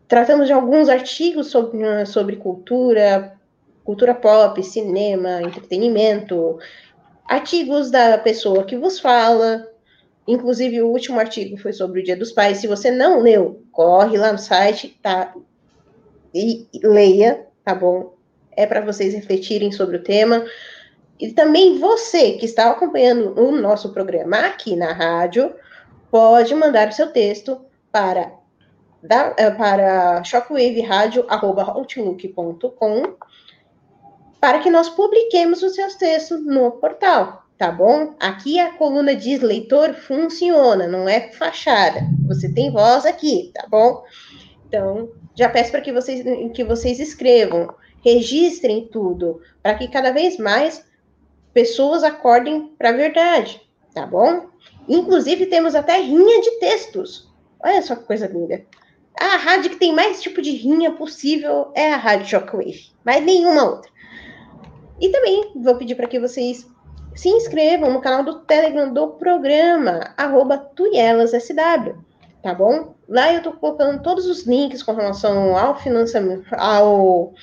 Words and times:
Tratamos 0.06 0.46
de 0.46 0.52
alguns 0.52 0.88
artigos 0.88 1.48
sobre, 1.48 2.06
sobre 2.06 2.36
cultura, 2.36 3.38
cultura 3.84 4.14
pop, 4.14 4.62
cinema, 4.62 5.42
entretenimento, 5.42 6.58
artigos 7.26 7.90
da 7.90 8.18
pessoa 8.18 8.64
que 8.64 8.76
vos 8.76 9.00
fala. 9.00 9.68
Inclusive, 10.26 10.82
o 10.82 10.88
último 10.88 11.20
artigo 11.20 11.56
foi 11.56 11.72
sobre 11.72 12.00
o 12.00 12.02
Dia 12.02 12.16
dos 12.16 12.32
Pais. 12.32 12.58
Se 12.58 12.66
você 12.66 12.90
não 12.90 13.20
leu, 13.20 13.62
corre 13.72 14.16
lá 14.16 14.32
no 14.32 14.38
site, 14.38 14.98
tá? 15.02 15.34
E 16.34 16.66
leia, 16.82 17.46
tá 17.64 17.74
bom? 17.74 18.14
É 18.52 18.66
para 18.66 18.80
vocês 18.80 19.14
refletirem 19.14 19.70
sobre 19.72 19.96
o 19.96 20.02
tema. 20.02 20.44
E 21.20 21.32
também 21.32 21.78
você 21.78 22.32
que 22.32 22.44
está 22.44 22.70
acompanhando 22.70 23.38
o 23.38 23.52
nosso 23.52 23.92
programa 23.92 24.38
aqui 24.38 24.74
na 24.74 24.92
rádio, 24.92 25.54
pode 26.10 26.54
mandar 26.54 26.88
o 26.88 26.92
seu 26.92 27.08
texto 27.08 27.60
para 27.92 28.32
da, 29.04 29.34
eh, 29.36 29.50
para 29.50 30.24
shockwaveradio.outlook.com 30.24 33.16
para 34.40 34.60
que 34.60 34.70
nós 34.70 34.88
publiquemos 34.90 35.62
os 35.62 35.74
seus 35.74 35.94
textos 35.94 36.44
no 36.44 36.72
portal, 36.72 37.44
tá 37.56 37.72
bom? 37.72 38.14
Aqui 38.20 38.58
a 38.58 38.72
coluna 38.72 39.16
diz 39.16 39.40
leitor 39.40 39.94
funciona, 39.94 40.86
não 40.86 41.08
é 41.08 41.32
fachada. 41.32 42.02
Você 42.26 42.52
tem 42.52 42.70
voz 42.70 43.06
aqui, 43.06 43.50
tá 43.54 43.66
bom? 43.68 44.04
Então, 44.66 45.08
já 45.34 45.48
peço 45.48 45.70
para 45.70 45.80
que 45.80 45.90
vocês, 45.92 46.22
que 46.52 46.62
vocês 46.62 47.00
escrevam, 47.00 47.74
registrem 48.02 48.86
tudo, 48.86 49.40
para 49.62 49.76
que 49.76 49.88
cada 49.88 50.12
vez 50.12 50.36
mais 50.36 50.84
pessoas 51.54 52.04
acordem 52.04 52.74
para 52.78 52.90
a 52.90 52.92
verdade, 52.92 53.62
tá 53.94 54.04
bom? 54.04 54.50
Inclusive, 54.86 55.46
temos 55.46 55.74
até 55.74 55.96
rinha 55.96 56.42
de 56.42 56.50
textos. 56.58 57.32
Olha 57.62 57.80
só 57.80 57.96
que 57.96 58.04
coisa 58.04 58.26
linda. 58.26 58.62
A 59.18 59.36
rádio 59.36 59.70
que 59.70 59.76
tem 59.76 59.94
mais 59.94 60.20
tipo 60.20 60.42
de 60.42 60.50
rinha 60.50 60.90
possível 60.92 61.70
é 61.74 61.92
a 61.92 61.96
Rádio 61.96 62.26
Shockwave, 62.26 62.90
mas 63.04 63.24
nenhuma 63.24 63.64
outra. 63.64 63.90
E 65.00 65.08
também 65.08 65.52
vou 65.56 65.76
pedir 65.76 65.94
para 65.94 66.08
que 66.08 66.18
vocês 66.18 66.66
se 67.14 67.28
inscrevam 67.28 67.92
no 67.92 68.00
canal 68.00 68.24
do 68.24 68.40
Telegram 68.40 68.92
do 68.92 69.08
programa, 69.08 70.12
arroba 70.16 70.58
TuielasSW, 70.58 71.96
tá 72.42 72.52
bom? 72.54 72.94
Lá 73.08 73.32
eu 73.32 73.42
tô 73.42 73.52
colocando 73.52 74.02
todos 74.02 74.26
os 74.26 74.44
links 74.46 74.82
com 74.82 74.92
relação 74.92 75.56
ao 75.56 75.78
financiamento, 75.78 76.46
ao, 76.52 77.34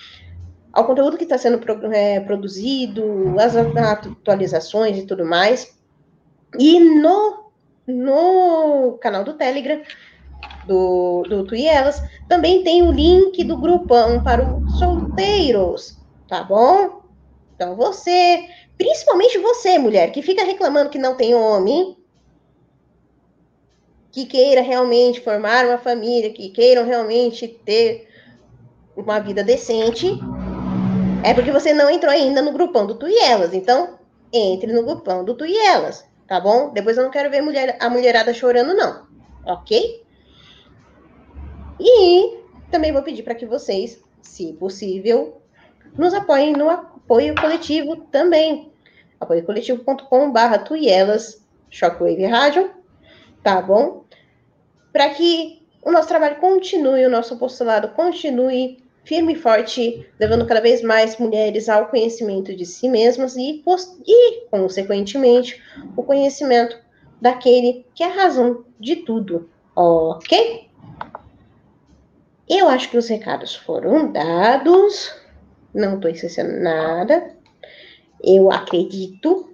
ao 0.73 0.85
conteúdo 0.85 1.17
que 1.17 1.23
está 1.23 1.37
sendo 1.37 1.57
pro, 1.59 1.91
é, 1.93 2.19
produzido, 2.19 3.35
as 3.39 3.55
atualizações 3.55 4.97
e 4.97 5.05
tudo 5.05 5.25
mais. 5.25 5.73
E 6.59 6.79
no, 6.79 7.51
no 7.87 8.97
canal 8.99 9.23
do 9.23 9.33
Telegram 9.33 9.81
do, 10.65 11.23
do 11.23 11.45
Tuielas, 11.45 12.01
também 12.27 12.63
tem 12.63 12.83
o 12.83 12.91
link 12.91 13.43
do 13.43 13.57
grupão 13.57 14.23
para 14.23 14.43
os 14.43 14.77
solteiros, 14.77 15.99
tá 16.27 16.43
bom? 16.43 17.01
Então 17.55 17.75
você, 17.75 18.47
principalmente 18.77 19.37
você, 19.37 19.77
mulher, 19.77 20.11
que 20.11 20.21
fica 20.21 20.43
reclamando 20.43 20.89
que 20.89 20.97
não 20.97 21.15
tem 21.15 21.35
homem, 21.35 21.97
que 24.11 24.25
queira 24.25 24.61
realmente 24.61 25.21
formar 25.21 25.65
uma 25.65 25.77
família, 25.77 26.33
que 26.33 26.49
queiram 26.49 26.85
realmente 26.85 27.47
ter 27.47 28.07
uma 28.95 29.19
vida 29.19 29.43
decente, 29.43 30.19
é 31.23 31.33
porque 31.33 31.51
você 31.51 31.73
não 31.73 31.89
entrou 31.89 32.11
ainda 32.11 32.41
no 32.41 32.51
grupão 32.51 32.85
do 32.85 32.95
Tuielas. 32.95 33.53
Então, 33.53 33.99
entre 34.33 34.73
no 34.73 34.83
grupão 34.83 35.23
do 35.23 35.35
Tuielas, 35.35 36.05
tá 36.27 36.39
bom? 36.39 36.71
Depois 36.73 36.97
eu 36.97 37.03
não 37.03 37.11
quero 37.11 37.29
ver 37.29 37.41
mulher, 37.41 37.77
a 37.79 37.89
mulherada 37.89 38.33
chorando, 38.33 38.73
não. 38.73 39.07
Ok? 39.45 40.00
E 41.81 42.37
também 42.69 42.91
vou 42.91 43.01
pedir 43.01 43.23
para 43.23 43.35
que 43.35 43.45
vocês, 43.45 44.01
se 44.21 44.53
possível, 44.53 45.41
nos 45.97 46.13
apoiem 46.13 46.53
no 46.53 46.69
apoio 46.69 47.33
coletivo 47.35 47.95
também. 48.11 48.71
apoiocoletivo.com.br 49.19 50.57
Tuielas 50.65 51.43
Shockwave 51.69 52.25
Rádio, 52.25 52.71
tá 53.43 53.61
bom? 53.61 54.05
Para 54.93 55.09
que 55.09 55.65
o 55.83 55.91
nosso 55.91 56.07
trabalho 56.07 56.35
continue, 56.37 57.05
o 57.05 57.09
nosso 57.09 57.37
postulado 57.37 57.89
continue 57.89 58.77
firme 59.03 59.33
e 59.33 59.35
forte, 59.35 60.07
levando 60.19 60.45
cada 60.45 60.61
vez 60.61 60.83
mais 60.83 61.17
mulheres 61.17 61.67
ao 61.67 61.87
conhecimento 61.87 62.55
de 62.55 62.65
si 62.65 62.87
mesmas 62.87 63.35
e, 63.35 63.63
e 64.05 64.41
consequentemente, 64.49 65.61
o 65.97 66.03
conhecimento 66.03 66.77
daquele 67.19 67.85
que 67.95 68.03
é 68.03 68.07
a 68.07 68.13
razão 68.13 68.63
de 68.79 68.97
tudo, 68.97 69.49
ok? 69.75 70.69
Eu 72.53 72.67
acho 72.67 72.89
que 72.89 72.97
os 72.97 73.07
recados 73.07 73.55
foram 73.55 74.11
dados. 74.11 75.15
Não 75.73 75.95
estou 75.95 76.11
esquecendo 76.11 76.61
nada. 76.61 77.33
Eu 78.21 78.51
acredito. 78.51 79.49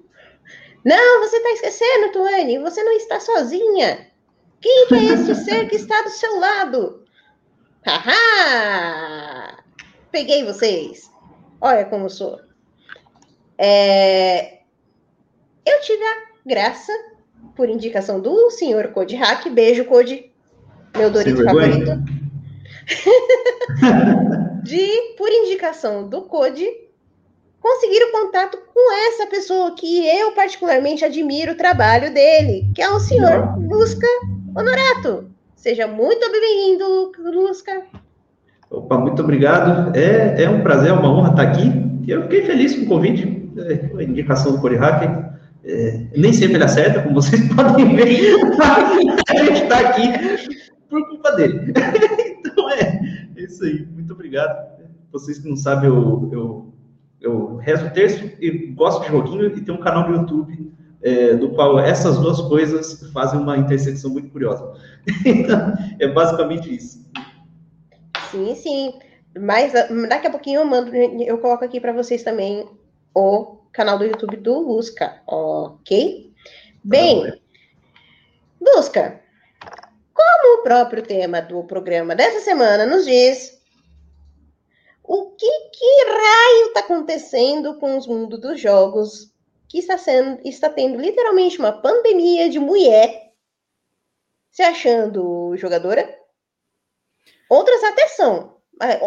Não, 0.83 1.19
você 1.19 1.37
está 1.37 1.49
esquecendo, 1.51 2.11
Tuane. 2.11 2.57
Você 2.57 2.83
não 2.83 2.93
está 2.93 3.19
sozinha. 3.19 4.07
Quem 4.59 4.87
é 4.93 5.13
esse 5.13 5.35
ser 5.45 5.69
que 5.69 5.75
está 5.75 6.01
do 6.01 6.09
seu 6.09 6.39
lado? 6.39 7.03
Haha! 7.85 9.63
Peguei 10.11 10.43
vocês. 10.43 11.11
Olha 11.61 11.85
como 11.85 12.09
sou. 12.09 12.41
É... 13.59 14.61
Eu 15.63 15.81
tive 15.81 16.03
a 16.03 16.23
graça, 16.43 16.91
por 17.55 17.69
indicação 17.69 18.19
do 18.19 18.49
senhor 18.49 18.87
Code 18.87 19.15
Hack. 19.15 19.47
Beijo, 19.49 19.85
Code. 19.85 20.31
Meu 20.95 21.11
Dorito 21.11 21.43
favorito 21.43 22.16
de, 24.63 25.15
por 25.17 25.29
indicação 25.29 26.07
do 26.07 26.21
Code, 26.23 26.65
conseguiram 27.59 28.11
contato 28.11 28.57
com 28.73 28.93
essa 29.07 29.27
pessoa 29.27 29.75
que 29.75 30.07
eu 30.07 30.31
particularmente 30.31 31.03
admiro 31.03 31.51
o 31.51 31.57
trabalho 31.57 32.13
dele, 32.13 32.71
que 32.73 32.81
é 32.81 32.89
o 32.89 32.99
senhor 32.99 33.57
Lusca 33.59 34.07
Honorato. 34.55 35.29
Seja 35.55 35.87
muito 35.87 36.31
bem-vindo, 36.31 37.11
Lusca. 37.19 37.83
Opa, 38.69 38.97
muito 38.97 39.21
obrigado. 39.21 39.95
É, 39.95 40.43
é 40.43 40.49
um 40.49 40.61
prazer, 40.61 40.89
é 40.89 40.93
uma 40.93 41.11
honra 41.11 41.31
estar 41.31 41.43
aqui. 41.43 41.71
Eu 42.07 42.23
fiquei 42.23 42.45
feliz 42.45 42.75
com 42.75 42.83
o 42.83 42.87
convite, 42.87 43.51
é, 43.57 43.97
a 43.97 44.03
indicação 44.03 44.53
do 44.53 44.61
Cori 44.61 44.75
Hacker. 44.75 45.27
É, 45.65 45.99
nem 46.15 46.31
sempre 46.31 46.55
ele 46.55 46.63
acerta, 46.63 47.01
como 47.01 47.15
vocês 47.15 47.41
podem 47.53 47.95
ver. 47.95 48.35
a 49.29 49.35
gente 49.35 49.63
está 49.63 49.79
aqui 49.79 50.57
por 50.89 51.05
culpa 51.09 51.31
dele. 51.33 51.73
Isso 53.47 53.63
aí. 53.63 53.85
Muito 53.85 54.13
obrigado. 54.13 54.77
Vocês 55.11 55.39
que 55.39 55.49
não 55.49 55.55
sabem, 55.55 55.89
eu, 55.89 56.29
eu, 56.31 56.73
eu 57.19 57.55
rezo 57.57 57.87
o 57.87 57.89
texto 57.91 58.25
e 58.41 58.67
gosto 58.73 59.03
de 59.03 59.09
joguinho 59.09 59.45
e 59.45 59.61
tenho 59.61 59.77
um 59.77 59.81
canal 59.81 60.09
no 60.09 60.15
YouTube 60.15 60.73
é, 61.01 61.35
do 61.35 61.51
qual 61.51 61.79
essas 61.79 62.17
duas 62.19 62.41
coisas 62.41 63.09
fazem 63.11 63.39
uma 63.39 63.57
intersecção 63.57 64.11
muito 64.11 64.29
curiosa. 64.29 64.73
é 65.99 66.07
basicamente 66.07 66.73
isso. 66.75 67.05
Sim, 68.31 68.55
sim. 68.55 68.99
Mas 69.39 69.73
ah, 69.75 69.87
daqui 70.09 70.27
a 70.27 70.31
pouquinho 70.31 70.61
eu 70.61 70.65
mando, 70.65 70.93
eu 70.95 71.37
coloco 71.37 71.63
aqui 71.63 71.79
para 71.79 71.93
vocês 71.93 72.23
também 72.23 72.67
o 73.15 73.57
canal 73.71 73.97
do 73.97 74.05
YouTube 74.05 74.37
do 74.37 74.59
Lusca, 74.59 75.21
ok? 75.27 76.33
Bem, 76.83 77.39
Lusca, 78.59 79.21
como 80.17 80.59
o 80.59 80.63
próprio 80.63 81.03
tema 81.03 81.41
do 81.41 81.63
programa 81.63 82.15
dessa 82.15 82.39
semana 82.39 82.87
nos 82.87 83.05
diz, 83.05 83.61
o 85.03 85.35
que, 85.35 85.51
que 85.69 86.05
raio 86.05 86.67
está 86.67 86.79
acontecendo 86.79 87.77
com 87.79 87.95
os 87.95 88.07
mundos 88.07 88.41
dos 88.41 88.59
jogos 88.59 89.31
que 89.69 89.77
está, 89.77 89.97
sendo, 89.97 90.41
está 90.43 90.69
tendo 90.69 90.97
literalmente 90.97 91.59
uma 91.59 91.71
pandemia 91.71 92.49
de 92.49 92.59
mulher 92.59 93.31
se 94.49 94.63
achando 94.63 95.55
jogadora? 95.55 96.17
Outras 97.47 97.83
até 97.83 98.07
são, 98.07 98.57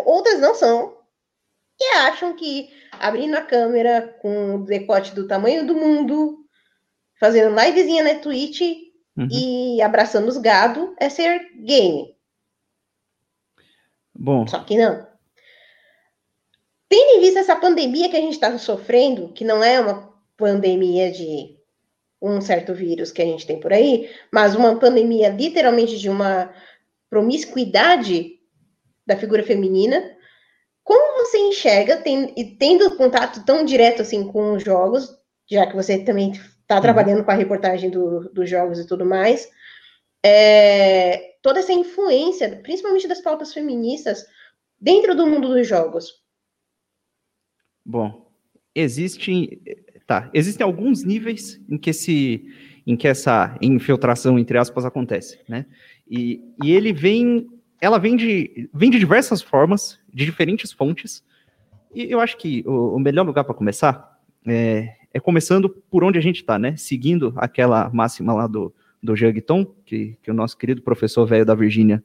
outras 0.07 0.39
não 0.39 0.55
são, 0.55 0.97
e 1.79 1.85
acham 1.97 2.37
que 2.37 2.71
abrindo 2.93 3.35
a 3.35 3.43
câmera 3.43 4.17
com 4.23 4.55
o 4.55 4.65
decote 4.65 5.13
do 5.15 5.27
tamanho 5.27 5.67
do 5.67 5.75
mundo, 5.75 6.39
fazendo 7.19 7.59
livezinha 7.61 8.05
na 8.05 8.21
Twitch 8.21 8.90
uhum. 9.21 9.29
e 9.31 9.83
abraçando 9.83 10.29
os 10.29 10.39
gado 10.39 10.95
é 10.99 11.09
ser 11.09 11.41
game. 11.65 12.15
Bom. 14.15 14.47
Só 14.47 14.61
que 14.61 14.77
não. 14.77 15.07
Tendo 16.89 17.19
em 17.19 17.21
vista 17.21 17.41
essa 17.41 17.57
pandemia 17.57 18.09
que 18.09 18.17
a 18.17 18.21
gente 18.21 18.33
está 18.33 18.57
sofrendo, 18.59 19.33
que 19.33 19.45
não 19.45 19.63
é 19.63 19.81
uma 19.81 20.13
pandemia 20.37 21.11
de 21.11 21.57
um 22.21 22.41
certo 22.41 22.75
vírus 22.75 23.13
que 23.13 23.23
a 23.23 23.25
gente 23.25 23.47
tem 23.47 23.61
por 23.61 23.73
aí, 23.73 24.11
mas 24.33 24.55
uma 24.55 24.79
pandemia 24.79 25.29
literalmente 25.29 25.99
de 25.99 26.11
uma 26.11 26.53
promiscuidade 27.09 28.39
da 29.07 29.17
figura 29.17 29.43
feminina. 29.43 30.17
Como 30.85 31.25
você 31.25 31.39
enxerga, 31.39 31.97
tem, 31.99 32.35
tendo 32.59 32.97
contato 32.97 33.45
tão 33.45 33.65
direto 33.65 34.03
assim 34.03 34.27
com 34.27 34.55
os 34.55 34.63
jogos, 34.63 35.09
já 35.49 35.67
que 35.67 35.77
você 35.77 35.99
também 35.99 36.33
está 36.71 36.77
uhum. 36.77 36.83
trabalhando 36.83 37.25
com 37.25 37.31
a 37.33 37.35
reportagem 37.35 37.91
do, 37.91 38.31
dos 38.33 38.49
jogos 38.49 38.79
e 38.79 38.87
tudo 38.87 39.05
mais, 39.05 39.51
é, 40.25 41.35
toda 41.43 41.59
essa 41.59 41.73
influência, 41.73 42.61
principalmente 42.63 43.09
das 43.09 43.21
pautas 43.21 43.53
feministas, 43.53 44.25
dentro 44.81 45.17
do 45.17 45.27
mundo 45.27 45.49
dos 45.49 45.67
jogos? 45.67 46.23
Bom, 47.85 48.31
existe, 48.73 49.61
tá, 50.07 50.31
existem 50.33 50.65
alguns 50.65 51.03
níveis 51.03 51.61
em 51.69 51.77
que 51.77 51.91
esse, 51.91 52.47
em 52.87 52.97
que 52.97 53.09
essa 53.09 53.59
infiltração 53.61 54.39
entre 54.39 54.57
aspas 54.57 54.85
acontece, 54.85 55.41
né? 55.49 55.67
E, 56.09 56.41
e 56.63 56.71
ele 56.71 56.93
vem 56.93 57.49
ela 57.83 57.99
vem 57.99 58.15
de, 58.15 58.69
vem 58.75 58.91
de 58.91 58.99
diversas 58.99 59.41
formas, 59.41 59.99
de 60.13 60.27
diferentes 60.27 60.71
fontes, 60.71 61.25
e 61.95 62.13
eu 62.13 62.21
acho 62.21 62.37
que 62.37 62.63
o, 62.67 62.97
o 62.97 62.99
melhor 62.99 63.25
lugar 63.25 63.43
para 63.43 63.55
começar 63.55 64.21
é, 64.47 65.00
é, 65.13 65.21
começando 65.21 65.69
por 65.69 66.05
onde 66.05 66.19
a 66.19 66.23
gente 66.23 66.37
está, 66.37 66.59
né? 66.59 66.77
Seguindo 66.77 67.33
aquela 67.37 67.91
máxima 67.91 68.33
lá 68.33 68.47
do, 68.47 68.75
do 69.03 69.17
Jugton, 69.17 69.65
que, 69.85 70.17
que 70.23 70.31
o 70.31 70.35
nosso 70.35 70.57
querido 70.57 70.83
professor 70.83 71.27
velho 71.27 71.45
da 71.45 71.55
Virgínia 71.55 72.03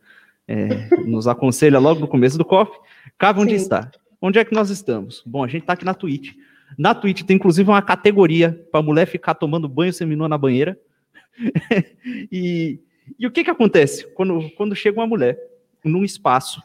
é, 0.48 0.90
nos 1.06 1.28
aconselha 1.28 1.80
logo 1.80 2.00
no 2.00 2.07
começo 2.07 2.38
do 2.38 2.46
COF. 2.46 2.72
Cabe 3.18 3.40
onde 3.40 3.57
Sim. 3.57 3.63
está. 3.63 3.92
Onde 4.22 4.40
é 4.40 4.46
que 4.46 4.54
nós 4.54 4.69
estamos? 4.69 5.22
Bom, 5.25 5.44
a 5.44 5.48
gente 5.48 5.62
está 5.62 5.74
aqui 5.74 5.86
na 5.86 5.94
Twitch. 5.94 6.34
Na 6.78 6.96
Twitch 6.96 7.24
tem 7.24 7.36
inclusive 7.36 7.69
uma 7.69 7.81
categoria 7.81 8.66
para 8.72 8.81
mulher 8.81 9.06
ficar 9.06 9.36
tomando 9.36 9.69
banho 9.69 9.94
seminua 9.94 10.28
na 10.28 10.38
banheira. 10.38 10.80
e, 12.31 12.80
e 13.19 13.28
o 13.28 13.31
que 13.31 13.44
que 13.44 13.52
acontece 13.52 14.07
quando, 14.13 14.50
quando 14.52 14.75
chega 14.75 15.00
uma 15.00 15.07
mulher? 15.07 15.38
num 15.86 16.04
espaço, 16.04 16.62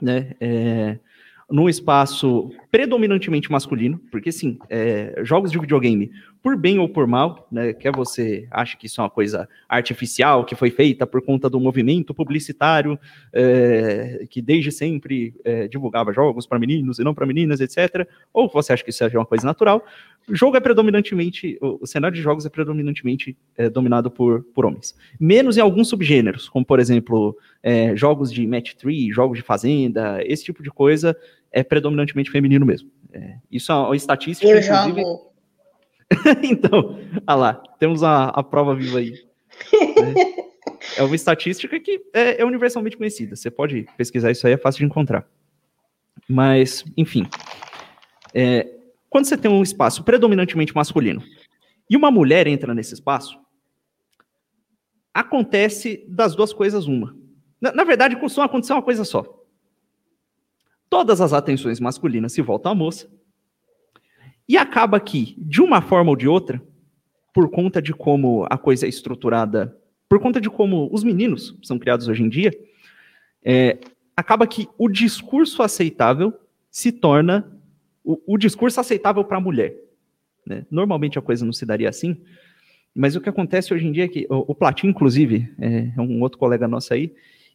né, 0.00 0.34
é, 0.40 0.98
num 1.48 1.68
espaço 1.68 2.50
predominantemente 2.70 3.50
masculino, 3.50 4.00
porque 4.10 4.32
sim, 4.32 4.58
é, 4.68 5.20
jogos 5.22 5.52
de 5.52 5.58
videogame, 5.58 6.10
por 6.42 6.56
bem 6.56 6.78
ou 6.78 6.88
por 6.88 7.06
mal, 7.06 7.46
né, 7.50 7.72
quer 7.72 7.92
você 7.92 8.46
acha 8.50 8.76
que 8.76 8.86
isso 8.86 9.00
é 9.00 9.04
uma 9.04 9.10
coisa 9.10 9.48
artificial, 9.68 10.44
que 10.44 10.54
foi 10.54 10.70
feita 10.70 11.06
por 11.06 11.22
conta 11.22 11.48
do 11.48 11.58
movimento 11.58 12.12
publicitário, 12.12 12.98
é, 13.32 14.26
que 14.28 14.42
desde 14.42 14.70
sempre 14.70 15.34
é, 15.44 15.68
divulgava 15.68 16.12
jogos 16.12 16.46
para 16.46 16.58
meninos 16.58 16.98
e 16.98 17.04
não 17.04 17.14
para 17.14 17.26
meninas, 17.26 17.60
etc., 17.60 18.08
ou 18.32 18.48
você 18.48 18.72
acha 18.72 18.84
que 18.84 18.90
isso 18.90 19.02
é 19.02 19.08
uma 19.16 19.26
coisa 19.26 19.46
natural, 19.46 19.84
o 20.28 20.34
jogo 20.34 20.56
é 20.56 20.60
predominantemente, 20.60 21.56
o, 21.60 21.86
cenário 21.86 22.16
de 22.16 22.22
jogos 22.22 22.44
é 22.44 22.48
predominantemente 22.48 23.36
é, 23.56 23.70
dominado 23.70 24.10
por, 24.10 24.42
por 24.54 24.66
homens. 24.66 24.96
Menos 25.18 25.56
em 25.56 25.60
alguns 25.60 25.88
subgêneros, 25.88 26.48
como 26.48 26.66
por 26.66 26.80
exemplo, 26.80 27.36
é, 27.62 27.94
jogos 27.96 28.32
de 28.32 28.46
match 28.46 28.74
3, 28.74 29.14
jogos 29.14 29.38
de 29.38 29.44
fazenda, 29.44 30.20
esse 30.24 30.44
tipo 30.44 30.62
de 30.62 30.70
coisa 30.70 31.16
é 31.56 31.62
predominantemente 31.62 32.30
feminino 32.30 32.66
mesmo. 32.66 32.90
É, 33.10 33.38
isso 33.50 33.72
é 33.72 33.74
uma 33.74 33.96
estatística. 33.96 34.46
Eu 34.46 34.58
inclusive... 34.58 35.00
jogo. 35.00 35.32
então, 36.44 36.98
olha 37.26 37.34
lá, 37.34 37.54
temos 37.78 38.02
a, 38.02 38.24
a 38.24 38.42
prova 38.42 38.74
viva 38.74 38.98
aí. 38.98 39.12
Né? 39.72 40.34
É 40.98 41.02
uma 41.02 41.16
estatística 41.16 41.80
que 41.80 42.02
é, 42.12 42.42
é, 42.42 42.44
universalmente 42.44 42.98
conhecida. 42.98 43.34
Você 43.34 43.50
pode 43.50 43.86
pesquisar 43.96 44.30
isso 44.30 44.46
aí, 44.46 44.52
é 44.52 44.58
fácil 44.58 44.80
de 44.80 44.84
encontrar. 44.84 45.26
Mas, 46.28 46.84
enfim. 46.94 47.26
É, 48.34 48.68
quando 49.08 49.24
você 49.24 49.38
tem 49.38 49.50
um 49.50 49.62
espaço 49.62 50.04
predominantemente 50.04 50.74
masculino 50.74 51.22
e 51.88 51.96
uma 51.96 52.10
mulher 52.10 52.46
entra 52.46 52.74
nesse 52.74 52.92
espaço, 52.92 53.40
acontece 55.14 56.04
das 56.06 56.36
duas 56.36 56.52
coisas 56.52 56.86
uma. 56.86 57.16
Na, 57.58 57.72
na 57.72 57.84
verdade, 57.84 58.14
costuma 58.16 58.44
acontecer 58.44 58.74
uma 58.74 58.82
coisa 58.82 59.04
só. 59.04 59.35
Todas 60.88 61.20
as 61.20 61.32
atenções 61.32 61.80
masculinas 61.80 62.32
se 62.32 62.42
voltam 62.42 62.72
à 62.72 62.74
moça. 62.74 63.08
E 64.48 64.56
acaba 64.56 65.00
que, 65.00 65.34
de 65.38 65.60
uma 65.60 65.82
forma 65.82 66.10
ou 66.10 66.16
de 66.16 66.28
outra, 66.28 66.62
por 67.34 67.50
conta 67.50 67.82
de 67.82 67.92
como 67.92 68.46
a 68.48 68.56
coisa 68.56 68.86
é 68.86 68.88
estruturada, 68.88 69.76
por 70.08 70.20
conta 70.20 70.40
de 70.40 70.48
como 70.48 70.88
os 70.92 71.02
meninos 71.02 71.58
são 71.62 71.78
criados 71.78 72.08
hoje 72.08 72.22
em 72.22 72.28
dia, 72.28 72.56
é, 73.44 73.78
acaba 74.16 74.46
que 74.46 74.68
o 74.78 74.88
discurso 74.88 75.62
aceitável 75.62 76.32
se 76.70 76.92
torna 76.92 77.52
o, 78.04 78.34
o 78.34 78.38
discurso 78.38 78.80
aceitável 78.80 79.24
para 79.24 79.38
a 79.38 79.40
mulher. 79.40 79.74
Né? 80.46 80.64
Normalmente 80.70 81.18
a 81.18 81.22
coisa 81.22 81.44
não 81.44 81.52
se 81.52 81.66
daria 81.66 81.88
assim, 81.88 82.20
mas 82.94 83.16
o 83.16 83.20
que 83.20 83.28
acontece 83.28 83.74
hoje 83.74 83.86
em 83.86 83.92
dia 83.92 84.04
é 84.04 84.08
que 84.08 84.26
o, 84.30 84.52
o 84.52 84.56
inclusive, 84.84 85.52
é, 85.58 85.92
é 85.96 86.00
um 86.00 86.22
outro 86.22 86.38
colega 86.38 86.68
nosso 86.68 86.94
aí, 86.94 87.12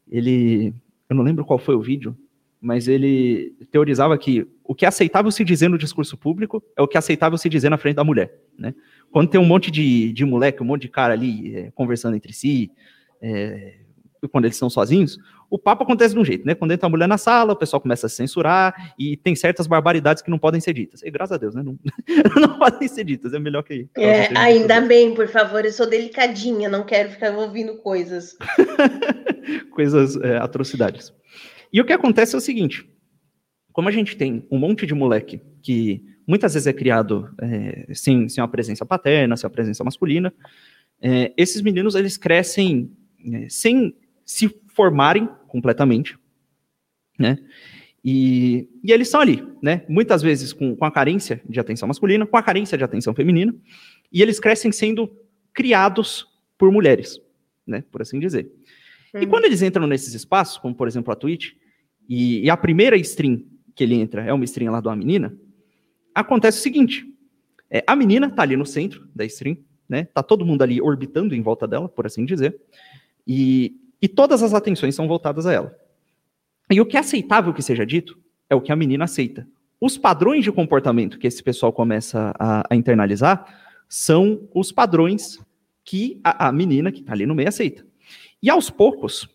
ele, 0.09 0.73
eu 1.09 1.15
não 1.15 1.23
lembro 1.23 1.45
qual 1.45 1.57
foi 1.57 1.73
o 1.73 1.81
vídeo, 1.81 2.15
mas 2.62 2.88
ele 2.88 3.56
teorizava 3.72 4.15
que 4.18 4.48
o 4.63 4.75
que 4.75 4.86
é 4.86 4.88
aceitável 4.88 5.32
se 5.32 5.44
dizer 5.44 5.68
no 5.68 5.77
discurso 5.77 6.15
público 6.15 6.63
é 6.77 6.82
o 6.82 6.88
que 6.88 6.96
é 6.96 7.00
aceitável 7.00 7.38
se 7.38 7.50
dizer 7.50 7.70
na 7.70 7.77
frente 7.77 7.96
da 7.96 8.03
mulher, 8.03 8.32
né? 8.58 8.75
Quando 9.12 9.30
tem 9.30 9.41
um 9.41 9.46
monte 9.46 9.72
de, 9.72 10.13
de 10.13 10.24
moleque, 10.24 10.62
um 10.62 10.65
monte 10.65 10.84
de 10.84 10.89
cara 10.89 11.13
ali 11.13 11.56
é, 11.56 11.72
conversando 11.72 12.15
entre 12.15 12.32
si, 12.32 12.72
é, 13.22 13.80
quando 14.32 14.46
eles 14.46 14.56
estão 14.56 14.70
sozinhos, 14.70 15.18
o 15.50 15.60
papo 15.60 15.84
acontece 15.84 16.13
de 16.13 16.20
um 16.20 16.24
jeito, 16.24 16.46
né? 16.46 16.56
Quando 16.56 16.72
entra 16.72 16.88
a 16.88 16.89
mulher 16.89 17.08
na 17.08 17.18
sala, 17.18 17.51
o 17.51 17.56
pessoal 17.56 17.82
começa 17.82 18.06
a 18.06 18.10
se 18.10 18.15
censurar 18.15 18.94
e 18.98 19.18
tem 19.18 19.36
certas 19.36 19.68
barbaridades 19.68 20.24
que 20.24 20.30
não 20.30 20.39
podem 20.39 20.62
ser 20.62 20.74
ditas. 20.74 21.01
E 21.03 21.12
graças 21.12 21.36
a 21.36 21.38
Deus, 21.38 21.56
né? 21.56 21.62
Não, 21.62 21.77
não 22.39 22.58
podem 22.58 22.88
ser 22.88 23.03
ditas, 23.03 23.34
é 23.34 23.39
melhor 23.39 23.63
que. 23.63 23.89
É, 23.98 24.38
ainda 24.38 24.80
bem, 24.80 25.13
por 25.13 25.27
favor, 25.27 25.65
eu 25.65 25.72
sou 25.74 25.89
delicadinha, 25.89 26.70
não 26.70 26.86
quero 26.86 27.10
ficar 27.10 27.36
ouvindo 27.36 27.75
coisas. 27.77 28.38
coisas, 29.72 30.15
é, 30.18 30.38
atrocidades. 30.38 31.12
E 31.71 31.79
o 31.79 31.85
que 31.85 31.93
acontece 31.93 32.35
é 32.35 32.37
o 32.37 32.41
seguinte: 32.41 32.87
como 33.71 33.87
a 33.89 33.91
gente 33.91 34.15
tem 34.15 34.45
um 34.51 34.57
monte 34.57 34.85
de 34.85 34.93
moleque 34.93 35.41
que 35.61 36.03
muitas 36.27 36.53
vezes 36.53 36.67
é 36.67 36.73
criado 36.73 37.33
é, 37.39 37.93
sem, 37.93 38.27
sem 38.29 38.41
uma 38.41 38.47
presença 38.47 38.85
paterna, 38.85 39.35
sem 39.37 39.47
uma 39.47 39.53
presença 39.53 39.83
masculina, 39.83 40.33
é, 41.01 41.33
esses 41.35 41.61
meninos 41.61 41.95
eles 41.95 42.17
crescem 42.17 42.91
é, 43.33 43.49
sem 43.49 43.95
se 44.25 44.49
formarem 44.67 45.27
completamente, 45.47 46.17
né? 47.17 47.37
E, 48.03 48.67
e 48.83 48.91
eles 48.91 49.09
são 49.09 49.21
ali, 49.21 49.45
né? 49.61 49.85
Muitas 49.87 50.21
vezes 50.21 50.53
com, 50.53 50.75
com 50.75 50.85
a 50.85 50.91
carência 50.91 51.41
de 51.47 51.59
atenção 51.59 51.87
masculina, 51.87 52.25
com 52.25 52.37
a 52.37 52.43
carência 52.43 52.77
de 52.77 52.83
atenção 52.83 53.13
feminina, 53.13 53.53
e 54.11 54.21
eles 54.21 54.39
crescem 54.39 54.71
sendo 54.71 55.11
criados 55.53 56.27
por 56.57 56.71
mulheres, 56.71 57.19
né? 57.65 57.83
Por 57.91 58.01
assim 58.01 58.19
dizer. 58.19 58.51
Uhum. 59.13 59.22
E 59.22 59.27
quando 59.27 59.46
eles 59.46 59.62
entram 59.62 59.88
nesses 59.88 60.13
espaços, 60.13 60.58
como 60.58 60.75
por 60.75 60.88
exemplo 60.88 61.12
a 61.12 61.15
Twitch, 61.15 61.53
e, 62.08 62.41
e, 62.41 62.50
a 62.50 62.58
primeira 62.58 62.98
stream 62.98 63.44
que 63.75 63.84
ele 63.84 63.96
entra 63.96 64.24
é 64.24 64.34
uma 64.34 64.44
stream 64.44 64.72
lá 64.72 64.82
de 64.82 64.88
uma 64.88 64.96
menina, 64.96 65.36
acontece 66.13 66.60
o 66.60 66.62
seguinte: 66.62 67.06
é, 67.70 67.84
a 67.88 67.96
menina 67.96 68.30
tá 68.30 68.41
ali 68.41 68.58
no 68.58 68.65
centro 68.65 69.08
da 69.15 69.24
stream, 69.25 69.58
né? 69.88 70.06
Tá 70.06 70.22
todo 70.22 70.46
mundo 70.46 70.62
ali 70.62 70.82
orbitando 70.82 71.36
em 71.36 71.41
volta 71.41 71.68
dela, 71.68 71.88
por 71.88 72.06
assim 72.06 72.25
dizer, 72.25 72.60
e, 73.25 73.75
e 74.01 74.08
todas 74.08 74.44
as 74.44 74.53
atenções 74.53 74.96
são 74.96 75.08
voltadas 75.08 75.46
a 75.46 75.53
ela. 75.53 75.75
E 76.70 76.80
o 76.80 76.86
que 76.86 76.98
é 76.98 77.00
aceitável 77.00 77.53
que 77.53 77.62
seja 77.62 77.86
dito 77.86 78.18
é 78.50 78.56
o 78.56 78.62
que 78.62 78.72
a 78.72 78.75
menina 78.75 79.06
aceita. 79.06 79.48
Os 79.80 79.98
padrões 79.98 80.44
de 80.44 80.51
comportamento 80.51 81.18
que 81.18 81.27
esse 81.27 81.41
pessoal 81.41 81.74
começa 81.74 82.34
a, 82.38 82.63
a 82.70 82.75
internalizar 82.75 83.46
são 83.89 84.48
os 84.53 84.72
padrões 84.72 85.39
que 85.84 86.20
a, 86.24 86.48
a 86.48 86.51
menina 86.51 86.91
que 86.91 87.01
está 87.01 87.13
ali 87.13 87.25
no 87.25 87.36
meio 87.36 87.50
aceita. 87.50 87.86
E 88.41 88.50
aos 88.50 88.69
poucos, 88.69 89.29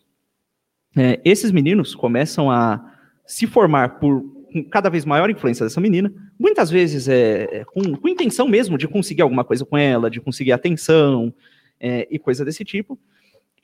é, 0.95 1.21
esses 1.23 1.51
meninos 1.51 1.95
começam 1.95 2.51
a 2.51 2.93
se 3.25 3.47
formar 3.47 3.99
por 3.99 4.23
cada 4.71 4.89
vez 4.89 5.05
maior 5.05 5.29
influência 5.29 5.65
dessa 5.65 5.81
menina, 5.81 6.11
muitas 6.39 6.69
vezes 6.69 7.07
é, 7.07 7.59
é 7.59 7.65
com, 7.65 7.95
com, 7.95 8.07
intenção 8.07 8.47
mesmo 8.47 8.77
de 8.77 8.87
conseguir 8.87 9.21
alguma 9.21 9.43
coisa 9.43 9.65
com 9.65 9.77
ela, 9.77 10.09
de 10.09 10.19
conseguir 10.19 10.51
atenção 10.51 11.33
é, 11.79 12.07
e 12.09 12.17
coisa 12.17 12.43
desse 12.43 12.63
tipo. 12.63 12.97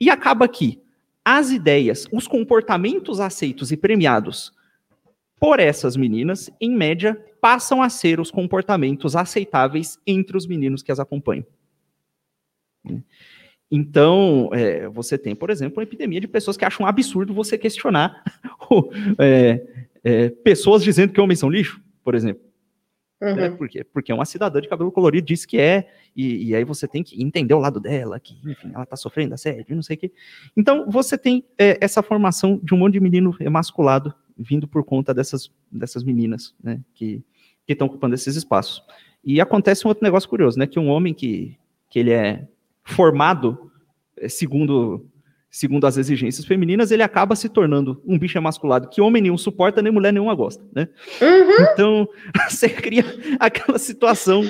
E 0.00 0.10
acaba 0.10 0.46
que 0.46 0.80
as 1.24 1.50
ideias, 1.50 2.06
os 2.12 2.28
comportamentos 2.28 3.18
aceitos 3.18 3.72
e 3.72 3.76
premiados 3.76 4.52
por 5.40 5.58
essas 5.58 5.96
meninas, 5.96 6.50
em 6.60 6.74
média, 6.74 7.20
passam 7.40 7.82
a 7.82 7.88
ser 7.88 8.20
os 8.20 8.30
comportamentos 8.30 9.16
aceitáveis 9.16 9.98
entre 10.06 10.36
os 10.36 10.46
meninos 10.46 10.82
que 10.82 10.92
as 10.92 11.00
acompanham. 11.00 11.46
Então, 13.70 14.50
é, 14.52 14.88
você 14.88 15.18
tem, 15.18 15.34
por 15.34 15.50
exemplo, 15.50 15.78
uma 15.78 15.82
epidemia 15.82 16.20
de 16.20 16.28
pessoas 16.28 16.56
que 16.56 16.64
acham 16.64 16.84
um 16.84 16.88
absurdo 16.88 17.34
você 17.34 17.58
questionar 17.58 18.22
é, 19.18 19.66
é, 20.02 20.28
pessoas 20.28 20.82
dizendo 20.82 21.12
que 21.12 21.20
homens 21.20 21.40
são 21.40 21.50
lixo, 21.50 21.80
por 22.02 22.14
exemplo. 22.14 22.42
Uhum. 23.20 23.38
É, 23.38 23.50
por 23.50 23.68
quê? 23.68 23.84
Porque 23.84 24.12
uma 24.12 24.26
cidadã 24.26 24.60
de 24.60 24.68
cabelo 24.68 24.92
colorido 24.92 25.26
diz 25.26 25.46
que 25.46 25.58
é, 25.58 25.88
e, 26.14 26.48
e, 26.50 26.54
aí 26.54 26.62
você 26.62 26.86
tem 26.86 27.02
que 27.02 27.20
entender 27.22 27.54
o 27.54 27.58
lado 27.58 27.80
dela, 27.80 28.20
que, 28.20 28.38
enfim, 28.44 28.70
ela 28.74 28.84
tá 28.84 28.96
sofrendo 28.96 29.34
assédio, 29.34 29.74
não 29.74 29.82
sei 29.82 29.96
o 29.96 29.98
quê. 29.98 30.12
Então, 30.56 30.90
você 30.90 31.16
tem 31.16 31.44
é, 31.56 31.78
essa 31.80 32.02
formação 32.02 32.60
de 32.62 32.74
um 32.74 32.78
monte 32.78 32.94
de 32.94 33.00
menino 33.00 33.34
emasculado 33.40 34.14
vindo 34.36 34.68
por 34.68 34.84
conta 34.84 35.14
dessas, 35.14 35.50
dessas 35.70 36.02
meninas, 36.02 36.54
né, 36.62 36.80
que 36.94 37.22
estão 37.66 37.86
ocupando 37.86 38.14
esses 38.14 38.36
espaços. 38.36 38.82
E 39.24 39.40
acontece 39.40 39.86
um 39.86 39.88
outro 39.88 40.04
negócio 40.04 40.28
curioso, 40.28 40.58
né, 40.58 40.66
que 40.66 40.78
um 40.78 40.88
homem 40.88 41.14
que, 41.14 41.56
que 41.88 41.98
ele 41.98 42.10
é 42.10 42.46
formado 42.84 43.70
é, 44.16 44.28
segundo 44.28 45.10
segundo 45.50 45.86
as 45.86 45.96
exigências 45.96 46.44
femininas, 46.44 46.90
ele 46.90 47.04
acaba 47.04 47.36
se 47.36 47.48
tornando 47.48 48.02
um 48.04 48.18
bicho 48.18 48.36
emasculado 48.36 48.88
que 48.88 49.00
homem 49.00 49.22
nenhum 49.22 49.38
suporta, 49.38 49.80
nem 49.80 49.92
mulher 49.92 50.12
nenhuma 50.12 50.34
gosta, 50.34 50.64
né? 50.74 50.88
Uhum. 51.22 51.66
Então, 51.72 52.08
você 52.50 52.68
cria 52.68 53.04
aquela 53.38 53.78
situação 53.78 54.42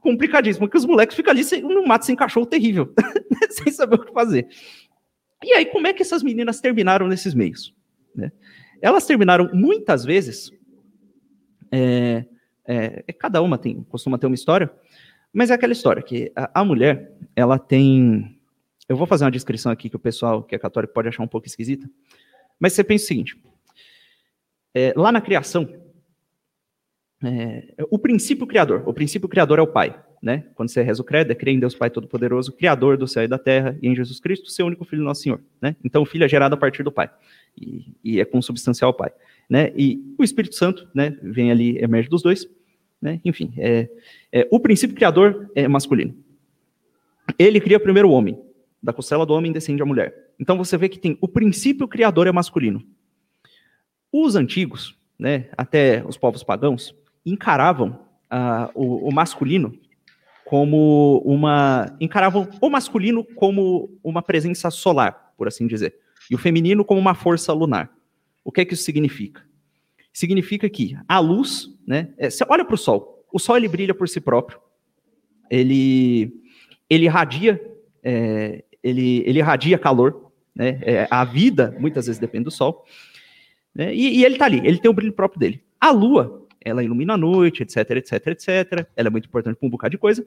complicadíssima, 0.00 0.70
que 0.70 0.76
os 0.76 0.86
moleques 0.86 1.14
ficam 1.14 1.32
ali 1.32 1.44
sem, 1.44 1.60
no 1.60 1.86
mato 1.86 2.06
sem 2.06 2.16
cachorro 2.16 2.46
terrível, 2.46 2.94
sem 3.50 3.70
saber 3.70 3.96
o 3.96 4.04
que 4.06 4.12
fazer. 4.12 4.48
E 5.44 5.52
aí, 5.52 5.66
como 5.66 5.86
é 5.86 5.92
que 5.92 6.00
essas 6.00 6.22
meninas 6.22 6.62
terminaram 6.62 7.06
nesses 7.06 7.34
meios? 7.34 7.74
Né? 8.14 8.32
Elas 8.80 9.06
terminaram 9.06 9.50
muitas 9.52 10.02
vezes, 10.02 10.50
é, 11.70 12.24
é, 12.64 13.12
cada 13.12 13.42
uma 13.42 13.58
tem, 13.58 13.82
costuma 13.84 14.16
ter 14.16 14.26
uma 14.26 14.34
história, 14.34 14.72
mas 15.36 15.50
é 15.50 15.54
aquela 15.54 15.74
história 15.74 16.02
que 16.02 16.32
a, 16.34 16.62
a 16.62 16.64
mulher, 16.64 17.12
ela 17.36 17.58
tem 17.58 18.40
eu 18.88 18.96
vou 18.96 19.06
fazer 19.06 19.24
uma 19.24 19.30
descrição 19.30 19.70
aqui 19.70 19.90
que 19.90 19.96
o 19.96 19.98
pessoal 19.98 20.42
que 20.42 20.54
é 20.54 20.58
católico 20.58 20.94
pode 20.94 21.08
achar 21.08 21.22
um 21.22 21.28
pouco 21.28 21.46
esquisita. 21.46 21.86
Mas 22.58 22.72
você 22.72 22.82
pensa 22.82 23.04
o 23.04 23.08
seguinte: 23.08 23.38
é, 24.74 24.94
lá 24.96 25.12
na 25.12 25.20
criação, 25.20 25.68
é, 27.22 27.74
o 27.90 27.98
princípio 27.98 28.46
criador, 28.46 28.82
o 28.86 28.94
princípio 28.94 29.28
criador 29.28 29.58
é 29.58 29.62
o 29.62 29.66
Pai, 29.66 30.02
né? 30.22 30.46
Quando 30.54 30.70
você 30.70 30.80
reza 30.80 31.02
o 31.02 31.04
credo, 31.04 31.32
é 31.32 31.34
crer 31.34 31.54
em 31.54 31.60
Deus 31.60 31.74
Pai 31.74 31.90
Todo-Poderoso, 31.90 32.52
Criador 32.52 32.96
do 32.96 33.06
céu 33.06 33.24
e 33.24 33.28
da 33.28 33.38
terra, 33.38 33.76
e 33.82 33.88
em 33.88 33.94
Jesus 33.94 34.18
Cristo, 34.18 34.50
seu 34.50 34.64
único 34.64 34.86
Filho, 34.86 35.02
nosso 35.02 35.22
Senhor, 35.22 35.42
né? 35.60 35.76
Então 35.84 36.00
o 36.00 36.06
Filho 36.06 36.24
é 36.24 36.28
gerado 36.28 36.54
a 36.54 36.58
partir 36.58 36.82
do 36.82 36.90
Pai 36.92 37.10
e, 37.58 37.92
e 38.02 38.20
é 38.20 38.24
consubstancial 38.24 38.88
ao 38.88 38.94
Pai, 38.94 39.12
né? 39.50 39.70
E 39.76 40.14
o 40.18 40.24
Espírito 40.24 40.54
Santo, 40.54 40.88
né? 40.94 41.18
Vem 41.22 41.50
ali, 41.50 41.76
emerge 41.78 42.08
dos 42.08 42.22
dois, 42.22 42.48
né? 43.00 43.20
Enfim, 43.24 43.52
é, 43.58 43.88
é, 44.32 44.48
o 44.50 44.60
princípio 44.60 44.96
criador 44.96 45.50
é 45.54 45.68
masculino. 45.68 46.14
Ele 47.38 47.60
cria 47.60 47.80
primeiro 47.80 48.08
o 48.08 48.12
homem, 48.12 48.40
da 48.82 48.92
costela 48.92 49.26
do 49.26 49.34
homem 49.34 49.52
descende 49.52 49.82
a 49.82 49.86
mulher. 49.86 50.32
Então 50.38 50.56
você 50.56 50.76
vê 50.76 50.88
que 50.88 50.98
tem 50.98 51.16
o 51.20 51.28
princípio 51.28 51.88
criador 51.88 52.26
é 52.26 52.32
masculino. 52.32 52.82
Os 54.12 54.36
antigos, 54.36 54.96
né, 55.18 55.48
até 55.56 56.04
os 56.06 56.16
povos 56.16 56.42
pagãos, 56.42 56.94
encaravam 57.24 57.98
uh, 58.30 58.70
o, 58.74 59.08
o, 59.08 59.12
masculino 59.12 59.76
como 60.44 61.22
uma. 61.24 61.96
encaravam 62.00 62.48
o 62.60 62.70
masculino 62.70 63.24
como 63.24 63.90
uma 64.02 64.22
presença 64.22 64.70
solar, 64.70 65.32
por 65.36 65.48
assim 65.48 65.66
dizer, 65.66 65.96
e 66.30 66.34
o 66.34 66.38
feminino 66.38 66.84
como 66.84 67.00
uma 67.00 67.14
força 67.14 67.52
lunar. 67.52 67.90
O 68.44 68.52
que 68.52 68.60
é 68.60 68.64
que 68.64 68.74
isso 68.74 68.84
significa? 68.84 69.45
Significa 70.16 70.66
que 70.70 70.96
a 71.06 71.18
luz, 71.18 71.68
né? 71.86 72.08
É, 72.16 72.30
você 72.30 72.42
olha 72.48 72.64
para 72.64 72.74
o 72.74 72.78
sol. 72.78 73.22
O 73.30 73.38
sol 73.38 73.58
ele 73.58 73.68
brilha 73.68 73.94
por 73.94 74.08
si 74.08 74.18
próprio. 74.18 74.58
Ele 75.50 76.32
ele 76.88 77.04
irradia 77.04 77.60
é, 78.02 78.64
ele, 78.82 79.22
ele 79.26 79.40
irradia 79.40 79.76
calor, 79.76 80.32
né? 80.54 80.78
É, 80.80 81.06
a 81.10 81.22
vida 81.22 81.76
muitas 81.78 82.06
vezes 82.06 82.18
depende 82.18 82.44
do 82.44 82.50
sol, 82.50 82.82
né? 83.74 83.94
e, 83.94 84.20
e, 84.20 84.24
ele 84.24 84.36
está 84.36 84.46
ali, 84.46 84.66
ele 84.66 84.78
tem 84.78 84.90
o 84.90 84.94
brilho 84.94 85.12
próprio 85.12 85.38
dele. 85.38 85.62
A 85.78 85.90
lua, 85.90 86.46
ela 86.64 86.82
ilumina 86.82 87.12
a 87.12 87.18
noite, 87.18 87.62
etc, 87.62 87.90
etc, 87.90 88.26
etc. 88.28 88.86
Ela 88.96 89.08
é 89.08 89.10
muito 89.10 89.28
importante 89.28 89.58
para 89.58 89.66
um 89.66 89.70
bocado 89.70 89.90
de 89.90 89.98
coisa, 89.98 90.26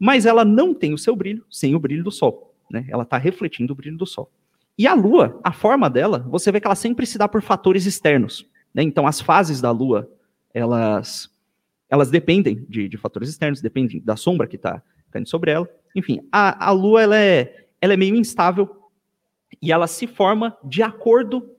mas 0.00 0.26
ela 0.26 0.44
não 0.44 0.74
tem 0.74 0.92
o 0.92 0.98
seu 0.98 1.14
brilho 1.14 1.44
sem 1.48 1.76
o 1.76 1.78
brilho 1.78 2.02
do 2.02 2.10
sol, 2.10 2.56
né? 2.68 2.86
Ela 2.88 3.04
está 3.04 3.16
refletindo 3.16 3.72
o 3.72 3.76
brilho 3.76 3.96
do 3.96 4.06
sol. 4.06 4.32
E 4.76 4.84
a 4.84 4.94
lua, 4.94 5.38
a 5.44 5.52
forma 5.52 5.88
dela, 5.88 6.26
você 6.28 6.50
vê 6.50 6.60
que 6.60 6.66
ela 6.66 6.74
sempre 6.74 7.06
se 7.06 7.16
dá 7.16 7.28
por 7.28 7.40
fatores 7.40 7.86
externos, 7.86 8.44
né? 8.78 8.84
Então 8.84 9.08
as 9.08 9.20
fases 9.20 9.60
da 9.60 9.72
lua, 9.72 10.08
elas 10.54 11.28
elas 11.90 12.10
dependem 12.10 12.64
de, 12.68 12.88
de 12.88 12.96
fatores 12.96 13.28
externos, 13.28 13.60
dependem 13.60 14.00
da 14.00 14.14
sombra 14.14 14.46
que 14.46 14.54
está 14.54 14.80
caindo 15.10 15.28
sobre 15.28 15.50
ela. 15.50 15.68
Enfim, 15.96 16.20
a, 16.30 16.68
a 16.68 16.70
lua 16.70 17.02
ela 17.02 17.18
é 17.18 17.66
ela 17.80 17.94
é 17.94 17.96
meio 17.96 18.14
instável 18.14 18.70
e 19.60 19.72
ela 19.72 19.88
se 19.88 20.06
forma 20.06 20.56
de 20.62 20.80
acordo 20.80 21.50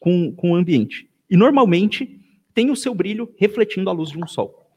com, 0.00 0.32
com 0.32 0.50
o 0.50 0.56
ambiente. 0.56 1.08
E 1.30 1.36
normalmente 1.36 2.20
tem 2.52 2.72
o 2.72 2.76
seu 2.76 2.92
brilho 2.92 3.32
refletindo 3.36 3.88
a 3.88 3.92
luz 3.92 4.10
de 4.10 4.18
um 4.18 4.26
sol. 4.26 4.68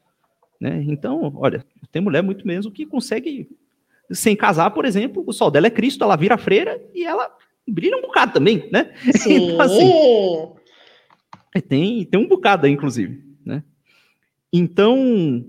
Né? 0.60 0.84
Então, 0.86 1.32
olha, 1.36 1.64
tem 1.90 2.00
mulher 2.00 2.22
muito 2.22 2.46
mesmo 2.46 2.70
que 2.70 2.86
consegue, 2.86 3.48
sem 4.12 4.36
casar, 4.36 4.70
por 4.70 4.84
exemplo, 4.84 5.24
o 5.26 5.32
sol 5.32 5.50
dela 5.50 5.66
é 5.66 5.70
Cristo, 5.70 6.04
ela 6.04 6.16
vira 6.16 6.38
freira 6.38 6.80
e 6.94 7.04
ela 7.04 7.28
brilha 7.66 7.96
um 7.96 8.02
bocado 8.02 8.32
também, 8.32 8.68
né? 8.72 8.92
Sim. 9.12 9.52
então, 9.54 9.60
assim, 9.60 10.57
tem, 11.60 12.04
tem 12.04 12.20
um 12.20 12.28
bocado 12.28 12.66
aí, 12.66 12.72
inclusive. 12.72 13.22
Né? 13.44 13.62
Então, 14.52 15.44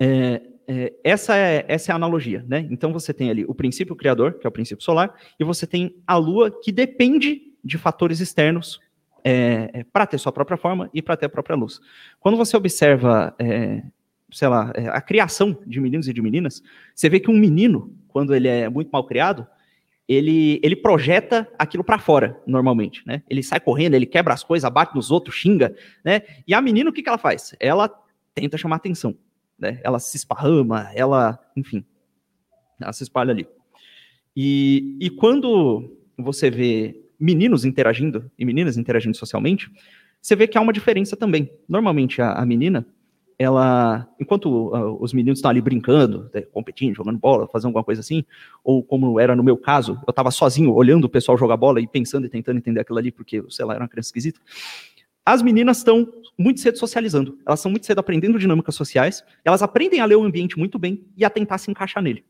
é, 0.00 0.42
é, 0.66 0.92
essa, 1.04 1.36
é, 1.36 1.64
essa 1.68 1.90
é 1.90 1.92
a 1.92 1.96
analogia, 1.96 2.44
né? 2.48 2.66
Então 2.70 2.92
você 2.92 3.12
tem 3.12 3.30
ali 3.30 3.44
o 3.46 3.54
princípio 3.54 3.94
criador, 3.94 4.34
que 4.34 4.46
é 4.46 4.48
o 4.48 4.52
princípio 4.52 4.84
solar, 4.84 5.14
e 5.38 5.44
você 5.44 5.66
tem 5.66 5.94
a 6.06 6.16
Lua, 6.16 6.50
que 6.50 6.72
depende 6.72 7.42
de 7.62 7.78
fatores 7.78 8.20
externos 8.20 8.80
é, 9.22 9.70
é 9.72 9.84
para 9.84 10.06
ter 10.06 10.18
sua 10.18 10.32
própria 10.32 10.56
forma 10.56 10.90
e 10.92 11.00
para 11.00 11.16
ter 11.16 11.26
a 11.26 11.30
própria 11.30 11.56
luz. 11.56 11.80
Quando 12.20 12.36
você 12.36 12.56
observa, 12.56 13.34
é, 13.38 13.82
sei 14.30 14.48
lá, 14.48 14.72
é, 14.74 14.88
a 14.88 15.00
criação 15.00 15.58
de 15.66 15.80
meninos 15.80 16.08
e 16.08 16.12
de 16.12 16.20
meninas, 16.20 16.62
você 16.94 17.08
vê 17.08 17.18
que 17.18 17.30
um 17.30 17.38
menino, 17.38 17.94
quando 18.08 18.34
ele 18.34 18.48
é 18.48 18.68
muito 18.68 18.90
mal 18.90 19.04
criado, 19.04 19.46
ele, 20.08 20.60
ele 20.62 20.76
projeta 20.76 21.48
aquilo 21.58 21.82
para 21.82 21.98
fora, 21.98 22.40
normalmente, 22.46 23.02
né? 23.06 23.22
Ele 23.28 23.42
sai 23.42 23.60
correndo, 23.60 23.94
ele 23.94 24.06
quebra 24.06 24.34
as 24.34 24.44
coisas, 24.44 24.70
bate 24.70 24.94
nos 24.94 25.10
outros, 25.10 25.34
xinga, 25.36 25.74
né? 26.04 26.22
E 26.46 26.54
a 26.54 26.60
menina, 26.60 26.90
o 26.90 26.92
que, 26.92 27.02
que 27.02 27.08
ela 27.08 27.18
faz? 27.18 27.54
Ela 27.58 27.88
tenta 28.34 28.58
chamar 28.58 28.76
atenção 28.76 29.16
né? 29.58 29.80
Ela 29.82 29.98
se 29.98 30.16
esparrama, 30.16 30.90
ela, 30.94 31.38
enfim, 31.56 31.84
ela 32.80 32.92
se 32.92 33.02
espalha 33.02 33.32
ali. 33.32 33.46
E, 34.36 34.96
e 35.00 35.10
quando 35.10 35.96
você 36.18 36.50
vê 36.50 37.00
meninos 37.18 37.64
interagindo 37.64 38.30
e 38.38 38.44
meninas 38.44 38.76
interagindo 38.76 39.16
socialmente, 39.16 39.70
você 40.20 40.34
vê 40.34 40.46
que 40.46 40.58
há 40.58 40.60
uma 40.60 40.72
diferença 40.72 41.16
também. 41.16 41.50
Normalmente 41.68 42.20
a, 42.20 42.32
a 42.32 42.46
menina, 42.46 42.86
ela, 43.38 44.08
enquanto 44.20 44.46
uh, 44.46 45.02
os 45.02 45.12
meninos 45.12 45.38
estão 45.38 45.50
ali 45.50 45.60
brincando, 45.60 46.30
né, 46.32 46.42
competindo, 46.42 46.94
jogando 46.94 47.18
bola, 47.18 47.48
fazendo 47.48 47.68
alguma 47.68 47.84
coisa 47.84 48.00
assim, 48.00 48.24
ou 48.62 48.82
como 48.82 49.18
era 49.18 49.34
no 49.34 49.42
meu 49.42 49.56
caso, 49.56 49.98
eu 50.06 50.10
estava 50.10 50.30
sozinho 50.30 50.72
olhando 50.72 51.04
o 51.04 51.08
pessoal 51.08 51.36
jogar 51.36 51.56
bola 51.56 51.80
e 51.80 51.86
pensando 51.86 52.26
e 52.26 52.28
tentando 52.28 52.58
entender 52.58 52.80
aquilo 52.80 52.98
ali, 52.98 53.10
porque, 53.10 53.42
sei 53.48 53.64
lá, 53.64 53.74
era 53.74 53.82
uma 53.82 53.88
criança 53.88 54.08
esquisita. 54.08 54.40
as 55.24 55.42
meninas 55.42 55.78
estão 55.78 56.06
muito 56.38 56.60
cedo 56.60 56.78
socializando, 56.78 57.38
elas 57.46 57.60
estão 57.60 57.70
muito 57.70 57.86
cedo 57.86 57.98
aprendendo 57.98 58.38
dinâmicas 58.38 58.74
sociais, 58.74 59.24
elas 59.44 59.62
aprendem 59.62 60.00
a 60.00 60.04
ler 60.04 60.16
o 60.16 60.22
ambiente 60.22 60.58
muito 60.58 60.78
bem 60.78 61.04
e 61.16 61.24
a 61.24 61.30
tentar 61.30 61.58
se 61.58 61.70
encaixar 61.70 62.02
nele. 62.02 62.24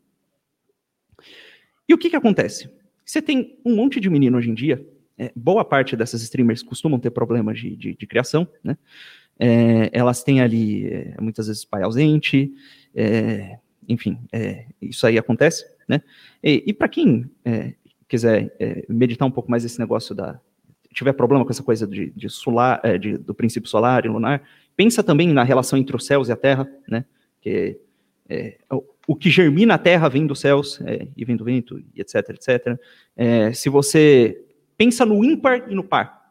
E 1.89 1.93
o 1.93 1.99
que, 1.99 2.09
que 2.09 2.17
acontece? 2.17 2.71
Você 3.05 3.21
tem 3.21 3.59
um 3.65 3.77
monte 3.77 4.01
de 4.01 4.09
menino 4.09 4.39
hoje 4.39 4.51
em 4.51 4.55
dia, 4.55 4.87
é, 5.17 5.31
boa 5.37 5.65
parte 5.65 5.97
dessas 5.97 6.23
streamers 6.23 6.63
costumam 6.63 6.99
ter 6.99 7.11
problemas 7.11 7.59
de, 7.59 7.77
de, 7.77 7.95
de 7.95 8.07
criação, 8.07 8.49
né? 8.63 8.77
É, 9.39 9.91
elas 9.93 10.23
têm 10.23 10.41
ali, 10.41 10.87
é, 10.87 11.15
muitas 11.21 11.47
vezes, 11.47 11.65
pai 11.65 11.83
ausente, 11.83 12.53
é, 12.95 13.59
enfim, 13.89 14.19
é, 14.33 14.67
isso 14.81 15.07
aí 15.07 15.19
acontece, 15.19 15.65
né? 15.89 16.03
E, 16.43 16.65
e 16.67 16.73
para 16.73 16.89
quem 16.89 17.31
é, 17.45 17.75
quiser 18.09 18.55
meditar 18.89 19.27
um 19.27 19.31
pouco 19.31 19.51
mais 19.51 19.65
esse 19.65 19.79
negócio 19.79 20.15
da, 20.15 20.41
tiver 20.95 21.13
problema 21.13 21.45
com 21.45 21.51
essa 21.51 21.63
coisa 21.63 21.87
de, 21.87 22.11
de 22.11 22.31
solar, 22.31 22.81
é, 22.83 22.97
de, 22.97 23.19
do 23.19 23.35
princípio 23.35 23.69
solar 23.69 24.07
e 24.07 24.09
lunar, 24.09 24.43
pensa 24.77 25.03
também 25.03 25.29
na 25.29 25.43
relação 25.43 25.79
entre 25.79 25.95
os 25.95 26.07
céus 26.07 26.29
e 26.29 26.33
a 26.33 26.37
Terra, 26.37 26.67
né? 26.89 27.05
Que 27.41 27.79
é, 28.29 28.57
o, 29.07 29.15
que 29.15 29.29
germina 29.29 29.75
a 29.75 29.79
Terra 29.79 30.09
vem 30.09 30.27
dos 30.27 30.41
céus 30.41 30.81
é, 30.83 31.09
e 31.17 31.25
vem 31.25 31.37
do 31.37 31.45
vento, 31.45 31.79
e 31.79 32.01
etc, 32.01 32.31
etc. 32.31 32.79
É, 33.17 33.53
se 33.53 33.69
você 33.69 34.43
pensa 34.79 35.05
no 35.05 35.23
ímpar 35.25 35.71
e 35.71 35.75
no 35.75 35.85
par, 35.85 36.24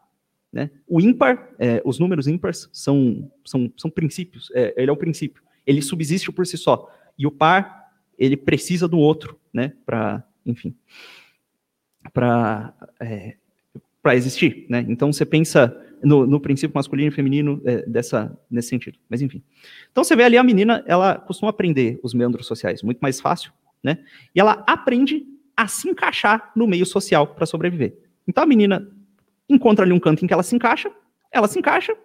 né? 0.54 0.70
O 0.86 1.00
ímpar, 1.00 1.50
é, 1.58 1.82
os 1.84 1.98
números 1.98 2.28
ímpares 2.28 2.70
são, 2.72 3.28
são, 3.44 3.70
são 3.76 3.90
princípios, 3.90 4.52
é, 4.54 4.72
ele 4.76 4.88
é 4.88 4.92
o 4.92 4.96
princípio, 4.96 5.42
ele 5.66 5.82
subsiste 5.82 6.30
por 6.30 6.46
si 6.46 6.56
só. 6.56 6.88
E 7.18 7.26
o 7.26 7.30
par, 7.30 7.90
ele 8.16 8.36
precisa 8.36 8.86
do 8.86 8.96
outro, 8.96 9.36
né? 9.52 9.72
Para, 9.84 10.24
enfim, 10.46 10.72
para 12.12 12.72
para 14.00 14.14
existir, 14.14 14.66
né? 14.68 14.84
Então 14.86 15.10
você 15.10 15.24
pensa 15.24 15.74
no, 16.02 16.26
no 16.26 16.38
princípio 16.38 16.74
masculino 16.74 17.08
e 17.08 17.10
feminino 17.10 17.62
é, 17.64 17.86
dessa, 17.86 18.38
nesse 18.50 18.68
sentido. 18.68 18.98
Mas 19.08 19.22
enfim. 19.22 19.42
Então 19.90 20.04
você 20.04 20.14
vê 20.14 20.24
ali 20.24 20.36
a 20.36 20.44
menina, 20.44 20.84
ela 20.86 21.14
costuma 21.16 21.48
aprender 21.48 21.98
os 22.02 22.12
meandros 22.12 22.46
sociais 22.46 22.82
muito 22.82 22.98
mais 22.98 23.18
fácil, 23.18 23.50
né? 23.82 24.04
E 24.34 24.38
ela 24.38 24.62
aprende 24.66 25.24
a 25.56 25.66
se 25.66 25.88
encaixar 25.88 26.52
no 26.54 26.66
meio 26.66 26.84
social 26.84 27.28
para 27.28 27.46
sobreviver. 27.46 27.96
Então 28.28 28.44
a 28.44 28.46
menina 28.46 28.86
encontra 29.48 29.84
ali 29.84 29.92
um 29.92 30.00
canto 30.00 30.24
em 30.24 30.28
que 30.28 30.32
ela 30.32 30.42
se 30.42 30.54
encaixa, 30.54 30.90
ela 31.32 31.48
se 31.48 31.58
encaixa, 31.58 31.96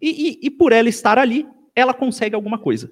e, 0.00 0.40
e, 0.42 0.46
e 0.46 0.50
por 0.50 0.72
ela 0.72 0.88
estar 0.88 1.18
ali, 1.18 1.46
ela 1.74 1.94
consegue 1.94 2.34
alguma 2.34 2.58
coisa. 2.58 2.90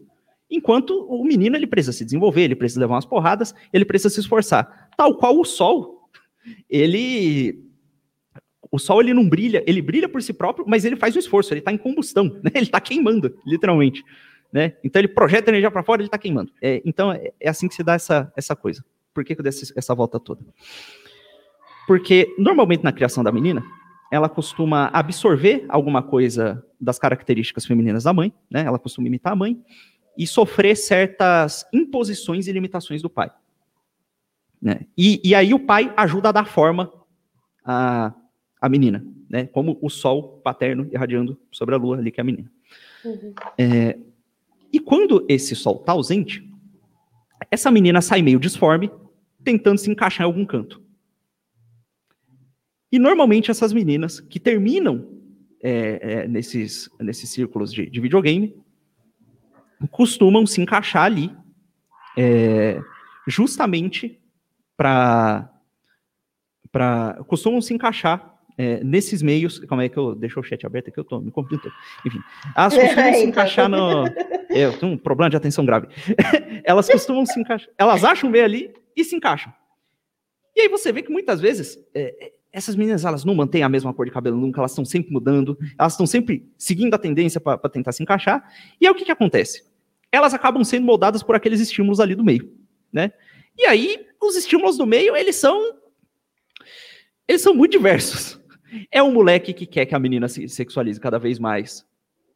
Enquanto 0.50 0.90
o 1.06 1.24
menino 1.24 1.56
ele 1.56 1.66
precisa 1.66 1.92
se 1.92 2.04
desenvolver, 2.04 2.42
ele 2.42 2.56
precisa 2.56 2.80
levar 2.80 2.94
umas 2.94 3.06
porradas, 3.06 3.54
ele 3.72 3.84
precisa 3.84 4.10
se 4.10 4.20
esforçar. 4.20 4.90
Tal 4.96 5.16
qual 5.16 5.38
o 5.38 5.44
sol, 5.44 6.08
ele 6.68 7.64
o 8.70 8.78
sol 8.78 9.00
ele 9.00 9.14
não 9.14 9.28
brilha, 9.28 9.62
ele 9.66 9.80
brilha 9.80 10.08
por 10.08 10.20
si 10.20 10.32
próprio, 10.32 10.64
mas 10.68 10.84
ele 10.84 10.96
faz 10.96 11.14
um 11.14 11.18
esforço, 11.18 11.52
ele 11.52 11.60
está 11.60 11.72
em 11.72 11.78
combustão, 11.78 12.24
né? 12.42 12.50
ele 12.54 12.64
está 12.64 12.80
queimando, 12.80 13.36
literalmente. 13.46 14.02
Né? 14.52 14.76
Então 14.84 15.00
ele 15.00 15.08
projeta 15.08 15.50
energia 15.50 15.70
para 15.70 15.82
fora, 15.82 16.02
ele 16.02 16.08
está 16.08 16.18
queimando. 16.18 16.52
É, 16.60 16.82
então 16.84 17.12
é, 17.12 17.32
é, 17.40 17.48
assim 17.48 17.68
que 17.68 17.74
se 17.74 17.82
dá 17.82 17.94
essa, 17.94 18.32
essa 18.36 18.54
coisa. 18.54 18.84
Por 19.12 19.24
que, 19.24 19.34
que 19.34 19.40
eu 19.40 19.44
dei 19.44 19.52
essa 19.76 19.94
volta 19.94 20.18
toda? 20.18 20.44
Porque 21.86 22.34
normalmente 22.38 22.84
na 22.84 22.92
criação 22.92 23.22
da 23.22 23.32
menina, 23.32 23.64
ela 24.10 24.28
costuma 24.28 24.90
absorver 24.92 25.64
alguma 25.68 26.02
coisa 26.02 26.64
das 26.80 26.98
características 26.98 27.66
femininas 27.66 28.04
da 28.04 28.12
mãe, 28.12 28.32
né? 28.50 28.64
ela 28.64 28.78
costuma 28.78 29.06
imitar 29.06 29.32
a 29.32 29.36
mãe, 29.36 29.62
e 30.16 30.26
sofrer 30.26 30.76
certas 30.76 31.66
imposições 31.72 32.46
e 32.46 32.52
limitações 32.52 33.02
do 33.02 33.10
pai. 33.10 33.30
Né? 34.62 34.86
E, 34.96 35.20
e 35.24 35.34
aí 35.34 35.52
o 35.52 35.58
pai 35.58 35.92
ajuda 35.96 36.28
a 36.28 36.32
dar 36.32 36.46
forma 36.46 36.92
a, 37.64 38.14
a 38.60 38.68
menina, 38.68 39.04
né? 39.28 39.46
Como 39.46 39.78
o 39.82 39.90
sol 39.90 40.40
paterno 40.44 40.88
irradiando 40.92 41.38
sobre 41.50 41.74
a 41.74 41.78
lua 41.78 41.98
ali, 41.98 42.10
que 42.10 42.20
é 42.20 42.22
a 42.22 42.24
menina. 42.24 42.50
Uhum. 43.04 43.34
É, 43.58 43.98
e 44.72 44.78
quando 44.78 45.24
esse 45.28 45.54
sol 45.56 45.76
está 45.80 45.92
ausente, 45.92 46.48
essa 47.50 47.70
menina 47.70 48.00
sai 48.00 48.22
meio 48.22 48.38
disforme, 48.38 48.90
tentando 49.42 49.78
se 49.78 49.90
encaixar 49.90 50.24
em 50.24 50.30
algum 50.30 50.46
canto. 50.46 50.83
E 52.94 52.98
normalmente 53.00 53.50
essas 53.50 53.72
meninas 53.72 54.20
que 54.20 54.38
terminam 54.38 55.04
é, 55.60 55.98
é, 56.00 56.28
nesses, 56.28 56.88
nesses 57.00 57.28
círculos 57.28 57.72
de, 57.72 57.90
de, 57.90 58.00
videogame 58.00 58.54
costumam 59.90 60.46
se 60.46 60.60
encaixar 60.60 61.02
ali 61.02 61.34
é, 62.16 62.80
justamente 63.26 64.20
para. 64.76 65.50
Costumam 67.26 67.60
se 67.60 67.74
encaixar 67.74 68.38
é, 68.56 68.84
nesses 68.84 69.22
meios, 69.22 69.58
calma 69.58 69.82
aí 69.82 69.88
que 69.88 69.98
eu 69.98 70.14
deixo 70.14 70.38
o 70.38 70.44
chat 70.44 70.64
aberto 70.64 70.90
aqui, 70.90 71.00
eu 71.00 71.04
tô 71.04 71.18
me 71.18 71.32
confundindo. 71.32 71.72
Enfim, 72.06 72.20
elas 72.56 72.74
costumam 72.78 73.14
se 73.14 73.24
encaixar 73.24 73.68
no. 73.68 74.06
É, 74.50 74.66
eu 74.66 74.78
tenho 74.78 74.92
um 74.92 74.96
problema 74.96 75.30
de 75.30 75.36
atenção 75.36 75.66
grave. 75.66 75.88
elas 76.62 76.88
costumam 76.88 77.26
se 77.26 77.40
encaixar, 77.40 77.70
elas 77.76 78.04
acham 78.04 78.30
meio 78.30 78.44
ali 78.44 78.72
e 78.96 79.02
se 79.02 79.16
encaixam. 79.16 79.52
E 80.54 80.60
aí 80.60 80.68
você 80.68 80.92
vê 80.92 81.02
que 81.02 81.10
muitas 81.10 81.40
vezes 81.40 81.76
é, 81.92 82.34
essas 82.54 82.76
meninas 82.76 83.04
elas 83.04 83.24
não 83.24 83.34
mantêm 83.34 83.64
a 83.64 83.68
mesma 83.68 83.92
cor 83.92 84.06
de 84.06 84.12
cabelo 84.12 84.36
nunca, 84.36 84.60
elas 84.60 84.70
estão 84.70 84.84
sempre 84.84 85.12
mudando, 85.12 85.58
elas 85.76 85.94
estão 85.94 86.06
sempre 86.06 86.48
seguindo 86.56 86.94
a 86.94 86.98
tendência 86.98 87.40
para 87.40 87.58
tentar 87.68 87.90
se 87.90 88.00
encaixar. 88.00 88.48
E 88.80 88.86
aí 88.86 88.92
o 88.92 88.94
que, 88.94 89.04
que 89.04 89.10
acontece? 89.10 89.64
Elas 90.12 90.32
acabam 90.32 90.62
sendo 90.62 90.86
moldadas 90.86 91.20
por 91.20 91.34
aqueles 91.34 91.60
estímulos 91.60 91.98
ali 91.98 92.14
do 92.14 92.22
meio, 92.22 92.56
né? 92.92 93.12
E 93.58 93.66
aí 93.66 94.06
os 94.22 94.36
estímulos 94.36 94.78
do 94.78 94.86
meio 94.86 95.16
eles 95.16 95.34
são 95.34 95.60
eles 97.26 97.42
são 97.42 97.52
muito 97.52 97.72
diversos. 97.72 98.40
É 98.88 99.02
um 99.02 99.12
moleque 99.12 99.52
que 99.52 99.66
quer 99.66 99.84
que 99.84 99.94
a 99.94 99.98
menina 99.98 100.28
se 100.28 100.48
sexualize 100.48 101.00
cada 101.00 101.18
vez 101.18 101.40
mais 101.40 101.84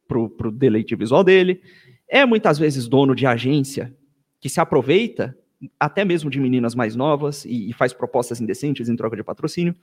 pro, 0.05 0.29
pro 0.29 0.51
deleite 0.51 0.97
visual 0.97 1.23
dele. 1.23 1.61
É 2.09 2.25
muitas 2.25 2.59
vezes 2.59 2.89
dono 2.89 3.15
de 3.15 3.25
agência 3.25 3.95
que 4.41 4.49
se 4.49 4.59
aproveita 4.59 5.37
até 5.79 6.05
mesmo 6.05 6.29
de 6.29 6.39
meninas 6.39 6.75
mais 6.75 6.95
novas 6.95 7.45
e, 7.45 7.69
e 7.69 7.73
faz 7.73 7.93
propostas 7.93 8.39
indecentes 8.39 8.89
em 8.89 8.95
troca 8.95 9.15
de 9.15 9.23
patrocínio. 9.23 9.75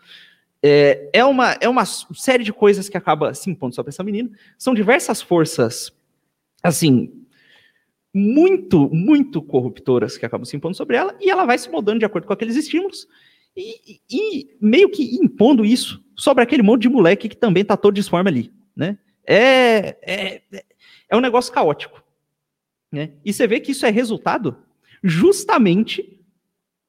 É, 0.63 1.11
é, 1.13 1.25
uma, 1.25 1.53
é 1.61 1.69
uma 1.69 1.85
série 1.85 2.43
de 2.43 2.53
coisas 2.53 2.89
que 2.89 2.97
acaba 2.97 3.35
se 3.35 3.51
impondo 3.51 3.75
sobre 3.75 3.91
essa 3.91 4.03
menina. 4.03 4.31
São 4.59 4.75
diversas 4.75 5.21
forças, 5.21 5.93
assim, 6.63 7.13
muito, 8.13 8.89
muito 8.91 9.43
corruptoras 9.43 10.17
que 10.17 10.25
acabam 10.25 10.45
se 10.45 10.57
impondo 10.57 10.77
sobre 10.77 10.97
ela, 10.97 11.15
e 11.21 11.31
ela 11.31 11.45
vai 11.45 11.59
se 11.59 11.71
moldando 11.71 11.99
de 11.99 12.07
acordo 12.07 12.27
com 12.27 12.33
aqueles 12.33 12.57
estímulos, 12.57 13.07
e, 13.55 14.01
e, 14.11 14.57
meio 14.61 14.91
que 14.91 15.17
impondo 15.17 15.65
isso 15.65 16.03
sobre 16.15 16.43
aquele 16.43 16.63
monte 16.63 16.83
de 16.83 16.89
moleque 16.89 17.29
que 17.29 17.37
também 17.37 17.65
tá 17.65 17.77
todo 17.77 17.95
disforme 17.95 18.29
ali, 18.29 18.53
né? 18.75 18.99
É, 19.27 19.97
é, 20.03 20.43
é 21.11 21.17
um 21.17 21.21
negócio 21.21 21.53
caótico, 21.53 22.03
né? 22.93 23.13
E 23.25 23.33
você 23.33 23.47
vê 23.47 23.61
que 23.61 23.73
isso 23.73 23.87
é 23.87 23.91
resultado 23.91 24.57
justamente 25.07 26.21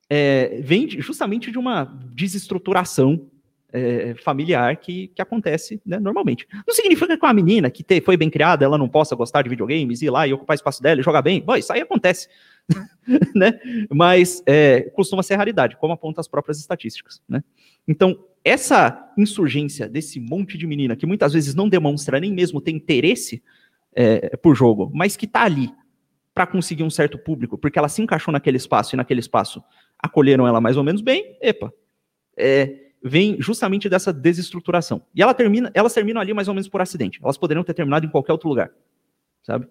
é, 0.10 0.60
vem 0.62 0.88
de, 0.88 1.01
justamente 1.01 1.51
de 1.51 1.58
uma 1.58 1.84
desestruturação 2.13 3.30
é, 3.71 4.15
familiar 4.23 4.77
que, 4.77 5.10
que 5.10 5.21
acontece 5.21 5.82
né, 5.86 5.99
normalmente. 5.99 6.47
Não 6.65 6.73
significa 6.73 7.17
que 7.17 7.25
uma 7.25 7.34
menina 7.34 7.69
que 7.69 7.84
te, 7.84 7.99
foi 8.01 8.15
bem 8.15 8.30
criada, 8.30 8.63
ela 8.63 8.77
não 8.77 8.88
possa 8.88 9.15
gostar 9.15 9.41
de 9.41 9.49
videogames, 9.49 10.01
ir 10.01 10.10
lá 10.10 10.25
e 10.25 10.34
ocupar 10.34 10.56
espaço 10.56 10.82
dela 10.82 11.01
e 11.01 11.03
jogar 11.03 11.21
bem. 11.21 11.41
Bom, 11.41 11.56
isso 11.56 11.71
aí 11.73 11.82
acontece. 11.82 12.30
né? 13.36 13.60
Mas 13.93 14.41
é, 14.45 14.89
costuma 14.95 15.21
ser 15.21 15.36
raridade, 15.36 15.77
como 15.77 15.93
apontam 15.93 16.21
as 16.21 16.27
próprias 16.27 16.60
estatísticas. 16.60 17.21
Né? 17.27 17.43
Então, 17.88 18.17
essa 18.43 19.12
insurgência 19.17 19.89
desse 19.89 20.19
monte 20.19 20.58
de 20.58 20.65
menina 20.65 20.95
que 20.95 21.06
muitas 21.06 21.34
vezes 21.34 21.53
não 21.53 21.67
demonstra 21.67 22.19
nem 22.19 22.34
mesmo 22.34 22.62
ter 22.62 22.71
interesse 22.71 23.43
é, 23.93 24.38
por 24.38 24.56
jogo, 24.56 24.89
mas 24.93 25.17
que 25.17 25.25
está 25.25 25.43
ali 25.43 25.69
para 26.38 26.45
conseguir 26.45 26.84
um 26.84 26.89
certo 26.91 27.17
público, 27.17 27.58
porque 27.58 27.80
ela 27.80 27.89
se 27.89 28.00
encaixou 28.00 28.32
naquele 28.32 28.58
espaço 28.58 28.93
e 28.93 28.95
naquele 28.95 29.19
espaço 29.19 29.63
acolheram 29.97 30.47
ela 30.47 30.62
mais 30.62 30.78
ou 30.78 30.84
menos 30.84 31.02
bem, 31.02 31.36
epa, 31.41 31.73
é, 32.38 32.91
vem 33.04 33.41
justamente 33.41 33.89
dessa 33.89 34.13
desestruturação. 34.13 35.02
E 35.15 35.23
ela 35.23 35.34
termina, 35.34 35.71
elas 35.73 35.95
terminam 35.95 36.21
ali 36.21 36.36
mais 36.36 36.47
ou 36.47 36.54
menos 36.54 36.69
por 36.69 36.80
acidente. 36.80 37.19
Elas 37.23 37.39
poderiam 37.39 37.63
ter 37.63 37.73
terminado 37.73 38.06
em 38.06 38.10
qualquer 38.10 38.34
outro 38.34 38.47
lugar, 38.47 38.69
sabe? 39.41 39.67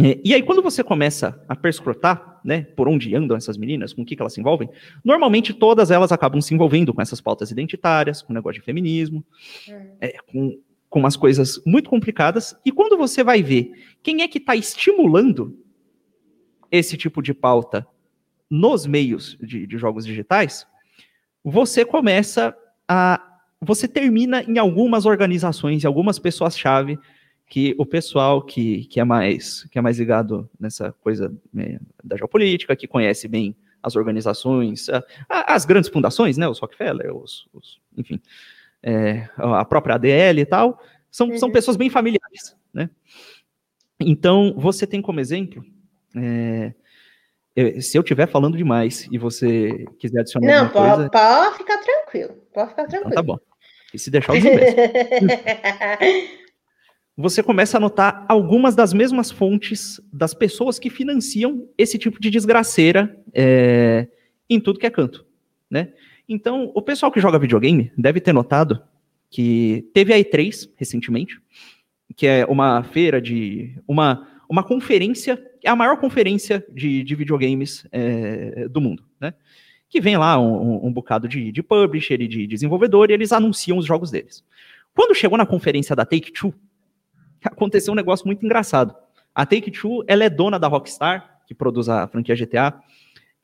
É, 0.00 0.20
e 0.24 0.32
aí, 0.32 0.42
quando 0.44 0.62
você 0.62 0.84
começa 0.84 1.44
a 1.48 1.56
perscrutar, 1.56 2.40
né, 2.44 2.62
por 2.76 2.86
onde 2.86 3.12
andam 3.16 3.36
essas 3.36 3.56
meninas, 3.56 3.92
com 3.92 4.02
o 4.02 4.04
que, 4.04 4.14
que 4.14 4.22
elas 4.22 4.34
se 4.34 4.40
envolvem, 4.40 4.70
normalmente 5.04 5.52
todas 5.52 5.90
elas 5.90 6.12
acabam 6.12 6.40
se 6.40 6.54
envolvendo 6.54 6.94
com 6.94 7.02
essas 7.02 7.20
pautas 7.20 7.50
identitárias, 7.50 8.22
com 8.22 8.32
o 8.32 8.34
negócio 8.34 8.60
de 8.60 8.64
feminismo, 8.64 9.24
hum. 9.68 9.96
é, 10.00 10.16
com, 10.30 10.56
com 10.88 10.98
umas 11.00 11.16
coisas 11.16 11.60
muito 11.66 11.90
complicadas. 11.90 12.56
E 12.64 12.72
quando 12.72 12.96
você 12.96 13.22
vai 13.22 13.42
ver 13.42 13.72
quem 14.02 14.22
é 14.22 14.28
que 14.28 14.38
está 14.38 14.56
estimulando 14.56 15.58
esse 16.70 16.96
tipo 16.96 17.22
de 17.22 17.34
pauta 17.34 17.86
nos 18.50 18.86
meios 18.86 19.36
de, 19.40 19.66
de 19.66 19.78
jogos 19.78 20.04
digitais, 20.06 20.66
você 21.44 21.84
começa 21.84 22.56
a. 22.86 23.24
Você 23.60 23.88
termina 23.88 24.42
em 24.44 24.56
algumas 24.56 25.04
organizações, 25.04 25.82
em 25.82 25.86
algumas 25.86 26.18
pessoas-chave 26.18 26.96
que 27.48 27.74
o 27.78 27.84
pessoal 27.84 28.40
que, 28.42 28.84
que, 28.84 29.00
é 29.00 29.04
mais, 29.04 29.64
que 29.64 29.78
é 29.78 29.82
mais 29.82 29.98
ligado 29.98 30.48
nessa 30.60 30.92
coisa 30.92 31.34
né, 31.52 31.80
da 32.04 32.16
geopolítica, 32.16 32.76
que 32.76 32.86
conhece 32.86 33.26
bem 33.26 33.56
as 33.82 33.96
organizações, 33.96 34.86
as 35.28 35.64
grandes 35.64 35.90
fundações, 35.90 36.36
né, 36.36 36.48
os 36.48 36.58
Rockefeller, 36.58 37.16
os, 37.16 37.48
os 37.52 37.80
enfim, 37.96 38.20
é, 38.82 39.28
a 39.36 39.64
própria 39.64 39.96
ADL 39.96 40.40
e 40.40 40.46
tal, 40.46 40.80
são, 41.10 41.28
uhum. 41.28 41.38
são 41.38 41.50
pessoas 41.50 41.76
bem 41.76 41.90
familiares, 41.90 42.56
né? 42.72 42.90
Então, 44.00 44.54
você 44.56 44.86
tem 44.86 45.02
como 45.02 45.20
exemplo, 45.20 45.64
é, 46.16 46.72
se 47.80 47.98
eu 47.98 48.02
estiver 48.02 48.28
falando 48.28 48.56
demais 48.56 49.08
e 49.10 49.18
você 49.18 49.84
quiser 49.98 50.20
adicionar 50.20 50.46
Não, 50.46 50.66
alguma 50.66 50.72
pode, 50.72 50.94
coisa... 50.94 51.10
pode 51.10 51.58
ficar 51.58 51.78
tranquilo, 51.78 52.34
pode 52.54 52.70
ficar 52.70 52.86
tranquilo. 52.86 53.10
Então, 53.10 53.22
tá 53.22 53.22
bom. 53.22 53.38
E 53.92 53.98
se 53.98 54.10
deixar, 54.10 54.34
eu 54.36 54.42
você 57.16 57.42
começa 57.42 57.76
a 57.76 57.80
notar 57.80 58.24
algumas 58.28 58.76
das 58.76 58.92
mesmas 58.92 59.30
fontes 59.30 60.00
das 60.12 60.34
pessoas 60.34 60.78
que 60.78 60.88
financiam 60.88 61.68
esse 61.76 61.98
tipo 61.98 62.20
de 62.20 62.30
desgraceira 62.30 63.18
é, 63.34 64.06
em 64.48 64.60
tudo 64.60 64.78
que 64.78 64.86
é 64.86 64.90
canto, 64.90 65.26
né? 65.68 65.92
Então, 66.28 66.70
o 66.74 66.82
pessoal 66.82 67.10
que 67.10 67.20
joga 67.20 67.38
videogame 67.38 67.90
deve 67.96 68.20
ter 68.20 68.32
notado 68.32 68.82
que 69.30 69.88
teve 69.94 70.12
a 70.12 70.18
E3 70.18 70.70
recentemente, 70.76 71.40
que 72.16 72.26
é 72.26 72.44
uma 72.46 72.82
feira 72.82 73.20
de. 73.20 73.74
uma, 73.86 74.28
uma 74.48 74.62
conferência, 74.62 75.42
é 75.62 75.70
a 75.70 75.76
maior 75.76 75.98
conferência 75.98 76.64
de, 76.72 77.02
de 77.02 77.14
videogames 77.14 77.86
é, 77.92 78.68
do 78.68 78.80
mundo, 78.80 79.04
né? 79.20 79.34
Que 79.88 80.00
vem 80.00 80.18
lá 80.18 80.38
um, 80.38 80.86
um 80.86 80.92
bocado 80.92 81.26
de, 81.26 81.50
de 81.50 81.62
publisher 81.62 82.20
e 82.20 82.28
de 82.28 82.46
desenvolvedor 82.46 83.10
e 83.10 83.14
eles 83.14 83.32
anunciam 83.32 83.78
os 83.78 83.86
jogos 83.86 84.10
deles. 84.10 84.44
Quando 84.94 85.14
chegou 85.14 85.38
na 85.38 85.46
conferência 85.46 85.96
da 85.96 86.04
Take-Two, 86.04 86.52
aconteceu 87.42 87.92
um 87.92 87.96
negócio 87.96 88.26
muito 88.26 88.44
engraçado. 88.44 88.94
A 89.34 89.46
Take-Two, 89.46 90.04
ela 90.06 90.24
é 90.24 90.30
dona 90.30 90.58
da 90.58 90.68
Rockstar, 90.68 91.40
que 91.46 91.54
produz 91.54 91.88
a 91.88 92.06
franquia 92.06 92.34
GTA, 92.34 92.78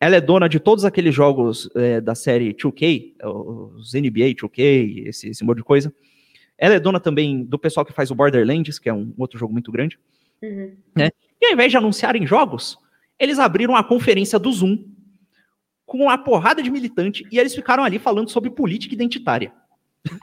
ela 0.04 0.16
é 0.16 0.20
dona 0.20 0.50
de 0.50 0.60
todos 0.60 0.84
aqueles 0.84 1.14
jogos 1.14 1.70
é, 1.74 1.98
da 1.98 2.14
série 2.14 2.52
2K, 2.52 3.14
os 3.24 3.94
NBA 3.94 4.34
2K, 4.34 5.06
esse, 5.06 5.30
esse 5.30 5.42
monte 5.42 5.56
de 5.58 5.64
coisa. 5.64 5.90
Ela 6.58 6.74
é 6.74 6.80
dona 6.80 7.00
também 7.00 7.42
do 7.42 7.58
pessoal 7.58 7.86
que 7.86 7.92
faz 7.92 8.10
o 8.10 8.14
Borderlands, 8.14 8.78
que 8.78 8.90
é 8.90 8.92
um 8.92 9.14
outro 9.16 9.38
jogo 9.38 9.54
muito 9.54 9.72
grande. 9.72 9.98
Uhum. 10.42 10.76
Né? 10.94 11.08
E 11.40 11.46
ao 11.46 11.52
invés 11.54 11.70
de 11.70 11.78
anunciarem 11.78 12.26
jogos, 12.26 12.76
eles 13.18 13.38
abriram 13.38 13.74
a 13.74 13.82
conferência 13.82 14.38
do 14.38 14.52
Zoom 14.52 14.84
com 15.86 16.02
uma 16.02 16.18
porrada 16.18 16.62
de 16.62 16.70
militante 16.70 17.26
e 17.32 17.38
eles 17.38 17.54
ficaram 17.54 17.82
ali 17.82 17.98
falando 17.98 18.28
sobre 18.28 18.50
política 18.50 18.92
identitária. 18.92 19.54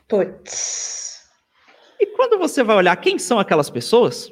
Putz. 0.08 1.24
E 2.00 2.06
quando 2.06 2.38
você 2.38 2.62
vai 2.62 2.76
olhar 2.76 2.96
quem 2.98 3.18
são 3.18 3.40
aquelas 3.40 3.72
pessoas, 3.72 4.32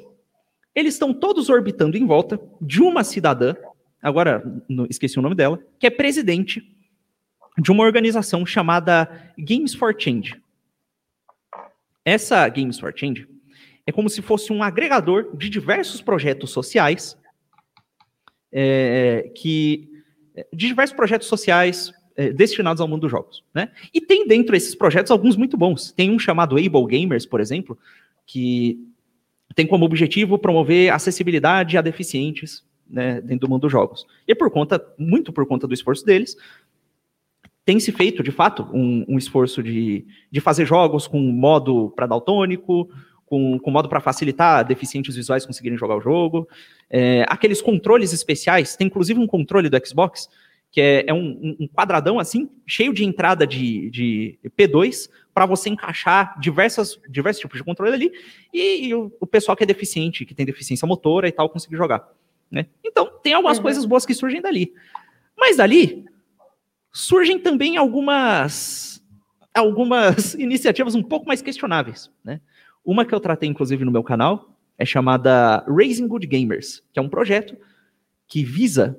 eles 0.76 0.94
estão 0.94 1.12
todos 1.12 1.48
orbitando 1.48 1.96
em 1.96 2.06
volta 2.06 2.40
de 2.60 2.80
uma 2.80 3.02
cidadã 3.02 3.56
agora 4.02 4.42
no, 4.68 4.86
esqueci 4.88 5.18
o 5.18 5.22
nome 5.22 5.34
dela, 5.34 5.62
que 5.78 5.86
é 5.86 5.90
presidente 5.90 6.62
de 7.58 7.70
uma 7.70 7.84
organização 7.84 8.46
chamada 8.46 9.32
Games 9.38 9.74
for 9.74 9.94
Change. 9.98 10.40
Essa 12.04 12.48
Games 12.48 12.78
for 12.78 12.92
Change 12.96 13.28
é 13.86 13.92
como 13.92 14.08
se 14.08 14.22
fosse 14.22 14.52
um 14.52 14.62
agregador 14.62 15.36
de 15.36 15.48
diversos 15.48 16.00
projetos 16.00 16.50
sociais 16.50 17.18
é, 18.52 19.30
que 19.34 19.88
de 20.52 20.68
diversos 20.68 20.94
projetos 20.94 21.28
sociais 21.28 21.92
é, 22.16 22.32
destinados 22.32 22.80
ao 22.80 22.88
mundo 22.88 23.02
dos 23.02 23.10
jogos, 23.10 23.44
né? 23.54 23.70
E 23.92 24.00
tem 24.00 24.26
dentro 24.26 24.52
desses 24.52 24.74
projetos 24.74 25.10
alguns 25.10 25.36
muito 25.36 25.56
bons. 25.56 25.92
Tem 25.92 26.10
um 26.10 26.18
chamado 26.18 26.56
Able 26.56 26.86
Gamers, 26.86 27.26
por 27.26 27.40
exemplo, 27.40 27.78
que 28.26 28.78
tem 29.54 29.66
como 29.66 29.84
objetivo 29.84 30.38
promover 30.38 30.92
acessibilidade 30.92 31.76
a 31.76 31.82
deficientes 31.82 32.64
né, 32.90 33.20
dentro 33.20 33.46
do 33.46 33.50
mundo 33.50 33.62
dos 33.62 33.72
jogos. 33.72 34.06
E 34.26 34.32
é 34.32 34.34
por 34.34 34.50
conta, 34.50 34.84
muito 34.98 35.32
por 35.32 35.46
conta 35.46 35.66
do 35.66 35.74
esforço 35.74 36.04
deles, 36.04 36.36
tem 37.64 37.78
se 37.78 37.92
feito, 37.92 38.22
de 38.22 38.32
fato, 38.32 38.66
um, 38.72 39.04
um 39.08 39.18
esforço 39.18 39.62
de, 39.62 40.04
de 40.30 40.40
fazer 40.40 40.64
jogos 40.64 41.06
com 41.06 41.20
modo 41.20 41.92
para 41.94 42.06
daltônico, 42.06 42.90
com, 43.26 43.60
com 43.60 43.70
modo 43.70 43.88
para 43.88 44.00
facilitar 44.00 44.66
deficientes 44.66 45.14
visuais 45.14 45.46
conseguirem 45.46 45.78
jogar 45.78 45.96
o 45.96 46.00
jogo. 46.00 46.48
É, 46.90 47.24
aqueles 47.28 47.62
controles 47.62 48.12
especiais, 48.12 48.74
tem 48.74 48.88
inclusive 48.88 49.20
um 49.20 49.26
controle 49.26 49.68
do 49.68 49.86
Xbox, 49.86 50.28
que 50.72 50.80
é, 50.80 51.04
é 51.06 51.14
um, 51.14 51.56
um, 51.60 51.68
quadradão 51.68 52.18
assim, 52.18 52.48
cheio 52.66 52.92
de 52.92 53.04
entrada 53.04 53.46
de, 53.46 53.90
de 53.90 54.38
P2, 54.56 55.08
para 55.32 55.46
você 55.46 55.68
encaixar 55.68 56.38
diversas, 56.40 56.98
diversos 57.08 57.40
tipos 57.40 57.58
de 57.58 57.64
controle 57.64 57.92
ali, 57.92 58.12
e, 58.52 58.88
e 58.88 58.94
o, 58.94 59.12
o, 59.20 59.26
pessoal 59.26 59.56
que 59.56 59.64
é 59.64 59.66
deficiente, 59.66 60.24
que 60.24 60.34
tem 60.34 60.46
deficiência 60.46 60.86
motora 60.86 61.28
e 61.28 61.32
tal, 61.32 61.48
conseguir 61.48 61.76
jogar. 61.76 62.08
Né? 62.50 62.66
Então, 62.84 63.10
tem 63.22 63.32
algumas 63.32 63.58
uhum. 63.58 63.62
coisas 63.62 63.84
boas 63.84 64.04
que 64.04 64.14
surgem 64.14 64.40
dali. 64.40 64.72
Mas 65.36 65.56
dali 65.56 66.04
surgem 66.92 67.38
também 67.38 67.76
algumas, 67.76 69.02
algumas 69.54 70.34
iniciativas 70.40 70.94
um 70.94 71.02
pouco 71.02 71.26
mais 71.26 71.40
questionáveis. 71.40 72.10
Né? 72.24 72.40
Uma 72.84 73.04
que 73.04 73.14
eu 73.14 73.20
tratei, 73.20 73.48
inclusive, 73.48 73.84
no 73.84 73.92
meu 73.92 74.02
canal 74.02 74.56
é 74.76 74.84
chamada 74.84 75.64
Raising 75.68 76.08
Good 76.08 76.26
Gamers, 76.26 76.82
que 76.92 76.98
é 76.98 77.02
um 77.02 77.08
projeto 77.08 77.56
que 78.26 78.42
visa 78.42 78.98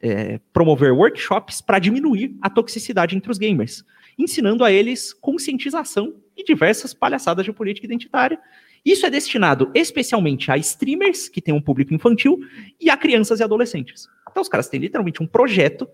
é, 0.00 0.38
promover 0.52 0.92
workshops 0.92 1.60
para 1.60 1.78
diminuir 1.78 2.36
a 2.40 2.48
toxicidade 2.48 3.16
entre 3.16 3.30
os 3.30 3.38
gamers, 3.38 3.84
ensinando 4.18 4.62
a 4.62 4.70
eles 4.70 5.12
conscientização 5.12 6.14
e 6.36 6.44
diversas 6.44 6.94
palhaçadas 6.94 7.44
de 7.44 7.52
política 7.52 7.86
identitária 7.86 8.38
isso 8.86 9.04
é 9.04 9.10
destinado 9.10 9.68
especialmente 9.74 10.48
a 10.48 10.56
streamers, 10.56 11.28
que 11.28 11.42
tem 11.42 11.52
um 11.52 11.60
público 11.60 11.92
infantil, 11.92 12.38
e 12.80 12.88
a 12.88 12.96
crianças 12.96 13.40
e 13.40 13.42
adolescentes. 13.42 14.08
Então 14.30 14.40
os 14.40 14.48
caras 14.48 14.68
têm 14.68 14.78
literalmente 14.78 15.20
um 15.20 15.26
projeto 15.26 15.88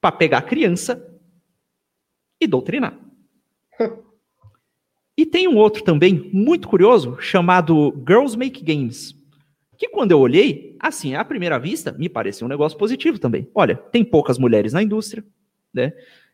para 0.00 0.10
pegar 0.10 0.38
a 0.38 0.42
criança 0.42 1.00
e 2.40 2.46
doutrinar. 2.48 2.98
e 5.16 5.24
tem 5.24 5.46
um 5.46 5.56
outro 5.56 5.84
também, 5.84 6.28
muito 6.32 6.66
curioso, 6.66 7.16
chamado 7.20 8.02
Girls 8.04 8.36
Make 8.36 8.64
Games. 8.64 9.14
Que 9.78 9.88
quando 9.88 10.10
eu 10.10 10.18
olhei, 10.18 10.76
assim, 10.80 11.14
à 11.14 11.24
primeira 11.24 11.58
vista, 11.58 11.92
me 11.92 12.08
pareceu 12.08 12.46
um 12.46 12.50
negócio 12.50 12.76
positivo 12.76 13.18
também. 13.20 13.48
Olha, 13.54 13.76
tem 13.76 14.04
poucas 14.04 14.38
mulheres 14.38 14.72
na 14.72 14.82
indústria, 14.82 15.24
né? 15.72 15.92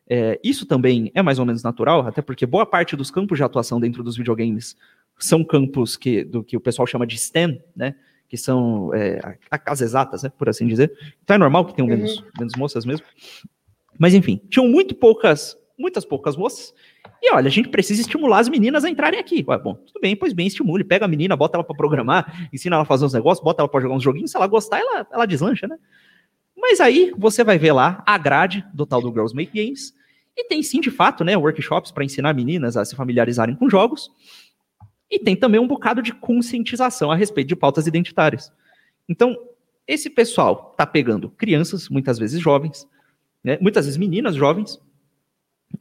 É, 0.09 0.41
isso 0.43 0.67
também 0.67 1.13
é 1.15 1.23
mais 1.23 1.39
ou 1.39 1.47
menos 1.47 1.63
natural, 1.63 2.05
até 2.07 2.21
porque 2.21 2.45
boa 2.45 2.67
parte 2.67 2.97
dos 2.97 3.13
campos 3.13 3.39
de 3.39 3.45
atuação 3.45 3.79
dentro 3.79 4.03
dos 4.03 4.17
videogames 4.17 4.77
são 5.21 5.45
campos 5.45 5.97
que, 5.97 6.25
do 6.25 6.43
que 6.43 6.57
o 6.57 6.61
pessoal 6.61 6.87
chama 6.87 7.07
de 7.07 7.19
STEM, 7.19 7.63
né? 7.75 7.95
Que 8.29 8.37
são 8.37 8.95
é, 8.95 9.21
as 9.51 9.81
exatas, 9.81 10.23
né, 10.23 10.31
por 10.39 10.49
assim 10.49 10.67
dizer. 10.67 10.93
Então 11.23 11.35
é 11.35 11.39
normal 11.39 11.65
que 11.67 11.75
tenham 11.75 11.89
uhum. 11.89 11.97
menos, 11.97 12.25
menos 12.39 12.55
moças 12.57 12.85
mesmo. 12.85 13.05
Mas 13.99 14.15
enfim, 14.15 14.41
tinham 14.49 14.69
muito 14.69 14.95
poucas, 14.95 15.57
muitas 15.79 16.05
poucas 16.05 16.37
moças. 16.37 16.73
E 17.23 17.35
olha, 17.35 17.49
a 17.49 17.51
gente 17.51 17.69
precisa 17.69 18.01
estimular 18.01 18.39
as 18.39 18.49
meninas 18.49 18.85
a 18.85 18.89
entrarem 18.89 19.19
aqui. 19.19 19.45
Ué, 19.47 19.59
bom, 19.59 19.75
tudo 19.75 20.01
bem, 20.01 20.15
pois 20.17 20.33
bem, 20.33 20.47
estimule. 20.47 20.85
Pega 20.85 21.05
a 21.05 21.09
menina, 21.09 21.37
bota 21.37 21.57
ela 21.57 21.65
para 21.65 21.77
programar, 21.77 22.49
ensina 22.53 22.77
ela 22.77 22.85
a 22.85 22.87
fazer 22.87 23.05
uns 23.05 23.13
negócios, 23.13 23.45
bota 23.45 23.63
ela 23.63 23.69
para 23.69 23.81
jogar 23.81 23.95
uns 23.95 24.03
joguinhos. 24.03 24.31
Se 24.31 24.37
ela 24.37 24.47
gostar, 24.47 24.79
ela, 24.79 25.07
ela 25.13 25.27
deslancha, 25.27 25.67
né? 25.67 25.77
Mas 26.57 26.81
aí 26.81 27.13
você 27.19 27.43
vai 27.43 27.59
ver 27.59 27.73
lá 27.73 28.03
a 28.07 28.17
grade 28.17 28.65
do 28.73 28.87
tal 28.87 29.01
do 29.01 29.11
Girls 29.11 29.35
Make 29.35 29.53
Games. 29.53 29.93
E 30.37 30.45
tem 30.45 30.63
sim, 30.63 30.81
de 30.81 30.91
fato, 30.91 31.25
né, 31.25 31.37
workshops 31.37 31.91
para 31.91 32.05
ensinar 32.05 32.33
meninas 32.33 32.77
a 32.77 32.85
se 32.85 32.95
familiarizarem 32.95 33.57
com 33.57 33.69
jogos. 33.69 34.11
E 35.11 35.19
tem 35.19 35.35
também 35.35 35.61
um 35.61 35.67
bocado 35.67 36.01
de 36.01 36.13
conscientização 36.13 37.11
a 37.11 37.17
respeito 37.17 37.49
de 37.49 37.57
pautas 37.57 37.87
identitárias. 37.87 38.53
Então, 39.09 39.37
esse 39.87 40.09
pessoal 40.09 40.69
está 40.71 40.87
pegando 40.87 41.31
crianças, 41.31 41.89
muitas 41.89 42.17
vezes 42.19 42.41
jovens, 42.41 42.89
né, 43.43 43.59
muitas 43.61 43.87
vezes 43.87 43.99
meninas 43.99 44.37
jovens, 44.37 44.81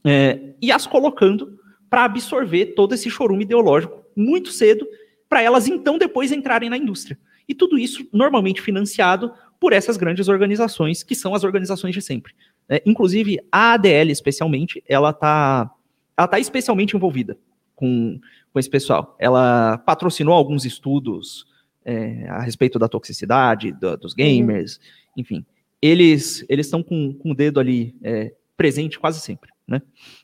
é, 0.04 0.54
e 0.60 0.72
as 0.72 0.86
colocando 0.86 1.58
para 1.88 2.04
absorver 2.04 2.66
todo 2.74 2.92
esse 2.92 3.08
chorume 3.08 3.44
ideológico 3.44 4.04
muito 4.16 4.50
cedo, 4.50 4.86
para 5.28 5.42
elas 5.42 5.68
então 5.68 5.96
depois 5.96 6.32
entrarem 6.32 6.68
na 6.68 6.76
indústria. 6.76 7.16
E 7.48 7.54
tudo 7.54 7.78
isso 7.78 8.08
normalmente 8.12 8.60
financiado 8.60 9.32
por 9.60 9.72
essas 9.72 9.96
grandes 9.96 10.28
organizações, 10.28 11.02
que 11.02 11.14
são 11.14 11.34
as 11.34 11.44
organizações 11.44 11.94
de 11.94 12.02
sempre. 12.02 12.34
É, 12.68 12.82
inclusive, 12.86 13.38
a 13.50 13.74
ADL, 13.74 14.10
especialmente, 14.10 14.82
ela 14.88 15.10
está 15.10 15.70
ela 16.16 16.28
tá 16.28 16.38
especialmente 16.38 16.96
envolvida 16.96 17.38
com 17.80 18.20
com 18.52 18.58
esse 18.58 18.68
pessoal. 18.68 19.16
Ela 19.18 19.78
patrocinou 19.78 20.34
alguns 20.34 20.64
estudos 20.64 21.46
é, 21.84 22.28
a 22.28 22.40
respeito 22.40 22.78
da 22.78 22.88
toxicidade 22.88 23.72
do, 23.72 23.96
dos 23.96 24.14
gamers, 24.14 24.80
enfim. 25.16 25.44
Eles 25.80 26.44
eles 26.48 26.66
estão 26.66 26.82
com, 26.82 27.14
com 27.14 27.30
o 27.30 27.34
dedo 27.34 27.58
ali 27.58 27.96
é, 28.02 28.34
presente 28.56 28.98
quase 28.98 29.20
sempre, 29.20 29.50
né? 29.66 29.80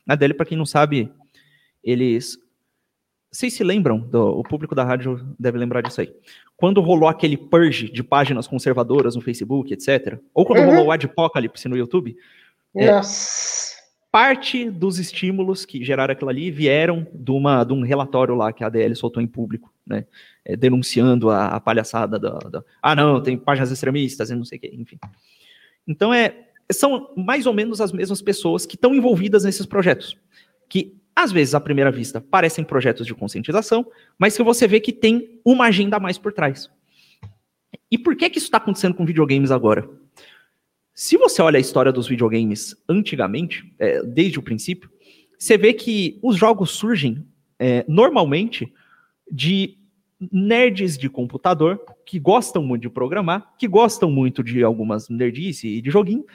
A 0.07 0.15
dele, 0.15 0.33
para 0.33 0.45
quem 0.45 0.57
não 0.57 0.65
sabe, 0.65 1.11
eles 1.83 2.37
vocês 3.31 3.53
se 3.53 3.63
lembram, 3.63 3.99
do, 3.99 4.39
o 4.39 4.43
público 4.43 4.73
da 4.73 4.83
rádio 4.83 5.35
deve 5.37 5.57
lembrar 5.57 5.81
disso 5.81 6.01
aí. 6.01 6.13
Quando 6.55 6.81
rolou 6.81 7.09
aquele 7.09 7.35
purge 7.35 7.91
de 7.91 8.01
páginas 8.01 8.47
conservadoras 8.47 9.15
no 9.15 9.21
Facebook, 9.21 9.73
etc., 9.73 10.17
ou 10.33 10.45
quando 10.45 10.59
uhum. 10.59 10.69
rolou 10.69 10.85
o 10.87 10.91
Adpocalypse 10.91 11.67
no 11.67 11.77
YouTube, 11.77 12.15
é, 12.75 12.91
Nossa. 12.91 13.73
É, 13.73 13.76
parte 14.11 14.69
dos 14.69 14.99
estímulos 14.99 15.65
que 15.65 15.83
geraram 15.83 16.11
aquilo 16.11 16.29
ali 16.29 16.49
vieram 16.49 17.05
de, 17.13 17.31
uma, 17.31 17.63
de 17.63 17.73
um 17.73 17.81
relatório 17.81 18.35
lá 18.35 18.51
que 18.51 18.63
a 18.63 18.67
ADL 18.67 18.95
soltou 18.95 19.21
em 19.21 19.27
público, 19.27 19.73
né? 19.85 20.05
É, 20.45 20.55
denunciando 20.55 21.29
a, 21.29 21.47
a 21.47 21.59
palhaçada 21.59 22.17
da, 22.17 22.37
da, 22.39 22.63
Ah, 22.81 22.95
não, 22.95 23.21
tem 23.21 23.37
páginas 23.37 23.71
extremistas 23.71 24.29
e 24.29 24.35
não 24.35 24.45
sei 24.45 24.57
o 24.57 24.61
quê, 24.61 24.71
enfim. 24.73 24.97
Então, 25.87 26.13
é, 26.13 26.47
são 26.71 27.13
mais 27.15 27.45
ou 27.45 27.53
menos 27.53 27.81
as 27.81 27.91
mesmas 27.91 28.21
pessoas 28.21 28.65
que 28.65 28.75
estão 28.75 28.95
envolvidas 28.95 29.43
nesses 29.43 29.65
projetos. 29.65 30.17
Que 30.69 30.97
às 31.15 31.31
vezes, 31.31 31.55
à 31.55 31.59
primeira 31.59 31.91
vista, 31.91 32.21
parecem 32.21 32.63
projetos 32.63 33.07
de 33.07 33.15
conscientização, 33.15 33.85
mas 34.19 34.37
que 34.37 34.43
você 34.43 34.67
vê 34.67 34.79
que 34.79 34.93
tem 34.93 35.39
uma 35.43 35.65
agenda 35.65 35.97
a 35.97 35.99
mais 35.99 36.17
por 36.17 36.31
trás. 36.31 36.69
E 37.89 37.97
por 37.97 38.15
que, 38.15 38.29
que 38.29 38.37
isso 38.37 38.47
está 38.47 38.57
acontecendo 38.57 38.93
com 38.93 39.05
videogames 39.05 39.49
agora? 39.49 39.89
Se 40.99 41.15
você 41.15 41.43
olha 41.43 41.57
a 41.57 41.61
história 41.61 41.91
dos 41.91 42.07
videogames 42.07 42.75
antigamente, 42.89 43.71
é, 43.77 44.01
desde 44.01 44.39
o 44.39 44.41
princípio, 44.41 44.89
você 45.37 45.55
vê 45.55 45.71
que 45.71 46.17
os 46.23 46.35
jogos 46.35 46.71
surgem 46.71 47.23
é, 47.59 47.85
normalmente 47.87 48.73
de 49.31 49.77
nerds 50.19 50.97
de 50.97 51.07
computador 51.07 51.79
que 52.03 52.17
gostam 52.17 52.63
muito 52.63 52.81
de 52.81 52.89
programar, 52.89 53.53
que 53.59 53.67
gostam 53.67 54.09
muito 54.09 54.43
de 54.43 54.63
algumas 54.63 55.07
nerdice 55.07 55.67
e 55.67 55.81
de 55.83 55.91
joguinho, 55.91 56.25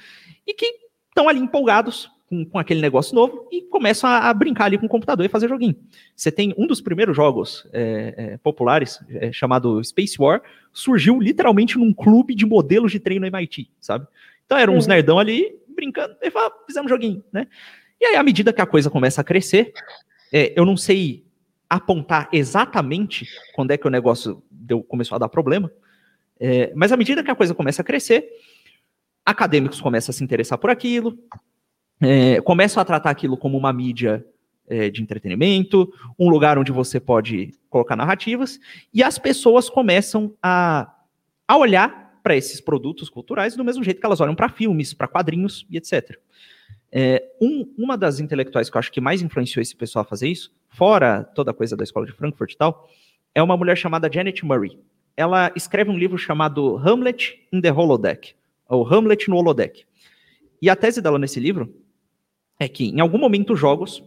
e 0.47 0.55
que 0.55 0.73
estão 1.09 1.29
ali 1.29 1.41
empolgados 1.41 2.09
com, 2.29 2.45
com, 2.45 2.57
aquele 2.57 2.81
negócio 2.81 3.17
novo 3.17 3.49
e 3.51 3.63
começam 3.63 4.09
a, 4.09 4.31
a, 4.31 4.33
brincar 4.33 4.67
ali 4.67 4.79
com 4.79 4.87
o 4.87 4.89
computador 4.89 5.27
e 5.27 5.29
fazer 5.29 5.49
joguinho. 5.49 5.75
Você 6.15 6.31
tem 6.31 6.55
um 6.57 6.69
dos 6.69 6.81
primeiros 6.81 7.17
jogos 7.17 7.67
é, 7.73 8.15
é, 8.17 8.37
populares, 8.37 9.01
é, 9.09 9.33
chamado 9.33 9.83
Space 9.83 10.15
War, 10.21 10.41
surgiu 10.73 11.19
literalmente 11.19 11.77
num 11.77 11.93
clube 11.93 12.33
de 12.33 12.47
modelos 12.47 12.93
de 12.93 13.01
treino 13.01 13.27
MIT, 13.27 13.69
sabe? 13.81 14.07
Então 14.45 14.59
eram 14.59 14.75
uns 14.75 14.85
uhum. 14.85 14.91
nerdão 14.91 15.19
ali 15.19 15.59
brincando 15.75 16.17
e 16.23 16.31
falavam, 16.31 16.59
fizemos 16.67 16.91
joguinho, 16.91 17.25
né? 17.33 17.47
E 18.01 18.05
aí, 18.05 18.17
à 18.17 18.23
medida 18.23 18.53
que 18.53 18.61
a 18.61 18.67
coisa 18.67 18.91
começa 18.91 19.21
a 19.21 19.25
crescer, 19.25 19.73
é, 20.33 20.53
eu 20.57 20.65
não 20.65 20.77
sei 20.77 21.25
apontar 21.71 22.29
exatamente 22.33 23.27
quando 23.55 23.71
é 23.71 23.77
que 23.77 23.87
o 23.87 23.91
negócio 23.91 24.43
deu, 24.51 24.83
começou 24.83 25.17
a 25.17 25.19
dar 25.19 25.29
problema, 25.29 25.71
é, 26.39 26.73
mas 26.75 26.91
à 26.93 26.97
medida 26.97 27.23
que 27.23 27.31
a 27.31 27.35
coisa 27.35 27.55
começa 27.55 27.81
a 27.81 27.85
crescer, 27.85 28.29
acadêmicos 29.25 29.81
começam 29.81 30.13
a 30.13 30.15
se 30.15 30.25
interessar 30.25 30.59
por 30.59 30.69
aquilo, 30.69 31.17
é, 32.01 32.41
começam 32.41 32.81
a 32.81 32.85
tratar 32.85 33.11
aquilo 33.11 33.37
como 33.37 33.57
uma 33.57 33.73
mídia 33.73 34.27
é, 34.69 34.91
de 34.91 35.01
entretenimento, 35.01 35.93
um 36.19 36.29
lugar 36.29 36.59
onde 36.59 36.73
você 36.73 36.99
pode 36.99 37.53
colocar 37.71 37.95
narrativas, 37.95 38.59
e 38.93 39.03
as 39.03 39.19
pessoas 39.19 39.71
começam 39.71 40.35
a, 40.43 40.93
a 41.47 41.57
olhar 41.57 42.02
para 42.23 42.37
esses 42.37 42.61
produtos 42.61 43.09
culturais 43.09 43.57
do 43.57 43.65
mesmo 43.65 43.83
jeito 43.83 44.01
que 44.01 44.07
elas 44.07 44.21
olham 44.21 44.35
para 44.35 44.49
filmes, 44.49 44.95
para 44.95 45.09
quadrinhos 45.09 45.67
e 45.69 45.77
etc. 45.77 46.19
É, 46.91 47.25
um, 47.41 47.73
uma 47.77 47.97
das 47.97 48.21
intelectuais 48.21 48.69
que 48.69 48.77
eu 48.77 48.79
acho 48.79 48.93
que 48.93 49.01
mais 49.01 49.23
influenciou 49.23 49.63
esse 49.63 49.75
pessoal 49.75 50.03
a 50.03 50.09
fazer 50.09 50.29
isso, 50.29 50.53
fora 50.69 51.25
toda 51.25 51.51
a 51.51 51.55
coisa 51.55 51.77
da 51.77 51.85
escola 51.85 52.07
de 52.07 52.13
Frankfurt 52.13 52.53
e 52.53 52.57
tal, 52.57 52.89
é 53.35 53.43
uma 53.43 53.57
mulher 53.57 53.77
chamada 53.77 54.11
Janet 54.13 54.45
Murray. 54.45 54.79
Ela 55.17 55.51
escreve 55.57 55.91
um 55.91 55.99
livro 55.99 56.19
chamado 56.19 56.77
Hamlet 56.77 57.41
in 57.53 57.61
the 57.61 57.73
Holodeck, 57.73 58.35
ou 58.69 58.87
Hamlet 58.87 59.29
no 59.29 59.37
Holodeck. 59.37 59.85
E 60.61 60.69
a 60.69 60.77
tese 60.77 61.01
dela 61.01 61.19
nesse 61.19 61.41
livro 61.41 61.75
é 62.59 62.69
que 62.69 62.85
em 62.85 63.01
algum 63.01 63.19
momento 63.19 63.55
os 63.55 63.59
jogos 63.59 64.03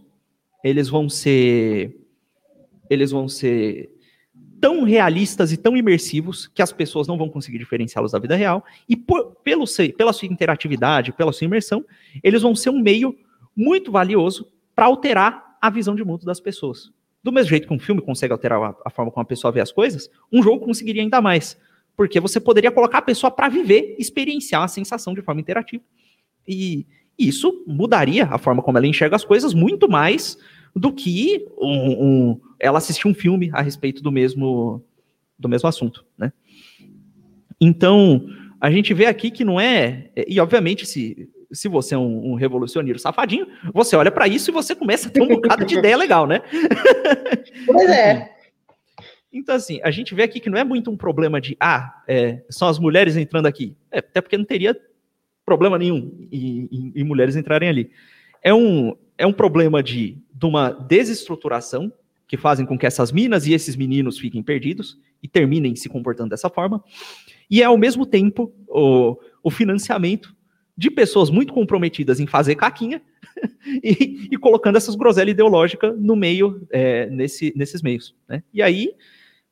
eles 0.63 0.87
vão 0.87 1.09
ser 1.09 1.99
eles 2.89 3.11
vão 3.11 3.27
ser 3.27 3.94
tão 4.65 4.81
realistas 4.81 5.51
e 5.51 5.57
tão 5.57 5.77
imersivos 5.77 6.47
que 6.47 6.59
as 6.59 6.73
pessoas 6.73 7.07
não 7.07 7.19
vão 7.19 7.29
conseguir 7.29 7.59
diferenciá-los 7.59 8.13
da 8.13 8.17
vida 8.17 8.35
real, 8.35 8.65
e 8.89 8.97
por, 8.97 9.35
pelo, 9.43 9.63
pela 9.95 10.11
sua 10.11 10.27
interatividade, 10.27 11.13
pela 11.13 11.31
sua 11.31 11.45
imersão, 11.45 11.85
eles 12.23 12.41
vão 12.41 12.55
ser 12.55 12.71
um 12.71 12.79
meio 12.79 13.15
muito 13.55 13.91
valioso 13.91 14.51
para 14.75 14.85
alterar 14.85 15.55
a 15.61 15.69
visão 15.69 15.93
de 15.93 16.03
mundo 16.03 16.25
das 16.25 16.39
pessoas. 16.39 16.91
Do 17.23 17.31
mesmo 17.31 17.49
jeito 17.49 17.67
que 17.67 17.73
um 17.75 17.77
filme 17.77 18.01
consegue 18.01 18.33
alterar 18.33 18.59
a, 18.59 18.75
a 18.85 18.89
forma 18.89 19.11
como 19.11 19.21
a 19.21 19.27
pessoa 19.27 19.51
vê 19.51 19.61
as 19.61 19.71
coisas, 19.71 20.09
um 20.33 20.41
jogo 20.41 20.65
conseguiria 20.65 21.03
ainda 21.03 21.21
mais, 21.21 21.55
porque 21.95 22.19
você 22.19 22.39
poderia 22.39 22.71
colocar 22.71 22.97
a 22.97 23.03
pessoa 23.03 23.29
para 23.29 23.47
viver, 23.47 23.95
experienciar 23.99 24.63
a 24.63 24.67
sensação 24.67 25.13
de 25.13 25.21
forma 25.21 25.41
interativa. 25.41 25.83
E 26.47 26.87
isso 27.19 27.63
mudaria 27.67 28.25
a 28.31 28.39
forma 28.39 28.63
como 28.63 28.79
ela 28.79 28.87
enxerga 28.87 29.15
as 29.15 29.23
coisas 29.23 29.53
muito 29.53 29.87
mais 29.87 30.39
do 30.75 30.91
que 30.91 31.47
um, 31.57 32.05
um, 32.05 32.41
ela 32.59 32.79
assistir 32.79 33.07
um 33.07 33.13
filme 33.13 33.49
a 33.53 33.61
respeito 33.61 34.03
do 34.03 34.11
mesmo, 34.11 34.83
do 35.39 35.47
mesmo 35.47 35.69
assunto, 35.69 36.05
né? 36.17 36.33
Então, 37.59 38.27
a 38.59 38.69
gente 38.69 38.93
vê 38.93 39.05
aqui 39.05 39.31
que 39.31 39.45
não 39.45 39.59
é... 39.59 40.09
E, 40.27 40.39
obviamente, 40.39 40.85
se, 40.85 41.29
se 41.51 41.69
você 41.69 41.95
é 41.95 41.97
um, 41.97 42.31
um 42.31 42.35
revolucionário 42.35 42.99
safadinho, 42.99 43.47
você 43.73 43.95
olha 43.95 44.11
para 44.11 44.27
isso 44.27 44.51
e 44.51 44.53
você 44.53 44.75
começa 44.75 45.07
a 45.07 45.11
ter 45.11 45.21
um 45.21 45.27
bocado 45.27 45.65
de 45.65 45.77
ideia 45.77 45.95
legal, 45.95 46.27
né? 46.27 46.41
Pois 47.65 47.89
é. 47.89 48.35
Então, 49.31 49.55
assim, 49.55 49.79
a 49.83 49.91
gente 49.91 50.13
vê 50.13 50.23
aqui 50.23 50.39
que 50.39 50.49
não 50.49 50.57
é 50.57 50.63
muito 50.63 50.91
um 50.91 50.97
problema 50.97 51.39
de, 51.39 51.55
ah, 51.59 52.01
é, 52.07 52.41
são 52.49 52.67
as 52.67 52.79
mulheres 52.79 53.15
entrando 53.15 53.45
aqui. 53.45 53.75
É, 53.91 53.99
até 53.99 54.21
porque 54.21 54.37
não 54.37 54.45
teria 54.45 54.77
problema 55.45 55.77
nenhum 55.77 56.27
em, 56.31 56.67
em, 56.71 56.91
em 56.95 57.03
mulheres 57.03 57.35
entrarem 57.35 57.69
ali. 57.69 57.91
É 58.41 58.53
um, 58.53 58.95
é 59.17 59.25
um 59.25 59.33
problema 59.33 59.81
de, 59.81 60.17
de 60.33 60.45
uma 60.45 60.69
desestruturação 60.69 61.91
que 62.27 62.37
fazem 62.37 62.65
com 62.65 62.77
que 62.77 62.85
essas 62.85 63.11
minas 63.11 63.45
e 63.45 63.53
esses 63.53 63.75
meninos 63.75 64.17
fiquem 64.17 64.41
perdidos 64.41 64.97
e 65.21 65.27
terminem 65.27 65.75
se 65.75 65.89
comportando 65.89 66.29
dessa 66.29 66.49
forma. 66.49 66.83
E 67.49 67.61
é, 67.61 67.65
ao 67.65 67.77
mesmo 67.77 68.05
tempo, 68.05 68.53
o, 68.67 69.17
o 69.43 69.51
financiamento 69.51 70.35
de 70.77 70.91
pessoas 70.91 71.29
muito 71.29 71.53
comprometidas 71.53 72.19
em 72.19 72.27
fazer 72.27 72.55
caquinha 72.55 73.01
e, 73.83 74.27
e, 74.31 74.37
colocando 74.37 74.75
essas 74.75 74.95
groselhas 74.95 75.33
ideológicas 75.33 75.97
no 75.97 76.15
meio, 76.15 76.67
é, 76.69 77.09
nesse, 77.09 77.53
nesses 77.55 77.81
meios. 77.81 78.15
Né? 78.27 78.43
E 78.53 78.61
aí, 78.61 78.93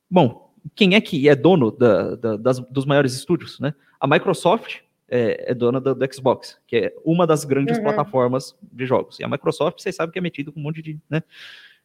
bom, 0.10 0.54
quem 0.76 0.96
é 0.96 1.02
que 1.02 1.30
é 1.30 1.36
dono 1.36 1.72
da, 1.72 2.16
da, 2.16 2.38
das, 2.38 2.60
dos 2.60 2.86
maiores 2.86 3.14
estúdios? 3.14 3.60
Né? 3.60 3.74
A 4.00 4.08
Microsoft 4.08 4.82
é, 5.14 5.52
é 5.52 5.54
dona 5.54 5.80
do, 5.80 5.94
do, 5.94 6.14
Xbox, 6.14 6.58
que 6.66 6.76
é 6.76 6.94
uma 7.06 7.28
das 7.28 7.46
grandes 7.46 7.78
uhum. 7.78 7.84
plataformas 7.84 8.58
de 8.60 8.84
jogos. 8.88 9.20
E 9.20 9.24
a 9.24 9.28
Microsoft, 9.28 9.80
vocês 9.80 9.96
sabem 9.96 10.12
que 10.12 10.18
é 10.18 10.22
metido 10.22 10.52
com 10.52 10.60
um 10.60 10.64
monte 10.64 10.82
de, 10.82 11.00
né, 11.08 11.22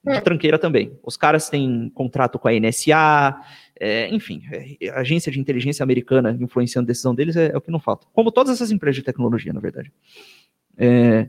de 0.02 0.14
uhum. 0.14 0.20
tranqueira 0.22 0.58
também. 0.58 0.98
Os 1.02 1.18
caras 1.18 1.50
têm 1.50 1.90
contrato 1.94 2.38
com 2.38 2.48
a 2.48 2.52
NSA, 2.52 3.38
é, 3.78 4.08
enfim, 4.08 4.42
é, 4.50 4.88
a 4.88 5.00
agência 5.00 5.30
de 5.30 5.38
inteligência 5.38 5.82
americana 5.82 6.38
influenciando 6.40 6.86
a 6.86 6.88
decisão 6.88 7.14
deles 7.14 7.36
é, 7.36 7.50
é, 7.52 7.56
o 7.56 7.60
que 7.60 7.70
não 7.70 7.78
falta. 7.78 8.06
Como 8.14 8.32
todas 8.32 8.54
essas 8.54 8.70
empresas 8.70 8.96
de 8.96 9.02
tecnologia, 9.02 9.52
na 9.52 9.60
verdade. 9.60 9.92
É, 10.78 11.28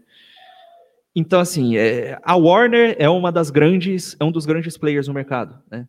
então, 1.13 1.41
assim, 1.41 1.75
é, 1.75 2.17
a 2.23 2.35
Warner 2.37 2.95
é 2.97 3.09
uma 3.09 3.29
das 3.29 3.49
grandes, 3.49 4.15
é 4.17 4.23
um 4.23 4.31
dos 4.31 4.45
grandes 4.45 4.77
players 4.77 5.09
no 5.09 5.13
mercado, 5.13 5.61
né? 5.69 5.85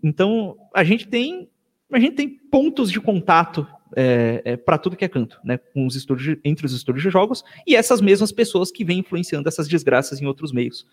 Então, 0.00 0.56
a 0.72 0.84
gente 0.84 1.08
tem 1.08 1.48
a 1.90 1.98
gente 1.98 2.14
tem 2.14 2.28
pontos 2.28 2.90
de 2.90 3.00
contato 3.00 3.66
é, 3.96 4.42
é, 4.44 4.56
para 4.56 4.78
tudo 4.78 4.96
que 4.96 5.04
é 5.04 5.08
canto, 5.08 5.38
né? 5.44 5.58
Com 5.58 5.86
os 5.86 5.96
estúdios, 5.96 6.38
entre 6.44 6.66
os 6.66 6.72
estúdios 6.72 7.02
de 7.02 7.10
jogos 7.10 7.44
e 7.66 7.76
essas 7.76 8.00
mesmas 8.00 8.32
pessoas 8.32 8.70
que 8.70 8.84
vêm 8.84 9.00
influenciando 9.00 9.48
essas 9.48 9.68
desgraças 9.68 10.20
em 10.20 10.26
outros 10.26 10.52
meios, 10.52 10.86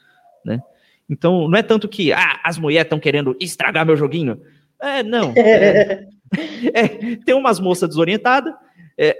né? 0.45 0.61
Então, 1.09 1.47
não 1.47 1.57
é 1.57 1.63
tanto 1.63 1.87
que 1.87 2.13
ah, 2.13 2.39
as 2.43 2.57
mulheres 2.57 2.85
estão 2.85 2.99
querendo 2.99 3.35
estragar 3.39 3.85
meu 3.85 3.97
joguinho. 3.97 4.41
É, 4.81 5.03
não. 5.03 5.33
É, 6.31 6.81
é, 6.81 7.15
tem 7.15 7.33
umas 7.33 7.59
moças 7.59 7.89
desorientadas. 7.89 8.53
É, 8.95 9.17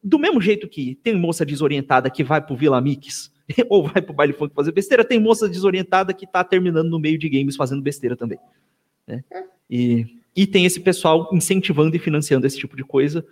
do 0.00 0.20
mesmo 0.20 0.40
jeito 0.40 0.68
que 0.68 0.94
tem 1.02 1.12
moça 1.16 1.44
desorientada 1.44 2.08
que 2.08 2.22
vai 2.22 2.40
pro 2.40 2.54
Vila 2.54 2.80
Mix 2.80 3.32
ou 3.68 3.88
vai 3.88 4.00
pro 4.00 4.14
baile 4.14 4.32
funk 4.32 4.54
fazer 4.54 4.70
besteira, 4.70 5.04
tem 5.04 5.18
moça 5.18 5.48
desorientada 5.48 6.14
que 6.14 6.28
tá 6.28 6.44
terminando 6.44 6.88
no 6.88 7.00
meio 7.00 7.18
de 7.18 7.28
games 7.28 7.56
fazendo 7.56 7.82
besteira 7.82 8.16
também. 8.16 8.38
Né? 9.04 9.24
E 9.68 10.06
e 10.36 10.46
tem 10.46 10.64
esse 10.64 10.80
pessoal 10.80 11.28
incentivando 11.32 11.94
e 11.94 11.98
financiando 11.98 12.46
esse 12.46 12.58
tipo 12.58 12.76
de 12.76 12.84
coisa, 12.84 13.24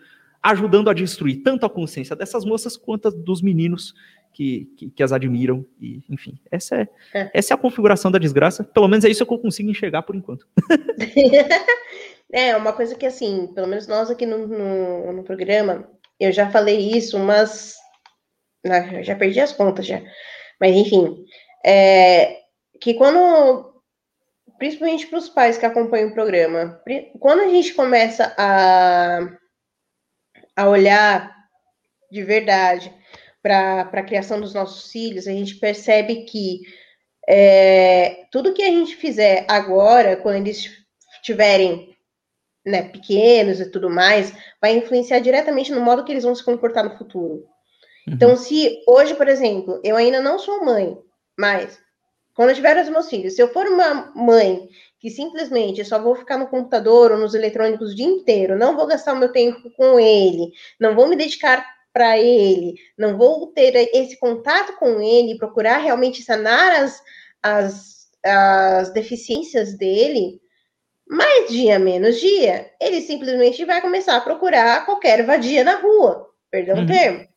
ajudando 0.42 0.90
a 0.90 0.94
destruir 0.94 1.42
tanto 1.42 1.66
a 1.66 1.70
consciência 1.70 2.16
dessas 2.16 2.44
moças 2.44 2.76
quanto 2.76 3.08
a 3.08 3.10
dos 3.10 3.42
meninos 3.42 3.94
que, 4.32 4.68
que, 4.76 4.90
que, 4.90 5.02
as 5.02 5.12
admiram. 5.12 5.64
E, 5.80 6.02
enfim, 6.08 6.38
essa 6.50 6.76
é, 6.76 6.88
é, 7.14 7.30
essa 7.34 7.52
é 7.52 7.54
a 7.54 7.58
configuração 7.58 8.10
da 8.10 8.18
desgraça. 8.18 8.64
Pelo 8.64 8.88
menos 8.88 9.04
é 9.04 9.10
isso 9.10 9.26
que 9.26 9.32
eu 9.32 9.38
consigo 9.38 9.70
enxergar 9.70 10.02
por 10.02 10.16
enquanto. 10.16 10.46
é, 12.32 12.56
uma 12.56 12.72
coisa 12.72 12.94
que, 12.94 13.06
assim, 13.06 13.48
pelo 13.54 13.68
menos 13.68 13.86
nós 13.86 14.10
aqui 14.10 14.26
no, 14.26 14.46
no, 14.46 15.12
no 15.12 15.22
programa, 15.22 15.88
eu 16.18 16.32
já 16.32 16.50
falei 16.50 16.78
isso, 16.78 17.18
mas. 17.18 17.76
Né, 18.64 19.02
já 19.02 19.14
perdi 19.16 19.40
as 19.40 19.52
contas 19.52 19.86
já. 19.86 20.02
Mas, 20.60 20.74
enfim. 20.74 21.24
É, 21.64 22.38
que 22.80 22.94
quando 22.94 23.71
principalmente 24.62 25.08
para 25.08 25.18
os 25.18 25.28
pais 25.28 25.58
que 25.58 25.66
acompanham 25.66 26.10
o 26.10 26.14
programa, 26.14 26.80
quando 27.18 27.40
a 27.40 27.48
gente 27.48 27.74
começa 27.74 28.32
a, 28.38 29.28
a 30.54 30.68
olhar 30.68 31.34
de 32.12 32.22
verdade 32.22 32.94
para 33.42 33.80
a 33.80 34.04
criação 34.04 34.40
dos 34.40 34.54
nossos 34.54 34.92
filhos, 34.92 35.26
a 35.26 35.32
gente 35.32 35.56
percebe 35.56 36.26
que 36.26 36.60
é, 37.28 38.24
tudo 38.30 38.54
que 38.54 38.62
a 38.62 38.68
gente 38.68 38.94
fizer 38.94 39.44
agora, 39.48 40.16
quando 40.16 40.36
eles 40.36 40.70
estiverem 41.16 41.96
né, 42.64 42.84
pequenos 42.84 43.58
e 43.58 43.68
tudo 43.68 43.90
mais, 43.90 44.32
vai 44.60 44.76
influenciar 44.76 45.18
diretamente 45.18 45.72
no 45.72 45.80
modo 45.80 46.04
que 46.04 46.12
eles 46.12 46.22
vão 46.22 46.36
se 46.36 46.44
comportar 46.44 46.84
no 46.84 46.96
futuro. 46.96 47.34
Uhum. 48.06 48.14
Então, 48.14 48.36
se 48.36 48.80
hoje, 48.86 49.16
por 49.16 49.26
exemplo, 49.26 49.80
eu 49.82 49.96
ainda 49.96 50.20
não 50.20 50.38
sou 50.38 50.64
mãe, 50.64 50.96
mas 51.36 51.80
quando 52.34 52.50
eu 52.50 52.54
tiver 52.54 52.80
os 52.82 52.88
meus 52.88 53.08
filhos, 53.08 53.34
se 53.34 53.42
eu 53.42 53.52
for 53.52 53.66
uma 53.66 54.12
mãe 54.14 54.68
que 54.98 55.10
simplesmente 55.10 55.84
só 55.84 56.00
vou 56.00 56.14
ficar 56.14 56.38
no 56.38 56.48
computador 56.48 57.12
ou 57.12 57.18
nos 57.18 57.34
eletrônicos 57.34 57.92
o 57.92 57.96
dia 57.96 58.06
inteiro, 58.06 58.56
não 58.56 58.76
vou 58.76 58.86
gastar 58.86 59.12
o 59.12 59.18
meu 59.18 59.32
tempo 59.32 59.70
com 59.72 59.98
ele, 59.98 60.52
não 60.80 60.94
vou 60.94 61.08
me 61.08 61.16
dedicar 61.16 61.66
para 61.92 62.18
ele, 62.18 62.74
não 62.96 63.18
vou 63.18 63.48
ter 63.48 63.74
esse 63.92 64.18
contato 64.18 64.76
com 64.78 65.00
ele, 65.00 65.36
procurar 65.36 65.78
realmente 65.78 66.22
sanar 66.22 66.72
as, 66.82 67.02
as, 67.42 68.08
as 68.24 68.92
deficiências 68.92 69.76
dele, 69.76 70.40
mais 71.06 71.50
dia 71.50 71.78
menos 71.78 72.18
dia, 72.18 72.70
ele 72.80 73.02
simplesmente 73.02 73.64
vai 73.64 73.82
começar 73.82 74.16
a 74.16 74.20
procurar 74.20 74.86
qualquer 74.86 75.26
vadia 75.26 75.62
na 75.62 75.76
rua. 75.76 76.30
Perdão 76.50 76.76
uhum. 76.76 76.84
o 76.84 76.86
termo. 76.86 77.28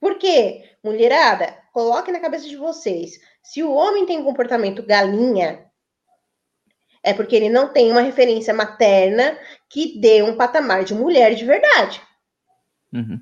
Por 0.00 0.18
quê? 0.18 0.64
Mulherada, 0.82 1.56
coloque 1.72 2.10
na 2.10 2.20
cabeça 2.20 2.48
de 2.48 2.56
vocês. 2.56 3.18
Se 3.44 3.62
o 3.62 3.72
homem 3.72 4.06
tem 4.06 4.18
um 4.18 4.24
comportamento 4.24 4.82
galinha, 4.82 5.70
é 7.02 7.12
porque 7.12 7.36
ele 7.36 7.50
não 7.50 7.68
tem 7.68 7.90
uma 7.92 8.00
referência 8.00 8.54
materna 8.54 9.38
que 9.68 10.00
dê 10.00 10.22
um 10.22 10.36
patamar 10.36 10.82
de 10.82 10.94
mulher 10.94 11.34
de 11.34 11.44
verdade. 11.44 12.00
Uhum. 12.90 13.20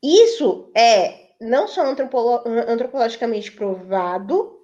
Isso 0.00 0.70
é 0.76 1.32
não 1.40 1.66
só 1.66 1.84
antropolo 1.84 2.42
antropologicamente 2.46 3.50
provado, 3.50 4.60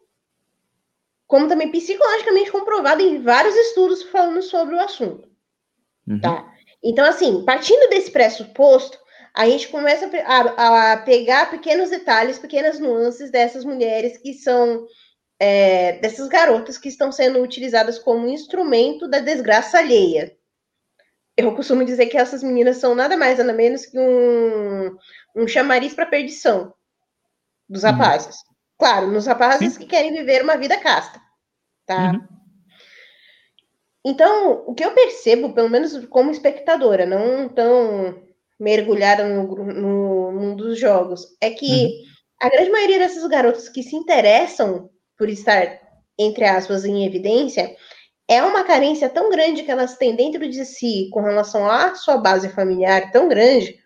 como 1.27 1.49
também 1.49 1.71
psicologicamente 1.73 2.53
comprovado 2.53 3.03
em 3.03 3.21
vários 3.21 3.55
estudos 3.57 4.05
falando 4.05 4.43
sobre 4.43 4.77
o 4.77 4.81
assunto. 4.81 5.29
Uhum. 6.07 6.21
Tá? 6.21 6.55
Então, 6.83 7.05
assim, 7.05 7.45
partindo 7.45 7.91
desse 7.91 8.13
pressuposto, 8.13 8.97
a 9.38 9.48
gente 9.48 9.68
começa 9.68 10.11
a, 10.27 10.94
a, 10.94 10.96
pegar 10.96 11.48
pequenos 11.48 11.90
detalhes, 11.90 12.40
pequenas 12.40 12.81
nuances 12.81 13.31
dessas 13.31 13.64
mulheres 13.64 14.18
que 14.18 14.35
são, 14.35 14.85
é, 15.38 15.92
dessas 16.01 16.27
garotas 16.27 16.77
que 16.77 16.88
estão 16.88 17.12
sendo 17.12 17.40
utilizadas 17.40 18.01
como 18.01 18.27
instrumento 18.27 19.07
da 19.07 19.20
desgraça 19.20 19.79
alheia. 19.79 20.37
Eu 21.37 21.55
costumo 21.55 21.85
dizer 21.85 22.07
que 22.07 22.18
essas 22.18 22.42
meninas 22.42 22.79
são 22.79 22.96
nada 22.96 23.16
mais, 23.16 23.38
nada 23.38 23.53
menos 23.53 23.87
que 23.87 23.96
um, 23.96 24.96
um 25.37 25.46
chamariz 25.46 25.94
para 25.94 26.05
perdição 26.05 26.74
dos 27.68 27.85
uhum. 27.85 27.92
rapazes. 27.92 28.35
Uhum. 28.35 28.55
Claro, 28.77 29.07
nos 29.07 29.29
rapazes 29.29 29.74
Sim. 29.74 29.79
que 29.79 29.87
querem 29.87 30.12
viver 30.14 30.42
uma 30.42 30.57
vida 30.57 30.77
casta, 30.79 31.22
tá? 31.87 32.11
Uhum. 32.11 32.29
Então, 34.05 34.64
o 34.66 34.74
que 34.74 34.85
eu 34.85 34.90
percebo, 34.94 35.53
pelo 35.53 35.70
menos 35.70 36.07
como 36.07 36.33
espectadora, 36.33 37.07
não 37.07 37.48
tão 37.48 38.27
mergulhada 38.59 39.27
no, 39.27 39.47
no 39.73 40.33
mundo 40.33 40.64
dos 40.64 40.79
jogos, 40.79 41.27
é 41.40 41.51
que 41.51 41.66
uhum. 41.66 42.03
a 42.42 42.49
grande 42.49 42.71
maioria 42.71 42.99
dessas 42.99 43.27
garotas 43.29 43.68
que 43.68 43.83
se 43.83 43.94
interessam 43.94 44.90
por 45.16 45.29
estar, 45.29 45.81
entre 46.18 46.44
aspas, 46.44 46.85
em 46.85 47.05
evidência, 47.05 47.75
é 48.29 48.42
uma 48.42 48.64
carência 48.64 49.09
tão 49.09 49.31
grande 49.31 49.62
que 49.62 49.71
elas 49.71 49.97
têm 49.97 50.14
dentro 50.14 50.49
de 50.49 50.64
si 50.64 51.09
com 51.12 51.23
relação 51.23 51.68
à 51.68 51.94
sua 51.94 52.18
base 52.18 52.49
familiar 52.51 53.11
tão 53.11 53.29
grande, 53.29 53.79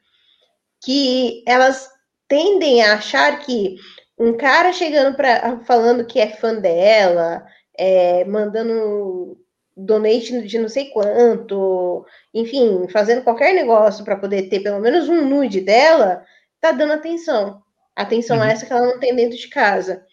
que 0.83 1.45
elas 1.47 1.89
tendem 2.27 2.83
a 2.83 2.95
achar 2.95 3.39
que 3.41 3.77
um 4.19 4.37
cara 4.37 4.73
chegando 4.73 5.17
para 5.17 5.61
falando 5.65 6.07
que 6.07 6.19
é 6.19 6.29
fã 6.29 6.55
dela, 6.55 7.45
é, 7.79 8.25
mandando 8.25 9.37
donate 9.77 10.43
de 10.47 10.59
não 10.59 10.69
sei 10.69 10.91
quanto, 10.91 12.05
enfim, 12.35 12.87
fazendo 12.89 13.23
qualquer 13.23 13.55
negócio 13.55 14.05
para 14.05 14.17
poder 14.17 14.49
ter 14.49 14.61
pelo 14.61 14.81
menos 14.81 15.09
um 15.09 15.27
nude 15.27 15.61
dela, 15.61 16.25
tá 16.61 16.73
dando 16.73 16.93
atenção. 16.93 17.63
Atenção 17.95 18.39
uhum. 18.39 18.45
essa 18.45 18.67
que 18.67 18.73
ela 18.73 18.87
não 18.87 18.99
tem 18.99 19.15
dentro 19.15 19.37
de 19.37 19.49
casa. 19.49 20.05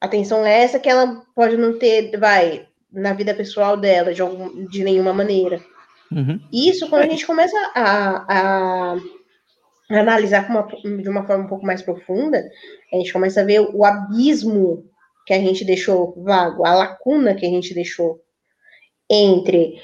Atenção 0.00 0.44
essa 0.44 0.78
que 0.78 0.88
ela 0.88 1.22
pode 1.34 1.56
não 1.56 1.78
ter, 1.78 2.18
vai, 2.18 2.66
na 2.90 3.12
vida 3.12 3.34
pessoal 3.34 3.76
dela, 3.76 4.12
de, 4.12 4.20
algum, 4.20 4.66
de 4.66 4.82
nenhuma 4.82 5.12
maneira. 5.12 5.60
Uhum. 6.10 6.40
Isso, 6.52 6.88
quando 6.88 7.02
a 7.02 7.08
gente 7.08 7.26
começa 7.26 7.56
a, 7.74 8.26
a 8.28 8.96
analisar 9.88 10.48
uma, 10.48 10.66
de 10.66 11.08
uma 11.08 11.26
forma 11.26 11.44
um 11.44 11.48
pouco 11.48 11.64
mais 11.64 11.82
profunda, 11.82 12.42
a 12.92 12.96
gente 12.96 13.12
começa 13.12 13.40
a 13.40 13.44
ver 13.44 13.60
o 13.60 13.84
abismo 13.84 14.84
que 15.26 15.32
a 15.32 15.38
gente 15.38 15.64
deixou 15.64 16.14
vago, 16.22 16.66
a 16.66 16.74
lacuna 16.74 17.34
que 17.34 17.46
a 17.46 17.48
gente 17.48 17.72
deixou 17.72 18.20
entre 19.12 19.78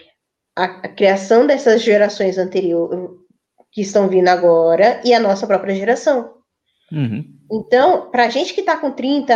a, 0.57 0.65
a 0.65 0.89
criação 0.89 1.47
dessas 1.47 1.83
gerações 1.83 2.39
anteriores 2.39 3.11
que 3.71 3.83
estão 3.83 4.09
vindo 4.09 4.29
agora 4.29 5.01
e 5.05 5.13
a 5.13 5.21
nossa 5.21 5.47
própria 5.47 5.75
geração. 5.75 6.35
Uhum. 6.91 7.25
Então, 7.53 8.11
para 8.11 8.25
a 8.25 8.31
gente 8.31 8.55
que 8.55 8.61
está 8.61 8.77
com 8.77 8.91
30, 8.91 9.35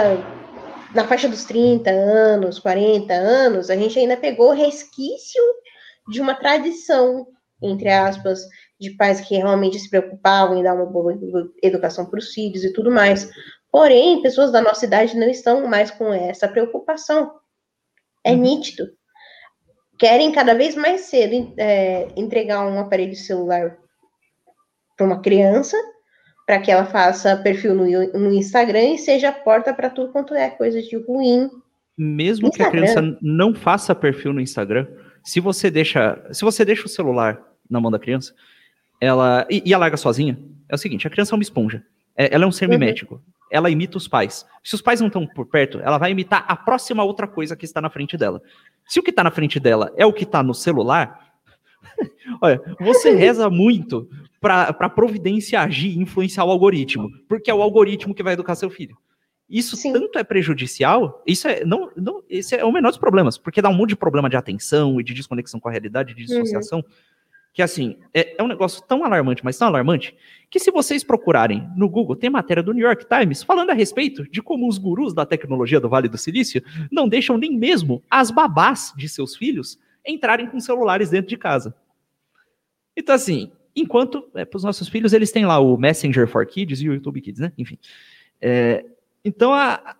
na 0.94 1.06
faixa 1.06 1.28
dos 1.28 1.44
30 1.44 1.90
anos, 1.90 2.58
40 2.58 3.12
anos, 3.12 3.70
a 3.70 3.76
gente 3.76 3.98
ainda 3.98 4.16
pegou 4.16 4.52
resquício 4.52 5.42
de 6.08 6.20
uma 6.20 6.34
tradição, 6.34 7.26
entre 7.60 7.90
aspas, 7.90 8.40
de 8.80 8.90
pais 8.90 9.20
que 9.20 9.36
realmente 9.36 9.78
se 9.78 9.88
preocupavam 9.88 10.58
em 10.58 10.62
dar 10.62 10.74
uma 10.74 10.86
boa 10.86 11.16
educação 11.62 12.06
para 12.06 12.18
os 12.18 12.32
filhos 12.32 12.64
e 12.64 12.72
tudo 12.72 12.90
mais. 12.90 13.30
Porém, 13.70 14.22
pessoas 14.22 14.50
da 14.50 14.60
nossa 14.60 14.84
idade 14.84 15.16
não 15.16 15.28
estão 15.28 15.66
mais 15.68 15.90
com 15.90 16.12
essa 16.12 16.48
preocupação. 16.48 17.32
É 18.24 18.32
uhum. 18.32 18.38
nítido. 18.38 18.86
Querem 20.02 20.32
cada 20.32 20.52
vez 20.52 20.74
mais 20.74 21.02
cedo 21.02 21.54
é, 21.56 22.08
entregar 22.16 22.66
um 22.66 22.76
aparelho 22.80 23.14
celular 23.14 23.76
para 24.96 25.06
uma 25.06 25.22
criança, 25.22 25.76
para 26.44 26.58
que 26.58 26.72
ela 26.72 26.84
faça 26.84 27.36
perfil 27.36 27.72
no, 27.72 27.84
no 28.18 28.32
Instagram 28.32 28.94
e 28.94 28.98
seja 28.98 29.28
a 29.28 29.32
porta 29.32 29.72
para 29.72 29.88
tudo 29.88 30.10
quanto 30.10 30.34
é 30.34 30.50
coisa 30.50 30.82
de 30.82 30.96
ruim. 30.96 31.48
Mesmo 31.96 32.48
Instagram. 32.48 32.72
que 32.72 32.78
a 32.78 32.82
criança 32.82 33.18
não 33.22 33.54
faça 33.54 33.94
perfil 33.94 34.32
no 34.32 34.40
Instagram, 34.40 34.88
se 35.22 35.38
você 35.38 35.70
deixa, 35.70 36.20
se 36.32 36.44
você 36.44 36.64
deixa 36.64 36.86
o 36.86 36.88
celular 36.88 37.40
na 37.70 37.80
mão 37.80 37.88
da 37.88 37.98
criança, 38.00 38.34
ela 39.00 39.46
e, 39.48 39.62
e 39.64 39.72
ela 39.72 39.82
larga 39.82 39.96
sozinha, 39.96 40.36
é 40.68 40.74
o 40.74 40.78
seguinte: 40.78 41.06
a 41.06 41.10
criança 41.10 41.32
é 41.32 41.36
uma 41.36 41.44
esponja. 41.44 41.80
É, 42.16 42.34
ela 42.34 42.42
é 42.42 42.46
um 42.48 42.50
ser 42.50 42.68
mimético. 42.68 43.22
Uhum. 43.52 43.58
Ela 43.58 43.70
imita 43.70 43.98
os 43.98 44.08
pais. 44.08 44.46
Se 44.62 44.74
os 44.74 44.80
pais 44.80 45.00
não 45.00 45.08
estão 45.08 45.26
por 45.26 45.46
perto, 45.46 45.80
ela 45.80 45.98
vai 45.98 46.10
imitar 46.10 46.44
a 46.48 46.56
próxima 46.56 47.04
outra 47.04 47.26
coisa 47.26 47.54
que 47.54 47.64
está 47.64 47.80
na 47.80 47.90
frente 47.90 48.16
dela. 48.16 48.42
Se 48.86 48.98
o 48.98 49.02
que 49.02 49.10
está 49.10 49.22
na 49.22 49.30
frente 49.30 49.60
dela 49.60 49.92
é 49.96 50.06
o 50.06 50.12
que 50.12 50.24
está 50.24 50.42
no 50.42 50.54
celular, 50.54 51.32
olha, 52.40 52.60
você 52.80 53.10
reza 53.14 53.48
muito 53.50 54.08
para 54.40 54.88
providência 54.90 55.60
agir, 55.60 55.98
influenciar 55.98 56.44
o 56.44 56.50
algoritmo, 56.50 57.08
porque 57.28 57.50
é 57.50 57.54
o 57.54 57.62
algoritmo 57.62 58.14
que 58.14 58.22
vai 58.22 58.32
educar 58.32 58.56
seu 58.56 58.70
filho. 58.70 58.96
Isso 59.48 59.76
Sim. 59.76 59.92
tanto 59.92 60.18
é 60.18 60.24
prejudicial, 60.24 61.22
isso 61.26 61.46
é 61.46 61.62
não, 61.64 61.90
não, 61.94 62.22
esse 62.28 62.56
é 62.56 62.64
o 62.64 62.72
menor 62.72 62.88
dos 62.88 62.98
problemas, 62.98 63.36
porque 63.36 63.60
dá 63.60 63.68
um 63.68 63.74
monte 63.74 63.90
de 63.90 63.96
problema 63.96 64.28
de 64.30 64.36
atenção 64.36 64.98
e 64.98 65.04
de 65.04 65.12
desconexão 65.12 65.60
com 65.60 65.68
a 65.68 65.70
realidade, 65.70 66.14
de 66.14 66.24
dissociação. 66.24 66.78
Uhum 66.78 67.11
que 67.52 67.60
assim, 67.60 67.98
é, 68.14 68.36
é, 68.38 68.42
um 68.42 68.48
negócio 68.48 68.82
tão 68.82 69.04
alarmante, 69.04 69.44
mas 69.44 69.58
tão 69.58 69.68
alarmante, 69.68 70.16
que 70.50 70.58
se 70.58 70.70
vocês 70.70 71.04
procurarem 71.04 71.68
no 71.76 71.88
Google, 71.88 72.16
tem 72.16 72.30
matéria 72.30 72.62
do 72.62 72.72
New 72.72 72.84
York 72.84 73.06
Times 73.06 73.42
falando 73.42 73.70
a 73.70 73.74
respeito 73.74 74.28
de 74.30 74.42
como 74.42 74.68
os 74.68 74.78
gurus 74.78 75.12
da 75.12 75.26
tecnologia 75.26 75.78
do 75.78 75.88
Vale 75.88 76.08
do 76.08 76.16
Silício 76.16 76.62
não 76.90 77.08
deixam 77.08 77.36
nem 77.36 77.56
mesmo 77.56 78.02
as 78.10 78.30
babás 78.30 78.92
de 78.96 79.08
seus 79.08 79.36
filhos 79.36 79.78
entrarem 80.06 80.46
com 80.46 80.58
celulares 80.60 81.10
dentro 81.10 81.28
de 81.28 81.36
casa. 81.36 81.74
Então, 82.96 83.14
assim, 83.14 83.52
enquanto 83.76 84.28
é, 84.34 84.44
para 84.44 84.56
os 84.56 84.64
nossos 84.64 84.88
filhos 84.88 85.12
eles 85.12 85.30
têm 85.30 85.46
lá 85.46 85.58
o 85.58 85.76
Messenger 85.76 86.26
for 86.26 86.46
Kids 86.46 86.80
e 86.80 86.88
o 86.88 86.94
YouTube 86.94 87.20
Kids, 87.20 87.40
né? 87.40 87.52
Enfim. 87.56 87.78
É, 88.40 88.84
então, 89.24 89.52
a, 89.52 89.96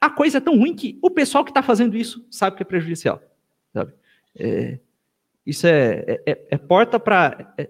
a 0.00 0.10
coisa 0.10 0.38
é 0.38 0.40
tão 0.40 0.56
ruim 0.56 0.74
que 0.74 0.98
o 1.02 1.10
pessoal 1.10 1.44
que 1.44 1.50
está 1.50 1.62
fazendo 1.62 1.96
isso 1.96 2.24
sabe 2.30 2.56
que 2.56 2.62
é 2.62 2.66
prejudicial, 2.66 3.20
sabe? 3.72 3.92
É, 4.36 4.78
isso 5.48 5.66
é, 5.66 6.04
é, 6.06 6.22
é, 6.26 6.38
é 6.50 6.58
porta 6.58 7.00
para. 7.00 7.54
É, 7.56 7.68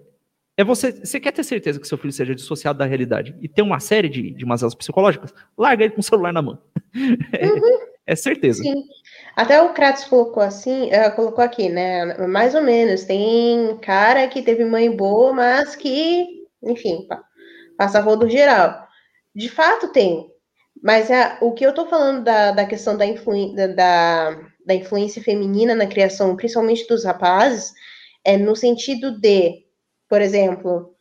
é, 0.57 0.63
você. 0.65 0.91
Você 0.91 1.17
quer 1.17 1.31
ter 1.31 1.45
certeza 1.45 1.79
que 1.79 1.87
seu 1.87 1.97
filho 1.97 2.11
seja 2.11 2.35
dissociado 2.35 2.77
da 2.77 2.85
realidade 2.85 3.33
e 3.41 3.47
ter 3.47 3.61
uma 3.61 3.79
série 3.79 4.09
de, 4.09 4.31
de 4.31 4.45
mazelas 4.45 4.75
psicológicas? 4.75 5.33
Larga 5.57 5.85
ele 5.85 5.93
com 5.93 6.01
o 6.01 6.03
celular 6.03 6.33
na 6.33 6.41
mão. 6.41 6.59
Uhum. 6.91 7.89
É, 8.07 8.15
certeza. 8.15 8.63
Sim. 8.63 8.83
Até 9.35 9.61
o 9.61 9.71
Kratos 9.71 10.05
colocou 10.05 10.41
assim, 10.41 10.87
uh, 10.87 11.15
colocou 11.15 11.43
aqui, 11.43 11.69
né? 11.69 12.17
Mais 12.27 12.55
ou 12.55 12.63
menos. 12.63 13.03
Tem 13.03 13.77
cara 13.77 14.27
que 14.27 14.41
teve 14.41 14.65
mãe 14.65 14.89
boa, 14.89 15.31
mas 15.31 15.75
que, 15.75 16.47
enfim, 16.63 17.07
passa 17.77 17.99
rodo 18.01 18.27
geral. 18.27 18.87
De 19.35 19.47
fato 19.47 19.91
tem. 19.91 20.27
Mas 20.81 21.11
é, 21.11 21.37
o 21.39 21.53
que 21.53 21.63
eu 21.63 21.73
tô 21.73 21.85
falando 21.85 22.23
da, 22.23 22.51
da 22.51 22.65
questão 22.65 22.97
da 22.97 23.05
influência 23.05 23.67
da, 23.67 24.35
da 24.69 24.75
influência 24.75 25.21
feminina 25.21 25.73
na 25.73 25.87
criação, 25.87 26.35
principalmente 26.35 26.87
dos 26.87 27.03
rapazes, 27.03 27.73
é 28.23 28.37
no 28.37 28.55
sentido 28.55 29.19
de, 29.19 29.65
por 30.07 30.21
exemplo, 30.21 30.93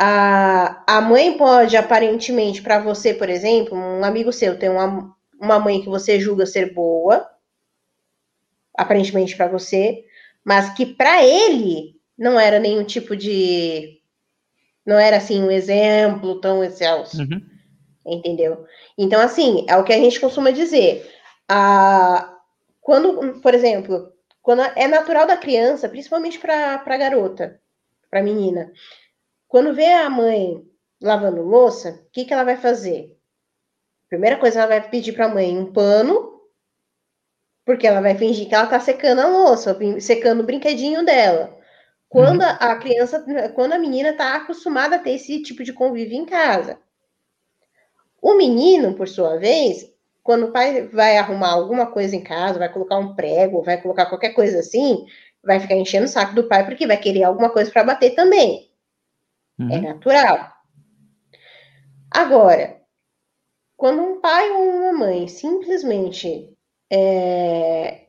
a, 0.00 0.82
a 0.86 1.00
mãe 1.02 1.36
pode, 1.36 1.76
aparentemente, 1.76 2.62
para 2.62 2.78
você, 2.78 3.12
por 3.12 3.28
exemplo, 3.28 3.76
um 3.76 4.02
amigo 4.02 4.32
seu 4.32 4.58
tem 4.58 4.70
uma, 4.70 5.14
uma 5.38 5.58
mãe 5.58 5.82
que 5.82 5.88
você 5.88 6.18
julga 6.18 6.46
ser 6.46 6.72
boa, 6.72 7.28
aparentemente 8.74 9.36
para 9.36 9.48
você, 9.48 10.02
mas 10.42 10.72
que 10.72 10.86
para 10.86 11.22
ele 11.22 12.00
não 12.16 12.40
era 12.40 12.58
nenhum 12.58 12.84
tipo 12.84 13.14
de. 13.14 14.00
Não 14.86 14.98
era 14.98 15.18
assim 15.18 15.42
um 15.42 15.50
exemplo 15.50 16.40
tão 16.40 16.64
excelso. 16.64 17.18
Uhum. 17.18 17.42
Entendeu? 18.06 18.64
Então, 18.96 19.20
assim, 19.20 19.66
é 19.68 19.76
o 19.76 19.84
que 19.84 19.92
a 19.92 19.98
gente 19.98 20.18
costuma 20.18 20.50
dizer. 20.50 21.10
A, 21.48 22.33
quando, 22.84 23.40
por 23.40 23.54
exemplo, 23.54 24.12
quando 24.42 24.60
é 24.60 24.86
natural 24.86 25.26
da 25.26 25.38
criança, 25.38 25.88
principalmente 25.88 26.38
para 26.38 26.74
a 26.74 26.96
garota, 26.98 27.58
para 28.10 28.20
a 28.20 28.22
menina, 28.22 28.70
Quando 29.48 29.74
vê 29.74 29.86
a 29.86 30.10
mãe 30.10 30.62
lavando 31.00 31.42
louça, 31.42 32.02
o 32.06 32.10
que, 32.12 32.26
que 32.26 32.34
ela 32.34 32.44
vai 32.44 32.56
fazer? 32.58 33.16
Primeira 34.08 34.36
coisa, 34.38 34.60
ela 34.60 34.68
vai 34.68 34.90
pedir 34.90 35.12
para 35.14 35.26
a 35.26 35.34
mãe 35.34 35.56
um 35.56 35.72
pano, 35.72 36.42
porque 37.64 37.86
ela 37.86 38.02
vai 38.02 38.16
fingir 38.16 38.48
que 38.48 38.54
ela 38.54 38.64
está 38.64 38.78
secando 38.78 39.20
a 39.20 39.28
louça, 39.28 39.78
secando 40.00 40.40
o 40.40 40.46
brinquedinho 40.46 41.04
dela. 41.04 41.56
Quando 42.08 42.42
uhum. 42.42 42.56
a 42.60 42.76
criança, 42.76 43.24
quando 43.54 43.72
a 43.72 43.78
menina 43.78 44.10
está 44.10 44.36
acostumada 44.36 44.96
a 44.96 44.98
ter 44.98 45.12
esse 45.12 45.42
tipo 45.42 45.64
de 45.64 45.72
convívio 45.72 46.18
em 46.18 46.26
casa. 46.26 46.78
O 48.20 48.34
menino, 48.34 48.94
por 48.94 49.08
sua 49.08 49.38
vez, 49.38 49.93
quando 50.24 50.46
o 50.46 50.52
pai 50.52 50.88
vai 50.88 51.18
arrumar 51.18 51.50
alguma 51.50 51.86
coisa 51.86 52.16
em 52.16 52.24
casa, 52.24 52.58
vai 52.58 52.72
colocar 52.72 52.96
um 52.96 53.14
prego, 53.14 53.62
vai 53.62 53.80
colocar 53.80 54.06
qualquer 54.06 54.30
coisa 54.30 54.58
assim, 54.58 55.06
vai 55.44 55.60
ficar 55.60 55.74
enchendo 55.74 56.06
o 56.06 56.08
saco 56.08 56.34
do 56.34 56.48
pai 56.48 56.64
porque 56.64 56.86
vai 56.86 56.96
querer 56.96 57.24
alguma 57.24 57.50
coisa 57.50 57.70
para 57.70 57.84
bater 57.84 58.14
também. 58.14 58.70
É 59.60 59.62
uhum. 59.62 59.70
É 59.70 59.80
natural. 59.82 60.50
Agora, 62.10 62.80
quando 63.76 64.00
um 64.00 64.20
pai 64.20 64.50
ou 64.50 64.62
uma 64.62 64.92
mãe 64.94 65.28
simplesmente, 65.28 66.50
é, 66.90 68.06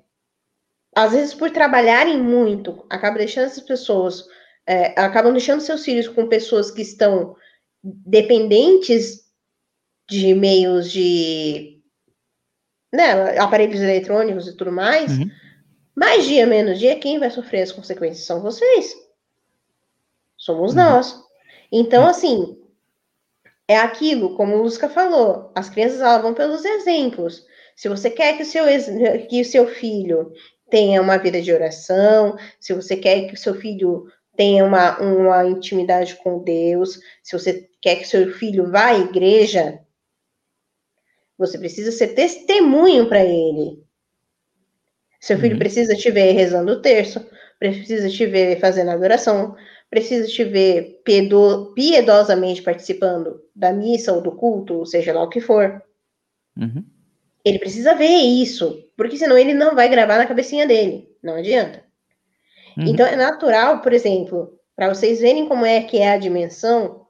às 0.95 1.11
vezes 1.11 1.33
por 1.33 1.51
trabalharem 1.51 2.17
muito, 2.17 2.85
acabam 2.89 3.17
deixando 3.17 3.47
essas 3.47 3.63
pessoas, 3.63 4.25
é, 4.65 4.97
acabam 4.99 5.33
deixando 5.33 5.59
seus 5.59 5.83
filhos 5.83 6.07
com 6.07 6.29
pessoas 6.29 6.71
que 6.71 6.81
estão 6.81 7.35
dependentes 7.83 9.25
de 10.09 10.33
meios 10.33 10.89
de 10.89 11.74
né, 12.95 13.37
aparelhos 13.37 13.81
eletrônicos 13.81 14.47
e 14.47 14.55
tudo 14.55 14.71
mais, 14.71 15.17
uhum. 15.17 15.29
mais 15.95 16.25
dia, 16.25 16.45
menos 16.45 16.79
dia, 16.79 16.99
quem 16.99 17.19
vai 17.19 17.29
sofrer 17.29 17.63
as 17.63 17.71
consequências 17.71 18.25
são 18.25 18.41
vocês. 18.41 18.95
Somos 20.37 20.71
uhum. 20.71 20.83
nós. 20.83 21.23
Então, 21.71 22.03
uhum. 22.03 22.09
assim, 22.09 22.57
é 23.67 23.77
aquilo, 23.77 24.35
como 24.35 24.55
o 24.55 24.61
Lusca 24.61 24.87
falou, 24.87 25.51
as 25.55 25.69
crianças 25.69 25.99
elas 25.99 26.21
vão 26.21 26.33
pelos 26.33 26.63
exemplos. 26.63 27.45
Se 27.75 27.89
você 27.89 28.09
quer 28.09 28.37
que 28.37 28.43
o 28.43 28.45
seu, 28.45 28.65
que 29.27 29.41
o 29.41 29.45
seu 29.45 29.67
filho 29.67 30.31
tenha 30.69 31.01
uma 31.01 31.17
vida 31.17 31.41
de 31.41 31.51
oração, 31.51 32.37
se 32.59 32.73
você 32.73 32.95
quer 32.95 33.27
que 33.27 33.33
o 33.33 33.37
seu 33.37 33.55
filho 33.55 34.07
tenha 34.35 34.63
uma, 34.65 34.99
uma 34.99 35.45
intimidade 35.45 36.15
com 36.15 36.43
Deus, 36.43 36.99
se 37.23 37.37
você 37.37 37.67
quer 37.81 37.97
que 37.97 38.03
o 38.03 38.07
seu 38.07 38.31
filho 38.33 38.69
vá 38.69 38.87
à 38.87 38.97
igreja, 38.97 39.79
você 41.37 41.57
precisa 41.57 41.91
ser 41.91 42.09
testemunho 42.09 43.07
para 43.07 43.23
ele. 43.23 43.83
Seu 45.19 45.37
filho 45.39 45.53
uhum. 45.53 45.59
precisa 45.59 45.95
te 45.95 46.11
ver 46.11 46.33
rezando 46.33 46.73
o 46.73 46.81
terço, 46.81 47.25
precisa 47.57 48.09
te 48.09 48.25
ver 48.25 48.59
fazendo 48.59 48.91
adoração, 48.91 49.55
precisa 49.89 50.27
te 50.27 50.43
ver 50.43 51.01
piedosamente 51.73 52.61
participando 52.61 53.41
da 53.55 53.73
missa 53.73 54.13
ou 54.13 54.21
do 54.21 54.31
culto, 54.31 54.85
seja 54.85 55.13
lá 55.13 55.23
o 55.23 55.29
que 55.29 55.41
for. 55.41 55.81
Uhum. 56.57 56.83
Ele 57.43 57.59
precisa 57.59 57.95
ver 57.95 58.07
isso, 58.07 58.87
porque 58.97 59.17
senão 59.17 59.37
ele 59.37 59.53
não 59.53 59.75
vai 59.75 59.89
gravar 59.89 60.17
na 60.17 60.25
cabecinha 60.25 60.67
dele. 60.67 61.09
Não 61.21 61.35
adianta. 61.35 61.83
Uhum. 62.77 62.85
Então 62.87 63.05
é 63.05 63.15
natural, 63.15 63.81
por 63.81 63.93
exemplo, 63.93 64.59
para 64.75 64.93
vocês 64.93 65.19
verem 65.19 65.47
como 65.47 65.65
é 65.65 65.81
que 65.81 65.97
é 65.97 66.09
a 66.09 66.17
dimensão, 66.17 67.07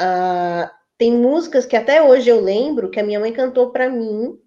uh, 0.00 0.70
tem 0.98 1.12
músicas 1.12 1.66
que 1.66 1.76
até 1.76 2.02
hoje 2.02 2.28
eu 2.28 2.40
lembro 2.40 2.90
que 2.90 2.98
a 2.98 3.02
minha 3.02 3.20
mãe 3.20 3.32
cantou 3.32 3.70
para 3.70 3.88
mim 3.88 4.40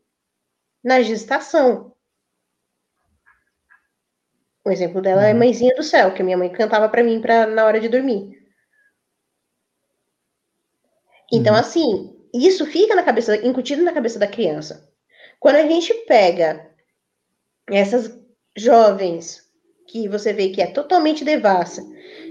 na 0.84 1.02
gestação. 1.02 1.94
O 4.66 4.72
exemplo 4.72 5.02
dela 5.02 5.24
é 5.24 5.26
uhum. 5.26 5.32
é 5.32 5.34
Mãezinha 5.34 5.76
do 5.76 5.84
Céu, 5.84 6.14
que 6.14 6.22
a 6.22 6.26
minha 6.26 6.38
mãe 6.38 6.52
cantava 6.52 6.90
para 6.90 7.04
mim 7.04 7.22
pra, 7.22 7.46
na 7.46 7.66
hora 7.66 7.80
de 7.80 7.88
dormir. 7.88 8.38
Então, 11.32 11.54
uhum. 11.54 11.60
assim, 11.60 12.16
isso 12.34 12.66
fica 12.66 12.96
na 12.96 13.04
cabeça, 13.04 13.36
incutido 13.46 13.84
na 13.84 13.94
cabeça 13.94 14.20
da 14.20 14.28
criança. 14.28 14.90
Quando 15.40 15.56
a 15.56 15.68
gente 15.68 15.94
pega 16.06 16.70
essas 17.68 18.20
jovens 18.56 19.48
que 19.88 20.08
você 20.08 20.34
vê 20.34 20.50
que 20.50 20.62
é 20.62 20.68
totalmente 20.68 21.24
devassa, 21.24 21.82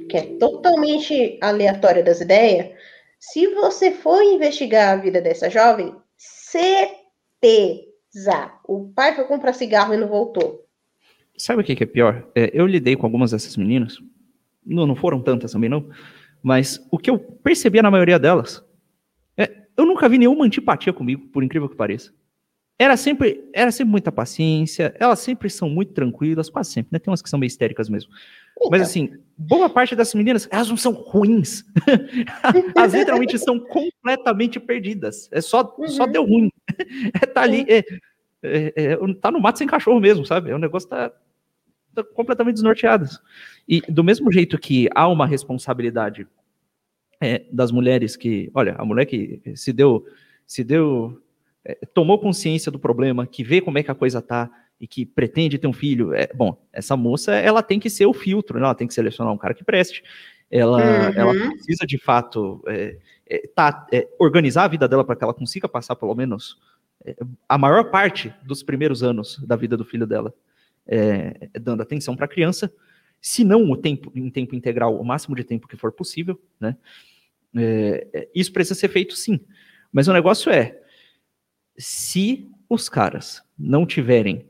que 0.09 0.17
é 0.17 0.39
totalmente 0.39 1.39
aleatória 1.41 2.03
das 2.03 2.21
ideias, 2.21 2.77
se 3.19 3.55
você 3.55 3.91
for 3.91 4.23
investigar 4.23 4.93
a 4.93 5.01
vida 5.01 5.21
dessa 5.21 5.51
jovem, 5.51 5.95
certeza, 6.17 7.03
o 8.65 8.93
pai 8.95 9.15
foi 9.15 9.25
comprar 9.25 9.53
cigarro 9.53 9.93
e 9.95 9.97
não 9.97 10.09
voltou. 10.09 10.65
Sabe 11.37 11.63
o 11.63 11.65
que, 11.65 11.83
é 11.83 11.87
pior? 11.87 12.29
É, 12.35 12.51
eu 12.53 12.67
lidei 12.67 12.97
com 12.97 13.07
algumas 13.07 13.31
dessas 13.31 13.57
meninas, 13.57 13.99
não, 14.65 14.87
não 14.87 14.97
foram 14.97 15.23
tantas 15.23 15.53
também 15.53 15.71
não, 15.71 15.89
mas 16.43 16.85
o 16.91 16.99
que 16.99 17.11
eu 17.11 17.19
percebia 17.19 17.83
na 17.83 17.91
maioria 17.91 18.19
delas, 18.19 18.65
é, 19.37 19.67
eu 19.77 19.85
nunca 19.87 20.09
vi 20.09 20.19
nenhuma 20.19 20.45
antipatia 20.45 20.93
comigo, 20.93 21.29
por 21.29 21.43
incrível 21.43 21.69
que 21.69 21.77
pareça. 21.77 22.13
Era 22.79 22.97
sempre, 22.97 23.49
era 23.53 23.73
sempre 23.73 23.91
muita 23.91 24.13
paciência, 24.13 24.95
elas 25.01 25.19
sempre 25.19 25.51
são 25.51 25.69
muito 25.69 25.93
tranquilas, 25.93 26.49
quase 26.49 26.73
sempre, 26.73 26.91
né? 26.93 27.01
Tem 27.01 27.11
umas 27.11 27.21
que 27.21 27.29
são 27.29 27.39
meio 27.39 27.49
histéricas 27.49 27.89
mesmo. 27.89 28.13
Mas 28.71 28.83
assim, 28.83 29.13
boa 29.37 29.71
parte 29.71 29.95
dessas 29.95 30.15
meninas, 30.15 30.49
elas 30.51 30.69
não 30.69 30.77
são 30.77 30.93
ruins. 30.93 31.65
Elas 32.77 32.93
literalmente 32.93 33.39
são 33.39 33.61
completamente 33.61 34.59
perdidas. 34.59 35.29
É 35.31 35.41
só, 35.41 35.75
uhum. 35.79 35.89
só 35.89 36.07
deu 36.07 36.25
ruim. 36.25 36.51
É, 37.21 37.27
tá 37.27 37.43
ali, 37.43 37.67
é, 37.69 37.79
é, 38.43 38.73
é, 38.77 38.97
tá 39.21 39.31
no 39.33 39.41
mato 39.41 39.59
sem 39.59 39.67
cachorro 39.67 39.99
mesmo, 39.99 40.25
sabe? 40.25 40.53
O 40.53 40.59
negócio 40.59 40.89
tá, 40.89 41.11
tá 41.95 42.05
completamente 42.05 42.55
desnorteado. 42.55 43.07
E 43.69 43.81
do 43.89 44.05
mesmo 44.05 44.31
jeito 44.31 44.59
que 44.59 44.89
há 44.95 45.09
uma 45.09 45.27
responsabilidade 45.27 46.27
é, 47.21 47.45
das 47.51 47.73
mulheres 47.73 48.17
que, 48.17 48.51
olha, 48.55 48.77
a 48.79 48.85
mulher 48.85 49.07
que 49.07 49.41
se 49.57 49.73
deu, 49.73 50.07
se 50.47 50.63
deu, 50.63 51.21
é, 51.65 51.75
tomou 51.93 52.19
consciência 52.19 52.71
do 52.71 52.79
problema, 52.79 53.27
que 53.27 53.43
vê 53.43 53.61
como 53.61 53.79
é 53.79 53.83
que 53.83 53.91
a 53.91 53.95
coisa 53.95 54.23
tá, 54.23 54.51
e 54.81 54.87
que 54.87 55.05
pretende 55.05 55.59
ter 55.59 55.67
um 55.67 55.73
filho, 55.73 56.15
é, 56.15 56.29
bom, 56.35 56.57
essa 56.73 56.97
moça 56.97 57.35
ela 57.35 57.63
tem 57.63 57.81
que 57.81 57.91
ser 57.91 58.07
o 58.07 58.15
filtro, 58.15 58.59
né? 58.59 58.65
ela 58.65 58.75
tem 58.75 58.87
que 58.87 58.95
selecionar 58.95 59.33
um 59.33 59.39
cara 59.39 59.55
que 59.55 59.65
preste, 59.65 60.03
ela, 60.51 60.79
uhum. 60.79 61.13
ela 61.15 61.33
precisa 61.51 61.87
de 61.87 61.99
fato 61.99 62.63
é, 62.67 62.99
é, 63.27 63.47
tá, 63.55 63.87
é, 63.93 64.09
organizar 64.19 64.65
a 64.65 64.69
vida 64.69 64.89
dela 64.89 65.05
para 65.05 65.17
que 65.17 65.25
ela 65.25 65.35
consiga 65.35 65.69
passar 65.69 65.97
pelo 65.97 66.15
menos 66.15 66.59
é, 67.05 67.17
a 67.49 67.59
maior 67.59 67.91
parte 67.91 68.33
dos 68.43 68.63
primeiros 68.63 69.03
anos 69.03 69.39
da 69.47 69.57
vida 69.57 69.77
do 69.77 69.85
filho 69.85 70.07
dela 70.07 70.33
é, 70.87 71.51
dando 71.61 71.83
atenção 71.83 72.17
para 72.17 72.25
a 72.25 72.29
criança, 72.29 72.73
se 73.21 73.45
não 73.45 73.71
o 73.71 73.77
tempo 73.77 74.11
em 74.15 74.31
tempo 74.31 74.55
integral, 74.55 74.99
o 74.99 75.05
máximo 75.05 75.37
de 75.37 75.45
tempo 75.45 75.69
que 75.69 75.77
for 75.77 75.93
possível, 75.93 76.41
né? 76.59 76.77
isso 78.35 78.53
precisa 78.53 78.79
ser 78.79 78.89
feito 78.89 79.17
sim, 79.17 79.41
mas 79.93 80.07
o 80.07 80.13
negócio 80.13 80.53
é 80.53 80.81
se 81.77 82.49
os 82.69 82.89
caras 82.89 83.43
não 83.59 83.85
tiverem 83.85 84.47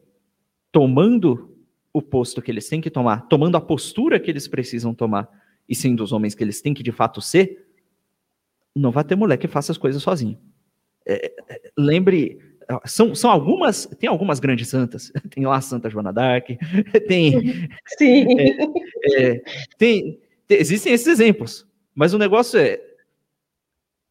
tomando 0.71 1.57
o 1.93 2.03
posto 2.03 2.43
que 2.43 2.51
eles 2.51 2.69
têm 2.69 2.81
que 2.81 2.91
tomar, 2.91 3.27
tomando 3.29 3.57
a 3.57 3.61
postura 3.61 4.21
que 4.21 4.31
eles 4.31 4.47
precisam 4.47 4.95
tomar, 4.95 5.29
e 5.69 5.75
sendo 5.75 6.03
os 6.03 6.13
homens 6.13 6.35
que 6.35 6.43
eles 6.43 6.61
têm 6.61 6.73
que 6.73 6.83
de 6.83 6.93
fato 6.93 7.21
ser, 7.21 7.67
não 8.75 8.91
vai 8.91 9.05
ter 9.05 9.17
mulher 9.17 9.37
que 9.37 9.49
faça 9.49 9.73
as 9.73 9.79
coisas 9.79 10.03
sozinho. 10.03 10.39
É, 11.07 11.33
é 11.49 11.61
lembre, 11.77 12.39
são, 12.87 13.15
são 13.15 13.31
algumas, 13.31 13.87
tem 13.99 14.09
algumas 14.09 14.41
grandes 14.41 14.69
santas, 14.69 15.13
tem 15.31 15.45
lá 15.45 15.57
a 15.57 15.61
Santa 15.61 15.91
Joana 15.91 16.13
d'Arc, 16.13 16.57
tem, 17.09 17.69
Sim. 17.99 18.27
É, 18.39 19.23
é, 19.23 19.43
tem, 19.77 20.21
tem, 20.47 20.59
existem 20.59 20.93
esses 20.93 21.07
exemplos, 21.07 21.67
mas 21.95 22.15
o 22.15 22.19
negócio 22.19 22.59
é, 22.59 22.81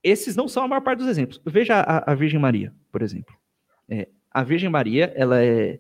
esses 0.04 0.36
não 0.36 0.48
são 0.48 0.64
a 0.64 0.68
maior 0.68 0.82
parte 0.82 1.00
dos 1.00 1.08
exemplos. 1.08 1.42
Veja 1.46 1.76
a, 1.76 2.12
a 2.12 2.16
Virgem 2.16 2.40
Maria, 2.40 2.74
por 2.92 3.02
exemplo. 3.02 3.36
É, 3.90 4.08
a 4.32 4.44
Virgem 4.44 4.70
Maria, 4.70 5.12
ela 5.16 5.44
é 5.44 5.80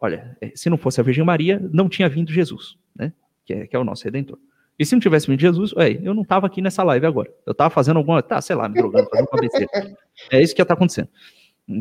olha, 0.00 0.36
é, 0.40 0.52
se 0.54 0.70
não 0.70 0.76
fosse 0.76 1.00
a 1.00 1.04
Virgem 1.04 1.24
Maria, 1.24 1.60
não 1.72 1.88
tinha 1.88 2.08
vindo 2.08 2.32
Jesus, 2.32 2.76
né? 2.94 3.12
Que 3.44 3.54
é, 3.54 3.66
que 3.66 3.76
é 3.76 3.78
o 3.78 3.84
nosso 3.84 4.04
Redentor. 4.04 4.38
E 4.78 4.86
se 4.86 4.94
não 4.94 5.00
tivesse 5.00 5.26
vindo 5.26 5.40
Jesus, 5.40 5.72
ué, 5.72 5.98
eu 6.02 6.14
não 6.14 6.22
estava 6.22 6.46
aqui 6.46 6.62
nessa 6.62 6.84
live 6.84 7.04
agora. 7.04 7.32
Eu 7.44 7.50
estava 7.50 7.68
fazendo 7.68 7.96
alguma, 7.96 8.22
tá, 8.22 8.40
sei 8.40 8.54
lá, 8.54 8.68
me 8.68 8.76
drogando, 8.76 9.08
fazendo 9.10 9.28
uma 9.32 9.40
besteira. 9.40 9.70
É 10.32 10.42
isso 10.42 10.52
que 10.52 10.60
está 10.60 10.74
acontecendo. 10.74 11.08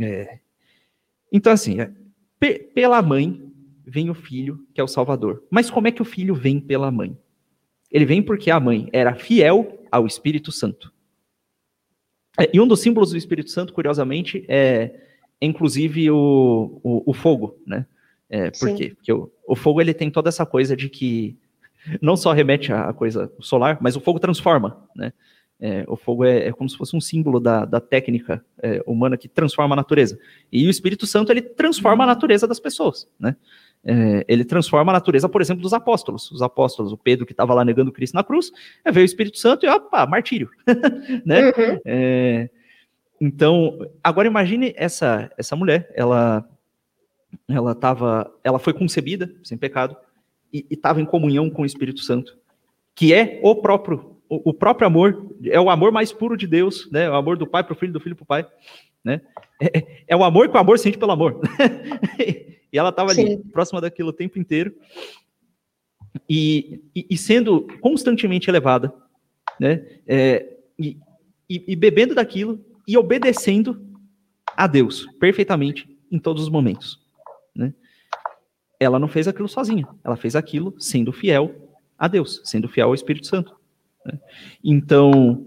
É... 0.04 0.40
Então, 1.32 1.52
assim, 1.52 1.80
é, 1.80 1.92
pela 2.74 3.02
mãe 3.02 3.52
vem 3.84 4.12
o 4.12 4.14
filho, 4.14 4.64
que 4.74 4.80
é 4.80 4.84
o 4.84 4.88
Salvador. 4.88 5.44
Mas 5.50 5.72
como 5.72 5.88
é 5.88 5.92
que 5.92 6.02
o 6.02 6.06
filho 6.06 6.36
vem 6.36 6.60
pela 6.60 6.92
mãe? 6.92 7.18
Ele 7.92 8.06
vem 8.06 8.22
porque 8.22 8.52
a 8.52 8.60
mãe 8.60 8.90
era 8.94 9.16
fiel 9.16 9.84
ao 9.92 10.06
Espírito 10.06 10.52
Santo. 10.52 10.94
É, 12.40 12.50
e 12.54 12.60
um 12.60 12.68
dos 12.68 12.82
símbolos 12.82 13.12
do 13.12 13.18
Espírito 13.18 13.50
Santo, 13.50 13.74
curiosamente, 13.74 14.46
é 14.48 15.04
inclusive 15.42 16.10
o, 16.12 16.80
o, 16.84 17.12
o 17.12 17.14
fogo, 17.14 17.60
né? 17.66 17.86
É, 18.30 18.50
por 18.52 18.70
Sim. 18.70 18.76
quê? 18.76 18.94
Porque 18.96 19.14
o, 19.14 19.32
o, 19.48 19.56
fogo 19.56 19.80
ele 19.80 19.94
tem 19.94 20.10
toda 20.10 20.30
essa 20.30 20.46
coisa 20.46 20.76
de 20.76 20.90
que 20.90 21.38
não 22.02 22.18
só 22.18 22.34
remete 22.34 22.74
à 22.74 22.92
coisa 22.92 23.32
solar, 23.40 23.78
mas 23.82 23.96
o 23.96 24.02
fogo 24.02 24.20
transforma, 24.20 24.84
né? 24.96 25.14
É, 25.60 25.84
o 25.88 25.96
fogo 25.96 26.24
é, 26.24 26.48
é, 26.48 26.52
como 26.52 26.70
se 26.70 26.78
fosse 26.78 26.96
um 26.96 27.02
símbolo 27.02 27.40
da, 27.40 27.66
da 27.66 27.80
técnica 27.80 28.46
é, 28.62 28.84
humana 28.86 29.18
que 29.18 29.28
transforma 29.28 29.74
a 29.74 29.78
natureza. 29.78 30.20
E 30.52 30.68
o 30.68 30.70
Espírito 30.70 31.08
Santo 31.08 31.32
ele 31.32 31.42
transforma 31.42 32.04
a 32.04 32.08
natureza 32.08 32.48
das 32.48 32.60
pessoas, 32.60 33.10
né? 33.20 33.36
É, 33.84 34.26
ele 34.28 34.44
transforma 34.44 34.92
a 34.92 34.94
natureza, 34.94 35.28
por 35.28 35.42
exemplo, 35.42 35.64
dos 35.64 35.74
apóstolos. 35.74 36.30
Os 36.32 36.42
apóstolos, 36.42 36.92
o 36.92 36.98
Pedro 36.98 37.26
que 37.26 37.34
estava 37.34 37.54
lá 37.54 37.66
negando 37.66 37.92
Cristo 37.92 38.14
na 38.14 38.24
cruz, 38.24 38.52
é, 38.86 38.92
veio 38.92 39.04
o 39.04 39.06
Espírito 39.06 39.40
Santo 39.40 39.66
e 39.66 39.70
opa, 39.70 40.06
martírio. 40.06 40.50
né? 41.26 41.46
Uhum. 41.46 41.80
É, 41.86 42.50
então, 43.20 43.80
agora 44.04 44.28
imagine 44.28 44.74
essa, 44.76 45.32
essa 45.38 45.56
mulher, 45.56 45.92
ela 45.96 46.48
ela 47.48 47.74
tava, 47.76 48.32
ela 48.44 48.60
foi 48.60 48.74
concebida 48.74 49.34
sem 49.44 49.58
pecado 49.58 49.96
e 50.54 50.66
estava 50.70 51.02
em 51.02 51.06
comunhão 51.06 51.50
com 51.50 51.62
o 51.62 51.66
Espírito 51.66 52.02
Santo, 52.02 52.38
que 52.96 53.14
é 53.14 53.40
o 53.44 53.56
próprio 53.56 54.18
o, 54.30 54.50
o, 54.50 54.54
próprio 54.54 54.88
amor, 54.88 55.36
é 55.46 55.60
o 55.60 55.70
amor 55.70 55.92
mais 55.92 56.12
puro 56.12 56.36
de 56.36 56.46
Deus, 56.46 56.90
né? 56.92 57.10
O 57.10 57.16
amor 57.16 57.38
do 57.38 57.48
pai 57.48 57.64
para 57.64 57.74
o 57.74 57.76
filho, 57.76 57.94
do 57.94 58.00
filho 58.00 58.16
para 58.16 58.24
o 58.24 58.28
pai, 58.28 58.48
né? 59.04 59.22
É, 59.62 60.04
é, 60.10 60.16
o 60.16 60.24
amor 60.24 60.50
que 60.50 60.58
o 60.58 60.60
amor 60.60 60.78
sente 60.78 60.98
pelo 60.98 61.14
amor. 61.14 61.40
e 62.20 62.78
ela 62.78 62.90
estava 62.90 63.12
ali, 63.12 63.38
próxima 63.54 63.80
daquilo 63.80 64.10
o 64.10 64.14
tempo 64.14 64.38
inteiro, 64.38 64.74
e, 66.30 66.82
e, 66.94 67.08
e 67.12 67.18
sendo 67.18 67.68
constantemente 67.80 68.50
elevada, 68.50 68.94
né? 69.60 69.86
É, 70.06 70.58
e, 70.78 71.00
e 71.50 71.76
bebendo 71.76 72.14
daquilo 72.14 72.60
e 72.86 72.98
obedecendo 72.98 73.82
a 74.56 74.68
Deus 74.68 75.08
perfeitamente 75.20 75.88
em 76.12 76.20
todos 76.20 76.44
os 76.44 76.50
momentos. 76.50 77.07
Né? 77.58 77.74
Ela 78.80 79.00
não 79.00 79.08
fez 79.08 79.28
aquilo 79.28 79.50
sozinha, 79.50 79.88
ela 80.04 80.16
fez 80.16 80.36
aquilo 80.36 80.76
sendo 80.80 81.12
fiel 81.12 81.54
a 81.98 82.08
Deus, 82.08 82.42
sendo 82.46 82.70
fiel 82.70 82.90
ao 82.90 82.94
Espírito 82.94 83.26
Santo. 83.26 83.58
Né? 84.06 84.20
Então, 84.64 85.46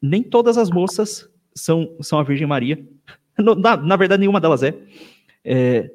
nem 0.00 0.22
todas 0.22 0.56
as 0.56 0.70
moças 0.70 1.28
são, 1.54 1.96
são 2.00 2.18
a 2.18 2.22
Virgem 2.22 2.46
Maria. 2.46 2.82
Na, 3.36 3.76
na 3.76 3.96
verdade, 3.96 4.20
nenhuma 4.20 4.40
delas 4.40 4.62
é. 4.62 4.78
é. 5.44 5.90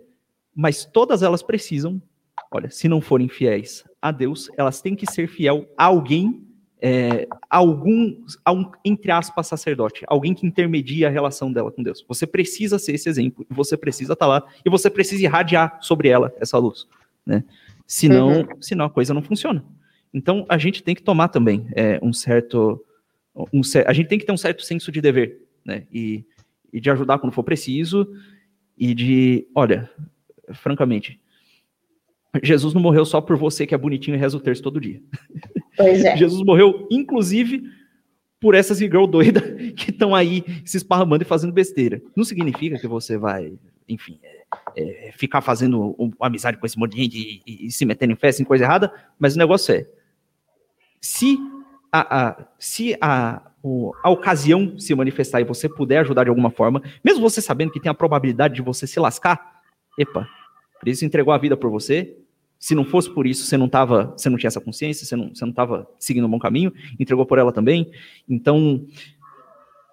Mas 0.53 0.83
todas 0.83 1.21
elas 1.21 1.43
precisam, 1.43 2.01
olha, 2.49 2.71
se 2.71 2.87
não 2.87 2.99
forem 2.99 3.29
fiéis 3.29 3.83
a 4.01 4.11
Deus, 4.11 4.49
elas 4.57 4.81
têm 4.81 4.95
que 4.95 5.09
ser 5.09 5.27
fiel 5.27 5.69
a 5.77 5.85
alguém 5.85 6.43
é, 6.87 7.27
algum, 7.49 8.15
um, 8.47 8.71
entre 8.85 9.09
aspas, 9.09 9.47
sacerdote, 9.47 10.05
alguém 10.05 10.35
que 10.35 10.45
intermedia 10.45 11.07
a 11.07 11.09
relação 11.09 11.51
dela 11.51 11.71
com 11.71 11.81
Deus. 11.81 12.05
Você 12.07 12.27
precisa 12.27 12.77
ser 12.77 12.93
esse 12.93 13.09
exemplo, 13.09 13.43
você 13.49 13.75
precisa 13.75 14.13
estar 14.13 14.27
tá 14.27 14.29
lá, 14.29 14.47
e 14.63 14.69
você 14.69 14.87
precisa 14.87 15.23
irradiar 15.23 15.79
sobre 15.81 16.09
ela 16.09 16.31
essa 16.39 16.59
luz, 16.59 16.85
né? 17.25 17.43
Senão, 17.87 18.41
uhum. 18.41 18.61
senão 18.61 18.85
a 18.85 18.89
coisa 18.91 19.15
não 19.15 19.23
funciona. 19.23 19.65
Então, 20.13 20.45
a 20.47 20.59
gente 20.59 20.83
tem 20.83 20.93
que 20.93 21.01
tomar 21.01 21.29
também 21.29 21.67
é, 21.75 21.99
um 22.03 22.13
certo... 22.13 22.79
Um, 23.35 23.61
a 23.87 23.91
gente 23.91 24.07
tem 24.07 24.19
que 24.19 24.25
ter 24.25 24.31
um 24.31 24.37
certo 24.37 24.61
senso 24.61 24.91
de 24.91 25.01
dever, 25.01 25.41
né? 25.65 25.87
E, 25.91 26.23
e 26.71 26.79
de 26.79 26.91
ajudar 26.91 27.17
quando 27.17 27.33
for 27.33 27.43
preciso, 27.43 28.07
e 28.77 28.93
de, 28.93 29.47
olha, 29.55 29.89
francamente, 30.53 31.19
Jesus 32.43 32.75
não 32.75 32.81
morreu 32.81 33.05
só 33.05 33.21
por 33.21 33.37
você 33.37 33.65
que 33.65 33.73
é 33.73 33.77
bonitinho 33.77 34.15
e 34.15 34.19
reza 34.19 34.37
o 34.37 34.39
terço 34.39 34.61
todo 34.61 34.79
dia. 34.79 35.01
É. 35.77 36.15
Jesus 36.17 36.43
morreu, 36.43 36.87
inclusive, 36.91 37.63
por 38.39 38.55
essas 38.55 38.77
girl 38.77 39.05
doidas 39.05 39.43
que 39.75 39.91
estão 39.91 40.13
aí 40.13 40.43
se 40.63 40.77
esparramando 40.77 41.23
e 41.23 41.27
fazendo 41.27 41.53
besteira. 41.53 42.01
Não 42.15 42.23
significa 42.23 42.77
que 42.77 42.87
você 42.87 43.17
vai, 43.17 43.53
enfim, 43.87 44.19
é, 44.23 44.35
é, 44.77 45.11
ficar 45.13 45.41
fazendo 45.41 45.95
um, 45.97 46.11
amizade 46.19 46.57
com 46.57 46.65
esse 46.65 46.77
monte 46.77 46.95
de 46.95 47.03
gente 47.03 47.17
e, 47.17 47.41
e, 47.45 47.67
e, 47.67 47.71
se 47.71 47.85
metendo 47.85 48.13
em 48.13 48.15
festa, 48.15 48.41
em 48.41 48.45
coisa 48.45 48.63
errada, 48.63 48.93
mas 49.19 49.35
o 49.35 49.39
negócio 49.39 49.73
é, 49.73 49.87
se 51.01 51.37
a, 51.91 52.27
a 52.27 52.45
se 52.59 52.97
a, 53.01 53.51
o, 53.63 53.93
a 54.03 54.09
ocasião 54.09 54.77
se 54.77 54.93
manifestar 54.93 55.41
e 55.41 55.43
você 55.43 55.67
puder 55.67 55.99
ajudar 55.99 56.23
de 56.23 56.29
alguma 56.29 56.51
forma, 56.51 56.81
mesmo 57.03 57.21
você 57.21 57.41
sabendo 57.41 57.71
que 57.71 57.79
tem 57.79 57.89
a 57.89 57.95
probabilidade 57.95 58.55
de 58.55 58.61
você 58.61 58.85
se 58.85 58.99
lascar, 58.99 59.61
epa, 59.97 60.27
Cristo 60.81 61.05
entregou 61.05 61.33
a 61.33 61.37
vida 61.37 61.57
por 61.57 61.71
você, 61.71 62.17
se 62.65 62.73
não 62.73 62.83
fosse 62.83 63.07
por 63.13 63.27
isso, 63.27 63.45
você 63.45 63.57
não 63.57 63.69
tava, 63.69 64.11
você 64.17 64.27
não 64.27 64.39
tinha 64.39 64.47
essa 64.47 64.59
consciência, 64.59 65.05
você 65.05 65.15
não, 65.15 65.29
você 65.29 65.45
não 65.45 65.51
estava 65.51 65.87
seguindo 65.99 66.25
um 66.25 66.29
bom 66.31 66.39
caminho, 66.39 66.73
entregou 66.99 67.23
por 67.23 67.37
ela 67.37 67.51
também. 67.51 67.91
Então, 68.27 68.87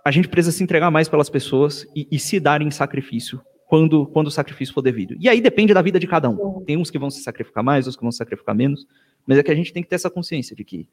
a 0.02 0.10
gente 0.10 0.26
precisa 0.26 0.56
se 0.56 0.64
entregar 0.64 0.90
mais 0.90 1.06
pelas 1.06 1.28
pessoas 1.28 1.86
e, 1.94 2.08
e 2.10 2.18
se 2.18 2.40
dar 2.40 2.62
em 2.62 2.70
sacrifício 2.70 3.42
quando, 3.66 4.06
quando 4.06 4.28
o 4.28 4.30
sacrifício 4.30 4.72
for 4.72 4.80
devido. 4.80 5.14
E 5.20 5.28
aí 5.28 5.38
depende 5.38 5.74
da 5.74 5.82
vida 5.82 6.00
de 6.00 6.06
cada 6.06 6.30
um. 6.30 6.64
Tem 6.64 6.78
uns 6.78 6.90
que 6.90 6.98
vão 6.98 7.10
se 7.10 7.22
sacrificar 7.22 7.62
mais, 7.62 7.84
outros 7.84 7.96
que 7.96 8.02
vão 8.04 8.10
se 8.10 8.16
sacrificar 8.16 8.54
menos, 8.54 8.86
mas 9.26 9.36
é 9.36 9.42
que 9.42 9.50
a 9.50 9.54
gente 9.54 9.70
tem 9.70 9.82
que 9.82 9.90
ter 9.90 9.96
essa 9.96 10.08
consciência 10.08 10.56
de 10.56 10.64
que 10.64 10.88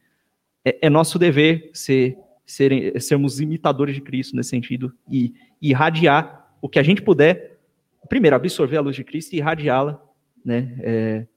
é, 0.65 0.79
é 0.81 0.89
nosso 0.89 1.17
dever 1.17 1.69
ser, 1.73 2.17
ser, 2.45 3.01
sermos 3.01 3.39
imitadores 3.39 3.95
de 3.95 4.01
Cristo 4.01 4.35
nesse 4.35 4.49
sentido 4.49 4.93
e, 5.09 5.33
e 5.61 5.69
irradiar 5.69 6.45
o 6.61 6.67
que 6.67 6.77
a 6.77 6.83
gente 6.83 7.01
puder, 7.01 7.57
primeiro 8.09 8.35
absorver 8.35 8.75
a 8.75 8.81
luz 8.81 8.97
de 8.97 9.05
Cristo 9.05 9.31
e 9.31 9.37
irradiá-la, 9.37 9.97
né? 10.43 10.77
É, 10.81 11.27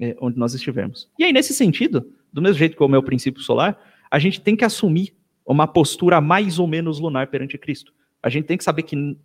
é, 0.00 0.16
onde 0.20 0.38
nós 0.38 0.54
estivermos. 0.54 1.08
E 1.18 1.24
aí, 1.24 1.32
nesse 1.32 1.52
sentido, 1.52 2.10
do 2.32 2.40
mesmo 2.40 2.58
jeito 2.58 2.76
que 2.76 2.82
o 2.82 2.88
meu 2.88 3.02
princípio 3.02 3.42
solar, 3.42 3.78
a 4.10 4.18
gente 4.18 4.40
tem 4.40 4.56
que 4.56 4.64
assumir 4.64 5.14
uma 5.46 5.66
postura 5.66 6.20
mais 6.20 6.58
ou 6.58 6.66
menos 6.66 6.98
lunar 6.98 7.26
perante 7.26 7.58
Cristo. 7.58 7.92
A 8.22 8.28
gente 8.28 8.46
tem 8.46 8.56
que 8.56 8.64
saber 8.64 8.82
que 8.82 9.16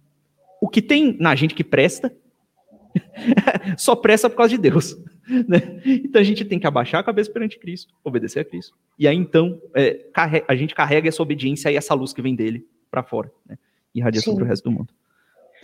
o 0.62 0.68
que 0.68 0.82
tem 0.82 1.16
na 1.20 1.36
gente 1.36 1.54
que 1.54 1.64
presta, 1.64 2.14
só 3.78 3.96
presta 3.96 4.30
por 4.30 4.38
causa 4.38 4.56
de 4.56 4.58
Deus. 4.58 4.96
Né? 5.48 5.82
Então 5.84 6.22
a 6.22 6.24
gente 6.24 6.46
tem 6.46 6.60
que 6.60 6.68
abaixar 6.68 7.02
a 7.02 7.04
cabeça 7.04 7.32
perante 7.32 7.58
Cristo, 7.58 7.92
obedecer 8.04 8.42
a 8.42 8.46
Cristo. 8.46 8.76
E 9.00 9.08
aí 9.08 9.18
então 9.18 9.60
é, 9.74 10.06
a 10.48 10.56
gente 10.56 10.76
carrega 10.76 11.10
essa 11.10 11.24
obediência 11.24 11.72
e 11.72 11.76
essa 11.76 11.96
luz 11.96 12.14
que 12.14 12.22
vem 12.22 12.36
dele 12.36 12.64
para 12.92 13.02
fora, 13.02 13.32
né? 13.44 13.58
e 13.92 13.98
irradia 13.98 14.22
sobre 14.22 14.44
o 14.44 14.46
resto 14.46 14.66
do 14.66 14.72
mundo. 14.72 14.94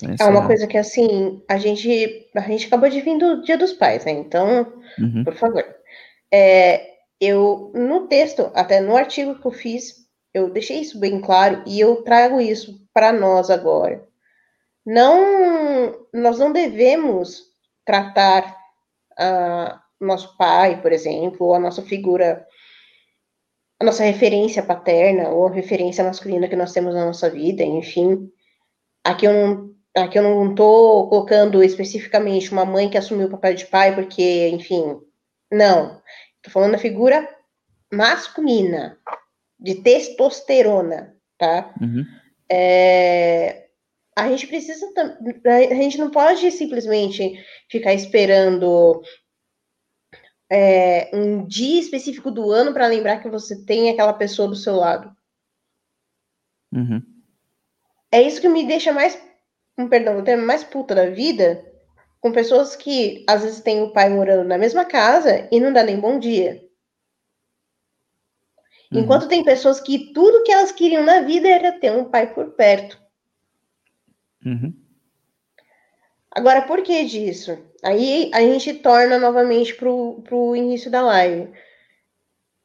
Essa... 0.09 0.23
É 0.23 0.27
uma 0.27 0.47
coisa 0.47 0.67
que, 0.67 0.77
assim, 0.77 1.41
a 1.47 1.57
gente, 1.57 2.29
a 2.35 2.41
gente 2.41 2.67
acabou 2.67 2.89
de 2.89 3.01
vir 3.01 3.17
do 3.17 3.41
Dia 3.43 3.57
dos 3.57 3.73
Pais, 3.73 4.05
né? 4.05 4.11
Então, 4.11 4.73
uhum. 4.99 5.23
por 5.23 5.33
favor. 5.35 5.63
É, 6.33 6.91
eu, 7.19 7.71
no 7.75 8.07
texto, 8.07 8.51
até 8.55 8.79
no 8.79 8.95
artigo 8.95 9.39
que 9.39 9.45
eu 9.45 9.51
fiz, 9.51 10.07
eu 10.33 10.49
deixei 10.49 10.79
isso 10.79 10.99
bem 10.99 11.19
claro 11.21 11.61
e 11.67 11.79
eu 11.79 11.97
trago 12.03 12.39
isso 12.39 12.79
para 12.93 13.11
nós 13.11 13.49
agora. 13.49 14.03
Não, 14.85 16.07
nós 16.13 16.39
não 16.39 16.51
devemos 16.51 17.43
tratar 17.85 18.57
uh, 19.13 19.79
nosso 19.99 20.35
pai, 20.37 20.81
por 20.81 20.91
exemplo, 20.91 21.47
ou 21.47 21.53
a 21.53 21.59
nossa 21.59 21.81
figura, 21.83 22.47
a 23.79 23.85
nossa 23.85 24.03
referência 24.03 24.63
paterna 24.63 25.29
ou 25.29 25.47
a 25.47 25.51
referência 25.51 26.03
masculina 26.03 26.47
que 26.47 26.55
nós 26.55 26.73
temos 26.73 26.95
na 26.95 27.05
nossa 27.05 27.29
vida, 27.29 27.63
enfim. 27.63 28.31
Aqui 29.03 29.25
eu 29.25 29.33
não 29.33 29.71
Aqui 29.95 30.17
eu 30.17 30.23
não 30.23 30.51
estou 30.51 31.09
colocando 31.09 31.61
especificamente 31.63 32.51
uma 32.51 32.65
mãe 32.65 32.89
que 32.89 32.97
assumiu 32.97 33.27
o 33.27 33.31
papel 33.31 33.53
de 33.55 33.65
pai, 33.65 33.93
porque, 33.93 34.47
enfim, 34.49 34.99
não. 35.51 36.01
Estou 36.37 36.51
falando 36.51 36.71
da 36.71 36.77
figura 36.77 37.27
masculina, 37.91 38.97
de 39.59 39.75
testosterona, 39.75 41.15
tá? 41.37 41.73
Uhum. 41.81 42.05
É, 42.49 43.67
a 44.15 44.29
gente 44.29 44.47
precisa. 44.47 44.85
A 45.45 45.75
gente 45.75 45.97
não 45.97 46.09
pode 46.09 46.49
simplesmente 46.51 47.33
ficar 47.69 47.93
esperando 47.93 49.01
é, 50.49 51.09
um 51.13 51.45
dia 51.45 51.79
específico 51.79 52.31
do 52.31 52.51
ano 52.51 52.73
para 52.73 52.87
lembrar 52.87 53.21
que 53.21 53.29
você 53.29 53.65
tem 53.65 53.89
aquela 53.89 54.13
pessoa 54.13 54.47
do 54.47 54.55
seu 54.55 54.75
lado. 54.75 55.15
Uhum. 56.73 57.01
É 58.11 58.21
isso 58.21 58.41
que 58.41 58.49
me 58.49 58.65
deixa 58.65 58.91
mais 58.93 59.15
com 59.75 59.87
perdão 59.87 60.19
o 60.19 60.23
termo, 60.23 60.45
mais 60.45 60.63
puta 60.63 60.93
da 60.93 61.09
vida, 61.09 61.65
com 62.19 62.31
pessoas 62.31 62.75
que 62.75 63.25
às 63.27 63.41
vezes 63.41 63.61
têm 63.61 63.81
o 63.81 63.91
pai 63.91 64.09
morando 64.09 64.47
na 64.47 64.57
mesma 64.57 64.85
casa 64.85 65.47
e 65.51 65.59
não 65.59 65.73
dá 65.73 65.83
nem 65.83 65.99
bom 65.99 66.19
dia. 66.19 66.63
Uhum. 68.91 68.99
Enquanto 68.99 69.27
tem 69.27 69.43
pessoas 69.43 69.79
que 69.79 70.13
tudo 70.13 70.43
que 70.43 70.51
elas 70.51 70.71
queriam 70.71 71.03
na 71.03 71.21
vida 71.21 71.47
era 71.47 71.71
ter 71.71 71.91
um 71.91 72.05
pai 72.05 72.33
por 72.33 72.51
perto. 72.51 73.01
Uhum. 74.45 74.73
Agora, 76.29 76.61
por 76.61 76.81
que 76.81 77.03
disso? 77.05 77.57
Aí 77.83 78.31
a 78.33 78.41
gente 78.41 78.75
torna 78.75 79.17
novamente 79.17 79.75
para 79.75 79.89
o 79.89 80.55
início 80.55 80.89
da 80.89 81.01
live. 81.01 81.51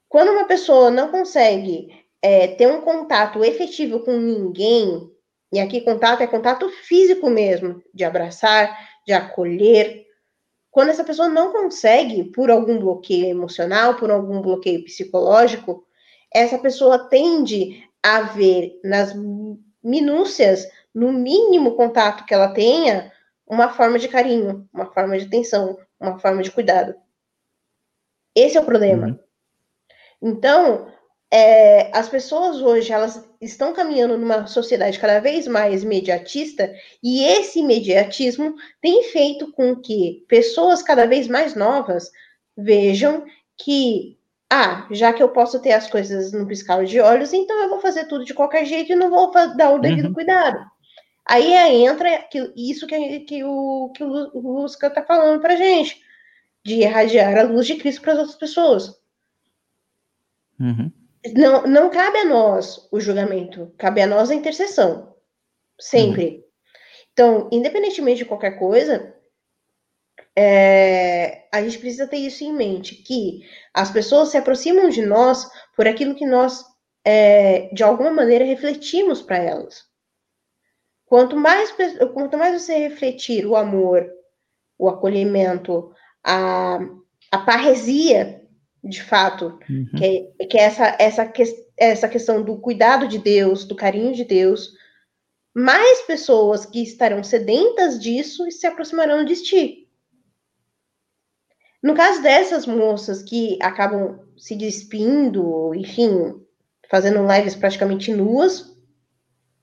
Quando 0.09 0.31
uma 0.31 0.45
pessoa 0.45 0.91
não 0.91 1.11
consegue 1.11 2.05
é, 2.23 2.47
ter 2.47 2.69
um 2.69 2.81
contato 2.81 3.45
efetivo 3.45 4.01
com 4.01 4.17
ninguém, 4.17 5.11
e 5.53 5.61
aqui 5.61 5.81
contato 5.81 6.23
é 6.23 6.27
contato 6.27 6.69
físico 6.69 7.31
mesmo, 7.31 7.83
de 7.95 8.05
abraçar, 8.05 8.77
de 9.07 9.13
acolher. 9.13 10.05
Quando 10.71 10.91
essa 10.91 11.05
pessoa 11.05 11.29
não 11.29 11.53
consegue, 11.53 12.25
por 12.25 12.51
algum 12.51 12.79
bloqueio 12.79 13.27
emocional, 13.27 13.95
por 13.97 14.11
algum 14.11 14.41
bloqueio 14.43 14.85
psicológico, 14.85 15.87
essa 16.35 16.59
pessoa 16.59 17.09
tende 17.09 17.83
a 18.03 18.23
ver 18.23 18.79
nas 18.85 19.15
minúcias, 19.83 20.69
no 20.95 21.13
mínimo 21.13 21.77
contato 21.77 22.25
que 22.27 22.35
ela 22.35 22.53
tenha, 22.53 23.13
uma 23.47 23.69
forma 23.69 23.99
de 23.99 24.09
carinho, 24.09 24.69
uma 24.73 24.87
forma 24.87 25.17
de 25.17 25.27
atenção, 25.27 25.79
uma 26.01 26.19
forma 26.19 26.43
de 26.43 26.51
cuidado. 26.51 26.95
Esse 28.35 28.59
é 28.59 28.61
o 28.61 28.65
problema. 28.65 29.07
Uhum. 29.07 29.19
Então, 30.21 30.93
é, 31.33 31.91
as 31.97 32.09
pessoas 32.09 32.61
hoje 32.61 32.93
elas 32.93 33.29
estão 33.41 33.73
caminhando 33.73 34.17
numa 34.17 34.47
sociedade 34.47 34.99
cada 34.99 35.19
vez 35.19 35.47
mais 35.47 35.83
imediatista 35.83 36.73
e 37.03 37.25
esse 37.25 37.59
imediatismo 37.59 38.55
tem 38.81 39.03
feito 39.05 39.51
com 39.53 39.75
que 39.75 40.25
pessoas 40.29 40.83
cada 40.83 41.07
vez 41.07 41.27
mais 41.27 41.55
novas 41.55 42.11
vejam 42.57 43.25
que 43.57 44.17
ah, 44.49 44.87
já 44.93 45.13
que 45.13 45.21
eu 45.21 45.29
posso 45.31 45.61
ter 45.61 45.73
as 45.73 45.91
coisas 45.91 46.33
no 46.33 46.47
piscar 46.47 46.85
de 46.85 47.01
olhos, 47.01 47.33
então 47.33 47.61
eu 47.61 47.69
vou 47.69 47.81
fazer 47.81 48.07
tudo 48.07 48.25
de 48.25 48.33
qualquer 48.33 48.65
jeito 48.65 48.93
e 48.93 48.97
não 48.97 49.11
vou 49.11 49.33
dar 49.57 49.73
o 49.73 49.81
devido 49.81 50.07
uhum. 50.07 50.15
cuidado. 50.15 50.65
Aí 51.29 51.53
entra 51.85 52.29
isso 52.55 52.87
que, 52.87 53.21
que 53.21 53.43
o 53.43 53.91
que 53.93 54.05
o 54.05 54.41
Lusca 54.41 54.87
está 54.87 55.03
falando 55.03 55.41
para 55.41 55.57
gente, 55.57 56.01
de 56.65 56.77
irradiar 56.77 57.37
a 57.37 57.43
luz 57.43 57.67
de 57.67 57.75
Cristo 57.75 58.01
para 58.03 58.13
as 58.13 58.19
outras 58.21 58.39
pessoas. 58.39 58.97
Uhum. 60.61 60.93
Não, 61.35 61.67
não 61.67 61.91
cabe 61.91 62.19
a 62.19 62.25
nós 62.25 62.89
o 62.91 63.01
julgamento, 63.01 63.73
cabe 63.79 64.01
a 64.01 64.07
nós 64.07 64.31
a 64.31 64.35
intercessão. 64.35 65.15
Sempre. 65.81 66.27
Uhum. 66.27 66.43
Então, 67.13 67.49
independentemente 67.53 68.19
de 68.19 68.25
qualquer 68.25 68.59
coisa, 68.59 69.15
é, 70.37 71.49
a 71.51 71.63
gente 71.63 71.79
precisa 71.79 72.07
ter 72.07 72.19
isso 72.19 72.45
em 72.45 72.53
mente, 72.53 72.97
que 72.97 73.41
as 73.73 73.91
pessoas 73.91 74.29
se 74.29 74.37
aproximam 74.37 74.91
de 74.91 75.01
nós 75.01 75.49
por 75.75 75.89
aquilo 75.89 76.15
que 76.15 76.27
nós, 76.27 76.63
é, 77.05 77.71
de 77.73 77.83
alguma 77.83 78.11
maneira, 78.11 78.45
refletimos 78.45 79.23
para 79.23 79.39
elas. 79.39 79.85
Quanto 81.07 81.37
mais, 81.37 81.75
quanto 82.13 82.37
mais 82.37 82.61
você 82.61 82.77
refletir 82.77 83.47
o 83.47 83.57
amor, 83.57 84.07
o 84.79 84.89
acolhimento, 84.89 85.95
a, 86.23 86.81
a 87.31 87.39
parresia 87.39 88.46
de 88.89 89.03
fato, 89.03 89.59
uhum. 89.69 89.87
que, 89.97 90.33
é, 90.39 90.47
que 90.47 90.59
é 90.59 90.63
essa, 90.63 90.97
essa, 90.99 91.33
essa 91.77 92.09
questão 92.09 92.43
do 92.43 92.57
cuidado 92.59 93.09
de 93.09 93.19
Deus, 93.19 93.65
do 93.65 93.75
carinho 93.75 94.13
de 94.13 94.25
Deus, 94.25 94.73
mais 95.55 96.03
pessoas 96.03 96.67
que 96.67 96.83
estarão 96.83 97.25
sedentas 97.25 97.99
disso 97.99 98.51
se 98.51 98.67
aproximarão 98.67 99.25
de 99.25 99.43
ti. 99.43 99.89
No 101.83 101.95
caso 101.95 102.23
dessas 102.23 102.67
moças 102.67 103.23
que 103.23 103.59
acabam 103.63 104.21
se 104.37 104.55
despindo, 104.55 105.75
enfim, 105.75 106.35
fazendo 106.91 107.27
lives 107.27 107.55
praticamente 107.55 108.13
nuas, 108.13 108.77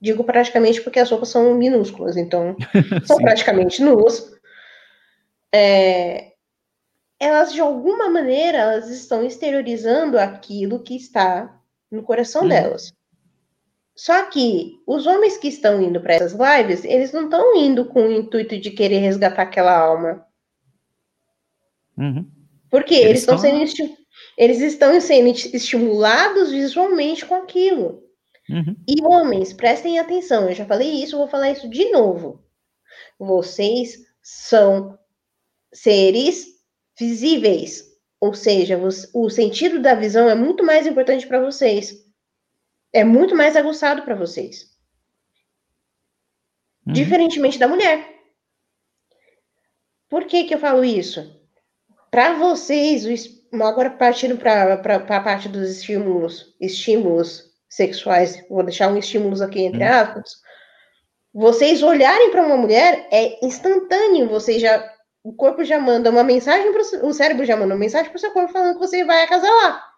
digo 0.00 0.24
praticamente 0.24 0.80
porque 0.80 0.98
as 0.98 1.10
roupas 1.10 1.28
são 1.28 1.54
minúsculas, 1.54 2.16
então 2.16 2.56
são 3.06 3.16
praticamente 3.18 3.82
nuas. 3.82 4.32
É, 5.52 6.33
elas 7.24 7.52
de 7.52 7.60
alguma 7.60 8.10
maneira 8.10 8.58
elas 8.58 8.90
estão 8.90 9.24
exteriorizando 9.24 10.18
aquilo 10.18 10.82
que 10.82 10.94
está 10.94 11.58
no 11.90 12.02
coração 12.02 12.44
hum. 12.44 12.48
delas. 12.48 12.92
Só 13.96 14.24
que 14.24 14.82
os 14.86 15.06
homens 15.06 15.38
que 15.38 15.48
estão 15.48 15.80
indo 15.80 16.00
para 16.00 16.14
essas 16.14 16.32
lives, 16.32 16.84
eles 16.84 17.12
não 17.12 17.24
estão 17.24 17.56
indo 17.56 17.86
com 17.86 18.08
o 18.08 18.12
intuito 18.12 18.58
de 18.58 18.70
querer 18.72 18.98
resgatar 18.98 19.42
aquela 19.42 19.76
alma. 19.76 20.26
Uhum. 21.96 22.28
Porque 22.68 22.94
eles, 22.94 23.06
eles 23.06 23.20
estão 23.20 23.38
sendo 23.38 23.96
eles 24.36 24.60
estão 24.60 25.00
sendo 25.00 25.28
estimulados 25.28 26.50
visualmente 26.50 27.24
com 27.24 27.36
aquilo. 27.36 28.02
Uhum. 28.50 28.76
E 28.86 29.02
homens, 29.02 29.52
prestem 29.52 29.98
atenção, 29.98 30.48
eu 30.48 30.54
já 30.54 30.66
falei 30.66 30.90
isso, 31.02 31.16
vou 31.16 31.28
falar 31.28 31.52
isso 31.52 31.68
de 31.68 31.90
novo. 31.90 32.44
Vocês 33.18 33.96
são 34.20 34.98
seres 35.72 36.53
visíveis, 36.98 37.84
ou 38.20 38.32
seja, 38.32 38.78
o 39.12 39.28
sentido 39.28 39.80
da 39.80 39.94
visão 39.94 40.28
é 40.28 40.34
muito 40.34 40.64
mais 40.64 40.86
importante 40.86 41.26
para 41.26 41.44
vocês. 41.44 42.04
É 42.92 43.04
muito 43.04 43.34
mais 43.34 43.56
aguçado 43.56 44.02
para 44.02 44.14
vocês. 44.14 44.72
Uhum. 46.86 46.92
Diferentemente 46.92 47.58
da 47.58 47.68
mulher. 47.68 48.14
Por 50.08 50.24
que, 50.24 50.44
que 50.44 50.54
eu 50.54 50.58
falo 50.58 50.84
isso? 50.84 51.38
Para 52.10 52.34
vocês, 52.34 53.04
agora 53.52 53.90
partindo 53.90 54.38
para 54.38 54.74
a 54.74 55.20
parte 55.20 55.48
dos 55.48 55.68
estímulos, 55.68 56.54
estímulos 56.60 57.52
sexuais, 57.68 58.46
vou 58.48 58.62
deixar 58.62 58.92
um 58.92 58.96
estímulos 58.96 59.42
aqui 59.42 59.62
entre 59.62 59.82
uhum. 59.82 59.90
aspas. 59.90 60.30
Vocês 61.32 61.82
olharem 61.82 62.30
para 62.30 62.46
uma 62.46 62.56
mulher 62.56 63.08
é 63.10 63.44
instantâneo, 63.44 64.28
vocês 64.28 64.62
já 64.62 64.93
o 65.24 65.32
corpo 65.32 65.64
já 65.64 65.80
manda 65.80 66.10
uma 66.10 66.22
mensagem 66.22 66.70
para 66.70 67.06
o 67.06 67.12
cérebro 67.14 67.46
já 67.46 67.56
manda 67.56 67.72
uma 67.72 67.80
mensagem 67.80 68.10
para 68.10 68.18
o 68.18 68.20
seu 68.20 68.30
corpo 68.30 68.52
falando 68.52 68.74
que 68.74 68.86
você 68.86 69.02
vai 69.04 69.24
acasalar. 69.24 69.94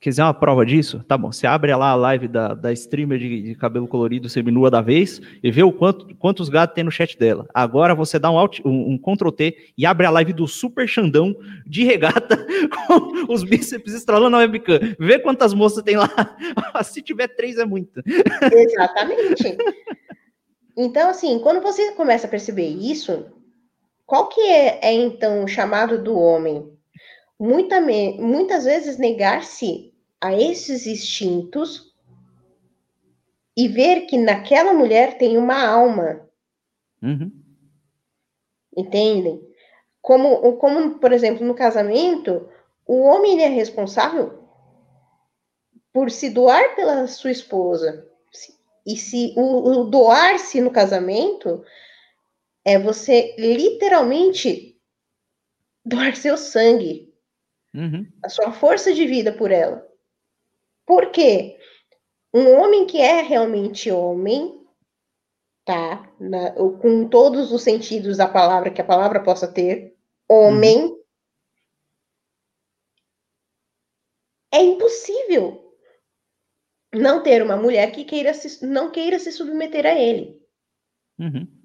Quiser 0.00 0.24
uma 0.24 0.34
prova 0.34 0.66
disso? 0.66 1.04
Tá 1.06 1.16
bom. 1.16 1.30
Você 1.30 1.46
abre 1.46 1.72
lá 1.72 1.90
a 1.90 1.94
live 1.94 2.26
da, 2.26 2.54
da 2.54 2.72
streamer 2.72 3.20
de, 3.20 3.42
de 3.42 3.54
cabelo 3.54 3.86
colorido 3.86 4.28
seminua 4.28 4.68
da 4.68 4.80
vez 4.80 5.20
e 5.40 5.48
vê 5.48 5.62
o 5.62 5.70
quanto, 5.70 6.12
quantos 6.16 6.48
gatos 6.48 6.74
tem 6.74 6.82
no 6.82 6.90
chat 6.90 7.16
dela. 7.16 7.46
Agora 7.54 7.94
você 7.94 8.18
dá 8.18 8.28
um, 8.28 8.36
alt, 8.36 8.58
um, 8.64 8.94
um 8.94 8.98
Ctrl 8.98 9.30
T 9.30 9.72
e 9.78 9.86
abre 9.86 10.06
a 10.06 10.10
live 10.10 10.32
do 10.32 10.48
Super 10.48 10.88
Xandão 10.88 11.36
de 11.64 11.84
regata 11.84 12.44
com 12.88 13.32
os 13.32 13.44
bíceps 13.44 13.94
estralando 13.94 14.30
na 14.30 14.38
webcam. 14.38 14.80
Vê 14.98 15.20
quantas 15.20 15.54
moças 15.54 15.84
tem 15.84 15.96
lá. 15.96 16.10
Se 16.82 17.00
tiver 17.00 17.28
três 17.28 17.56
é 17.56 17.64
muito. 17.64 18.02
Exatamente. 18.52 19.56
Então, 20.76 21.10
assim, 21.10 21.38
quando 21.38 21.60
você 21.62 21.92
começa 21.92 22.26
a 22.26 22.30
perceber 22.30 22.66
isso, 22.66 23.24
qual 24.06 24.28
que 24.28 24.40
é, 24.40 24.78
é 24.82 24.92
então 24.92 25.42
o 25.44 25.48
chamado 25.48 26.02
do 26.02 26.16
homem? 26.16 26.72
Muita, 27.38 27.80
muitas 27.80 28.64
vezes 28.64 28.96
negar-se 28.96 29.92
a 30.20 30.32
esses 30.32 30.86
instintos 30.86 31.92
e 33.56 33.66
ver 33.68 34.02
que 34.02 34.16
naquela 34.16 34.72
mulher 34.72 35.18
tem 35.18 35.36
uma 35.36 35.66
alma. 35.66 36.28
Uhum. 37.02 37.32
Entendem? 38.76 39.42
Como, 40.00 40.56
como, 40.56 40.98
por 40.98 41.12
exemplo, 41.12 41.44
no 41.44 41.54
casamento, 41.54 42.48
o 42.86 43.00
homem 43.02 43.42
é 43.42 43.48
responsável 43.48 44.44
por 45.92 46.10
se 46.10 46.30
doar 46.30 46.76
pela 46.76 47.06
sua 47.06 47.32
esposa. 47.32 48.06
E 48.86 48.96
se 48.96 49.34
o, 49.36 49.70
o 49.70 49.84
doar-se 49.84 50.60
no 50.60 50.70
casamento 50.70 51.64
é 52.66 52.80
você 52.80 53.36
literalmente 53.38 54.76
doar 55.84 56.16
seu 56.16 56.36
sangue, 56.36 57.14
uhum. 57.72 58.04
a 58.24 58.28
sua 58.28 58.50
força 58.50 58.92
de 58.92 59.06
vida 59.06 59.32
por 59.32 59.52
ela. 59.52 59.88
Por 60.84 61.12
quê? 61.12 61.56
Um 62.34 62.50
homem 62.56 62.84
que 62.84 62.98
é 62.98 63.22
realmente 63.22 63.88
homem, 63.88 64.66
tá? 65.64 66.12
Na, 66.18 66.50
com 66.50 67.08
todos 67.08 67.52
os 67.52 67.62
sentidos 67.62 68.16
da 68.16 68.26
palavra 68.26 68.72
que 68.72 68.80
a 68.80 68.84
palavra 68.84 69.22
possa 69.22 69.46
ter, 69.46 69.96
homem, 70.28 70.86
uhum. 70.86 71.04
é 74.52 74.60
impossível 74.60 75.72
não 76.92 77.22
ter 77.22 77.44
uma 77.44 77.56
mulher 77.56 77.92
que 77.92 78.04
queira 78.04 78.34
se, 78.34 78.66
não 78.66 78.90
queira 78.90 79.20
se 79.20 79.30
submeter 79.30 79.86
a 79.86 79.94
ele. 79.94 80.44
Uhum. 81.16 81.55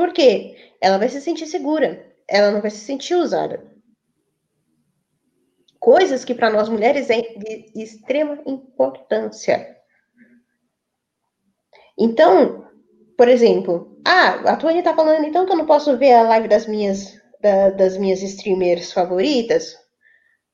Por 0.00 0.14
quê? 0.14 0.56
Ela 0.80 0.96
vai 0.96 1.10
se 1.10 1.20
sentir 1.20 1.44
segura, 1.44 2.10
ela 2.26 2.50
não 2.50 2.62
vai 2.62 2.70
se 2.70 2.78
sentir 2.78 3.14
usada. 3.14 3.62
Coisas 5.78 6.24
que 6.24 6.34
para 6.34 6.48
nós 6.48 6.70
mulheres 6.70 7.10
é 7.10 7.20
de 7.20 7.70
extrema 7.76 8.40
importância. 8.46 9.76
Então, 11.98 12.66
por 13.14 13.28
exemplo, 13.28 14.00
ah, 14.02 14.52
a 14.52 14.56
Tony 14.56 14.78
está 14.78 14.96
falando 14.96 15.26
então 15.26 15.44
que 15.44 15.52
eu 15.52 15.56
não 15.58 15.66
posso 15.66 15.98
ver 15.98 16.14
a 16.14 16.22
live 16.22 16.48
das 16.48 16.66
minhas 16.66 17.20
da, 17.38 17.68
das 17.68 17.98
minhas 17.98 18.22
streamers 18.22 18.94
favoritas. 18.94 19.76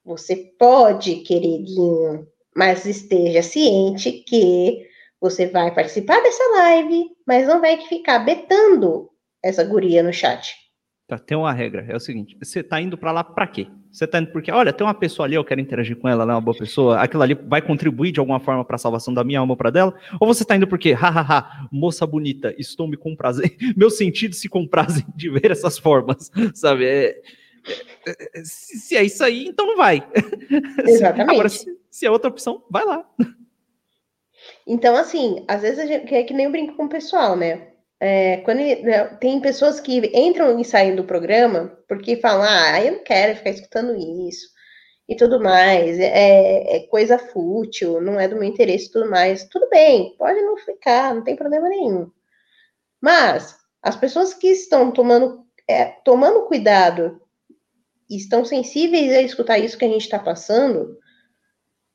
Você 0.05 0.35
pode, 0.59 1.21
queridinho, 1.21 2.27
mas 2.53 2.85
esteja 2.85 3.45
ciente 3.45 4.11
que 4.11 4.89
você 5.21 5.47
vai 5.47 5.73
participar 5.73 6.21
dessa 6.21 6.43
live, 6.57 7.13
mas 7.25 7.47
não 7.47 7.61
vai 7.61 7.81
ficar 7.87 8.19
betando 8.19 9.09
essa 9.43 9.65
guria 9.65 10.03
no 10.03 10.13
chat. 10.13 10.55
Tá, 11.09 11.19
tem 11.19 11.39
uma 11.39 11.53
regra, 11.53 11.87
é 11.89 11.95
o 11.95 12.01
seguinte, 12.01 12.37
você 12.43 12.65
tá 12.65 12.81
indo 12.81 12.99
para 12.99 13.13
lá 13.13 13.23
para 13.23 13.47
quê? 13.47 13.69
Você 13.93 14.09
tá 14.09 14.19
indo 14.19 14.33
porque, 14.33 14.51
olha, 14.51 14.73
tem 14.73 14.85
uma 14.85 14.93
pessoa 14.93 15.25
ali, 15.25 15.37
eu 15.37 15.45
quero 15.45 15.61
interagir 15.61 15.97
com 15.97 16.09
ela, 16.09 16.25
ela 16.25 16.33
é 16.33 16.35
uma 16.35 16.41
boa 16.41 16.57
pessoa, 16.57 17.01
aquilo 17.01 17.23
ali 17.23 17.35
vai 17.35 17.63
contribuir 17.63 18.11
de 18.11 18.19
alguma 18.19 18.41
forma 18.41 18.65
para 18.65 18.75
a 18.75 18.79
salvação 18.79 19.15
da 19.15 19.23
minha 19.23 19.39
alma 19.39 19.53
ou 19.53 19.57
para 19.57 19.71
dela? 19.71 19.95
Ou 20.21 20.27
você 20.27 20.45
tá 20.45 20.57
indo 20.57 20.67
porque, 20.67 20.93
hahaha, 20.93 21.69
moça 21.71 22.05
bonita, 22.05 22.53
estou 22.59 22.89
me 22.89 22.97
comprazendo, 22.97 23.53
meus 23.77 23.97
sentidos 23.97 24.41
se 24.41 24.49
comprazem 24.49 25.05
de 25.15 25.31
ver 25.31 25.53
essas 25.53 25.79
formas, 25.79 26.29
sabe? 26.55 26.85
É, 26.85 27.21
é, 28.05 28.41
é, 28.41 28.43
se 28.45 28.97
é 28.97 29.05
isso 29.05 29.23
aí, 29.23 29.47
então 29.47 29.65
não 29.65 29.77
vai. 29.77 30.05
Exatamente. 30.85 31.31
Agora, 31.31 31.49
se, 31.49 31.79
se 31.89 32.05
é 32.05 32.11
outra 32.11 32.31
opção, 32.31 32.65
vai 32.69 32.85
lá. 32.85 33.09
Então, 34.67 34.97
assim, 34.97 35.45
às 35.47 35.63
vezes 35.63 35.79
a 35.79 35.87
gente, 35.87 36.13
é 36.13 36.25
que 36.25 36.35
nem 36.35 36.47
eu 36.47 36.53
brinco 36.53 36.75
com 36.75 36.87
o 36.87 36.89
pessoal, 36.89 37.37
né? 37.37 37.69
É, 38.01 38.39
quando 38.39 38.61
ele, 38.61 38.83
né, 38.83 39.05
tem 39.21 39.41
pessoas 39.41 39.81
que 39.81 39.99
entram 40.15 40.59
e 40.61 40.65
saem 40.65 40.95
do 40.95 41.05
programa 41.05 41.79
porque 41.89 42.17
falam, 42.17 42.43
ah, 42.49 42.85
eu 42.85 42.93
não 42.93 43.05
quero 43.05 43.37
ficar 43.37 43.51
escutando 43.51 43.95
isso. 44.29 44.47
e 45.09 45.17
tudo 45.17 45.41
mais, 45.41 45.99
é, 45.99 46.77
é, 46.77 46.87
coisa 46.89 47.19
fútil, 47.19 48.01
não 48.01 48.19
é 48.19 48.29
do 48.29 48.37
meu 48.37 48.45
interesse 48.45 48.89
e 48.89 48.93
tudo 48.93 49.11
mais. 49.11 49.45
Tudo 49.45 49.69
bem, 49.71 50.15
pode 50.19 50.41
não 50.43 50.57
ficar, 50.57 51.15
não 51.15 51.23
tem 51.25 51.37
problema 51.37 51.69
nenhum. 51.69 52.11
Mas 53.01 53.57
as 53.83 53.97
pessoas 53.97 54.35
que 54.35 54.49
estão 54.49 54.91
tomando, 54.91 55.45
é, 55.69 55.85
tomando 56.05 56.47
cuidado 56.47 57.21
e 58.11 58.17
estão 58.17 58.45
sensíveis 58.45 59.13
a 59.13 59.23
escutar 59.23 59.59
isso 59.59 59.79
que 59.79 59.85
a 59.85 59.89
gente 59.89 60.03
está 60.03 60.19
passando, 60.19 60.99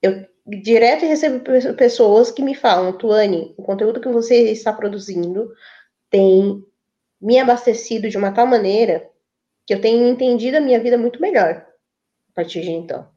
eu 0.01 0.25
direto 0.47 1.05
recebo 1.05 1.43
pessoas 1.75 2.31
que 2.31 2.41
me 2.41 2.55
falam, 2.55 2.97
Tuane, 2.97 3.53
o 3.57 3.63
conteúdo 3.63 4.01
que 4.01 4.09
você 4.09 4.51
está 4.51 4.73
produzindo 4.73 5.51
tem 6.11 6.63
me 7.19 7.39
abastecido 7.39 8.09
de 8.09 8.17
uma 8.17 8.31
tal 8.31 8.45
maneira 8.45 9.09
que 9.65 9.73
eu 9.73 9.81
tenho 9.81 10.07
entendido 10.07 10.57
a 10.57 10.61
minha 10.61 10.79
vida 10.79 10.97
muito 10.97 11.21
melhor 11.21 11.65
a 12.31 12.33
partir 12.35 12.61
de 12.61 12.71
então. 12.71 13.09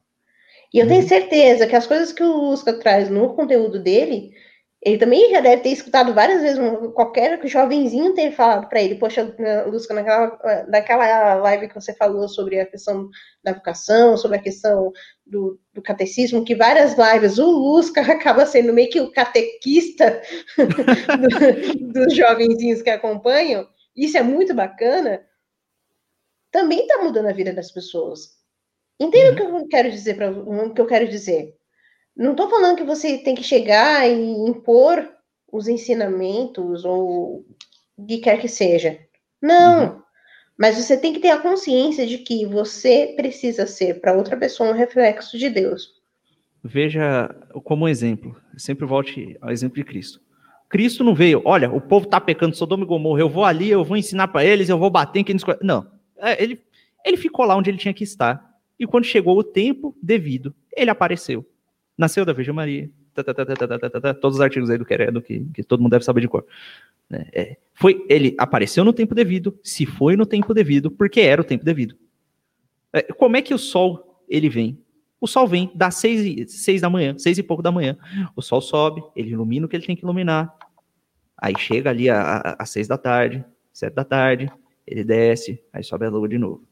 E 0.73 0.79
eu 0.79 0.89
tenho 0.89 1.03
uhum. 1.03 1.09
certeza 1.09 1.67
que 1.67 1.77
as 1.77 1.87
coisas 1.87 2.13
que 2.13 2.23
o 2.23 2.51
Lusca 2.51 2.73
traz 2.79 3.09
no 3.09 3.35
conteúdo 3.35 3.79
dele, 3.79 4.33
ele 4.85 4.99
também 4.99 5.31
já 5.31 5.41
deve 5.41 5.63
ter 5.63 5.71
escutado 5.71 6.13
várias 6.13 6.43
vezes, 6.43 6.59
qualquer 6.93 7.41
jovenzinho 7.47 8.13
ter 8.13 8.31
falado 8.33 8.69
para 8.69 8.83
ele, 8.83 8.97
poxa, 8.97 9.35
Lusca, 9.67 9.95
naquela, 9.95 10.67
naquela 10.69 11.35
live 11.37 11.69
que 11.69 11.75
você 11.75 11.95
falou 11.95 12.29
sobre 12.29 12.61
a 12.61 12.67
questão 12.67 13.09
da 13.43 13.53
educação, 13.53 14.19
sobre 14.19 14.37
a 14.37 14.43
questão 14.43 14.93
do, 15.27 15.59
do 15.73 15.81
catecismo, 15.81 16.45
que 16.45 16.55
várias 16.55 16.97
lives, 16.99 17.39
o 17.39 17.51
Lusca 17.51 18.03
acaba 18.13 18.45
sendo 18.45 18.75
meio 18.75 18.91
que 18.91 19.01
o 19.01 19.11
catequista 19.11 20.21
do, 20.59 21.93
dos 21.93 22.15
jovenzinhos 22.15 22.83
que 22.83 22.91
acompanham, 22.91 23.67
isso 23.97 24.19
é 24.19 24.23
muito 24.23 24.53
bacana, 24.53 25.25
também 26.51 26.83
está 26.83 27.03
mudando 27.03 27.27
a 27.27 27.33
vida 27.33 27.55
das 27.55 27.73
pessoas. 27.73 28.35
Entenda 29.01 29.43
uhum. 29.45 29.57
o 29.57 29.59
que 29.59 29.65
eu 29.65 29.69
quero 29.69 29.91
dizer 29.91 30.15
para 30.15 30.31
o 30.31 30.75
que 30.75 30.81
eu 30.81 30.87
quero 30.87 31.09
dizer. 31.09 31.57
Não 32.17 32.33
estou 32.33 32.49
falando 32.49 32.77
que 32.77 32.85
você 32.85 33.19
tem 33.19 33.35
que 33.35 33.43
chegar 33.43 34.09
e 34.09 34.15
impor 34.49 35.09
os 35.51 35.69
ensinamentos 35.69 36.85
ou 36.85 37.45
o 37.97 38.07
que 38.07 38.19
quer 38.19 38.41
que 38.41 38.49
seja. 38.49 38.99
Não. 39.41 39.85
Uhum. 39.85 40.03
Mas 40.57 40.77
você 40.77 40.97
tem 40.97 41.13
que 41.13 41.21
ter 41.21 41.31
a 41.31 41.41
consciência 41.41 42.07
de 42.07 42.19
que 42.19 42.47
você 42.47 43.13
precisa 43.17 43.67
ser 43.67 44.01
para 44.01 44.15
outra 44.15 44.37
pessoa 44.37 44.71
um 44.71 44.75
reflexo 44.75 45.37
de 45.37 45.51
Deus. 45.51 45.93
Veja 46.63 47.29
como 47.65 47.89
exemplo. 47.89 48.37
Sempre 48.57 48.87
volte 48.87 49.37
ao 49.41 49.51
exemplo 49.51 49.77
de 49.77 49.85
Cristo. 49.85 50.21
Cristo 50.69 51.05
não 51.05 51.15
veio, 51.15 51.43
olha, 51.45 51.71
o 51.71 51.81
povo 51.81 52.07
está 52.07 52.21
pecando 52.21 52.57
Sodoma 52.57 52.85
e 52.85 52.87
Gomorra, 52.87 53.21
eu 53.21 53.29
vou 53.29 53.45
ali, 53.45 53.71
eu 53.71 53.85
vou 53.85 53.97
ensinar 53.97 54.29
para 54.29 54.45
eles, 54.45 54.69
eu 54.69 54.79
vou 54.79 54.91
bater 54.91 55.21
em 55.21 55.25
quem 55.25 55.35
nos... 55.35 55.45
Não. 55.61 55.87
É, 56.19 56.43
ele, 56.43 56.61
ele 57.05 57.17
ficou 57.17 57.45
lá 57.45 57.55
onde 57.55 57.71
ele 57.71 57.79
tinha 57.79 57.95
que 57.95 58.03
estar 58.03 58.59
e 58.79 58.87
quando 58.87 59.05
chegou 59.05 59.39
o 59.39 59.45
tempo 59.45 59.97
devido, 60.03 60.55
ele 60.77 60.91
apareceu. 60.91 61.47
Nasceu 61.97 62.25
da 62.25 62.33
Virgem 62.33 62.55
Maria. 62.55 62.91
Tá, 63.15 63.23
tá, 63.23 63.35
tá, 63.35 64.15
todos 64.15 64.39
os 64.39 64.41
artigos 64.41 64.69
aí 64.69 64.77
do 64.77 64.85
Queredo 64.85 65.23
que, 65.23 65.47
que 65.55 65.63
todo 65.63 65.81
mundo 65.81 65.93
deve 65.93 66.05
saber 66.05 66.21
de 66.21 66.29
cor. 66.29 66.45
É, 67.11 67.29
é, 67.33 67.57
foi, 67.73 68.05
ele 68.09 68.35
apareceu 68.39 68.85
no 68.85 68.93
tempo 68.93 69.15
devido, 69.15 69.57
se 69.63 69.87
foi 69.87 70.17
no 70.17 70.27
tempo 70.27 70.53
devido, 70.53 70.91
porque 70.91 71.21
era 71.21 71.41
o 71.41 71.45
tempo 71.45 71.65
devido. 71.65 71.97
É, 72.93 73.03
como 73.03 73.37
é 73.37 73.43
que 73.43 73.55
o 73.55 73.59
sol 73.59 74.23
ele 74.29 74.49
vem? 74.49 74.79
O 75.21 75.29
sol 75.29 75.47
vem 75.47 75.71
das 75.75 75.95
seis, 75.95 76.53
seis 76.53 76.81
da 76.81 76.91
manhã, 76.91 77.17
seis 77.17 77.39
e 77.39 77.43
pouco 77.43 77.63
da 77.63 77.71
manhã. 77.71 77.97
O 78.35 78.43
sol 78.43 78.61
sobe, 78.61 79.03
ele 79.15 79.31
ilumina 79.31 79.67
o 79.67 79.69
que 79.69 79.77
ele 79.77 79.87
tem 79.87 79.97
que 79.97 80.03
iluminar. 80.03 80.53
Aí 81.37 81.55
chega 81.59 81.91
ali 81.91 82.09
às 82.11 82.71
seis 82.71 82.89
da 82.89 82.99
tarde, 82.99 83.45
sete 83.73 83.95
da 83.95 84.05
tarde, 84.05 84.51
ele 84.87 85.03
desce, 85.03 85.63
aí 85.73 85.83
sobe 85.83 86.07
a 86.07 86.11
lua 86.11 86.29
de 86.29 86.39
novo. 86.39 86.63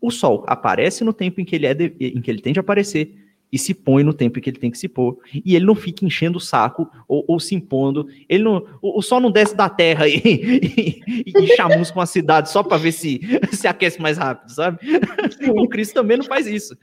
O 0.00 0.10
Sol 0.10 0.44
aparece 0.46 1.04
no 1.04 1.12
tempo 1.12 1.40
em 1.40 1.44
que 1.44 1.54
ele, 1.54 1.66
é 1.66 1.74
de, 1.74 1.94
em 2.00 2.20
que 2.20 2.30
ele 2.30 2.42
tem 2.42 2.52
de 2.52 2.60
aparecer 2.60 3.14
e 3.52 3.58
se 3.58 3.74
põe 3.74 4.02
no 4.02 4.14
tempo 4.14 4.38
em 4.38 4.42
que 4.42 4.48
ele 4.48 4.58
tem 4.58 4.70
que 4.70 4.78
se 4.78 4.88
pôr. 4.88 5.18
E 5.32 5.54
ele 5.54 5.66
não 5.66 5.74
fica 5.74 6.06
enchendo 6.06 6.38
o 6.38 6.40
saco 6.40 6.90
ou, 7.06 7.22
ou 7.28 7.38
se 7.38 7.54
impondo. 7.54 8.08
Ele 8.26 8.42
não, 8.42 8.66
o, 8.80 8.98
o, 8.98 9.02
Sol 9.02 9.20
não 9.20 9.30
desce 9.30 9.54
da 9.54 9.68
Terra 9.68 10.08
e, 10.08 10.16
e, 10.16 11.02
e 11.26 11.46
chamusca 11.54 12.02
a 12.02 12.06
cidade 12.06 12.50
só 12.50 12.62
para 12.62 12.78
ver 12.78 12.92
se, 12.92 13.20
se 13.52 13.68
aquece 13.68 14.00
mais 14.00 14.16
rápido, 14.16 14.50
sabe? 14.50 14.78
O 15.54 15.68
Cristo 15.68 15.92
também 15.92 16.16
não 16.16 16.24
faz 16.24 16.46
isso. 16.46 16.76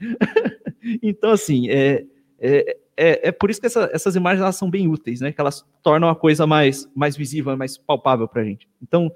Então, 1.02 1.32
assim, 1.32 1.68
é, 1.68 2.06
é, 2.38 2.76
é, 2.96 3.28
é 3.28 3.32
por 3.32 3.50
isso 3.50 3.60
que 3.60 3.66
essa, 3.66 3.90
essas 3.92 4.16
imagens 4.16 4.40
elas 4.40 4.56
são 4.56 4.70
bem 4.70 4.88
úteis, 4.88 5.20
né? 5.20 5.30
Que 5.30 5.38
elas 5.38 5.62
tornam 5.82 6.08
a 6.08 6.16
coisa 6.16 6.46
mais, 6.46 6.88
mais 6.96 7.14
visível, 7.14 7.54
mais 7.54 7.76
palpável 7.76 8.26
para 8.26 8.40
a 8.40 8.44
gente. 8.46 8.66
Então, 8.82 9.12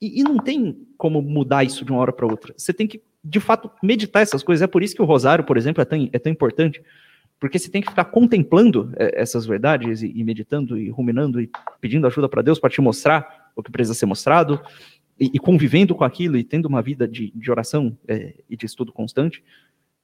e, 0.00 0.20
e, 0.20 0.22
não 0.22 0.38
tem 0.38 0.86
como 0.96 1.20
mudar 1.20 1.64
isso 1.64 1.84
de 1.84 1.90
uma 1.90 2.00
hora 2.00 2.12
para 2.12 2.26
outra. 2.26 2.54
Você 2.56 2.72
tem 2.72 2.86
que, 2.86 3.02
de 3.28 3.40
fato, 3.40 3.70
meditar 3.82 4.22
essas 4.22 4.42
coisas. 4.42 4.62
É 4.62 4.66
por 4.66 4.82
isso 4.82 4.94
que 4.94 5.02
o 5.02 5.04
rosário, 5.04 5.44
por 5.44 5.56
exemplo, 5.56 5.82
é 5.82 5.84
tão, 5.84 6.08
é 6.12 6.18
tão 6.18 6.32
importante. 6.32 6.82
Porque 7.38 7.58
você 7.58 7.70
tem 7.70 7.82
que 7.82 7.90
ficar 7.90 8.06
contemplando 8.06 8.92
é, 8.96 9.20
essas 9.20 9.46
verdades 9.46 10.02
e, 10.02 10.12
e, 10.14 10.24
meditando 10.24 10.76
e 10.76 10.88
ruminando 10.88 11.40
e 11.40 11.50
pedindo 11.80 12.06
ajuda 12.06 12.28
para 12.28 12.42
Deus 12.42 12.58
para 12.58 12.70
te 12.70 12.80
mostrar 12.80 13.50
o 13.54 13.62
que 13.62 13.70
precisa 13.70 13.94
ser 13.94 14.06
mostrado 14.06 14.60
e, 15.20 15.30
e, 15.34 15.38
convivendo 15.38 15.94
com 15.94 16.04
aquilo 16.04 16.36
e 16.36 16.42
tendo 16.42 16.66
uma 16.66 16.82
vida 16.82 17.06
de, 17.06 17.30
de 17.34 17.50
oração 17.50 17.96
é, 18.08 18.34
e 18.48 18.56
de 18.56 18.66
estudo 18.66 18.92
constante. 18.92 19.44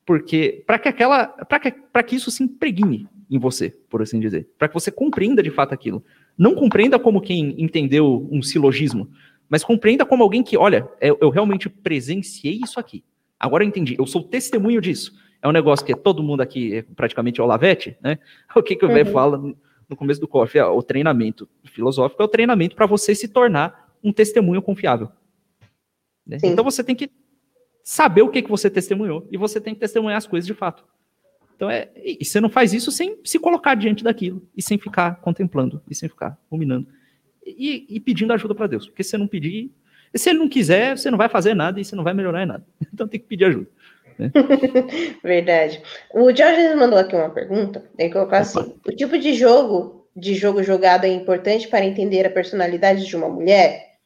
Porque 0.07 0.63
para 0.67 0.79
que 0.79 0.89
aquela, 0.89 1.27
para 1.27 1.59
que, 1.59 1.73
que 2.07 2.17
isso 2.17 2.31
se 2.31 2.43
impregne 2.43 3.09
em 3.31 3.39
você, 3.39 3.71
por 3.89 4.03
assim 4.03 4.21
dizer, 4.21 4.49
para 4.59 4.69
que 4.69 4.75
você 4.75 4.91
compreenda 4.91 5.43
de 5.43 5.51
fato 5.51 5.73
aquilo. 5.73 6.05
Não 6.37 6.55
compreenda 6.55 6.99
como 6.99 7.21
quem 7.21 7.61
entendeu 7.61 8.29
um 8.31 8.43
silogismo, 8.43 9.09
mas 9.49 9.65
compreenda 9.65 10.05
como 10.05 10.23
alguém 10.23 10.43
que, 10.43 10.57
olha, 10.57 10.89
eu, 11.01 11.19
eu 11.21 11.31
realmente 11.31 11.69
presenciei 11.69 12.61
isso 12.63 12.79
aqui. 12.79 13.03
Agora 13.45 13.63
eu 13.63 13.69
entendi, 13.69 13.95
eu 13.99 14.07
sou 14.07 14.23
testemunho 14.23 14.81
disso. 14.81 15.15
É 15.43 15.47
um 15.47 15.53
negócio 15.53 15.85
que 15.85 15.95
todo 15.95 16.23
mundo 16.23 16.41
aqui 16.41 16.77
é 16.77 16.83
praticamente 16.83 17.41
é 17.41 17.45
Olavete, 17.45 17.97
né? 18.01 18.19
O 18.57 18.63
que, 18.63 18.75
que 18.75 18.87
o 18.87 18.89
uhum. 18.89 19.13
fala 19.13 19.37
no 19.37 19.97
começo 19.97 20.19
do 20.19 20.27
coffee? 20.27 20.63
o 20.63 20.83
treinamento 20.83 21.47
filosófico 21.65 22.23
é 22.23 22.25
o 22.25 22.29
treinamento 22.29 22.75
para 22.75 22.87
você 22.87 23.15
se 23.15 23.29
tornar 23.29 23.93
um 24.03 24.13
testemunho 24.13 24.63
confiável. 24.63 25.11
Né? 26.27 26.39
Então 26.43 26.65
você 26.65 26.83
tem 26.83 26.97
que 26.97 27.11
saber 27.83 28.23
o 28.23 28.31
que, 28.31 28.41
que 28.41 28.49
você 28.49 28.71
testemunhou 28.71 29.29
e 29.31 29.37
você 29.37 29.61
tem 29.61 29.75
que 29.75 29.81
testemunhar 29.81 30.17
as 30.17 30.27
coisas 30.27 30.47
de 30.47 30.55
fato. 30.55 30.83
Então 31.55 31.69
é, 31.69 31.91
e 31.97 32.25
você 32.25 32.41
não 32.41 32.49
faz 32.49 32.73
isso 32.73 32.91
sem 32.91 33.19
se 33.23 33.39
colocar 33.39 33.75
diante 33.75 34.03
daquilo 34.03 34.43
e 34.57 34.63
sem 34.63 34.79
ficar 34.79 35.17
contemplando 35.21 35.83
e 35.89 35.95
sem 35.95 36.09
ficar 36.09 36.39
ruminando 36.51 36.89
e, 37.45 37.85
e 37.91 38.01
pedindo 38.01 38.33
ajuda 38.33 38.55
para 38.55 38.67
Deus. 38.67 38.87
Porque 38.87 39.05
se 39.05 39.11
você 39.11 39.19
não 39.19 39.27
pedir, 39.29 39.71
se 40.15 40.31
ele 40.31 40.39
não 40.39 40.49
quiser, 40.49 40.97
você 40.97 41.11
não 41.11 41.19
vai 41.19 41.29
fazer 41.29 41.55
nada 41.55 41.81
e 41.81 41.85
você 41.85 41.97
não 41.97 42.05
vai 42.05 42.15
melhorar 42.15 42.43
em 42.43 42.47
nada. 42.47 42.65
Então 42.93 43.09
tem 43.09 43.19
que 43.19 43.27
pedir 43.27 43.47
ajuda. 43.47 43.67
Né? 44.19 44.31
Verdade. 45.23 45.83
O 46.13 46.35
Jorge 46.35 46.75
mandou 46.77 46.99
aqui 46.99 47.17
uma 47.17 47.31
pergunta. 47.31 47.85
Ele 47.99 48.13
colocou 48.13 48.39
assim: 48.39 48.75
o 48.87 48.93
tipo 48.93 49.19
de 49.19 49.35
jogo 49.35 50.07
de 50.17 50.35
jogo 50.35 50.63
jogado 50.63 51.05
é 51.05 51.09
importante 51.09 51.67
para 51.67 51.85
entender 51.85 52.25
a 52.25 52.31
personalidade 52.31 53.05
de 53.05 53.17
uma 53.17 53.29
mulher? 53.29 53.97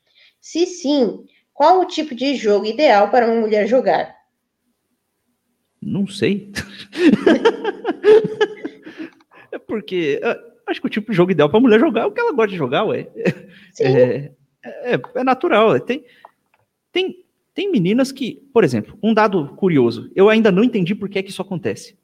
Se 0.41 0.65
sim, 0.65 1.27
qual 1.53 1.81
o 1.81 1.87
tipo 1.87 2.15
de 2.15 2.35
jogo 2.35 2.65
ideal 2.65 3.11
para 3.11 3.27
uma 3.27 3.39
mulher 3.39 3.67
jogar? 3.67 4.17
Não 5.83 6.07
sei. 6.07 6.51
é 9.53 9.59
porque 9.59 10.19
ah, 10.25 10.39
Acho 10.69 10.83
que 10.83 10.87
o 10.87 10.91
tipo 10.91 11.11
de 11.11 11.17
jogo 11.17 11.31
ideal 11.31 11.49
para 11.49 11.61
mulher 11.61 11.81
jogar 11.81 12.03
é 12.03 12.05
o 12.05 12.13
que 12.13 12.21
ela 12.21 12.33
gosta 12.33 12.51
de 12.51 12.59
jogar, 12.59 12.85
ué. 12.85 13.09
É, 13.81 14.31
é, 14.69 15.01
é, 15.17 15.25
natural. 15.25 15.79
Tem, 15.81 16.05
tem, 16.93 17.25
tem 17.55 17.71
meninas 17.71 18.13
que, 18.13 18.49
por 18.53 18.65
exemplo, 18.65 18.99
um 19.03 19.15
dado 19.15 19.49
curioso, 19.57 20.11
eu 20.15 20.29
ainda 20.29 20.51
não 20.51 20.65
entendi 20.65 20.95
por 20.95 21.09
que, 21.09 21.19
é 21.19 21.23
que 21.23 21.31
isso 21.31 21.43
acontece. 21.43 21.99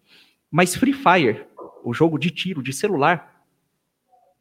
Mas 0.51 0.75
Free 0.75 0.93
Fire, 0.93 1.45
o 1.85 1.93
jogo 1.93 2.19
de 2.19 2.31
tiro 2.31 2.63
de 2.63 2.73
celular, 2.73 3.45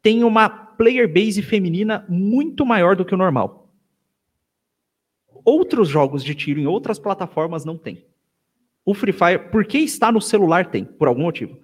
tem 0.02 0.22
uma 0.22 0.48
player 0.48 1.12
base 1.12 1.42
feminina 1.42 2.04
muito 2.08 2.64
maior 2.66 2.96
do 2.96 3.04
que 3.04 3.14
o 3.14 3.18
normal. 3.18 3.72
Outros 5.44 5.88
jogos 5.88 6.24
de 6.24 6.34
tiro 6.34 6.60
em 6.60 6.66
outras 6.66 6.98
plataformas 6.98 7.64
não 7.64 7.76
tem. 7.76 8.04
O 8.84 8.94
Free 8.94 9.12
Fire, 9.12 9.50
por 9.50 9.64
que 9.64 9.78
está 9.78 10.12
no 10.12 10.20
celular, 10.20 10.70
tem, 10.70 10.84
por 10.84 11.08
algum 11.08 11.22
motivo. 11.22 11.58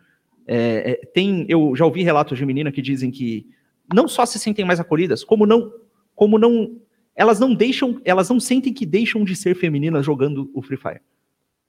É, 0.47 0.93
é, 0.93 1.07
tem, 1.07 1.47
eu 1.49 1.77
já 1.77 1.85
ouvi 1.85 2.03
relatos 2.03 2.37
de 2.37 2.45
menina 2.45 2.73
que 2.73 2.83
dizem 2.83 3.11
que 3.11 3.47
não 3.93 4.09
só 4.09 4.25
se 4.25 4.39
sentem 4.39 4.65
mais 4.65 4.81
acolhidas, 4.81 5.23
como 5.23 5.47
não, 5.47 5.73
como 6.21 6.39
não, 6.39 6.79
elas 7.17 7.41
não 7.41 7.55
deixam, 7.55 7.99
elas 8.05 8.29
não 8.29 8.39
sentem 8.39 8.75
que 8.75 8.85
deixam 8.85 9.25
de 9.25 9.35
ser 9.35 9.55
femininas 9.55 10.05
jogando 10.05 10.51
o 10.53 10.61
Free 10.61 10.77
Fire, 10.77 11.01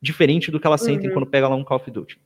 diferente 0.01 0.51
do 0.51 0.59
que 0.59 0.67
elas 0.67 0.81
sentem 0.81 1.07
uhum. 1.07 1.15
quando 1.15 1.25
pegam 1.25 1.49
lá 1.49 1.55
um 1.55 1.63
Call 1.63 1.77
of 1.77 1.89
Duty. 1.89 2.19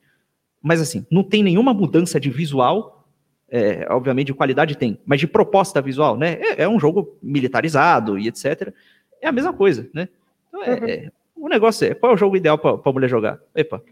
Mas 0.60 0.82
assim, 0.82 1.06
não 1.12 1.22
tem 1.22 1.44
nenhuma 1.44 1.72
mudança 1.72 2.20
de 2.20 2.32
visual, 2.32 3.08
é, 3.48 3.86
obviamente 3.92 4.26
de 4.26 4.34
qualidade 4.34 4.76
tem, 4.76 4.98
mas 5.06 5.20
de 5.20 5.28
proposta 5.28 5.80
visual, 5.84 6.18
né? 6.18 6.40
É, 6.42 6.64
é, 6.64 6.68
um 6.68 6.80
jogo 6.80 7.16
militarizado 7.22 8.18
e 8.18 8.28
etc. 8.28 8.74
É 9.22 9.28
a 9.28 9.32
mesma 9.32 9.54
coisa, 9.54 9.88
né? 9.94 10.10
Então, 10.48 10.64
é, 10.64 10.72
uhum. 10.72 10.88
É, 10.88 11.12
o 11.36 11.48
negócio 11.48 11.88
é 11.88 11.94
qual 11.94 12.14
é 12.14 12.16
o 12.16 12.18
jogo 12.18 12.36
ideal 12.36 12.58
para 12.58 12.80
a 12.84 12.92
mulher 12.92 13.08
jogar? 13.08 13.40
Epa, 13.54 13.84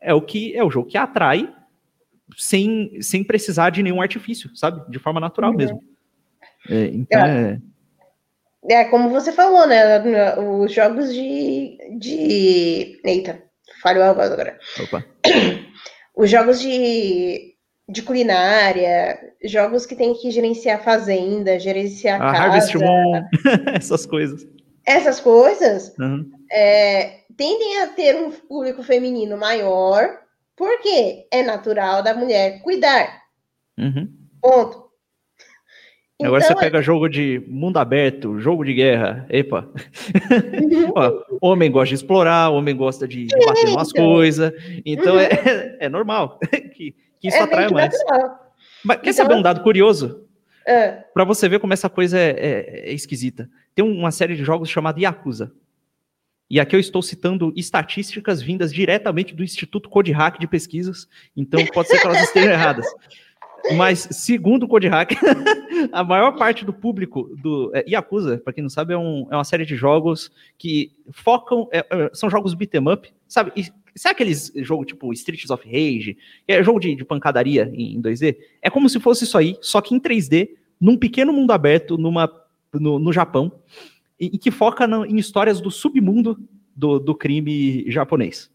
é 0.00 0.12
o 0.12 0.20
que 0.20 0.56
é 0.56 0.64
o 0.64 0.70
jogo 0.72 0.88
que 0.88 0.98
atrai 0.98 1.54
sem, 2.36 3.00
sem 3.00 3.22
precisar 3.22 3.70
de 3.70 3.80
nenhum 3.80 4.02
artifício, 4.02 4.50
sabe? 4.56 4.90
De 4.90 4.98
forma 4.98 5.20
natural 5.20 5.52
uhum. 5.52 5.56
mesmo. 5.56 5.84
É, 6.68 6.86
então 6.86 7.24
é. 7.24 7.60
É... 8.68 8.84
como 8.84 9.10
você 9.10 9.32
falou, 9.32 9.66
né? 9.66 10.36
Os 10.38 10.72
jogos 10.72 11.12
de. 11.12 11.78
de... 11.98 13.00
Eita, 13.04 13.42
falhou 13.82 14.04
a 14.04 14.12
voz 14.12 14.30
agora. 14.30 14.58
Opa. 14.82 15.04
Os 16.16 16.30
jogos 16.30 16.58
de, 16.58 17.54
de 17.86 18.02
culinária, 18.02 19.18
jogos 19.44 19.84
que 19.84 19.94
tem 19.94 20.14
que 20.14 20.30
gerenciar 20.30 20.82
fazenda, 20.82 21.58
gerenciar 21.58 22.22
a 22.22 22.32
casa. 22.32 22.42
Harvest 22.42 22.74
Moon, 22.74 23.22
essas 23.76 24.06
coisas. 24.06 24.46
Essas 24.86 25.20
coisas 25.20 25.94
uhum. 25.98 26.30
é, 26.50 27.18
tendem 27.36 27.82
a 27.82 27.88
ter 27.88 28.16
um 28.16 28.30
público 28.30 28.82
feminino 28.82 29.36
maior, 29.36 30.08
porque 30.56 31.26
é 31.30 31.42
natural 31.42 32.02
da 32.02 32.14
mulher 32.14 32.62
cuidar. 32.62 33.22
Uhum. 33.76 34.08
Ponto. 34.40 34.85
Agora 36.22 36.42
então, 36.42 36.56
você 36.56 36.64
pega 36.64 36.80
jogo 36.80 37.08
de 37.08 37.42
mundo 37.46 37.76
aberto, 37.76 38.40
jogo 38.40 38.64
de 38.64 38.72
guerra, 38.72 39.26
epa. 39.28 39.68
Uhum. 40.62 40.92
Ó, 40.96 41.50
homem 41.52 41.70
gosta 41.70 41.90
de 41.90 41.94
explorar, 41.96 42.48
homem 42.50 42.74
gosta 42.74 43.06
de, 43.06 43.26
bater 43.44 43.68
umas 43.68 43.92
coisas, 43.92 44.50
então 44.84 45.14
uhum. 45.14 45.20
é, 45.20 45.76
é 45.86 45.88
normal 45.90 46.38
que, 46.74 46.94
que 47.20 47.28
isso 47.28 47.36
é 47.36 47.42
atrai 47.42 47.68
mais. 47.68 47.92
Natural. 47.92 48.52
Mas 48.82 48.96
quer 48.98 49.10
então, 49.10 49.24
saber 49.24 49.34
um 49.34 49.42
dado 49.42 49.62
curioso? 49.62 50.24
É. 50.66 51.04
Para 51.12 51.24
você 51.24 51.48
ver 51.48 51.60
como 51.60 51.74
essa 51.74 51.90
coisa 51.90 52.18
é, 52.18 52.30
é, 52.30 52.90
é, 52.90 52.92
esquisita. 52.92 53.48
Tem 53.74 53.84
uma 53.84 54.10
série 54.10 54.34
de 54.34 54.42
jogos 54.42 54.70
chamada 54.70 54.98
Yakuza. 54.98 55.52
E 56.48 56.58
aqui 56.58 56.74
eu 56.74 56.80
estou 56.80 57.02
citando 57.02 57.52
estatísticas 57.56 58.40
vindas 58.40 58.72
diretamente 58.72 59.34
do 59.34 59.44
Instituto 59.44 59.88
Code 59.88 60.12
Hack 60.12 60.38
de 60.38 60.46
Pesquisas, 60.46 61.08
então 61.36 61.64
pode 61.66 61.88
ser 61.88 61.98
que 61.98 62.06
elas 62.06 62.22
estejam 62.22 62.52
erradas. 62.52 62.86
Mas, 63.74 64.08
segundo 64.10 64.64
o 64.64 64.68
Code 64.68 64.86
Hack, 64.86 65.12
a 65.92 66.04
maior 66.04 66.36
parte 66.36 66.64
do 66.64 66.72
público 66.72 67.30
do 67.42 67.70
é, 67.74 67.84
Yakuza, 67.88 68.38
para 68.38 68.52
quem 68.52 68.62
não 68.62 68.70
sabe, 68.70 68.94
é, 68.94 68.98
um, 68.98 69.26
é, 69.30 69.34
uma 69.34 69.44
série 69.44 69.64
de 69.66 69.74
jogos 69.76 70.30
que 70.56 70.92
focam. 71.10 71.68
É, 71.72 71.78
é 71.78 72.10
são 72.12 72.30
jogos 72.30 72.54
beat'em 72.54 72.92
up, 72.92 73.12
sabe? 73.26 73.52
E, 73.56 73.64
sabe 73.96 74.12
aqueles 74.12 74.52
jogos 74.56 74.86
tipo 74.86 75.12
Streets 75.12 75.50
of 75.50 75.66
Rage? 75.66 76.16
É 76.46 76.62
jogo 76.62 76.78
de, 76.78 76.94
de 76.94 77.04
pancadaria 77.04 77.70
em, 77.74 77.96
em 77.96 78.02
2D? 78.02 78.36
É 78.62 78.70
como 78.70 78.88
se 78.88 79.00
fosse 79.00 79.24
isso 79.24 79.36
aí, 79.36 79.56
só 79.60 79.80
que 79.80 79.94
em 79.94 80.00
3D, 80.00 80.50
num 80.80 80.96
pequeno 80.96 81.32
mundo 81.32 81.52
aberto, 81.52 81.96
numa, 81.98 82.30
no, 82.72 82.98
no 82.98 83.12
Japão, 83.12 83.52
e, 84.18 84.26
e 84.26 84.38
que 84.38 84.50
foca 84.50 84.86
no, 84.86 85.04
em 85.04 85.16
histórias 85.16 85.60
do 85.60 85.70
submundo 85.70 86.38
do, 86.74 86.98
do 86.98 87.14
crime 87.14 87.90
japonês. 87.90 88.50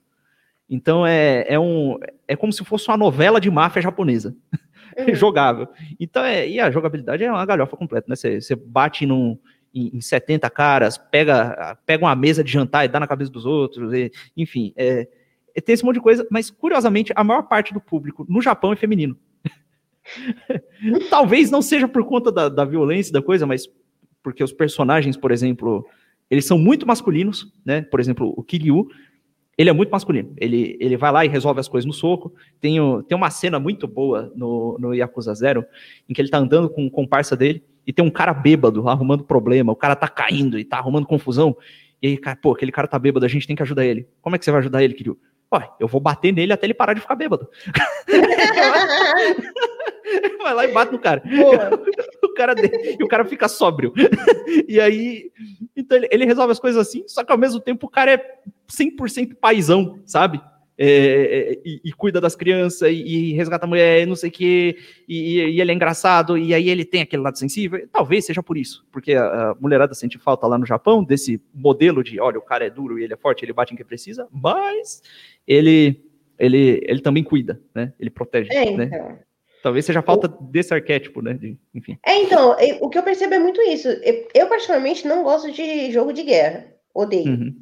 Então 0.69 1.05
é, 1.05 1.45
é, 1.49 1.59
um, 1.59 1.99
é 2.25 2.35
como 2.35 2.53
se 2.53 2.63
fosse 2.63 2.87
uma 2.87 2.95
novela 2.95 3.41
de 3.41 3.51
máfia 3.51 3.81
japonesa. 3.81 4.35
Uhum. 4.97 5.13
jogável. 5.15 5.67
Então, 5.99 6.23
é, 6.23 6.47
e 6.47 6.59
a 6.59 6.71
jogabilidade 6.71 7.23
é 7.23 7.31
uma 7.31 7.45
galhofa 7.45 7.77
completa, 7.77 8.07
né? 8.09 8.15
Você 8.15 8.55
bate 8.55 9.05
num, 9.05 9.37
em, 9.73 9.97
em 9.97 10.01
70 10.01 10.49
caras, 10.49 10.97
pega, 10.97 11.77
pega 11.85 12.05
uma 12.05 12.15
mesa 12.15 12.43
de 12.43 12.51
jantar 12.51 12.85
e 12.85 12.87
dá 12.87 12.99
na 12.99 13.07
cabeça 13.07 13.31
dos 13.31 13.45
outros, 13.45 13.93
e, 13.93 14.11
enfim, 14.35 14.73
é, 14.75 15.07
é, 15.55 15.61
tem 15.61 15.73
esse 15.73 15.83
monte 15.83 15.95
de 15.95 16.01
coisa, 16.01 16.27
mas 16.29 16.49
curiosamente, 16.49 17.11
a 17.15 17.23
maior 17.23 17.43
parte 17.43 17.73
do 17.73 17.81
público 17.81 18.25
no 18.29 18.41
Japão 18.41 18.73
é 18.73 18.75
feminino. 18.75 19.17
Talvez 21.09 21.51
não 21.51 21.61
seja 21.61 21.87
por 21.87 22.05
conta 22.05 22.31
da, 22.31 22.49
da 22.49 22.65
violência 22.65 23.13
da 23.13 23.21
coisa, 23.21 23.45
mas 23.45 23.67
porque 24.23 24.43
os 24.43 24.53
personagens, 24.53 25.17
por 25.17 25.31
exemplo, 25.31 25.85
eles 26.29 26.45
são 26.45 26.57
muito 26.57 26.85
masculinos, 26.85 27.51
né? 27.65 27.81
Por 27.81 27.99
exemplo, 27.99 28.33
o 28.35 28.43
Kiryu, 28.43 28.87
ele 29.57 29.69
é 29.69 29.73
muito 29.73 29.89
masculino. 29.89 30.33
Ele, 30.37 30.77
ele 30.79 30.97
vai 30.97 31.11
lá 31.11 31.25
e 31.25 31.27
resolve 31.27 31.59
as 31.59 31.67
coisas 31.67 31.85
no 31.85 31.93
soco. 31.93 32.33
Tem, 32.59 32.79
o, 32.79 33.03
tem 33.03 33.17
uma 33.17 33.29
cena 33.29 33.59
muito 33.59 33.87
boa 33.87 34.31
no, 34.35 34.77
no 34.79 34.93
Yakuza 34.93 35.33
Zero, 35.33 35.65
em 36.07 36.13
que 36.13 36.21
ele 36.21 36.29
tá 36.29 36.37
andando 36.37 36.69
com 36.69 36.85
o 36.85 36.91
comparsa 36.91 37.35
dele, 37.35 37.63
e 37.85 37.91
tem 37.91 38.05
um 38.05 38.09
cara 38.09 38.33
bêbado 38.33 38.87
arrumando 38.87 39.23
problema, 39.23 39.71
o 39.71 39.75
cara 39.75 39.95
tá 39.95 40.07
caindo 40.07 40.57
e 40.57 40.63
tá 40.63 40.77
arrumando 40.77 41.05
confusão. 41.05 41.55
E 42.01 42.07
aí, 42.07 42.17
cara, 42.17 42.37
pô, 42.41 42.53
aquele 42.53 42.71
cara 42.71 42.87
tá 42.87 42.97
bêbado, 42.97 43.25
a 43.25 43.29
gente 43.29 43.45
tem 43.45 43.55
que 43.55 43.63
ajudar 43.63 43.85
ele. 43.85 44.07
Como 44.21 44.35
é 44.35 44.39
que 44.39 44.45
você 44.45 44.51
vai 44.51 44.59
ajudar 44.61 44.83
ele, 44.83 44.93
Kiryu? 44.93 45.19
Ué, 45.53 45.69
eu 45.79 45.87
vou 45.87 45.99
bater 45.99 46.31
nele 46.31 46.53
até 46.53 46.65
ele 46.65 46.73
parar 46.73 46.93
de 46.93 47.01
ficar 47.01 47.15
bêbado. 47.15 47.49
vai 50.41 50.53
lá 50.53 50.65
e 50.65 50.71
bate 50.71 50.91
no 50.91 50.99
cara. 50.99 51.21
o 52.23 52.33
cara 52.33 52.55
e 52.99 53.03
o 53.03 53.07
cara 53.07 53.25
fica 53.25 53.47
sóbrio. 53.47 53.93
e 54.67 54.79
aí, 54.79 55.31
então 55.75 55.97
ele, 55.97 56.07
ele, 56.11 56.25
resolve 56.25 56.51
as 56.51 56.59
coisas 56.59 56.87
assim, 56.87 57.03
só 57.07 57.23
que 57.23 57.31
ao 57.31 57.37
mesmo 57.37 57.59
tempo 57.59 57.87
o 57.87 57.89
cara 57.89 58.13
é 58.13 58.39
100% 58.69 59.35
paizão, 59.35 59.99
sabe? 60.05 60.41
É, 60.77 60.87
é, 60.87 61.61
e, 61.63 61.81
e, 61.85 61.91
cuida 61.91 62.19
das 62.19 62.35
crianças, 62.35 62.89
e, 62.89 62.95
e 62.95 63.33
resgata 63.33 63.65
a 63.65 63.69
mulher, 63.69 64.07
não 64.07 64.15
sei 64.15 64.29
o 64.29 64.31
quê, 64.31 64.77
e, 65.07 65.39
e, 65.39 65.61
ele 65.61 65.71
é 65.71 65.75
engraçado, 65.75 66.37
e 66.37 66.55
aí 66.55 66.69
ele 66.69 66.83
tem 66.83 67.01
aquele 67.01 67.21
lado 67.21 67.37
sensível. 67.37 67.87
Talvez 67.91 68.25
seja 68.25 68.41
por 68.41 68.57
isso, 68.57 68.85
porque 68.91 69.13
a, 69.13 69.51
a 69.51 69.55
mulherada 69.59 69.93
sente 69.93 70.17
falta 70.17 70.47
lá 70.47 70.57
no 70.57 70.65
Japão 70.65 71.03
desse 71.03 71.39
modelo 71.53 72.03
de, 72.03 72.19
olha, 72.19 72.39
o 72.39 72.41
cara 72.41 72.65
é 72.65 72.69
duro 72.69 72.97
e 72.97 73.03
ele 73.03 73.13
é 73.13 73.17
forte, 73.17 73.45
ele 73.45 73.53
bate 73.53 73.73
em 73.73 73.77
quem 73.77 73.85
precisa, 73.85 74.27
mas 74.31 75.03
ele 75.45 76.01
ele, 76.41 76.81
ele 76.87 77.01
também 77.01 77.23
cuida, 77.23 77.61
né? 77.73 77.93
Ele 77.99 78.09
protege, 78.09 78.51
é, 78.51 78.75
né? 78.75 78.85
então. 78.85 79.19
Talvez 79.61 79.85
seja 79.85 80.01
falta 80.01 80.27
o... 80.27 80.43
desse 80.45 80.73
arquétipo, 80.73 81.21
né? 81.21 81.33
De, 81.33 81.55
enfim. 81.73 81.99
É, 82.03 82.17
então, 82.17 82.55
o 82.81 82.89
que 82.89 82.97
eu 82.97 83.03
percebo 83.03 83.35
é 83.35 83.39
muito 83.39 83.61
isso. 83.61 83.87
Eu, 84.33 84.47
particularmente, 84.47 85.07
não 85.07 85.23
gosto 85.23 85.51
de 85.51 85.91
jogo 85.91 86.11
de 86.11 86.23
guerra. 86.23 86.65
Odeio. 86.95 87.29
Uhum. 87.29 87.55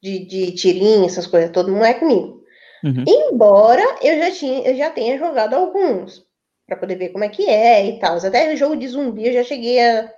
De, 0.00 0.26
de 0.26 0.52
tirinho, 0.52 1.06
essas 1.06 1.26
coisas 1.26 1.50
todo 1.50 1.70
não 1.70 1.84
é 1.84 1.94
comigo. 1.94 2.38
Uhum. 2.84 3.04
Embora 3.06 3.82
eu 4.02 4.18
já, 4.18 4.30
tinha, 4.30 4.60
eu 4.68 4.76
já 4.76 4.90
tenha 4.90 5.18
jogado 5.18 5.54
alguns, 5.54 6.24
para 6.66 6.76
poder 6.76 6.96
ver 6.96 7.08
como 7.08 7.24
é 7.24 7.28
que 7.28 7.48
é 7.48 7.86
e 7.86 7.98
tal. 7.98 8.16
Até 8.16 8.54
jogo 8.56 8.76
de 8.76 8.86
zumbi 8.86 9.26
eu 9.26 9.32
já 9.32 9.42
cheguei 9.42 9.80
a. 9.80 10.12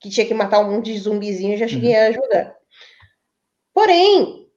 Que 0.00 0.08
tinha 0.08 0.26
que 0.26 0.32
matar 0.32 0.60
um 0.60 0.70
monte 0.70 0.92
de 0.92 0.98
zumbizinho, 0.98 1.54
eu 1.54 1.58
já 1.58 1.66
cheguei 1.66 1.92
uhum. 1.92 2.06
a 2.06 2.12
jogar. 2.12 2.56
Porém, 3.74 4.48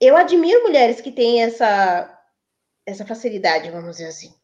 eu 0.00 0.16
admiro 0.16 0.64
mulheres 0.64 1.00
que 1.00 1.12
têm 1.12 1.42
essa, 1.42 2.20
essa 2.84 3.06
facilidade, 3.06 3.70
vamos 3.70 3.92
dizer 3.92 4.08
assim. 4.08 4.34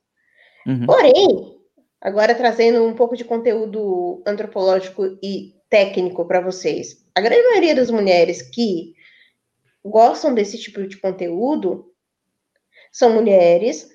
Uhum. 0.65 0.87
Porém, 0.87 1.59
agora 2.01 2.35
trazendo 2.37 2.85
um 2.85 2.95
pouco 2.95 3.17
de 3.17 3.25
conteúdo 3.25 4.23
antropológico 4.25 5.19
e 5.21 5.55
técnico 5.69 6.25
para 6.25 6.41
vocês. 6.41 7.05
A 7.15 7.21
grande 7.21 7.43
maioria 7.49 7.75
das 7.75 7.91
mulheres 7.91 8.41
que 8.43 8.95
gostam 9.85 10.35
desse 10.35 10.59
tipo 10.59 10.87
de 10.87 11.01
conteúdo 11.01 11.93
são 12.93 13.13
mulheres 13.13 13.89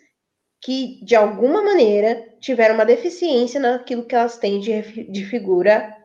que, 0.62 1.04
de 1.04 1.16
alguma 1.16 1.62
maneira, 1.62 2.36
tiveram 2.40 2.76
uma 2.76 2.86
deficiência 2.86 3.60
naquilo 3.60 4.06
que 4.06 4.16
elas 4.16 4.38
têm 4.38 4.60
de, 4.60 5.12
de 5.12 5.26
figura 5.26 5.96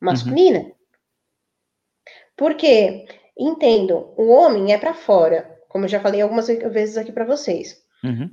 masculina. 0.00 0.58
Uhum. 0.58 0.72
Porque, 2.36 3.06
entendo, 3.38 4.12
o 4.16 4.28
homem 4.28 4.72
é 4.72 4.78
para 4.78 4.92
fora, 4.92 5.58
como 5.68 5.86
eu 5.86 5.88
já 5.88 6.00
falei 6.00 6.20
algumas 6.20 6.48
vezes 6.48 6.98
aqui 6.98 7.12
para 7.12 7.24
vocês. 7.24 7.82
Uhum. 8.02 8.30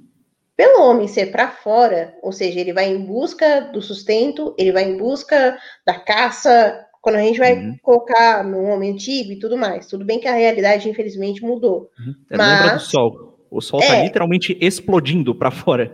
Pelo 0.58 0.84
homem 0.84 1.08
ser 1.08 1.32
para 1.32 1.50
fora, 1.50 2.18
ou 2.22 2.32
seja, 2.32 2.60
ele 2.60 2.74
vai 2.74 2.88
em 2.88 3.06
busca 3.06 3.62
do 3.62 3.82
sustento, 3.82 4.54
ele 4.58 4.72
vai 4.72 4.84
em 4.84 4.98
busca 4.98 5.58
da 5.86 6.00
caça, 6.00 6.86
quando 7.02 7.16
a 7.16 7.22
gente 7.22 7.40
vai 7.40 7.56
uhum. 7.56 7.76
colocar 7.82 8.44
no 8.44 8.62
homem 8.64 8.92
antigo 8.92 9.32
e 9.32 9.40
tudo 9.40 9.58
mais. 9.58 9.88
Tudo 9.88 10.06
bem 10.06 10.20
que 10.20 10.28
a 10.28 10.36
realidade, 10.36 10.88
infelizmente, 10.88 11.42
mudou. 11.42 11.90
Uhum. 12.00 12.16
É, 12.30 12.38
mas... 12.38 12.62
Lembra 12.62 12.76
do 12.76 12.82
sol. 12.82 13.32
O 13.50 13.60
sol 13.60 13.80
está 13.82 13.98
é. 13.98 14.04
literalmente 14.04 14.58
explodindo 14.62 15.36
para 15.36 15.52
fora. 15.52 15.92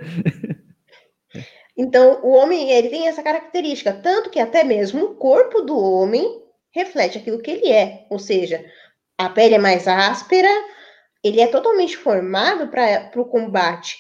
então, 1.76 2.20
o 2.22 2.36
homem, 2.36 2.70
ele 2.70 2.90
tem 2.90 3.08
essa 3.08 3.24
característica, 3.24 3.94
tanto 3.94 4.30
que 4.30 4.40
até 4.40 4.64
mesmo 4.64 5.06
o 5.06 5.16
corpo 5.16 5.62
do 5.62 5.76
homem 5.76 6.44
reflete 6.72 7.18
aquilo 7.18 7.42
que 7.42 7.50
ele 7.50 7.72
é. 7.72 8.06
Ou 8.12 8.20
seja, 8.20 8.64
a 9.18 9.30
pele 9.30 9.56
é 9.56 9.60
mais 9.60 9.88
áspera, 9.88 10.50
ele 11.24 11.42
é 11.42 11.48
totalmente 11.48 11.98
formado 11.98 12.68
para 12.68 13.10
o 13.16 13.26
combate. 13.26 13.98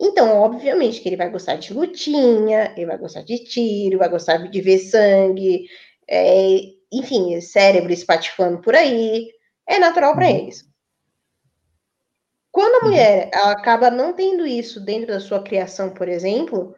Então, 0.00 0.38
obviamente 0.38 1.02
que 1.02 1.10
ele 1.10 1.16
vai 1.16 1.28
gostar 1.28 1.56
de 1.56 1.74
lutinha, 1.74 2.72
ele 2.74 2.86
vai 2.86 2.96
gostar 2.96 3.20
de 3.20 3.44
tiro, 3.44 3.98
vai 3.98 4.08
gostar 4.08 4.38
de 4.38 4.60
ver 4.62 4.78
sangue, 4.78 5.68
é, 6.08 6.56
enfim, 6.90 7.38
cérebro 7.42 7.92
espatifando 7.92 8.62
por 8.62 8.74
aí. 8.74 9.30
É 9.68 9.78
natural 9.78 10.14
para 10.14 10.26
uhum. 10.26 10.36
eles. 10.36 10.66
Quando 12.50 12.76
a 12.76 12.78
uhum. 12.78 12.90
mulher 12.90 13.30
acaba 13.34 13.90
não 13.90 14.14
tendo 14.14 14.46
isso 14.46 14.80
dentro 14.80 15.08
da 15.08 15.20
sua 15.20 15.42
criação, 15.42 15.90
por 15.90 16.08
exemplo, 16.08 16.74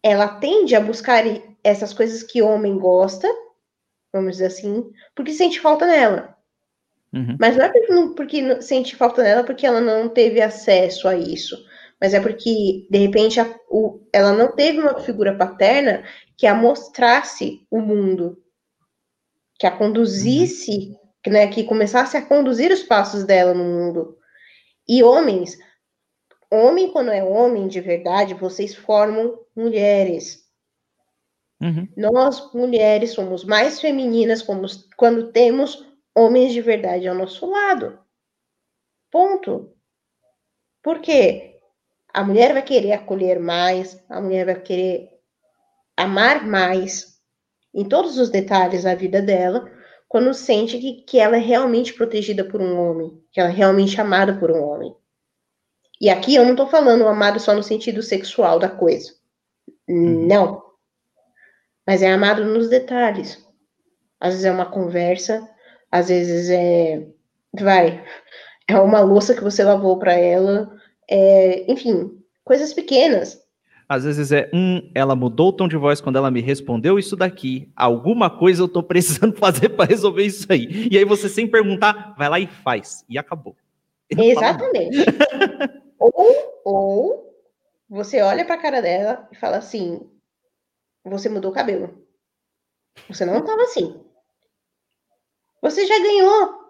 ela 0.00 0.28
tende 0.28 0.76
a 0.76 0.80
buscar 0.80 1.24
essas 1.64 1.92
coisas 1.92 2.22
que 2.22 2.40
o 2.40 2.46
homem 2.46 2.78
gosta, 2.78 3.28
vamos 4.12 4.32
dizer 4.32 4.46
assim, 4.46 4.88
porque 5.16 5.32
sente 5.32 5.58
falta 5.58 5.84
nela. 5.84 6.36
Uhum. 7.12 7.36
Mas 7.40 7.56
não 7.56 7.64
é 7.64 7.68
porque, 7.70 8.14
porque 8.14 8.62
sente 8.62 8.94
falta 8.94 9.22
nela 9.24 9.42
porque 9.42 9.66
ela 9.66 9.80
não 9.80 10.08
teve 10.08 10.40
acesso 10.40 11.08
a 11.08 11.16
isso 11.16 11.56
mas 12.00 12.12
é 12.12 12.20
porque, 12.20 12.86
de 12.90 12.98
repente, 12.98 13.40
a, 13.40 13.58
o, 13.70 14.06
ela 14.12 14.32
não 14.32 14.54
teve 14.54 14.78
uma 14.80 15.00
figura 15.00 15.36
paterna 15.36 16.04
que 16.36 16.46
a 16.46 16.54
mostrasse 16.54 17.66
o 17.70 17.80
mundo, 17.80 18.42
que 19.58 19.66
a 19.66 19.70
conduzisse, 19.70 20.94
que, 21.22 21.30
né, 21.30 21.46
que 21.48 21.64
começasse 21.64 22.16
a 22.16 22.24
conduzir 22.24 22.70
os 22.70 22.82
passos 22.82 23.24
dela 23.24 23.54
no 23.54 23.64
mundo. 23.64 24.18
E 24.86 25.02
homens, 25.02 25.58
homem 26.50 26.92
quando 26.92 27.10
é 27.10 27.24
homem 27.24 27.66
de 27.66 27.80
verdade, 27.80 28.34
vocês 28.34 28.74
formam 28.74 29.38
mulheres. 29.54 30.44
Uhum. 31.60 31.88
Nós, 31.96 32.52
mulheres, 32.52 33.12
somos 33.12 33.42
mais 33.42 33.80
femininas 33.80 34.46
quando 34.96 35.32
temos 35.32 35.86
homens 36.14 36.52
de 36.52 36.60
verdade 36.60 37.08
ao 37.08 37.14
nosso 37.14 37.46
lado. 37.46 37.98
Ponto. 39.10 39.72
Por 40.82 41.00
quê? 41.00 41.55
A 42.16 42.24
mulher 42.24 42.54
vai 42.54 42.62
querer 42.62 42.92
acolher 42.92 43.38
mais, 43.38 44.02
a 44.08 44.22
mulher 44.22 44.46
vai 44.46 44.58
querer 44.58 45.10
amar 45.94 46.46
mais 46.46 47.20
em 47.74 47.86
todos 47.86 48.16
os 48.16 48.30
detalhes 48.30 48.84
da 48.84 48.94
vida 48.94 49.20
dela, 49.20 49.70
quando 50.08 50.32
sente 50.32 50.78
que, 50.78 51.02
que 51.02 51.18
ela 51.18 51.36
é 51.36 51.40
realmente 51.40 51.92
protegida 51.92 52.42
por 52.42 52.62
um 52.62 52.80
homem, 52.80 53.22
que 53.30 53.38
ela 53.38 53.50
é 53.50 53.52
realmente 53.52 54.00
amada 54.00 54.34
por 54.34 54.50
um 54.50 54.62
homem. 54.62 54.96
E 56.00 56.08
aqui 56.08 56.34
eu 56.34 56.44
não 56.44 56.52
estou 56.52 56.66
falando 56.66 57.06
amado 57.06 57.38
só 57.38 57.52
no 57.52 57.62
sentido 57.62 58.02
sexual 58.02 58.58
da 58.58 58.70
coisa. 58.70 59.12
Uhum. 59.86 60.26
Não. 60.26 60.62
Mas 61.86 62.00
é 62.00 62.10
amado 62.10 62.46
nos 62.46 62.70
detalhes. 62.70 63.46
Às 64.18 64.30
vezes 64.30 64.46
é 64.46 64.50
uma 64.50 64.70
conversa, 64.70 65.46
às 65.92 66.08
vezes 66.08 66.48
é. 66.48 67.06
Vai. 67.60 68.02
É 68.66 68.78
uma 68.80 69.00
louça 69.00 69.34
que 69.34 69.44
você 69.44 69.62
lavou 69.62 69.98
para 69.98 70.14
ela. 70.14 70.75
É, 71.08 71.70
enfim, 71.70 72.18
coisas 72.44 72.72
pequenas. 72.72 73.44
Às 73.88 74.04
vezes 74.04 74.32
é, 74.32 74.50
um, 74.52 74.90
ela 74.94 75.14
mudou 75.14 75.48
o 75.48 75.52
tom 75.52 75.68
de 75.68 75.76
voz 75.76 76.00
quando 76.00 76.16
ela 76.16 76.30
me 76.30 76.40
respondeu 76.40 76.98
isso 76.98 77.14
daqui. 77.14 77.70
Alguma 77.76 78.28
coisa 78.28 78.62
eu 78.62 78.68
tô 78.68 78.82
precisando 78.82 79.34
fazer 79.38 79.70
para 79.70 79.88
resolver 79.88 80.24
isso 80.24 80.50
aí. 80.50 80.88
E 80.90 80.98
aí 80.98 81.04
você, 81.04 81.28
sem 81.28 81.46
perguntar, 81.46 82.14
vai 82.18 82.28
lá 82.28 82.40
e 82.40 82.46
faz. 82.46 83.04
E 83.08 83.16
acabou. 83.16 83.56
Exatamente. 84.10 84.98
ou, 85.98 86.62
ou 86.64 87.34
você 87.88 88.20
olha 88.22 88.44
para 88.44 88.56
a 88.56 88.60
cara 88.60 88.82
dela 88.82 89.28
e 89.30 89.36
fala 89.36 89.58
assim: 89.58 90.00
você 91.04 91.28
mudou 91.28 91.52
o 91.52 91.54
cabelo. 91.54 92.04
Você 93.08 93.24
não 93.24 93.38
estava 93.38 93.62
assim. 93.62 94.00
Você 95.62 95.86
já 95.86 95.98
ganhou. 95.98 96.65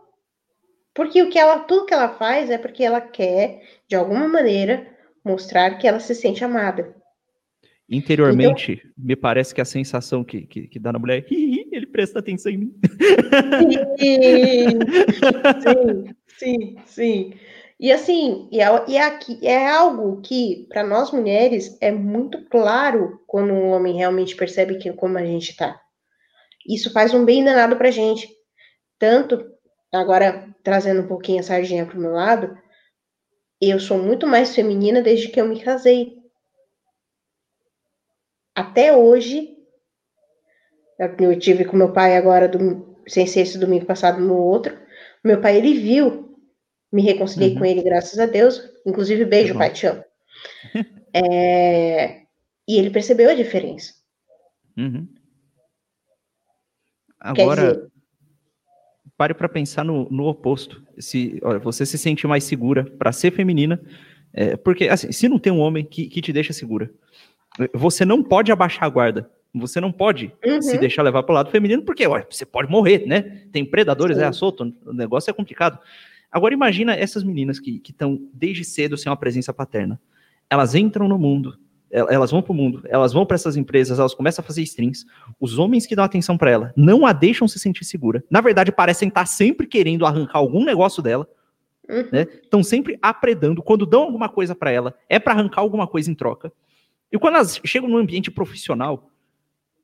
Porque 0.97 1.23
o 1.23 1.29
que 1.29 1.39
ela, 1.39 1.61
tudo 1.61 1.85
que 1.85 1.93
ela 1.93 2.09
faz 2.09 2.49
é 2.49 2.57
porque 2.57 2.83
ela 2.83 3.03
quer, 3.03 3.63
de 3.87 3.95
alguma 3.95 4.27
maneira, 4.27 4.89
mostrar 5.23 5.77
que 5.77 5.87
ela 5.87 6.01
se 6.01 6.15
sente 6.15 6.43
amada. 6.43 6.97
Interiormente, 7.89 8.73
então, 8.73 8.93
me 8.97 9.15
parece 9.15 9.55
que 9.55 9.61
a 9.61 9.65
sensação 9.65 10.25
que, 10.25 10.47
que, 10.47 10.67
que 10.67 10.79
dá 10.79 10.91
na 10.93 10.99
mulher 10.99 11.19
é 11.19 11.35
ele 11.71 11.87
presta 11.87 12.19
atenção 12.19 12.51
em 12.51 12.59
mim. 12.59 12.75
Sim, 15.59 16.15
sim, 16.39 16.77
sim. 16.87 17.35
E 17.79 17.93
assim, 17.93 18.49
e, 18.51 18.61
é, 18.63 18.85
e 18.89 18.97
é 18.97 19.05
aqui, 19.05 19.39
é 19.47 19.69
algo 19.69 20.23
que, 20.23 20.67
para 20.71 20.83
nós 20.83 21.13
mulheres, 21.13 21.77
é 21.81 21.93
muito 21.93 22.43
claro 22.47 23.21
quando 23.27 23.53
um 23.53 23.69
homem 23.69 23.95
realmente 23.95 24.35
percebe 24.35 24.79
que, 24.79 24.91
como 24.95 25.19
a 25.19 25.25
gente 25.25 25.55
tá. 25.55 25.79
Isso 26.67 26.91
faz 26.91 27.13
um 27.13 27.25
bem 27.25 27.45
danado 27.45 27.77
pra 27.77 27.91
gente. 27.91 28.29
Tanto, 28.99 29.45
agora 30.01 30.49
trazendo 30.63 31.03
um 31.03 31.09
pouquinho 31.09 31.41
a 31.41 31.43
sardinha 31.43 31.87
pro 31.87 31.99
meu 31.99 32.13
lado, 32.13 32.57
eu 33.61 33.81
sou 33.81 33.99
muito 33.99 34.27
mais 34.27 34.55
feminina 34.55 35.03
desde 35.03 35.29
que 35.29 35.41
eu 35.41 35.47
me 35.47 35.63
casei 35.63 36.17
até 38.57 38.97
hoje, 38.97 39.55
eu 41.21 41.39
tive 41.39 41.67
com 41.67 41.77
meu 41.77 41.93
pai 41.93 42.17
agora, 42.17 42.49
do, 42.49 42.97
sem 43.07 43.27
ser 43.27 43.41
esse 43.43 43.59
domingo 43.59 43.85
passado, 43.85 44.19
no 44.19 44.35
outro, 44.35 44.75
meu 45.23 45.43
pai, 45.43 45.59
ele 45.59 45.75
viu, 45.75 46.35
me 46.91 47.03
reconciliei 47.03 47.53
uhum. 47.53 47.59
com 47.59 47.65
ele, 47.67 47.83
graças 47.83 48.19
a 48.19 48.25
Deus, 48.25 48.63
inclusive, 48.87 49.27
beijo, 49.27 49.53
pai, 49.59 49.75
te 49.75 49.87
amo. 49.87 50.03
é, 51.13 52.23
e 52.67 52.79
ele 52.79 52.89
percebeu 52.89 53.29
a 53.29 53.35
diferença. 53.35 53.93
Uhum. 54.75 55.07
Agora, 57.21 57.75
dizer, 57.75 57.93
pare 59.17 59.35
para 59.35 59.49
pensar 59.49 59.85
no, 59.85 60.09
no, 60.11 60.27
oposto. 60.27 60.83
Se 60.99 61.39
olha, 61.43 61.59
você 61.59 61.87
se 61.87 61.99
sente 61.99 62.27
mais 62.27 62.45
segura 62.45 62.85
para 62.85 63.13
ser 63.13 63.31
feminina, 63.31 63.81
é, 64.33 64.57
porque 64.57 64.89
assim, 64.89 65.11
se 65.13 65.29
não 65.29 65.39
tem 65.39 65.53
um 65.53 65.61
homem 65.61 65.85
que, 65.85 66.07
que 66.07 66.21
te 66.21 66.33
deixa 66.33 66.53
segura, 66.53 66.91
você 67.73 68.05
não 68.05 68.23
pode 68.23 68.53
abaixar 68.53 68.85
a 68.85 68.89
guarda. 68.89 69.31
Você 69.55 69.81
não 69.81 69.91
pode 69.91 70.31
uhum. 70.45 70.61
se 70.61 70.77
deixar 70.77 71.03
levar 71.03 71.23
para 71.23 71.33
o 71.33 71.35
lado 71.35 71.51
feminino, 71.51 71.83
porque 71.83 72.07
ó, 72.07 72.23
você 72.29 72.45
pode 72.45 72.71
morrer, 72.71 73.07
né? 73.07 73.23
Tem 73.51 73.65
predadores, 73.65 74.19
Sim. 74.19 74.23
é 74.23 74.27
assolto, 74.27 74.71
o 74.85 74.93
negócio 74.93 75.31
é 75.31 75.33
complicado. 75.33 75.79
Agora 76.31 76.53
imagina 76.53 76.95
essas 76.95 77.25
meninas 77.25 77.59
que 77.59 77.81
estão 77.89 78.21
desde 78.35 78.65
cedo 78.65 78.99
sem 78.99 79.09
uma 79.09 79.17
presença 79.17 79.55
paterna. 79.55 79.99
Elas 80.51 80.75
entram 80.75 81.09
no 81.09 81.19
mundo, 81.19 81.59
elas 81.97 82.31
vão 82.31 82.43
para 82.43 82.53
o 82.53 82.55
mundo, 82.55 82.83
elas 82.89 83.15
vão 83.15 83.25
para 83.25 83.37
essas 83.37 83.57
empresas, 83.57 83.99
elas 83.99 84.15
começam 84.15 84.43
a 84.43 84.47
fazer 84.47 84.63
strings. 84.63 85.07
Os 85.41 85.59
homens 85.59 85.87
que 85.87 85.97
dão 85.97 86.05
atenção 86.05 86.37
para 86.37 86.51
ela 86.51 86.73
não 86.77 87.07
a 87.07 87.13
deixam 87.13 87.49
se 87.49 87.59
sentir 87.59 87.85
segura. 87.85 88.23
Na 88.31 88.43
verdade, 88.43 88.71
parecem 88.71 89.09
estar 89.09 89.25
sempre 89.25 89.67
querendo 89.67 90.05
arrancar 90.05 90.39
algum 90.39 90.63
negócio 90.63 91.03
dela. 91.03 91.27
Uhum. 91.89 92.09
Né? 92.13 92.27
Estão 92.43 92.63
sempre 92.63 92.99
apredando. 93.01 93.63
Quando 93.63 93.87
dão 93.87 94.03
alguma 94.03 94.29
coisa 94.29 94.55
para 94.55 94.71
ela, 94.71 94.95
é 95.09 95.19
para 95.19 95.33
arrancar 95.33 95.63
alguma 95.63 95.87
coisa 95.87 96.11
em 96.11 96.15
troca. 96.15 96.53
E 97.11 97.19
quando 97.19 97.37
elas 97.37 97.59
chegam 97.65 97.89
no 97.89 97.97
ambiente 97.97 98.31
profissional, 98.31 99.11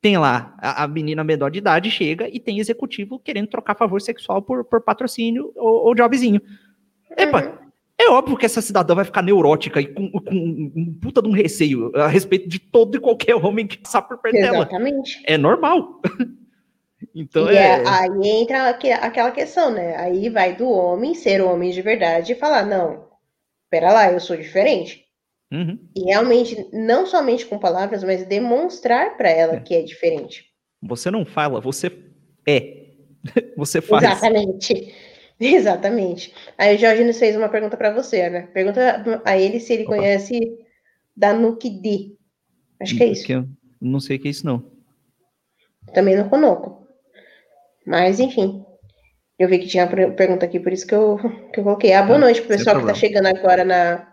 tem 0.01 0.19
lá 0.19 0.55
a, 0.59 0.83
a, 0.83 0.89
menina 0.89 1.23
menor 1.23 1.51
de 1.51 1.59
idade 1.59 1.91
chega 1.91 2.29
e 2.29 2.41
tem 2.41 2.59
executivo 2.59 3.21
querendo 3.21 3.47
trocar 3.47 3.77
favor 3.77 4.01
sexual 4.03 4.43
por, 4.43 4.65
por 4.65 4.83
patrocínio 4.83 5.53
ou, 5.55 5.87
ou 5.87 5.95
jobzinho. 5.95 6.43
Epa, 7.17 7.45
uhum. 7.45 7.62
É 8.01 8.09
óbvio 8.09 8.37
que 8.37 8.47
essa 8.47 8.61
cidadã 8.61 8.95
vai 8.95 9.05
ficar 9.05 9.23
neurótica 9.23 9.81
e 9.81 9.87
com, 9.87 10.11
com 10.11 10.35
um 10.35 10.99
puta 11.01 11.23
de 11.23 11.29
um 11.29 11.33
receio 11.33 11.93
a 11.95 12.09
respeito 12.09 12.49
de 12.49 12.59
todo 12.59 12.97
e 12.97 13.01
qualquer 13.01 13.35
homem 13.37 13.67
que 13.67 13.79
passar 13.79 14.03
por 14.03 14.19
perto 14.19 14.37
Exatamente. 14.37 15.15
dela. 15.15 15.25
É 15.27 15.39
normal. 15.39 16.01
então 17.15 17.51
e 17.51 17.57
é... 17.57 17.83
é... 17.83 17.83
Aí 17.87 18.29
entra 18.29 18.71
aquela 18.71 19.31
questão, 19.31 19.71
né? 19.71 19.97
Aí 19.97 20.29
vai 20.29 20.57
do 20.57 20.69
homem 20.69 21.15
ser 21.15 21.41
homem 21.41 21.71
de 21.71 21.81
verdade 21.81 22.33
e 22.33 22.37
falar, 22.37 22.67
não, 22.67 23.07
pera 23.71 23.93
lá, 23.93 24.13
eu 24.13 24.21
sou 24.21 24.37
diferente. 24.37 25.03
Uhum. 25.53 25.79
E 25.95 26.05
realmente, 26.05 26.67
não 26.73 27.07
somente 27.07 27.45
com 27.45 27.59
palavras, 27.59 28.03
mas 28.03 28.27
demonstrar 28.27 29.17
para 29.19 29.31
ela 29.31 29.57
é. 29.57 29.61
que 29.61 29.75
é 29.75 29.83
diferente. 29.83 30.47
Você 30.83 31.11
não 31.11 31.25
fala, 31.25 31.61
você 31.61 31.93
é. 32.49 32.87
você 33.57 33.81
faz. 33.81 34.03
Exatamente. 34.03 34.95
Exatamente. 35.55 36.33
Aí 36.57 36.77
o 36.77 36.79
Jorginho 36.79 37.13
fez 37.13 37.37
uma 37.37 37.49
pergunta 37.49 37.77
para 37.77 37.93
você, 37.93 38.31
né? 38.31 38.43
Pergunta 38.55 39.23
a 39.25 39.37
ele 39.37 39.59
se 39.59 39.73
ele 39.73 39.83
Opa. 39.85 39.97
conhece 39.97 40.39
Danuki 41.17 41.69
D. 41.69 42.17
Acho 42.81 42.97
que 42.97 43.03
é 43.03 43.07
isso. 43.07 43.31
Eu 43.31 43.49
não 43.81 44.01
sei 44.01 44.17
o 44.17 44.21
que 44.21 44.29
é 44.29 44.31
isso, 44.31 44.47
não. 44.47 44.65
Também 45.93 46.17
não 46.17 46.29
conoco. 46.29 46.87
Mas, 47.85 48.21
enfim. 48.21 48.65
Eu 49.39 49.49
vi 49.49 49.59
que 49.59 49.67
tinha 49.67 49.89
pergunta 49.89 50.47
aqui, 50.47 50.61
por 50.61 50.73
isso 50.73 50.87
que 50.87 50.95
eu, 50.95 51.19
que 51.53 51.59
eu 51.59 51.65
coloquei. 51.65 51.93
Ah, 51.93 52.03
boa 52.03 52.19
noite 52.19 52.41
pro 52.41 52.51
pessoal 52.51 52.79
que 52.79 52.87
tá 52.87 52.95
chegando 52.95 53.27
agora 53.27 53.65
na, 53.65 54.09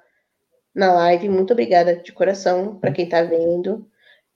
na 0.73 0.91
live. 0.93 1.29
Muito 1.29 1.53
obrigada 1.53 1.97
de 1.97 2.11
coração 2.11 2.77
para 2.79 2.91
quem 2.91 3.05
está 3.05 3.21
vendo. 3.21 3.87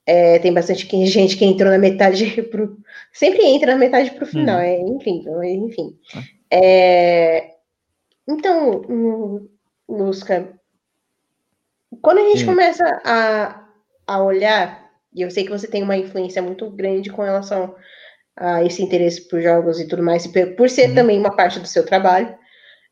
É, 0.05 0.37
tem 0.39 0.53
bastante 0.53 0.85
gente 1.07 1.37
que 1.37 1.45
entrou 1.45 1.71
na 1.71 1.79
metade 1.79 2.43
pro. 2.51 2.77
Sempre 3.11 3.43
entra 3.45 3.71
na 3.71 3.79
metade 3.79 4.11
para 4.11 4.23
o 4.23 4.27
final, 4.27 4.57
hum. 4.57 4.61
é 4.61 4.79
incrível, 4.81 5.37
mas 5.37 5.51
enfim. 5.51 5.97
Ah. 6.13 6.23
É, 6.53 7.55
então, 8.27 8.81
Lusca, 9.89 10.53
quando 12.01 12.19
a 12.19 12.29
gente 12.29 12.43
hum. 12.43 12.47
começa 12.47 13.01
a, 13.03 13.67
a 14.05 14.23
olhar, 14.23 14.91
e 15.13 15.21
eu 15.21 15.31
sei 15.31 15.43
que 15.43 15.51
você 15.51 15.67
tem 15.67 15.81
uma 15.81 15.97
influência 15.97 16.41
muito 16.41 16.69
grande 16.69 17.09
com 17.09 17.21
relação 17.21 17.75
a 18.35 18.63
esse 18.63 18.83
interesse 18.83 19.27
por 19.27 19.41
jogos 19.41 19.79
e 19.79 19.87
tudo 19.87 20.03
mais, 20.03 20.27
por 20.57 20.69
ser 20.69 20.91
hum. 20.91 20.95
também 20.95 21.19
uma 21.19 21.35
parte 21.35 21.59
do 21.59 21.67
seu 21.67 21.85
trabalho, 21.85 22.37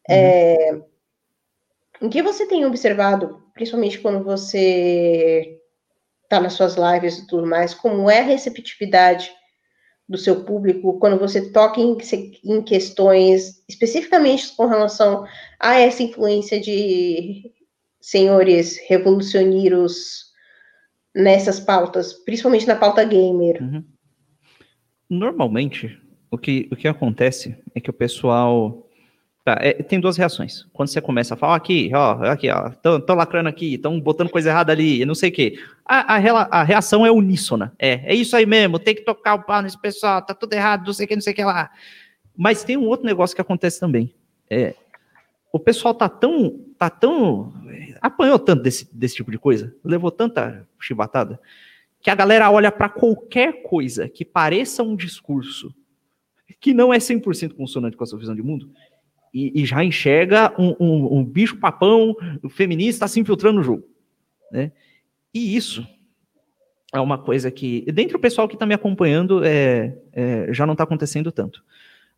é, 0.10 0.74
uhum. 0.74 0.84
O 2.02 2.10
que 2.10 2.24
você 2.24 2.48
tem 2.48 2.66
observado, 2.66 3.44
principalmente 3.54 4.00
quando 4.00 4.24
você 4.24 5.60
está 6.24 6.40
nas 6.40 6.54
suas 6.54 6.76
lives 6.76 7.20
e 7.20 7.28
tudo 7.28 7.46
mais, 7.46 7.76
como 7.76 8.10
é 8.10 8.20
a 8.20 8.24
receptividade 8.24 9.32
do 10.12 10.18
seu 10.18 10.44
público 10.44 11.00
quando 11.00 11.18
você 11.18 11.52
toca 11.52 11.80
em, 11.80 11.98
em 12.44 12.62
questões 12.62 13.64
especificamente 13.68 14.54
com 14.56 14.68
relação 14.68 15.26
a 15.58 15.80
essa 15.80 16.04
influência 16.04 16.60
de 16.60 17.50
senhores 18.02 18.78
revolucionários 18.90 20.26
nessas 21.16 21.60
pautas, 21.60 22.14
principalmente 22.14 22.68
na 22.68 22.76
pauta 22.76 23.06
gamer? 23.06 23.64
Uhum. 23.64 23.84
Normalmente, 25.10 25.98
o 26.30 26.38
que, 26.38 26.68
o 26.72 26.76
que 26.76 26.88
acontece 26.88 27.56
é 27.74 27.80
que 27.80 27.90
o 27.90 27.94
pessoal 27.94 28.90
Tá, 29.44 29.58
é, 29.60 29.74
tem 29.74 30.00
duas 30.00 30.18
reações. 30.18 30.68
Quando 30.72 30.90
você 30.90 31.02
começa 31.02 31.34
a 31.34 31.38
falar 31.38 31.56
aqui, 31.56 31.90
ó, 31.96 32.24
aqui, 32.26 32.48
ó, 32.50 32.68
estão 32.68 33.16
lacrando 33.16 33.50
aqui, 33.50 33.74
estão 33.74 34.00
botando 34.00 34.30
coisa 34.30 34.50
errada 34.50 34.72
ali, 34.72 35.04
não 35.04 35.16
sei 35.16 35.30
o 35.30 35.34
quê. 35.34 35.56
A, 35.84 36.16
a, 36.16 36.60
a, 36.60 36.64
reação 36.64 37.04
é 37.04 37.12
uníssona. 37.12 37.74
É, 37.80 38.14
é 38.14 38.14
isso 38.14 38.36
aí 38.36 38.46
mesmo, 38.46 38.78
tem 38.78 38.94
que 38.94 39.02
tocar 39.02 39.34
o 39.34 39.44
pau 39.44 39.64
nesse 39.64 39.80
pessoal, 39.80 40.22
tá 40.22 40.36
tudo 40.36 40.54
errado, 40.54 40.86
não 40.86 40.94
sei 40.94 41.06
o 41.06 41.10
que, 41.10 41.16
não 41.16 41.24
sei 41.24 41.34
o 41.34 41.36
que 41.36 41.44
lá. 41.44 41.72
Mas 42.38 42.64
tem 42.64 42.78
um 42.78 42.88
outro 42.88 43.06
negócio 43.06 43.36
que 43.36 43.42
acontece 43.42 43.80
também. 43.80 44.14
É, 44.48 44.76
o 45.52 45.60
pessoal 45.60 45.96
tá 45.96 46.08
tão, 46.08 46.64
tá 46.78 46.90
tão, 46.92 47.52
apanhou 48.00 48.38
tanto 48.38 48.62
desse, 48.62 48.96
desse 48.96 49.16
tipo 49.16 49.32
de 49.32 49.40
coisa, 49.40 49.76
levou 49.84 50.12
tanta 50.12 50.68
chibatada, 50.80 51.40
que 52.00 52.12
a 52.12 52.16
galera 52.16 52.52
olha 52.52 52.72
para 52.72 52.90
qualquer 52.90 53.64
coisa 53.64 54.08
que 54.08 54.24
pareça 54.24 54.84
um 54.84 54.96
discurso 54.96 55.74
que 56.60 56.76
não 56.76 56.94
é 56.94 57.00
100% 57.00 57.56
consonante 57.56 57.98
com 57.98 58.04
a 58.04 58.08
sua 58.08 58.20
visão 58.20 58.36
de 58.36 58.44
mundo 58.44 58.72
e, 59.34 59.62
e 59.62 59.66
já 59.66 59.84
enxerga 59.84 60.54
um, 60.60 60.76
um, 60.80 61.20
um 61.20 61.26
bicho-papão 61.26 62.16
feminista 62.50 63.08
se 63.08 63.20
infiltrando 63.20 63.58
no 63.58 63.64
jogo. 63.64 63.84
Né? 64.52 64.72
E 65.34 65.56
isso 65.56 65.88
é 66.94 67.00
uma 67.00 67.18
coisa 67.18 67.50
que, 67.50 67.90
dentro 67.92 68.18
do 68.18 68.22
pessoal 68.22 68.48
que 68.48 68.56
está 68.56 68.66
me 68.66 68.74
acompanhando, 68.74 69.44
é, 69.44 69.98
é, 70.12 70.54
já 70.54 70.66
não 70.66 70.74
está 70.74 70.84
acontecendo 70.84 71.32
tanto. 71.32 71.64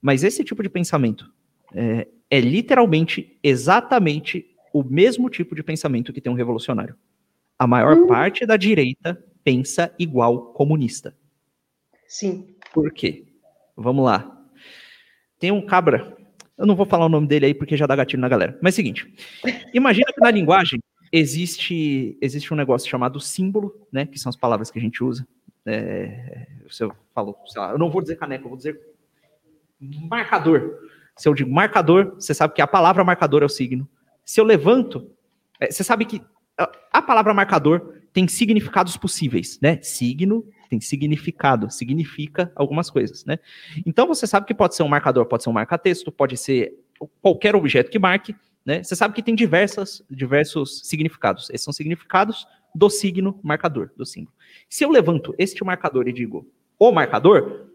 Mas 0.01 0.24
esse 0.24 0.43
tipo 0.43 0.64
de 0.64 0.70
pensamento 0.70 1.32
é, 1.74 2.07
é, 2.30 2.39
literalmente, 2.39 3.38
exatamente 3.43 4.45
o 4.74 4.84
mesmo 4.84 5.30
tipo 5.30 5.55
de 5.55 5.64
pensamento 5.64 6.11
que 6.11 6.20
tem 6.20 6.32
um 6.32 6.36
revolucionário. 6.36 6.95
A 7.57 7.68
maior 7.68 7.95
hum. 7.95 8.07
parte 8.07 8.45
da 8.45 8.57
direita 8.57 9.24
pensa 9.43 9.93
igual 9.99 10.53
comunista. 10.53 11.16
Sim. 12.07 12.55
Por 12.74 12.91
quê? 12.91 13.26
Vamos 13.78 14.03
lá. 14.05 14.30
Tem 15.39 15.51
um 15.51 15.61
cabra, 15.66 16.18
eu 16.58 16.66
não 16.66 16.76
vou 16.76 16.86
falar 16.86 17.06
o 17.06 17.10
nome 17.10 17.28
dele 17.28 17.47
aí 17.47 17.54
porque 17.54 17.78
já 17.78 17.86
dá 17.86 17.95
gatilho 17.95 18.22
na 18.22 18.30
galera. 18.30 18.58
Mas 18.62 18.74
é 18.74 18.76
o 18.76 18.78
seguinte, 18.78 19.14
imagina 19.74 20.12
que 20.14 20.22
na 20.22 20.32
linguagem 20.32 20.80
existe, 21.12 22.18
existe 22.22 22.54
um 22.54 22.58
negócio 22.58 22.89
chamado 22.89 23.20
símbolo, 23.20 23.76
né? 23.91 24.06
Que 24.06 24.20
são 24.20 24.30
as 24.30 24.36
palavras 24.36 24.72
que 24.72 24.80
a 24.80 24.82
gente 24.82 25.04
usa. 25.04 25.28
É, 25.66 26.47
você 26.68 26.88
falou, 27.14 27.38
lá, 27.56 27.72
eu 27.72 27.78
não 27.78 27.89
vou 27.89 28.01
dizer 28.01 28.18
caneca, 28.18 28.45
eu 28.45 28.49
vou 28.49 28.58
dizer 28.58 28.80
marcador. 29.80 30.80
Se 31.16 31.28
eu 31.28 31.34
digo 31.34 31.51
marcador, 31.51 32.16
você 32.16 32.34
sabe 32.34 32.54
que 32.54 32.62
a 32.62 32.68
palavra 32.68 33.04
marcador 33.04 33.43
é 33.43 33.45
o 33.45 33.49
signo. 33.49 33.88
Se 34.26 34.41
eu 34.41 34.45
levanto, 34.45 35.12
é, 35.60 35.72
você 35.72 35.84
sabe 35.84 36.06
que 36.06 36.22
a 36.91 37.01
palavra 37.01 37.34
marcador 37.34 37.95
tem 38.12 38.28
significados 38.28 38.95
possíveis, 38.95 39.60
né? 39.62 39.80
Signo 39.82 40.45
tem 40.74 40.82
significado, 40.82 41.69
significa 41.69 42.51
algumas 42.55 42.89
coisas, 42.89 43.24
né? 43.26 43.38
Então 43.86 44.07
você 44.07 44.26
sabe 44.26 44.47
que 44.47 44.53
pode 44.53 44.76
ser 44.76 44.84
um 44.84 44.88
marcador, 44.88 45.26
pode 45.26 45.43
ser 45.43 45.49
um 45.49 45.53
marca-texto, 45.53 46.11
pode 46.11 46.36
ser 46.36 46.74
qualquer 47.21 47.55
objeto 47.55 47.91
que 47.91 47.99
marque, 47.99 48.36
né? 48.65 48.82
Você 48.82 48.95
sabe 48.95 49.13
que 49.13 49.21
tem 49.21 49.36
diversas, 49.36 50.03
diversos 50.09 50.82
significados. 50.84 51.49
Esses 51.51 51.63
são 51.63 51.74
significados 51.74 52.47
do 52.74 52.89
signo 52.89 53.39
marcador, 53.43 53.91
do 53.95 54.05
símbolo. 54.05 54.36
Se 54.67 54.84
eu 54.84 54.89
levanto 54.89 55.36
este 55.38 55.63
marcador 55.63 56.07
e 56.07 56.13
digo 56.13 56.47
o 56.80 56.91
marcador, 56.91 57.67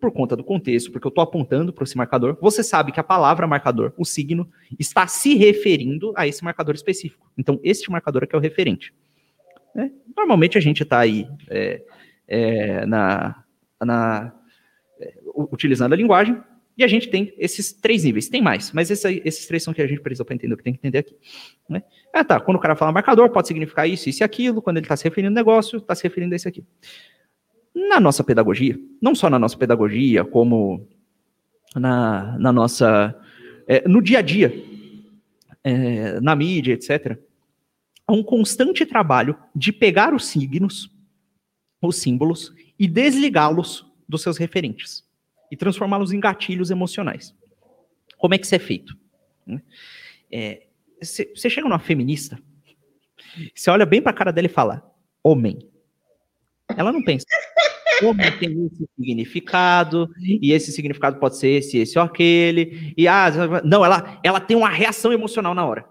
por 0.00 0.12
conta 0.12 0.36
do 0.36 0.44
contexto, 0.44 0.92
porque 0.92 1.06
eu 1.06 1.10
estou 1.10 1.22
apontando 1.22 1.72
para 1.72 1.84
esse 1.84 1.96
marcador, 1.96 2.38
você 2.40 2.62
sabe 2.62 2.92
que 2.92 3.00
a 3.00 3.04
palavra 3.04 3.46
marcador, 3.46 3.92
o 3.98 4.04
signo, 4.04 4.48
está 4.78 5.06
se 5.06 5.34
referindo 5.34 6.12
a 6.16 6.26
esse 6.26 6.42
marcador 6.42 6.74
específico. 6.74 7.30
Então, 7.36 7.60
este 7.64 7.90
marcador 7.90 8.22
é 8.22 8.26
que 8.26 8.34
é 8.34 8.38
o 8.38 8.40
referente. 8.40 8.94
É, 9.76 9.90
normalmente 10.16 10.56
a 10.56 10.60
gente 10.60 10.82
está 10.82 11.00
aí 11.00 11.28
é, 11.48 11.82
é, 12.28 12.84
na, 12.86 13.42
na 13.82 14.32
é, 15.00 15.14
utilizando 15.34 15.94
a 15.94 15.96
linguagem 15.96 16.40
e 16.78 16.84
a 16.84 16.86
gente 16.86 17.08
tem 17.08 17.34
esses 17.36 17.72
três 17.72 18.04
níveis. 18.04 18.28
Tem 18.28 18.40
mais, 18.40 18.70
mas 18.70 18.88
esses, 18.88 19.46
três 19.46 19.64
são 19.64 19.74
que 19.74 19.82
a 19.82 19.86
gente 19.86 20.00
precisa 20.00 20.24
para 20.24 20.36
entender 20.36 20.54
o 20.54 20.56
que 20.56 20.62
tem 20.62 20.72
que 20.72 20.78
entender 20.78 20.98
aqui. 20.98 21.16
Né? 21.68 21.82
Ah, 22.12 22.22
tá. 22.22 22.38
Quando 22.38 22.56
o 22.56 22.60
cara 22.60 22.76
fala 22.76 22.92
marcador, 22.92 23.28
pode 23.30 23.48
significar 23.48 23.88
isso, 23.88 24.08
isso 24.08 24.22
e 24.22 24.24
aquilo. 24.24 24.62
Quando 24.62 24.76
ele 24.76 24.84
está 24.84 24.96
se 24.96 25.02
referindo 25.02 25.32
ao 25.32 25.34
negócio, 25.34 25.78
está 25.78 25.92
se 25.96 26.04
referindo 26.04 26.34
a 26.34 26.36
isso 26.36 26.46
aqui. 26.46 26.64
Na 27.74 27.98
nossa 27.98 28.22
pedagogia, 28.22 28.78
não 29.02 29.12
só 29.14 29.28
na 29.28 29.40
nossa 29.40 29.56
pedagogia, 29.56 30.24
como 30.24 30.86
na, 31.74 32.38
na 32.38 32.52
nossa. 32.52 33.14
É, 33.66 33.86
no 33.88 34.00
dia 34.00 34.20
a 34.20 34.22
dia, 34.22 34.54
é, 35.64 36.20
na 36.20 36.36
mídia, 36.36 36.74
etc., 36.74 37.18
há 38.06 38.12
um 38.12 38.22
constante 38.22 38.86
trabalho 38.86 39.36
de 39.54 39.72
pegar 39.72 40.14
os 40.14 40.26
signos, 40.26 40.90
os 41.86 41.96
símbolos, 41.96 42.52
e 42.78 42.88
desligá-los 42.88 43.86
dos 44.08 44.22
seus 44.22 44.36
referentes 44.36 45.06
e 45.50 45.56
transformá-los 45.56 46.12
em 46.12 46.20
gatilhos 46.20 46.70
emocionais. 46.70 47.34
Como 48.16 48.34
é 48.34 48.38
que 48.38 48.44
isso 48.44 48.54
é 48.54 48.58
feito? 48.58 48.96
Você 51.00 51.30
é, 51.34 51.48
chega 51.48 51.68
numa 51.68 51.78
feminista, 51.78 52.38
você 53.54 53.70
olha 53.70 53.86
bem 53.86 54.02
para 54.02 54.10
a 54.10 54.14
cara 54.14 54.32
dela 54.32 54.46
e 54.46 54.50
fala, 54.50 54.90
homem. 55.22 55.58
Ela 56.76 56.92
não 56.92 57.02
pensa. 57.02 57.26
Homem 58.02 58.30
tem 58.38 58.66
esse 58.66 58.88
significado, 58.96 60.08
e 60.20 60.52
esse 60.52 60.70
significado 60.70 61.18
pode 61.18 61.36
ser 61.36 61.48
esse, 61.48 61.78
esse 61.78 61.98
ou 61.98 62.04
aquele. 62.04 62.94
E 62.96 63.08
ah, 63.08 63.30
não, 63.64 63.84
ela, 63.84 64.20
ela 64.22 64.40
tem 64.40 64.56
uma 64.56 64.68
reação 64.68 65.12
emocional 65.12 65.54
na 65.54 65.66
hora. 65.66 65.88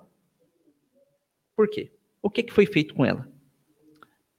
Por 1.55 1.67
quê? 1.69 1.91
O 2.21 2.29
que, 2.29 2.43
que 2.43 2.53
foi 2.53 2.65
feito 2.65 2.93
com 2.93 3.05
ela? 3.05 3.27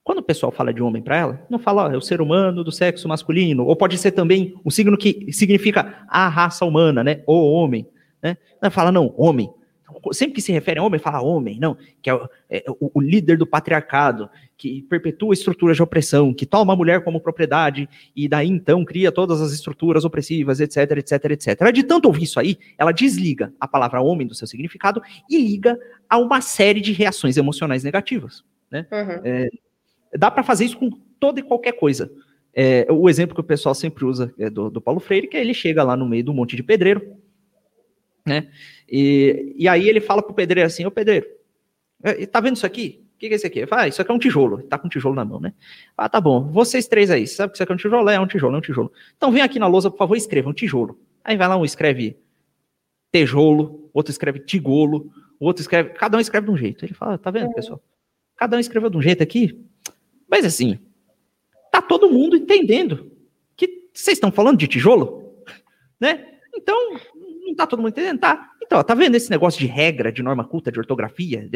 Quando 0.09 0.21
o 0.21 0.23
pessoal 0.23 0.51
fala 0.51 0.73
de 0.73 0.83
homem 0.83 1.03
para 1.03 1.19
ela, 1.19 1.47
não 1.51 1.59
fala, 1.59 1.85
ó, 1.85 1.93
é 1.93 1.97
o 1.99 2.01
ser 2.01 2.23
humano 2.23 2.65
do 2.65 2.73
sexo 2.73 3.07
masculino, 3.07 3.67
ou 3.67 3.77
pode 3.77 3.99
ser 3.99 4.13
também 4.13 4.59
um 4.65 4.71
signo 4.71 4.97
que 4.97 5.31
significa 5.31 6.03
a 6.09 6.31
raça 6.31 6.65
humana, 6.65 7.05
né? 7.05 7.23
O 7.27 7.35
homem, 7.53 7.87
né? 8.23 8.39
Não 8.63 8.71
fala, 8.71 8.91
não, 8.91 9.13
homem. 9.19 9.53
Sempre 10.13 10.37
que 10.37 10.41
se 10.41 10.51
refere 10.51 10.81
a 10.81 10.83
homem, 10.83 10.99
fala 10.99 11.21
homem, 11.21 11.61
não, 11.61 11.77
que 12.01 12.09
é 12.09 12.15
o, 12.15 12.27
é 12.49 12.65
o, 12.81 12.91
o 12.95 13.01
líder 13.03 13.37
do 13.37 13.47
patriarcado, 13.47 14.31
que 14.57 14.81
perpetua 14.89 15.35
estruturas 15.35 15.77
de 15.77 15.83
opressão, 15.83 16.33
que 16.33 16.47
toma 16.47 16.73
a 16.73 16.77
mulher 16.77 17.05
como 17.05 17.21
propriedade, 17.21 17.87
e 18.17 18.27
daí 18.27 18.49
então 18.49 18.87
cria 18.87 19.13
todas 19.13 19.43
as 19.43 19.53
estruturas 19.53 20.07
opressivas, 20.07 20.59
etc, 20.59 20.91
etc, 20.93 21.25
etc. 21.33 21.71
De 21.71 21.83
tanto 21.83 22.07
ouvir 22.07 22.23
isso 22.23 22.41
aí, 22.41 22.57
ela 22.79 22.93
desliga 22.93 23.53
a 23.61 23.69
palavra 23.69 24.01
homem 24.01 24.27
do 24.27 24.35
seu 24.35 24.47
significado 24.47 25.03
e 25.29 25.37
liga 25.37 25.79
a 26.09 26.17
uma 26.17 26.41
série 26.41 26.81
de 26.81 26.93
reações 26.93 27.37
emocionais 27.37 27.85
negativas. 27.85 28.43
Né? 28.71 28.87
Uhum. 28.91 29.21
É, 29.23 29.49
Dá 30.17 30.31
para 30.31 30.43
fazer 30.43 30.65
isso 30.65 30.79
com 30.79 30.91
toda 31.19 31.41
e 31.41 31.43
qualquer 31.43 31.73
coisa. 31.73 32.11
É, 32.55 32.87
o 32.91 33.09
exemplo 33.09 33.35
que 33.35 33.41
o 33.41 33.45
pessoal 33.45 33.75
sempre 33.75 34.05
usa 34.05 34.35
é 34.39 34.49
do, 34.51 34.71
do, 34.71 34.81
Paulo 34.81 35.01
Freire, 35.01 35.29
que 35.29 35.37
é 35.37 35.41
ele 35.41 35.55
chega 35.55 35.83
lá 35.83 35.97
no 35.97 36.09
meio 36.09 36.25
do 36.25 36.35
monte 36.35 36.57
de 36.57 36.63
pedreiro, 36.63 37.17
né? 38.27 38.51
E, 38.89 39.55
e 39.57 39.69
aí 39.69 39.89
ele 39.89 40.01
fala 40.01 40.23
pro 40.23 40.35
pedreiro 40.35 40.67
assim, 40.67 40.85
ô 40.85 40.91
pedreiro, 40.91 41.27
é, 42.03 42.27
tá 42.27 42.41
vendo 42.41 42.57
isso 42.57 42.67
aqui? 42.67 43.05
O 43.15 43.19
que, 43.19 43.29
que 43.29 43.35
é 43.35 43.37
isso 43.37 43.47
aqui? 43.47 43.67
Fala, 43.67 43.83
ah, 43.83 43.89
isso 43.89 44.01
aqui 44.01 44.11
é 44.11 44.15
um 44.15 44.19
tijolo. 44.19 44.63
Tá 44.63 44.79
com 44.79 44.87
um 44.87 44.91
tijolo 44.91 45.15
na 45.15 45.25
mão, 45.25 45.41
né? 45.41 45.53
Ah, 45.97 46.09
tá 46.09 46.21
bom. 46.21 46.51
Vocês 46.53 46.87
três 46.87 47.11
aí, 47.11 47.27
sabe 47.27 47.51
que 47.51 47.57
isso 47.57 47.63
aqui 47.65 47.73
é 47.73 47.75
um 47.75 47.79
tijolo? 47.79 48.09
É 48.09 48.21
um 48.21 48.27
tijolo, 48.27 48.55
é 48.55 48.59
um 48.59 48.61
tijolo. 48.61 48.93
Então 49.17 49.33
vem 49.33 49.43
aqui 49.43 49.59
na 49.59 49.67
lousa, 49.67 49.91
por 49.91 49.99
favor, 49.99 50.17
escreva 50.17 50.49
um 50.49 50.53
tijolo. 50.53 50.97
Aí 51.25 51.37
vai 51.37 51.49
lá, 51.49 51.57
um 51.57 51.65
escreve 51.65 52.17
tijolo, 53.13 53.91
outro 53.93 54.13
escreve 54.13 54.39
tigolo, 54.41 55.11
outro 55.41 55.61
escreve. 55.61 55.91
Cada 55.91 56.17
um 56.17 56.21
escreve 56.21 56.47
de 56.47 56.53
um 56.53 56.57
jeito. 56.57 56.85
Ele 56.85 56.95
fala, 56.95 57.19
tá 57.19 57.31
vendo, 57.31 57.51
é. 57.51 57.55
pessoal? 57.55 57.83
Cada 58.37 58.57
um 58.57 58.61
escreveu 58.61 58.89
de 58.89 58.97
um 58.97 59.03
jeito 59.03 59.23
aqui. 59.23 59.65
Mas 60.29 60.45
assim, 60.45 60.79
tá 61.70 61.81
todo 61.81 62.11
mundo 62.11 62.37
entendendo 62.37 63.11
que 63.57 63.89
vocês 63.93 64.16
estão 64.16 64.31
falando 64.31 64.59
de 64.59 64.68
tijolo, 64.68 65.45
né? 65.99 66.26
Então, 66.55 66.76
não 67.47 67.55
tá 67.55 67.66
todo 67.66 67.81
mundo 67.81 67.91
entendendo? 67.91 68.18
Tá. 68.18 68.53
Então, 68.62 68.83
tá 68.85 68.95
vendo 68.95 69.14
esse 69.14 69.31
negócio 69.31 69.59
de 69.59 69.66
regra, 69.66 70.12
de 70.12 70.22
norma 70.22 70.45
culta, 70.45 70.70
de 70.70 70.79
ortografia? 70.79 71.49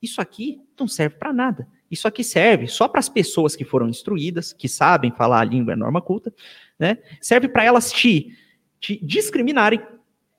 Isso 0.00 0.20
aqui 0.20 0.58
não 0.78 0.88
serve 0.88 1.16
para 1.16 1.32
nada. 1.32 1.68
Isso 1.90 2.08
aqui 2.08 2.24
serve 2.24 2.66
só 2.66 2.88
para 2.88 2.98
as 2.98 3.08
pessoas 3.08 3.54
que 3.54 3.64
foram 3.64 3.88
instruídas, 3.88 4.52
que 4.52 4.68
sabem 4.68 5.12
falar 5.12 5.40
a 5.40 5.44
língua 5.44 5.74
e 5.74 5.76
norma 5.76 6.00
culta, 6.00 6.32
né? 6.78 6.98
Serve 7.20 7.48
para 7.48 7.64
elas 7.64 7.92
te, 7.92 8.34
te 8.80 8.98
discriminarem 9.04 9.80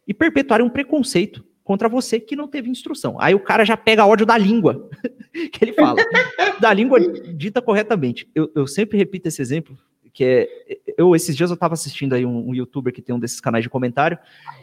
e 0.08 0.14
perpetuarem 0.14 0.66
um 0.66 0.70
preconceito 0.70 1.46
contra 1.68 1.90
você 1.90 2.18
que 2.18 2.34
não 2.34 2.48
teve 2.48 2.70
instrução. 2.70 3.18
Aí 3.20 3.36
o 3.36 3.42
cara 3.42 3.66
já 3.66 3.76
pega 3.76 4.06
ódio 4.06 4.26
da 4.26 4.38
língua 4.38 4.90
que 5.52 5.66
ele 5.66 5.74
fala, 5.74 6.02
da 6.62 6.72
língua 6.74 6.98
dita 7.36 7.62
corretamente. 7.62 8.26
Eu, 8.34 8.50
eu, 8.56 8.66
sempre 8.66 8.98
repito 8.98 9.28
esse 9.28 9.42
exemplo, 9.42 9.78
que 10.14 10.24
é, 10.24 10.50
eu 10.98 11.14
esses 11.14 11.36
dias 11.36 11.50
eu 11.50 11.56
estava 11.56 11.74
assistindo 11.74 12.16
aí 12.16 12.26
um, 12.26 12.52
um, 12.52 12.56
youtuber 12.56 12.94
que 12.94 13.02
tem 13.02 13.14
um 13.14 13.20
desses 13.20 13.42
canais 13.42 13.64
de 13.64 13.70
comentário, 13.70 14.18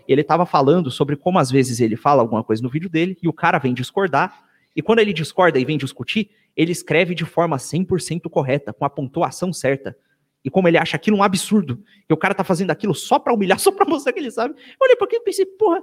ele 0.08 0.22
estava 0.22 0.46
falando 0.46 0.90
sobre 0.90 1.14
como 1.14 1.38
às 1.38 1.50
vezes 1.50 1.78
ele 1.78 1.94
fala 1.94 2.22
alguma 2.22 2.42
coisa 2.42 2.62
no 2.62 2.70
vídeo 2.70 2.88
dele 2.88 3.18
e 3.22 3.28
o 3.28 3.34
cara 3.34 3.58
vem 3.58 3.74
discordar, 3.74 4.42
e 4.74 4.80
quando 4.80 5.00
ele 5.00 5.12
discorda 5.12 5.58
e 5.58 5.64
vem 5.66 5.76
discutir, 5.76 6.30
ele 6.56 6.72
escreve 6.72 7.14
de 7.14 7.26
forma 7.26 7.58
100% 7.58 8.30
correta, 8.30 8.72
com 8.72 8.86
a 8.86 8.88
pontuação 8.88 9.52
certa. 9.52 9.94
E 10.42 10.48
como 10.48 10.68
ele 10.68 10.78
acha 10.78 10.96
aquilo 10.96 11.18
um 11.18 11.22
absurdo, 11.22 11.84
e 12.08 12.14
o 12.14 12.16
cara 12.16 12.34
tá 12.34 12.44
fazendo 12.44 12.70
aquilo 12.70 12.94
só 12.94 13.18
pra 13.18 13.34
humilhar, 13.34 13.58
só 13.60 13.70
pra 13.70 13.84
mostrar 13.84 14.14
que 14.14 14.20
ele 14.20 14.30
sabe. 14.30 14.54
Eu 14.54 14.86
olhei 14.86 14.96
pra 14.96 15.04
aquilo 15.06 15.20
e 15.20 15.24
pensei, 15.26 15.44
porra, 15.44 15.82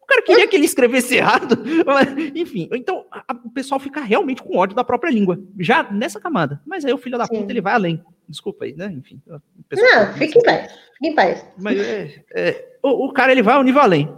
o 0.00 0.06
cara 0.06 0.22
queria 0.22 0.46
que 0.46 0.56
ele 0.56 0.64
escrevesse 0.64 1.16
errado. 1.16 1.58
Enfim, 2.34 2.68
então 2.72 3.06
a, 3.10 3.34
o 3.44 3.50
pessoal 3.50 3.78
fica 3.78 4.00
realmente 4.00 4.42
com 4.42 4.56
ódio 4.56 4.76
da 4.76 4.84
própria 4.84 5.10
língua, 5.10 5.38
já 5.58 5.90
nessa 5.90 6.20
camada. 6.20 6.60
Mas 6.66 6.84
aí 6.84 6.92
o 6.92 6.98
filho 6.98 7.18
da 7.18 7.26
Sim. 7.26 7.40
puta 7.40 7.52
ele 7.52 7.60
vai 7.60 7.74
além. 7.74 8.04
Desculpa 8.28 8.64
aí, 8.64 8.74
né? 8.74 8.92
Enfim. 8.92 9.22
Não, 9.26 10.12
fique 10.14 10.38
em 10.38 10.42
paz. 10.42 10.72
Fique 10.72 11.08
em 11.08 11.14
paz. 11.14 11.46
Mas 11.58 11.78
é, 11.78 12.24
é, 12.34 12.78
o, 12.82 13.06
o 13.06 13.12
cara 13.12 13.32
ele 13.32 13.42
vai 13.42 13.54
ao 13.54 13.62
nível 13.62 13.80
além. 13.80 14.14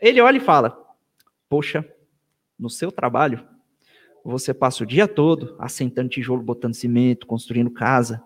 Ele 0.00 0.20
olha 0.20 0.36
e 0.36 0.40
fala: 0.40 0.78
Poxa, 1.48 1.84
no 2.58 2.70
seu 2.70 2.92
trabalho, 2.92 3.44
você 4.24 4.54
passa 4.54 4.84
o 4.84 4.86
dia 4.86 5.08
todo 5.08 5.56
assentando 5.58 6.08
tijolo, 6.08 6.42
botando 6.42 6.74
cimento, 6.74 7.26
construindo 7.26 7.70
casa. 7.70 8.22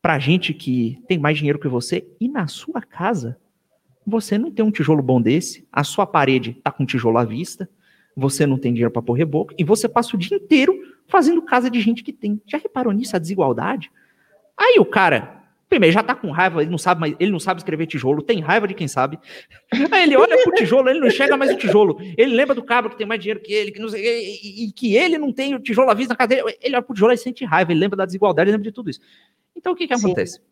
Pra 0.00 0.18
gente 0.18 0.52
que 0.52 1.00
tem 1.06 1.18
mais 1.18 1.38
dinheiro 1.38 1.60
que 1.60 1.68
você, 1.68 2.06
e 2.20 2.28
na 2.28 2.48
sua 2.48 2.82
casa, 2.82 3.38
você 4.06 4.36
não 4.38 4.50
tem 4.50 4.64
um 4.64 4.70
tijolo 4.70 5.02
bom 5.02 5.20
desse, 5.20 5.66
a 5.72 5.84
sua 5.84 6.06
parede 6.06 6.54
tá 6.62 6.70
com 6.70 6.84
tijolo 6.84 7.18
à 7.18 7.24
vista, 7.24 7.68
você 8.16 8.46
não 8.46 8.58
tem 8.58 8.72
dinheiro 8.72 8.90
para 8.90 9.02
pôr 9.02 9.14
reboco, 9.14 9.54
e 9.58 9.64
você 9.64 9.88
passa 9.88 10.16
o 10.16 10.18
dia 10.18 10.36
inteiro 10.36 10.74
fazendo 11.06 11.42
casa 11.42 11.70
de 11.70 11.80
gente 11.80 12.02
que 12.02 12.12
tem. 12.12 12.40
Já 12.46 12.58
reparou 12.58 12.92
nisso, 12.92 13.16
a 13.16 13.18
desigualdade? 13.18 13.90
Aí 14.56 14.78
o 14.78 14.84
cara, 14.84 15.42
Primeiro, 15.72 15.94
já 15.94 16.02
tá 16.02 16.14
com 16.14 16.30
raiva, 16.30 16.60
ele 16.60 16.70
não 16.70 16.76
sabe, 16.76 17.00
mas 17.00 17.16
ele 17.18 17.30
não 17.30 17.40
sabe 17.40 17.58
escrever 17.58 17.86
tijolo, 17.86 18.20
tem 18.20 18.40
raiva 18.40 18.68
de 18.68 18.74
quem 18.74 18.86
sabe. 18.86 19.18
Aí 19.90 20.02
ele 20.02 20.14
olha 20.18 20.36
pro 20.42 20.52
tijolo, 20.52 20.90
ele 20.90 21.00
não 21.00 21.06
enxerga 21.06 21.34
mais 21.34 21.50
o 21.50 21.56
tijolo. 21.56 21.96
Ele 22.14 22.34
lembra 22.34 22.54
do 22.54 22.62
cabra 22.62 22.90
que 22.90 22.98
tem 22.98 23.06
mais 23.06 23.18
dinheiro 23.18 23.40
que 23.40 23.54
ele, 23.54 23.72
que 23.72 23.80
não 23.80 23.88
sei, 23.88 24.38
e, 24.42 24.66
e 24.66 24.72
que 24.72 24.94
ele 24.94 25.16
não 25.16 25.32
tem 25.32 25.54
o 25.54 25.58
tijolo 25.58 25.90
à 25.90 25.94
vista 25.94 26.12
na 26.12 26.18
cadeira. 26.18 26.44
Ele 26.60 26.74
olha 26.76 26.82
pro 26.82 26.92
tijolo 26.92 27.14
e 27.14 27.16
sente 27.16 27.42
raiva, 27.46 27.72
ele 27.72 27.80
lembra 27.80 27.96
da 27.96 28.04
desigualdade, 28.04 28.50
ele 28.50 28.56
lembra 28.58 28.70
de 28.70 28.74
tudo 28.74 28.90
isso. 28.90 29.00
Então 29.56 29.72
o 29.72 29.74
que 29.74 29.88
que 29.88 29.96
Sim. 29.96 30.04
acontece? 30.04 30.42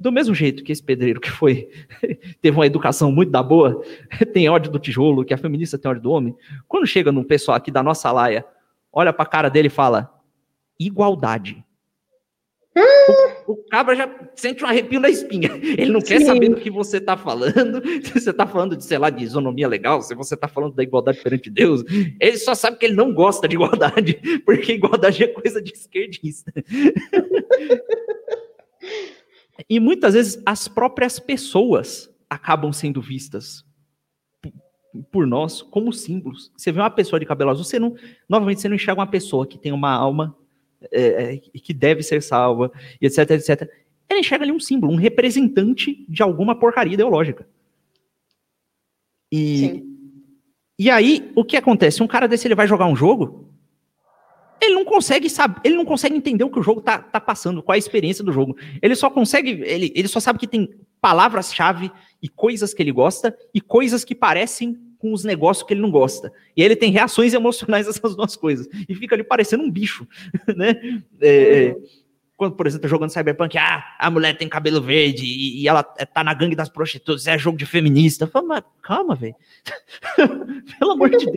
Do 0.00 0.12
mesmo 0.12 0.34
jeito 0.34 0.62
que 0.62 0.72
esse 0.72 0.82
pedreiro 0.82 1.20
que 1.20 1.30
foi 1.30 1.68
teve 2.42 2.56
uma 2.56 2.66
educação 2.66 3.10
muito 3.12 3.30
da 3.30 3.42
boa, 3.42 3.82
tem 4.32 4.48
ódio 4.48 4.70
do 4.70 4.78
tijolo, 4.78 5.24
que 5.24 5.34
a 5.34 5.38
feminista 5.38 5.78
tem 5.78 5.90
ódio 5.90 6.02
do 6.02 6.10
homem, 6.10 6.36
quando 6.68 6.86
chega 6.86 7.12
num 7.12 7.24
pessoal 7.24 7.56
aqui 7.56 7.70
da 7.70 7.82
nossa 7.82 8.10
laia, 8.10 8.44
olha 8.92 9.12
pra 9.12 9.26
cara 9.26 9.48
dele 9.48 9.68
e 9.68 9.70
fala: 9.70 10.10
igualdade. 10.78 11.64
O, 13.46 13.52
o 13.52 13.56
cabra 13.68 13.94
já 13.94 14.10
sente 14.34 14.64
um 14.64 14.66
arrepio 14.66 14.98
na 14.98 15.08
espinha. 15.08 15.50
Ele 15.78 15.92
não 15.92 16.00
quer 16.00 16.20
saber 16.22 16.48
do 16.48 16.56
que 16.56 16.70
você 16.70 16.96
está 16.96 17.16
falando. 17.16 17.80
Se 18.02 18.20
você 18.20 18.30
está 18.30 18.46
falando 18.46 18.76
de, 18.76 18.84
sei 18.84 18.98
lá, 18.98 19.10
de 19.10 19.22
isonomia 19.22 19.68
legal, 19.68 20.02
se 20.02 20.14
você 20.14 20.34
está 20.34 20.48
falando 20.48 20.74
da 20.74 20.82
igualdade 20.82 21.20
perante 21.22 21.50
Deus. 21.50 21.84
Ele 22.18 22.36
só 22.36 22.54
sabe 22.54 22.78
que 22.78 22.86
ele 22.86 22.96
não 22.96 23.14
gosta 23.14 23.46
de 23.46 23.54
igualdade, 23.54 24.14
porque 24.44 24.72
igualdade 24.72 25.22
é 25.22 25.28
coisa 25.28 25.62
de 25.62 25.72
esquerdista. 25.72 26.52
E 29.68 29.80
muitas 29.80 30.14
vezes 30.14 30.42
as 30.44 30.68
próprias 30.68 31.18
pessoas 31.18 32.10
acabam 32.28 32.72
sendo 32.72 33.00
vistas 33.00 33.64
por 35.10 35.26
nós 35.26 35.62
como 35.62 35.92
símbolos. 35.92 36.52
Você 36.56 36.70
vê 36.70 36.80
uma 36.80 36.90
pessoa 36.90 37.18
de 37.18 37.26
cabelo 37.26 37.50
azul, 37.50 37.64
você 37.64 37.78
não, 37.78 37.94
novamente, 38.28 38.60
você 38.60 38.68
não 38.68 38.76
enxerga 38.76 39.00
uma 39.00 39.06
pessoa 39.06 39.46
que 39.46 39.58
tem 39.58 39.72
uma 39.72 39.92
alma 39.92 40.36
é, 40.92 41.34
é, 41.34 41.36
que 41.38 41.72
deve 41.72 42.02
ser 42.02 42.22
salva, 42.22 42.70
e 43.00 43.06
etc, 43.06 43.30
etc. 43.30 43.70
Ele 44.08 44.20
enxerga 44.20 44.44
ali 44.44 44.52
um 44.52 44.60
símbolo, 44.60 44.92
um 44.92 44.96
representante 44.96 46.04
de 46.08 46.22
alguma 46.22 46.54
porcaria 46.58 46.94
ideológica. 46.94 47.48
E, 49.32 49.58
Sim. 49.58 49.96
e 50.78 50.90
aí, 50.90 51.32
o 51.34 51.44
que 51.44 51.56
acontece? 51.56 52.02
Um 52.02 52.06
cara 52.06 52.28
desse 52.28 52.46
ele 52.46 52.54
vai 52.54 52.68
jogar 52.68 52.86
um 52.86 52.94
jogo, 52.94 53.43
ele 54.60 54.74
não 54.74 54.84
consegue 54.84 55.28
saber, 55.28 55.60
ele 55.64 55.76
não 55.76 55.84
consegue 55.84 56.16
entender 56.16 56.44
o 56.44 56.50
que 56.50 56.58
o 56.58 56.62
jogo 56.62 56.80
tá, 56.80 56.98
tá 56.98 57.20
passando, 57.20 57.62
qual 57.62 57.74
é 57.74 57.76
a 57.76 57.78
experiência 57.78 58.24
do 58.24 58.32
jogo. 58.32 58.56
Ele 58.80 58.94
só 58.94 59.10
consegue, 59.10 59.62
ele, 59.64 59.92
ele 59.94 60.08
só 60.08 60.20
sabe 60.20 60.38
que 60.38 60.46
tem 60.46 60.74
palavras-chave 61.00 61.90
e 62.22 62.28
coisas 62.28 62.72
que 62.72 62.82
ele 62.82 62.92
gosta 62.92 63.36
e 63.52 63.60
coisas 63.60 64.04
que 64.04 64.14
parecem 64.14 64.78
com 64.98 65.12
os 65.12 65.22
negócios 65.22 65.66
que 65.66 65.74
ele 65.74 65.82
não 65.82 65.90
gosta. 65.90 66.32
E 66.56 66.62
ele 66.62 66.74
tem 66.74 66.90
reações 66.90 67.34
emocionais 67.34 67.86
a 67.86 67.90
essas 67.90 68.16
duas 68.16 68.36
coisas. 68.36 68.66
E 68.88 68.94
fica 68.94 69.14
ali 69.14 69.22
parecendo 69.22 69.62
um 69.62 69.70
bicho, 69.70 70.08
né? 70.56 70.74
É, 71.20 71.66
é, 71.68 71.76
quando, 72.36 72.56
por 72.56 72.66
exemplo, 72.66 72.82
tá 72.82 72.88
jogando 72.88 73.10
Cyberpunk, 73.10 73.56
ah, 73.58 73.84
a 73.98 74.10
mulher 74.10 74.36
tem 74.36 74.48
cabelo 74.48 74.80
verde 74.80 75.24
e, 75.24 75.62
e 75.62 75.68
ela 75.68 75.82
tá 75.82 76.24
na 76.24 76.34
gangue 76.34 76.56
das 76.56 76.68
prostitutas, 76.68 77.26
é 77.26 77.36
jogo 77.38 77.58
de 77.58 77.66
feminista. 77.66 78.26
Fala, 78.26 78.46
mas 78.46 78.64
calma, 78.82 79.14
velho. 79.14 79.36
Pelo 80.78 80.92
amor 80.92 81.10
de 81.10 81.18
Deus. 81.18 81.36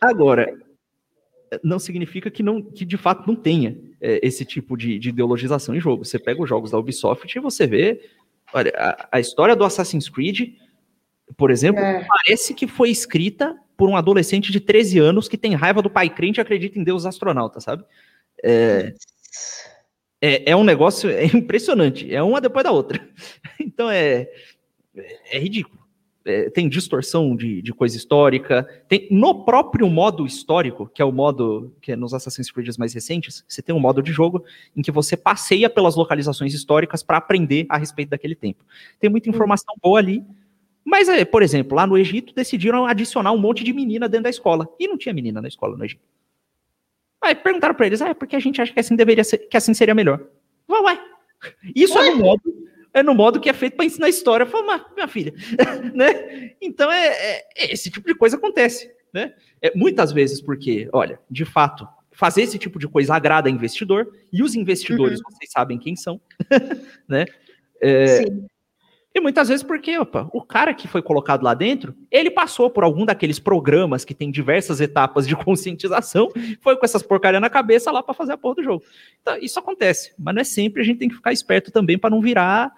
Agora, 0.00 0.52
não 1.62 1.78
significa 1.78 2.30
que, 2.30 2.42
não, 2.42 2.62
que 2.62 2.84
de 2.84 2.96
fato 2.96 3.26
não 3.26 3.34
tenha 3.34 3.76
é, 4.00 4.20
esse 4.26 4.44
tipo 4.44 4.76
de, 4.76 4.98
de, 4.98 5.08
ideologização 5.08 5.74
em 5.74 5.80
jogo. 5.80 6.04
Você 6.04 6.18
pega 6.18 6.42
os 6.42 6.48
jogos 6.48 6.70
da 6.70 6.78
Ubisoft 6.78 7.36
e 7.36 7.40
você 7.40 7.66
vê 7.66 8.00
olha, 8.52 8.72
a, 8.76 9.08
a 9.12 9.20
história 9.20 9.56
do 9.56 9.64
Assassin's 9.64 10.08
Creed 10.08 10.54
por 11.36 11.50
exemplo, 11.50 11.82
é. 11.82 12.06
parece 12.06 12.54
que 12.54 12.66
foi 12.66 12.90
escrita 12.90 13.56
por 13.76 13.88
um 13.88 13.96
adolescente 13.96 14.52
de 14.52 14.60
13 14.60 14.98
anos 14.98 15.28
que 15.28 15.38
tem 15.38 15.54
raiva 15.54 15.80
do 15.80 15.90
pai 15.90 16.10
crente 16.10 16.38
e 16.38 16.42
acredita 16.42 16.78
em 16.78 16.84
Deus 16.84 17.06
astronauta, 17.06 17.60
sabe? 17.60 17.84
É, 18.42 18.94
é, 20.20 20.50
é, 20.50 20.56
um 20.56 20.64
negócio 20.64 21.08
é 21.08 21.24
impressionante, 21.24 22.12
é 22.14 22.22
uma 22.22 22.40
depois 22.40 22.64
da 22.64 22.72
outra. 22.72 23.00
Então 23.62 23.90
é, 23.90 24.28
é 25.30 25.38
ridículo. 25.38 25.79
É, 26.22 26.50
tem 26.50 26.68
distorção 26.68 27.34
de, 27.34 27.62
de 27.62 27.72
coisa 27.72 27.96
histórica, 27.96 28.68
tem 28.86 29.08
no 29.10 29.42
próprio 29.42 29.88
modo 29.88 30.26
histórico, 30.26 30.90
que 30.92 31.00
é 31.00 31.04
o 31.04 31.10
modo 31.10 31.72
que 31.80 31.92
é 31.92 31.96
nos 31.96 32.12
Assassin's 32.12 32.50
Creed 32.50 32.68
mais 32.78 32.92
recentes, 32.92 33.42
você 33.48 33.62
tem 33.62 33.74
um 33.74 33.80
modo 33.80 34.02
de 34.02 34.12
jogo 34.12 34.44
em 34.76 34.82
que 34.82 34.90
você 34.90 35.16
passeia 35.16 35.70
pelas 35.70 35.96
localizações 35.96 36.52
históricas 36.52 37.02
para 37.02 37.16
aprender 37.16 37.64
a 37.70 37.78
respeito 37.78 38.10
daquele 38.10 38.34
tempo. 38.34 38.62
Tem 38.98 39.08
muita 39.08 39.30
hum. 39.30 39.32
informação 39.32 39.74
boa 39.82 39.98
ali, 39.98 40.22
mas, 40.84 41.08
é, 41.08 41.24
por 41.24 41.42
exemplo, 41.42 41.76
lá 41.76 41.86
no 41.86 41.96
Egito 41.96 42.34
decidiram 42.34 42.86
adicionar 42.86 43.32
um 43.32 43.38
monte 43.38 43.62
de 43.62 43.72
menina 43.72 44.08
dentro 44.08 44.24
da 44.24 44.30
escola. 44.30 44.68
E 44.78 44.88
não 44.88 44.98
tinha 44.98 45.14
menina 45.14 45.40
na 45.40 45.48
escola 45.48 45.76
no 45.76 45.84
Egito. 45.84 46.02
Aí 47.22 47.34
perguntaram 47.34 47.74
para 47.74 47.86
eles, 47.86 48.00
ah, 48.00 48.08
é 48.08 48.14
porque 48.14 48.34
a 48.34 48.40
gente 48.40 48.60
acha 48.62 48.72
que 48.72 48.80
assim 48.80 48.96
deveria 48.96 49.22
ser, 49.22 49.38
que 49.38 49.56
assim 49.56 49.74
seria 49.74 49.94
melhor. 49.94 50.20
Vai, 50.66 50.82
vai. 50.82 51.00
Isso 51.76 51.98
é 51.98 52.10
no 52.10 52.16
modo, 52.16 52.42
é 52.92 53.02
no 53.02 53.14
modo 53.14 53.40
que 53.40 53.48
é 53.48 53.52
feito 53.52 53.76
para 53.76 53.84
ensinar 53.84 54.08
história. 54.08 54.46
Fala, 54.46 54.86
minha 54.94 55.08
filha, 55.08 55.32
né? 55.94 56.52
Então 56.60 56.90
é, 56.90 57.06
é, 57.08 57.48
é, 57.56 57.72
esse 57.72 57.90
tipo 57.90 58.06
de 58.06 58.14
coisa 58.14 58.36
acontece, 58.36 58.90
né? 59.12 59.34
É, 59.60 59.72
muitas 59.74 60.12
vezes 60.12 60.40
porque, 60.40 60.88
olha, 60.92 61.18
de 61.30 61.44
fato, 61.44 61.86
fazer 62.12 62.42
esse 62.42 62.58
tipo 62.58 62.78
de 62.78 62.88
coisa 62.88 63.14
agrada 63.14 63.48
investidor 63.48 64.10
e 64.32 64.42
os 64.42 64.54
investidores, 64.54 65.20
uhum. 65.20 65.30
vocês 65.30 65.50
sabem 65.50 65.78
quem 65.78 65.96
são, 65.96 66.20
né? 67.08 67.26
É, 67.80 68.24
Sim. 68.24 68.46
E 69.12 69.20
muitas 69.20 69.48
vezes 69.48 69.64
porque, 69.64 69.98
opa, 69.98 70.28
o 70.32 70.40
cara 70.40 70.72
que 70.72 70.86
foi 70.86 71.02
colocado 71.02 71.42
lá 71.42 71.52
dentro, 71.52 71.94
ele 72.10 72.30
passou 72.30 72.70
por 72.70 72.84
algum 72.84 73.04
daqueles 73.04 73.40
programas 73.40 74.04
que 74.04 74.14
tem 74.14 74.30
diversas 74.30 74.80
etapas 74.80 75.26
de 75.26 75.34
conscientização, 75.44 76.28
foi 76.60 76.76
com 76.76 76.84
essas 76.84 77.02
porcarias 77.02 77.40
na 77.40 77.50
cabeça 77.50 77.90
lá 77.90 78.02
para 78.02 78.14
fazer 78.14 78.32
a 78.32 78.38
porra 78.38 78.56
do 78.56 78.62
jogo. 78.62 78.84
Então, 79.20 79.36
isso 79.38 79.58
acontece, 79.58 80.12
mas 80.16 80.34
não 80.34 80.40
é 80.40 80.44
sempre, 80.44 80.80
a 80.80 80.84
gente 80.84 80.98
tem 80.98 81.08
que 81.08 81.16
ficar 81.16 81.32
esperto 81.32 81.72
também 81.72 81.98
para 81.98 82.10
não 82.10 82.20
virar 82.20 82.72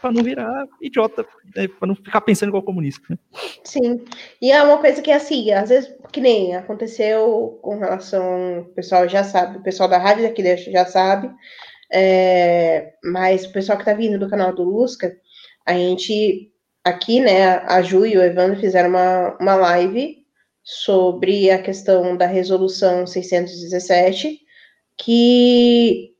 para 0.00 0.12
não 0.12 0.22
virar 0.22 0.66
idiota, 0.80 1.26
né? 1.56 1.66
para 1.66 1.88
não 1.88 1.96
ficar 1.96 2.20
pensando 2.20 2.50
igual 2.50 2.62
comunista. 2.62 3.04
Né? 3.08 3.18
Sim, 3.64 4.04
e 4.40 4.52
é 4.52 4.62
uma 4.62 4.78
coisa 4.78 5.02
que 5.02 5.10
assim, 5.10 5.50
às 5.50 5.70
vezes, 5.70 5.92
que 6.12 6.20
nem 6.20 6.54
aconteceu 6.54 7.58
com 7.62 7.78
relação, 7.78 8.60
o 8.60 8.64
pessoal 8.66 9.08
já 9.08 9.24
sabe, 9.24 9.58
o 9.58 9.62
pessoal 9.62 9.88
da 9.88 9.98
rádio 9.98 10.22
daqui 10.22 10.42
já 10.70 10.86
sabe, 10.86 11.30
é, 11.92 12.94
mas 13.04 13.44
o 13.44 13.52
pessoal 13.52 13.76
que 13.76 13.82
está 13.82 13.92
vindo 13.92 14.18
do 14.18 14.28
canal 14.28 14.54
do 14.54 14.62
Lusca, 14.62 15.14
a 15.66 15.72
gente, 15.74 16.52
aqui, 16.84 17.20
né, 17.20 17.58
a 17.66 17.82
Ju 17.82 18.06
e 18.06 18.16
o 18.16 18.22
Evandro 18.22 18.60
fizeram 18.60 18.90
uma, 18.90 19.36
uma 19.38 19.54
live 19.54 20.24
sobre 20.62 21.50
a 21.50 21.60
questão 21.60 22.16
da 22.16 22.26
resolução 22.26 23.06
617, 23.06 24.40
que, 24.96 26.14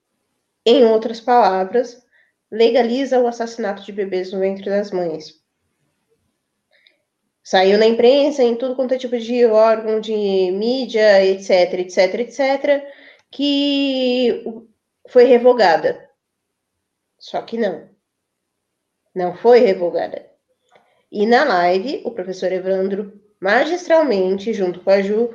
em 0.66 0.84
outras 0.84 1.20
palavras, 1.20 2.02
legaliza 2.50 3.20
o 3.20 3.26
assassinato 3.26 3.84
de 3.84 3.92
bebês 3.92 4.32
no 4.32 4.40
ventre 4.40 4.64
das 4.64 4.90
mães. 4.90 5.40
Saiu 7.44 7.78
na 7.78 7.86
imprensa, 7.86 8.42
em 8.42 8.56
tudo 8.56 8.76
quanto 8.76 8.94
é 8.94 8.98
tipo 8.98 9.18
de 9.18 9.44
órgão 9.46 10.00
de 10.00 10.12
mídia, 10.52 11.24
etc, 11.24 11.74
etc, 11.74 12.14
etc, 12.20 12.84
que 13.30 14.44
foi 15.08 15.24
revogada. 15.24 16.08
Só 17.18 17.42
que 17.42 17.58
não 17.58 17.91
não 19.14 19.36
foi 19.36 19.60
revogada. 19.60 20.30
E 21.10 21.26
na 21.26 21.44
live, 21.44 22.00
o 22.04 22.10
professor 22.10 22.50
Evandro, 22.50 23.20
magistralmente, 23.40 24.52
junto 24.52 24.80
com 24.80 24.90
a 24.90 25.02
Ju, 25.02 25.34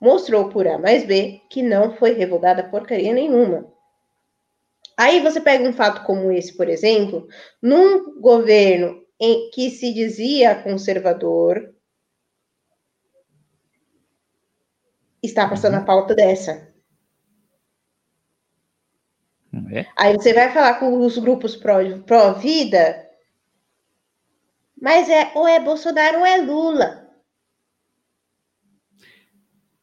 mostrou 0.00 0.48
por 0.48 0.66
A 0.66 0.78
mais 0.78 1.04
B 1.04 1.40
que 1.48 1.62
não 1.62 1.96
foi 1.96 2.12
revogada 2.12 2.64
porcaria 2.64 3.12
nenhuma. 3.12 3.72
Aí 4.96 5.20
você 5.20 5.40
pega 5.40 5.68
um 5.68 5.72
fato 5.72 6.04
como 6.04 6.32
esse, 6.32 6.56
por 6.56 6.68
exemplo, 6.68 7.26
num 7.62 8.20
governo 8.20 9.00
em 9.20 9.50
que 9.50 9.70
se 9.70 9.94
dizia 9.94 10.60
conservador, 10.60 11.72
está 15.22 15.48
passando 15.48 15.76
a 15.76 15.82
pauta 15.82 16.14
dessa. 16.14 16.68
É. 19.72 19.86
Aí 19.96 20.14
você 20.14 20.32
vai 20.32 20.52
falar 20.52 20.80
com 20.80 20.98
os 20.98 21.18
grupos 21.18 21.54
pró-vida, 21.54 22.02
pró 22.04 23.11
mas 24.82 25.08
é 25.08 25.30
ou 25.36 25.46
é 25.46 25.60
Bolsonaro 25.60 26.18
ou 26.18 26.26
é 26.26 26.38
Lula. 26.38 27.08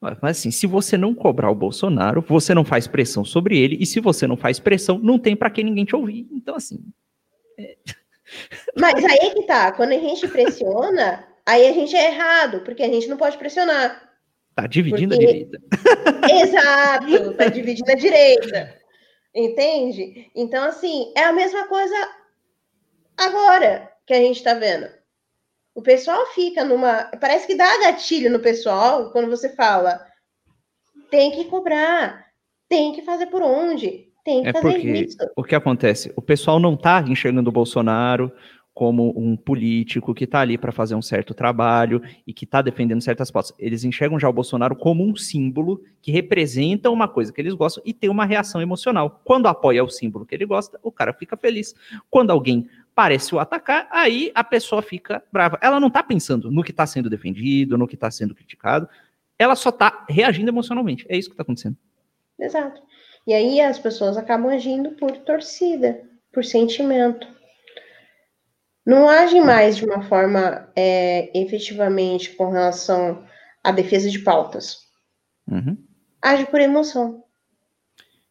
Mas 0.02 0.18
assim, 0.38 0.52
se 0.52 0.68
você 0.68 0.98
não 0.98 1.16
cobrar 1.16 1.50
o 1.50 1.56
Bolsonaro, 1.56 2.22
você 2.22 2.54
não 2.54 2.66
faz 2.66 2.86
pressão 2.86 3.24
sobre 3.24 3.58
ele, 3.58 3.78
e 3.80 3.86
se 3.86 4.02
você 4.02 4.28
não 4.28 4.36
faz 4.36 4.60
pressão, 4.60 5.00
não 5.00 5.18
tem 5.18 5.38
para 5.38 5.50
que 5.50 5.64
ninguém 5.64 5.86
te 5.86 5.96
ouvir. 5.96 6.28
Então, 6.30 6.54
assim. 6.54 6.84
É... 7.58 7.78
Mas 8.78 9.04
aí 9.06 9.34
que 9.34 9.44
tá, 9.44 9.72
quando 9.72 9.94
a 9.94 9.98
gente 9.98 10.28
pressiona, 10.28 11.26
aí 11.46 11.66
a 11.66 11.72
gente 11.72 11.96
é 11.96 12.14
errado, 12.14 12.60
porque 12.66 12.84
a 12.84 12.88
gente 12.88 13.08
não 13.08 13.16
pode 13.16 13.38
pressionar. 13.38 14.10
Tá 14.54 14.68
dividindo 14.68 15.16
porque... 15.16 15.26
a 15.26 15.32
direita. 15.32 15.62
Exato, 16.44 17.34
tá 17.36 17.46
dividindo 17.48 17.90
a 17.90 17.96
direita. 17.96 18.78
Entende? 19.34 20.30
Então, 20.36 20.66
assim, 20.66 21.14
é 21.16 21.24
a 21.24 21.32
mesma 21.32 21.68
coisa 21.68 21.96
agora 23.18 23.90
que 24.10 24.14
a 24.16 24.18
gente 24.18 24.38
está 24.38 24.56
vendo. 24.56 24.88
O 25.76 25.84
pessoal 25.84 26.26
fica 26.34 26.66
numa. 26.66 27.04
Parece 27.22 27.46
que 27.46 27.54
dá 27.54 27.78
gatilho 27.78 28.32
no 28.32 28.40
pessoal 28.40 29.12
quando 29.12 29.30
você 29.30 29.50
fala: 29.56 30.04
tem 31.12 31.30
que 31.32 31.46
cobrar, 31.46 32.26
tem 32.68 32.92
que 32.92 33.04
fazer 33.04 33.28
por 33.28 33.44
onde, 33.44 34.10
Tem 34.26 34.42
que 34.42 34.50
É 34.50 34.52
fazer 34.54 34.72
porque 34.74 34.92
isso. 34.92 35.18
o 35.36 35.44
que 35.44 35.54
acontece? 35.54 36.12
O 36.16 36.24
pessoal 36.24 36.60
não 36.60 36.74
está 36.74 37.02
enxergando 37.08 37.52
o 37.52 37.54
Bolsonaro 37.54 38.32
como 38.74 39.14
um 39.16 39.36
político 39.36 40.14
que 40.14 40.24
está 40.24 40.40
ali 40.40 40.58
para 40.58 40.72
fazer 40.72 40.96
um 40.96 41.02
certo 41.02 41.34
trabalho 41.34 42.02
e 42.26 42.34
que 42.34 42.46
está 42.46 42.62
defendendo 42.62 43.02
certas 43.02 43.30
pautas. 43.30 43.54
Eles 43.60 43.84
enxergam 43.84 44.18
já 44.20 44.30
o 44.30 44.34
Bolsonaro 44.34 44.76
como 44.76 45.04
um 45.06 45.16
símbolo 45.18 45.84
que 46.02 46.12
representa 46.12 46.90
uma 46.90 47.08
coisa 47.08 47.32
que 47.34 47.42
eles 47.42 47.54
gostam 47.54 47.84
e 47.86 47.94
tem 47.94 48.10
uma 48.10 48.26
reação 48.26 48.62
emocional. 48.62 49.22
Quando 49.24 49.48
apoia 49.48 49.84
o 49.84 49.90
símbolo 49.90 50.26
que 50.26 50.34
ele 50.34 50.46
gosta, 50.46 50.80
o 50.82 50.92
cara 50.92 51.14
fica 51.14 51.36
feliz. 51.36 51.76
Quando 52.10 52.32
alguém 52.32 52.70
parece 52.96 53.34
o 53.34 53.40
atacar, 53.40 53.88
aí 53.92 54.32
a 54.36 54.44
pessoa 54.44 54.82
fica 54.82 55.24
brava. 55.32 55.58
Ela 55.62 55.80
não 55.80 55.88
está 55.88 56.04
pensando 56.04 56.52
no 56.52 56.64
que 56.64 56.72
está 56.72 56.86
sendo 56.86 57.10
defendido, 57.10 57.78
no 57.78 57.88
que 57.88 57.96
está 57.96 58.12
sendo 58.12 58.36
criticado. 58.36 58.90
Ela 59.38 59.56
só 59.56 59.70
está 59.70 60.06
reagindo 60.10 60.50
emocionalmente. 60.50 61.06
É 61.08 61.18
isso 61.18 61.30
que 61.30 61.34
está 61.34 61.44
acontecendo. 61.44 61.78
Exato. 62.38 62.82
E 63.26 63.34
aí 63.34 63.62
as 63.62 63.80
pessoas 63.80 64.18
acabam 64.18 64.52
agindo 64.52 64.92
por 64.92 65.12
torcida, 65.18 66.02
por 66.32 66.44
sentimento. 66.44 67.28
Não 68.86 69.08
agem 69.08 69.44
mais 69.44 69.78
de 69.78 69.86
uma 69.86 70.02
forma 70.02 70.70
é, 70.76 71.30
efetivamente 71.40 72.32
com 72.36 72.50
relação 72.50 73.24
à 73.64 73.72
defesa 73.72 74.10
de 74.10 74.20
pautas. 74.20 74.88
Uhum. 75.48 75.78
Age 76.22 76.46
por 76.48 76.60
emoção. 76.60 77.24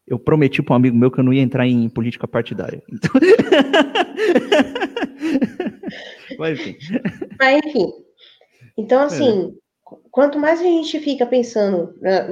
Eu 0.08 0.18
prometi 0.18 0.62
para 0.62 0.74
um 0.74 0.76
amigo 0.76 0.96
meu 0.96 1.10
que 1.10 1.20
eu 1.20 1.24
não 1.24 1.32
ia 1.32 1.42
entrar 1.42 1.66
em 1.66 1.88
política 1.88 2.26
partidária. 2.26 2.82
Então... 2.90 3.10
Mas 6.38 6.60
enfim. 6.60 6.76
Mas, 7.38 7.60
enfim. 7.64 7.92
Então, 8.76 9.02
assim, 9.02 9.56
quanto 10.10 10.38
mais 10.38 10.60
a 10.60 10.64
gente 10.64 10.98
fica 11.00 11.26
pensando, 11.26 11.94
né, 12.00 12.28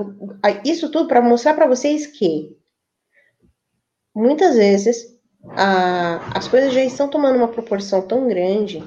isso 0.65 0.91
tudo 0.91 1.09
para 1.09 1.21
mostrar 1.21 1.55
para 1.55 1.67
vocês 1.67 2.07
que 2.07 2.57
muitas 4.15 4.57
vezes 4.57 5.19
a, 5.51 6.37
as 6.37 6.49
coisas 6.49 6.73
já 6.73 6.85
estão 6.85 7.09
tomando 7.09 7.37
uma 7.37 7.49
proporção 7.49 8.07
tão 8.07 8.29
grande 8.29 8.83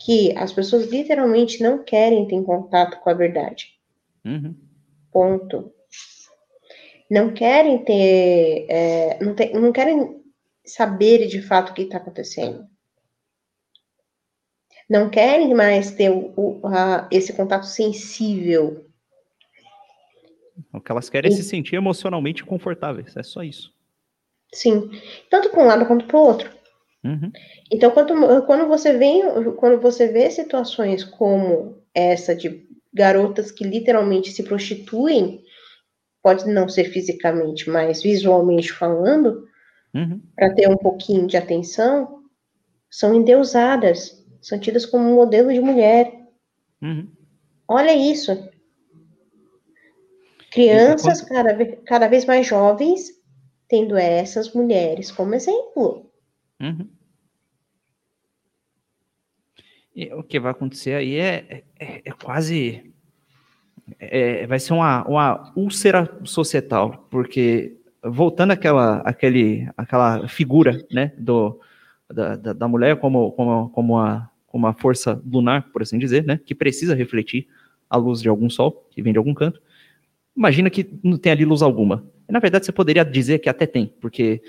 que 0.00 0.36
as 0.36 0.52
pessoas 0.52 0.90
literalmente 0.90 1.62
não 1.62 1.82
querem 1.82 2.26
ter 2.26 2.42
contato 2.42 2.98
com 3.00 3.10
a 3.10 3.14
verdade. 3.14 3.68
Uhum. 4.24 4.54
Ponto. 5.12 5.72
Não 7.10 7.32
querem 7.34 7.84
ter, 7.84 8.66
é, 8.68 9.18
não, 9.20 9.34
não 9.60 9.72
querem 9.72 10.22
saber 10.64 11.26
de 11.26 11.42
fato 11.42 11.70
o 11.70 11.74
que 11.74 11.82
está 11.82 11.96
acontecendo. 11.96 12.64
Não 14.88 15.10
querem 15.10 15.52
mais 15.54 15.90
ter 15.90 16.10
o, 16.10 16.32
o, 16.36 16.66
a, 16.66 17.08
esse 17.10 17.32
contato 17.32 17.66
sensível. 17.66 18.86
O 20.72 20.80
que 20.80 20.92
elas 20.92 21.10
querem 21.10 21.32
é 21.32 21.34
se 21.34 21.42
sentir 21.42 21.76
emocionalmente 21.76 22.44
confortáveis, 22.44 23.16
é 23.16 23.22
só 23.22 23.42
isso. 23.42 23.72
Sim, 24.52 24.90
tanto 25.28 25.48
para 25.50 25.62
um 25.62 25.66
lado 25.66 25.86
quanto 25.86 26.06
para 26.06 26.16
o 26.16 26.22
outro. 26.22 26.50
Uhum. 27.04 27.32
Então, 27.70 27.90
quando, 27.90 28.46
quando 28.46 28.68
você 28.68 28.96
vem, 28.96 29.22
quando 29.56 29.80
você 29.80 30.08
vê 30.08 30.30
situações 30.30 31.02
como 31.02 31.82
essa 31.94 32.34
de 32.34 32.68
garotas 32.92 33.50
que 33.50 33.64
literalmente 33.64 34.32
se 34.32 34.42
prostituem, 34.42 35.42
pode 36.22 36.46
não 36.48 36.68
ser 36.68 36.84
fisicamente, 36.84 37.68
mas 37.68 38.02
visualmente 38.02 38.72
falando, 38.72 39.46
uhum. 39.94 40.20
para 40.34 40.54
ter 40.54 40.68
um 40.68 40.76
pouquinho 40.76 41.26
de 41.26 41.36
atenção, 41.36 42.22
são 42.90 43.14
endeusadas, 43.14 44.24
são 44.40 44.58
tidas 44.58 44.84
como 44.84 45.04
um 45.08 45.14
modelo 45.14 45.52
de 45.52 45.60
mulher. 45.60 46.12
Uhum. 46.82 47.10
Olha 47.66 47.94
isso. 47.94 48.50
Crianças 50.50 51.20
quando... 51.20 51.28
cada, 51.28 51.52
vez, 51.54 51.78
cada 51.86 52.08
vez 52.08 52.24
mais 52.24 52.46
jovens 52.46 53.20
tendo 53.68 53.96
essas 53.96 54.52
mulheres 54.52 55.12
como 55.12 55.34
exemplo. 55.34 56.10
Uhum. 56.60 56.90
E 59.94 60.12
o 60.12 60.24
que 60.24 60.40
vai 60.40 60.50
acontecer 60.50 60.94
aí 60.94 61.16
é, 61.16 61.64
é, 61.78 62.02
é 62.04 62.12
quase. 62.12 62.89
É, 63.98 64.46
vai 64.46 64.58
ser 64.58 64.72
uma, 64.72 65.04
uma 65.06 65.52
úlcera 65.56 66.08
societal, 66.24 67.06
porque 67.10 67.76
voltando 68.02 68.52
àquela, 68.52 68.98
àquele, 68.98 69.68
àquela 69.76 70.26
figura 70.28 70.84
né, 70.90 71.12
do, 71.18 71.58
da, 72.08 72.36
da, 72.36 72.52
da, 72.52 72.68
mulher 72.68 72.96
como, 72.96 73.32
como, 73.32 73.68
como, 73.70 73.98
a, 73.98 74.30
como 74.46 74.66
a 74.66 74.72
força 74.72 75.20
lunar, 75.26 75.70
por 75.72 75.82
assim 75.82 75.98
dizer, 75.98 76.24
né, 76.24 76.40
que 76.44 76.54
precisa 76.54 76.94
refletir 76.94 77.46
a 77.88 77.96
luz 77.96 78.20
de 78.22 78.28
algum 78.28 78.48
sol, 78.48 78.86
que 78.90 79.02
vem 79.02 79.12
de 79.12 79.18
algum 79.18 79.34
canto, 79.34 79.60
imagina 80.36 80.70
que 80.70 80.88
não 81.02 81.18
tem 81.18 81.32
ali 81.32 81.44
luz 81.44 81.62
alguma. 81.62 82.04
Na 82.28 82.38
verdade, 82.38 82.64
você 82.64 82.72
poderia 82.72 83.04
dizer 83.04 83.40
que 83.40 83.48
até 83.48 83.66
tem, 83.66 83.92
porque 84.00 84.40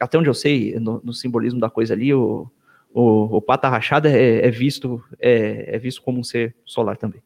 até 0.00 0.18
onde 0.18 0.28
eu 0.28 0.34
sei, 0.34 0.78
no, 0.78 1.00
no 1.04 1.12
simbolismo 1.12 1.60
da 1.60 1.70
coisa 1.70 1.94
ali, 1.94 2.12
o, 2.12 2.50
o, 2.92 3.36
o 3.36 3.40
pata 3.40 3.68
rachada 3.68 4.10
é, 4.10 4.46
é 4.46 4.50
visto 4.50 5.02
é, 5.18 5.76
é, 5.76 5.78
visto 5.78 6.02
como 6.02 6.20
um 6.20 6.24
ser 6.24 6.54
solar 6.64 6.96
também. 6.96 7.22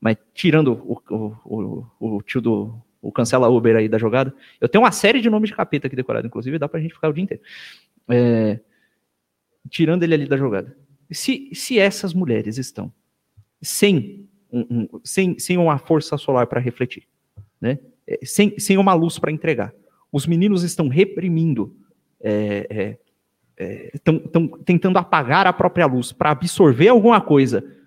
Mas 0.00 0.16
tirando 0.32 0.72
o, 0.72 1.02
o, 1.10 1.86
o, 2.00 2.16
o 2.16 2.22
tio 2.22 2.40
do 2.40 2.80
o 3.00 3.12
cancela 3.12 3.48
Uber 3.48 3.76
aí 3.76 3.88
da 3.88 3.98
jogada, 3.98 4.34
eu 4.60 4.68
tenho 4.68 4.82
uma 4.82 4.92
série 4.92 5.20
de 5.20 5.30
nomes 5.30 5.50
de 5.50 5.56
capeta 5.56 5.86
aqui 5.86 5.94
decorado, 5.94 6.26
inclusive 6.26 6.58
dá 6.58 6.68
pra 6.68 6.80
gente 6.80 6.94
ficar 6.94 7.08
o 7.08 7.12
dia 7.12 7.24
inteiro. 7.24 7.42
É, 8.08 8.58
tirando 9.70 10.02
ele 10.02 10.14
ali 10.14 10.26
da 10.26 10.36
jogada. 10.36 10.76
Se, 11.10 11.50
se 11.54 11.78
essas 11.78 12.12
mulheres 12.12 12.58
estão 12.58 12.92
sem, 13.62 14.28
um, 14.52 14.60
um, 14.70 15.00
sem, 15.04 15.38
sem 15.38 15.56
uma 15.56 15.78
força 15.78 16.16
solar 16.18 16.46
para 16.46 16.60
refletir, 16.60 17.06
né? 17.60 17.78
sem, 18.24 18.58
sem 18.58 18.76
uma 18.76 18.94
luz 18.94 19.18
para 19.18 19.32
entregar. 19.32 19.72
Os 20.10 20.26
meninos 20.26 20.62
estão 20.62 20.88
reprimindo, 20.88 21.74
estão 23.92 24.16
é, 24.16 24.26
é, 24.36 24.62
tentando 24.64 24.98
apagar 24.98 25.46
a 25.46 25.52
própria 25.52 25.86
luz 25.86 26.12
para 26.12 26.30
absorver 26.30 26.88
alguma 26.88 27.20
coisa 27.20 27.77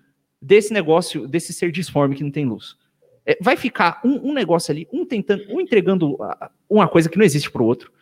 desse 0.42 0.74
negócio, 0.74 1.28
desse 1.28 1.52
ser 1.52 1.70
disforme 1.70 2.16
que 2.16 2.24
não 2.24 2.30
tem 2.30 2.44
luz. 2.44 2.76
É, 3.24 3.38
vai 3.40 3.56
ficar 3.56 4.00
um, 4.04 4.30
um, 4.30 4.34
negócio 4.34 4.72
ali, 4.72 4.88
um 4.92 5.06
tentando, 5.06 5.44
um 5.48 5.60
entregando 5.60 6.18
uma 6.68 6.88
coisa 6.88 7.08
que 7.08 7.16
não 7.16 7.24
existe 7.24 7.50
para 7.50 7.62
o 7.62 7.66
outro, 7.66 7.92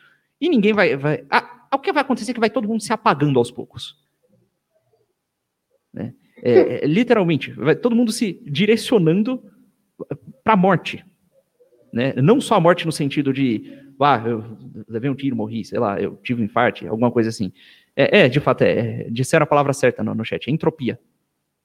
e 0.41 0.49
ninguém 0.49 0.73
vai. 0.73 0.97
vai 0.97 1.25
a, 1.29 1.69
o 1.73 1.79
que 1.79 1.93
vai 1.93 2.03
acontecer 2.03 2.31
é 2.31 2.35
que 2.35 2.41
vai 2.41 2.51
todo 2.51 2.67
mundo 2.67 2.83
se 2.83 2.93
apagando 2.93 3.39
aos 3.39 3.51
poucos. 3.51 3.97
Né? 5.93 6.15
É, 6.43 6.85
é, 6.85 6.87
literalmente, 6.87 7.53
vai 7.53 7.77
todo 7.77 7.95
mundo 7.95 8.11
se 8.11 8.43
direcionando 8.47 9.43
para 10.43 10.55
a 10.55 10.57
morte. 10.57 11.05
Né? 11.93 12.15
Não 12.15 12.41
só 12.41 12.55
a 12.55 12.61
morte 12.61 12.87
no 12.87 12.93
sentido 12.93 13.33
de, 13.33 13.79
ah, 14.01 14.23
eu 14.25 14.57
levei 14.89 15.11
um 15.11 15.15
tiro, 15.15 15.37
morri, 15.37 15.65
sei 15.65 15.79
lá, 15.79 16.01
eu 16.01 16.17
tive 16.23 16.41
um 16.41 16.45
infarto, 16.45 16.89
alguma 16.89 17.11
coisa 17.11 17.29
assim. 17.29 17.53
É, 17.95 18.21
é 18.21 18.29
de 18.29 18.41
fato, 18.41 18.63
é, 18.63 19.03
é, 19.03 19.11
disseram 19.11 19.45
a 19.45 19.47
palavra 19.47 19.73
certa 19.73 20.03
no, 20.03 20.15
no 20.15 20.25
chat, 20.25 20.49
é 20.49 20.51
entropia. 20.51 20.99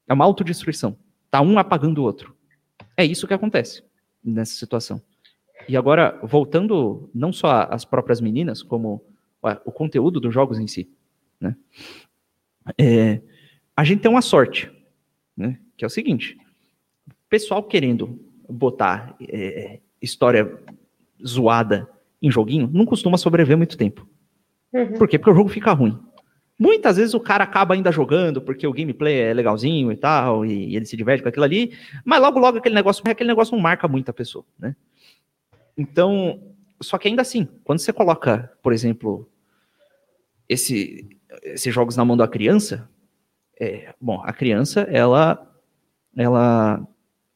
É 0.07 0.13
uma 0.13 0.25
autodestruição. 0.25 0.97
Tá 1.29 1.41
um 1.41 1.57
apagando 1.57 1.99
o 1.99 2.03
outro. 2.03 2.35
É 2.95 3.05
isso 3.05 3.27
que 3.27 3.33
acontece 3.33 3.83
nessa 4.23 4.53
situação. 4.53 5.01
E 5.67 5.75
agora, 5.75 6.19
voltando 6.23 7.09
não 7.13 7.33
só 7.33 7.67
às 7.69 7.83
próprias 7.83 8.21
meninas, 8.21 8.61
como 8.61 9.03
o 9.63 9.71
conteúdo 9.71 10.19
dos 10.19 10.33
jogos 10.33 10.59
em 10.59 10.67
si, 10.67 10.89
né? 11.39 11.55
É, 12.77 13.21
a 13.75 13.83
gente 13.83 14.01
tem 14.01 14.09
uma 14.09 14.21
sorte, 14.21 14.71
né? 15.35 15.59
Que 15.77 15.85
é 15.85 15.87
o 15.87 15.89
seguinte: 15.89 16.37
o 17.07 17.13
pessoal 17.29 17.63
querendo 17.63 18.19
botar 18.49 19.15
é, 19.21 19.79
história 20.01 20.59
zoada 21.25 21.89
em 22.21 22.31
joguinho 22.31 22.69
não 22.71 22.85
costuma 22.85 23.17
sobreviver 23.17 23.57
muito 23.57 23.77
tempo. 23.77 24.07
Uhum. 24.73 24.93
Por 24.93 25.07
quê? 25.07 25.17
Porque 25.17 25.31
o 25.31 25.35
jogo 25.35 25.49
fica 25.49 25.71
ruim. 25.73 25.99
Muitas 26.57 26.95
vezes 26.95 27.13
o 27.13 27.19
cara 27.19 27.43
acaba 27.43 27.73
ainda 27.73 27.91
jogando 27.91 28.41
porque 28.41 28.65
o 28.65 28.71
gameplay 28.71 29.19
é 29.19 29.33
legalzinho 29.33 29.91
e 29.91 29.97
tal, 29.97 30.45
e, 30.45 30.75
ele 30.75 30.85
se 30.85 30.95
diverte 30.95 31.21
com 31.21 31.27
aquilo 31.27 31.43
ali, 31.43 31.77
mas 32.03 32.21
logo, 32.21 32.39
logo 32.39 32.57
aquele 32.57 32.75
negócio, 32.75 33.03
aquele 33.05 33.27
negócio 33.27 33.55
não 33.55 33.61
marca 33.61 33.87
muito 33.87 34.09
a 34.09 34.13
pessoa, 34.13 34.45
né? 34.57 34.75
Então, 35.77 36.41
só 36.81 36.97
que 36.97 37.09
ainda 37.09 37.21
assim, 37.21 37.47
quando 37.63 37.79
você 37.79 37.91
coloca, 37.91 38.51
por 38.63 38.71
exemplo, 38.71 39.29
esse, 40.47 41.05
esses 41.43 41.73
jogos 41.73 41.97
na 41.97 42.05
mão 42.05 42.15
da 42.15 42.27
criança, 42.27 42.89
é, 43.59 43.93
bom, 43.99 44.21
a 44.23 44.31
criança, 44.31 44.81
ela, 44.89 45.45
ela, 46.15 46.87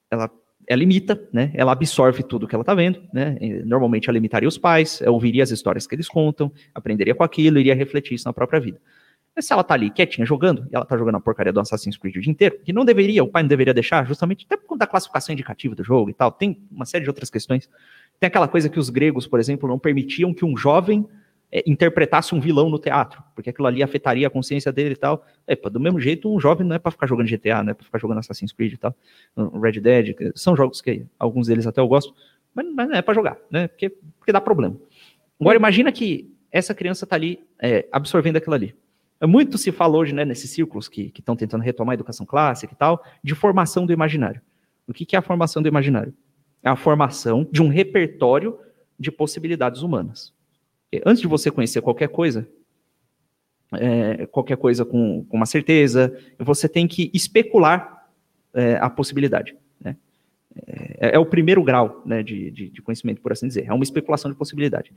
ela 0.09 0.31
ela 0.69 0.83
imita, 0.83 1.19
né? 1.33 1.51
Ela 1.55 1.71
absorve 1.71 2.21
tudo 2.21 2.47
que 2.47 2.53
ela 2.53 2.61
está 2.61 2.75
vendo, 2.75 3.01
né? 3.11 3.39
Normalmente 3.65 4.07
ela 4.07 4.19
imitaria 4.19 4.47
os 4.47 4.55
pais, 4.57 5.01
ouviria 5.01 5.41
as 5.41 5.49
histórias 5.49 5.87
que 5.87 5.95
eles 5.95 6.07
contam, 6.07 6.51
aprenderia 6.75 7.15
com 7.15 7.23
aquilo, 7.23 7.57
iria 7.57 7.73
refletir 7.73 8.13
isso 8.13 8.27
na 8.27 8.33
própria 8.33 8.59
vida. 8.59 8.79
Mas 9.39 9.45
se 9.45 9.53
ela 9.53 9.63
tá 9.63 9.73
ali 9.73 9.89
quietinha 9.89 10.25
jogando, 10.25 10.67
e 10.69 10.75
ela 10.75 10.83
tá 10.83 10.97
jogando 10.97 11.15
a 11.15 11.19
porcaria 11.21 11.53
do 11.53 11.61
Assassin's 11.61 11.95
Creed 11.95 12.17
o 12.17 12.19
dia 12.19 12.29
inteiro, 12.29 12.59
que 12.61 12.73
não 12.73 12.83
deveria, 12.83 13.23
o 13.23 13.27
pai 13.29 13.41
não 13.41 13.47
deveria 13.47 13.73
deixar, 13.73 14.05
justamente 14.05 14.45
até 14.45 14.57
por 14.57 14.67
conta 14.67 14.79
da 14.79 14.87
classificação 14.87 15.31
indicativa 15.31 15.73
do 15.73 15.81
jogo 15.81 16.09
e 16.09 16.13
tal, 16.13 16.29
tem 16.29 16.61
uma 16.69 16.83
série 16.83 17.05
de 17.05 17.09
outras 17.09 17.29
questões. 17.29 17.69
Tem 18.19 18.27
aquela 18.27 18.49
coisa 18.49 18.67
que 18.67 18.77
os 18.77 18.89
gregos, 18.89 19.25
por 19.27 19.39
exemplo, 19.39 19.69
não 19.69 19.79
permitiam 19.79 20.33
que 20.33 20.43
um 20.43 20.57
jovem 20.57 21.07
é, 21.49 21.63
interpretasse 21.65 22.35
um 22.35 22.41
vilão 22.41 22.69
no 22.69 22.77
teatro, 22.77 23.23
porque 23.33 23.49
aquilo 23.49 23.65
ali 23.65 23.81
afetaria 23.81 24.27
a 24.27 24.29
consciência 24.29 24.73
dele 24.73 24.91
e 24.91 24.97
tal. 24.97 25.25
É, 25.47 25.55
do 25.55 25.79
mesmo 25.79 26.01
jeito, 26.01 26.29
um 26.29 26.37
jovem 26.37 26.67
não 26.67 26.75
é 26.75 26.79
para 26.79 26.91
ficar 26.91 27.07
jogando 27.07 27.29
GTA, 27.29 27.63
não 27.63 27.71
é 27.71 27.73
para 27.73 27.85
ficar 27.85 27.97
jogando 27.97 28.17
Assassin's 28.17 28.51
Creed 28.51 28.73
e 28.73 28.77
tal, 28.77 28.93
Red 29.63 29.79
Dead, 29.79 30.17
são 30.35 30.53
jogos 30.53 30.81
que 30.81 31.05
alguns 31.17 31.47
deles 31.47 31.65
até 31.65 31.79
eu 31.79 31.87
gosto, 31.87 32.13
mas 32.53 32.65
não 32.65 32.93
é 32.93 33.01
para 33.01 33.13
jogar, 33.13 33.37
né? 33.49 33.69
Porque, 33.69 33.89
porque 34.19 34.33
dá 34.33 34.41
problema. 34.41 34.75
Agora 35.39 35.57
imagina 35.57 35.93
que 35.93 36.29
essa 36.51 36.75
criança 36.75 37.05
está 37.05 37.15
ali 37.15 37.39
é, 37.57 37.87
absorvendo 37.89 38.35
aquilo 38.35 38.55
ali. 38.55 38.75
Muito 39.27 39.57
se 39.57 39.71
fala 39.71 39.97
hoje, 39.97 40.13
né, 40.13 40.23
nesses 40.23 40.49
círculos 40.51 40.87
que 40.87 41.11
estão 41.17 41.35
tentando 41.35 41.61
retomar 41.61 41.91
a 41.91 41.95
educação 41.95 42.25
clássica 42.25 42.73
e 42.73 42.77
tal, 42.77 43.03
de 43.23 43.35
formação 43.35 43.85
do 43.85 43.91
imaginário. 43.91 44.41
O 44.87 44.93
que, 44.93 45.05
que 45.05 45.15
é 45.15 45.19
a 45.19 45.21
formação 45.21 45.61
do 45.61 45.67
imaginário? 45.67 46.13
É 46.63 46.69
a 46.69 46.75
formação 46.75 47.47
de 47.51 47.61
um 47.61 47.67
repertório 47.67 48.57
de 48.97 49.11
possibilidades 49.11 49.81
humanas. 49.81 50.33
Antes 51.05 51.21
de 51.21 51.27
você 51.27 51.51
conhecer 51.51 51.81
qualquer 51.81 52.09
coisa, 52.09 52.47
é, 53.73 54.25
qualquer 54.25 54.57
coisa 54.57 54.83
com, 54.83 55.23
com, 55.25 55.37
uma 55.37 55.45
certeza, 55.45 56.17
você 56.39 56.67
tem 56.67 56.87
que 56.87 57.11
especular 57.13 58.09
é, 58.53 58.77
a 58.77 58.89
possibilidade. 58.89 59.55
Né? 59.79 59.95
É, 60.65 61.15
é, 61.15 61.19
o 61.19 61.25
primeiro 61.25 61.63
grau 61.63 62.01
né, 62.05 62.23
de, 62.23 62.49
de, 62.49 62.69
de, 62.69 62.81
conhecimento, 62.81 63.21
por 63.21 63.31
assim 63.31 63.47
dizer. 63.47 63.65
É 63.67 63.73
uma 63.73 63.83
especulação 63.83 64.31
de 64.31 64.37
possibilidade. 64.37 64.91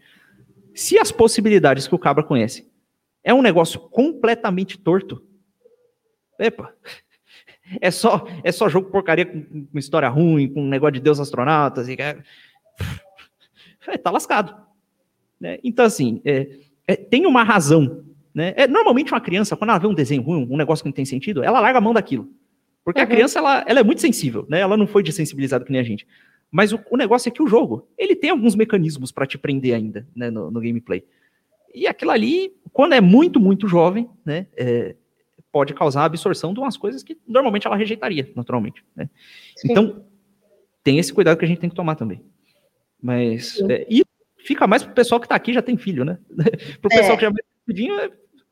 Se 0.75 0.99
as 0.99 1.13
possibilidades 1.13 1.87
que 1.87 1.95
o 1.95 1.99
cabra 1.99 2.25
conhece 2.25 2.72
é 3.23 3.33
um 3.33 3.43
negócio 3.43 3.81
completamente 3.81 4.79
torto, 4.79 5.25
epa, 6.39 6.75
é 7.81 7.91
só, 7.91 8.27
é 8.43 8.53
só 8.53 8.69
jogo 8.69 8.91
porcaria 8.91 9.27
com, 9.27 9.67
com 9.67 9.79
história 9.79 10.09
ruim, 10.09 10.49
com 10.49 10.63
um 10.63 10.69
negócio 10.69 10.95
de 10.95 11.01
Deus 11.01 11.21
astronautas, 11.21 11.89
e 11.89 11.97
é, 12.01 13.99
tá 13.99 14.11
lascado. 14.11 14.55
Né? 15.41 15.59
Então, 15.63 15.85
assim, 15.85 16.21
é, 16.25 16.59
é, 16.87 16.97
tem 16.97 17.27
uma 17.27 17.43
razão 17.43 18.05
né? 18.35 18.55
É, 18.57 18.67
normalmente 18.67 19.13
uma 19.13 19.21
criança, 19.21 19.57
quando 19.57 19.71
ela 19.71 19.79
vê 19.79 19.87
um 19.87 19.95
desenho 19.95 20.23
ruim, 20.23 20.47
um 20.51 20.57
negócio 20.57 20.83
que 20.83 20.89
não 20.89 20.95
tem 20.95 21.05
sentido, 21.05 21.43
ela 21.43 21.61
larga 21.61 21.79
a 21.79 21.81
mão 21.81 21.93
daquilo. 21.93 22.29
Porque 22.85 23.01
uhum. 23.01 23.05
a 23.05 23.09
criança, 23.09 23.39
ela, 23.39 23.65
ela 23.67 23.81
é 23.81 23.83
muito 23.83 24.01
sensível, 24.01 24.47
né? 24.49 24.61
Ela 24.61 24.77
não 24.77 24.87
foi 24.87 25.03
desensibilizada 25.03 25.65
que 25.65 25.71
nem 25.71 25.81
a 25.81 25.85
gente. 25.85 26.07
Mas 26.51 26.73
o, 26.73 26.81
o 26.91 26.97
negócio 26.97 27.29
é 27.29 27.33
que 27.33 27.43
o 27.43 27.47
jogo, 27.47 27.89
ele 27.97 28.17
tem 28.17 28.31
alguns 28.31 28.55
mecanismos 28.55 29.13
para 29.13 29.27
te 29.27 29.39
prender 29.39 29.75
ainda, 29.75 30.07
né, 30.15 30.31
no, 30.31 30.51
no, 30.51 30.61
gameplay. 30.61 31.05
E 31.75 31.87
aquilo 31.87 32.11
ali, 32.11 32.53
quando 32.73 32.95
é 32.95 33.01
muito, 33.01 33.41
muito 33.41 33.69
jovem, 33.69 34.09
né, 34.25 34.47
é, 34.57 34.95
pode 35.51 35.75
causar 35.75 36.03
a 36.03 36.05
absorção 36.07 36.55
de 36.55 36.61
umas 36.61 36.77
coisas 36.77 37.03
que 37.03 37.19
normalmente 37.27 37.67
ela 37.67 37.77
rejeitaria, 37.77 38.31
naturalmente. 38.35 38.85
Né? 38.97 39.09
Então, 39.65 40.05
tem 40.83 40.99
esse 40.99 41.13
cuidado 41.13 41.37
que 41.37 41.45
a 41.45 41.49
gente 41.49 41.61
tem 41.61 41.71
que 41.71 41.77
tomar 41.77 41.95
também. 41.95 42.25
Mas, 43.01 43.61
é, 43.69 43.87
e 43.89 44.03
fica 44.45 44.67
mais 44.67 44.83
pro 44.83 44.95
pessoal 44.95 45.21
que 45.21 45.29
tá 45.29 45.35
aqui 45.35 45.53
já 45.53 45.63
tem 45.63 45.77
filho, 45.77 46.05
né? 46.05 46.19
pro 46.81 46.91
pessoal 46.91 47.15
é. 47.15 47.17
que 47.17 47.25
já 47.25 47.33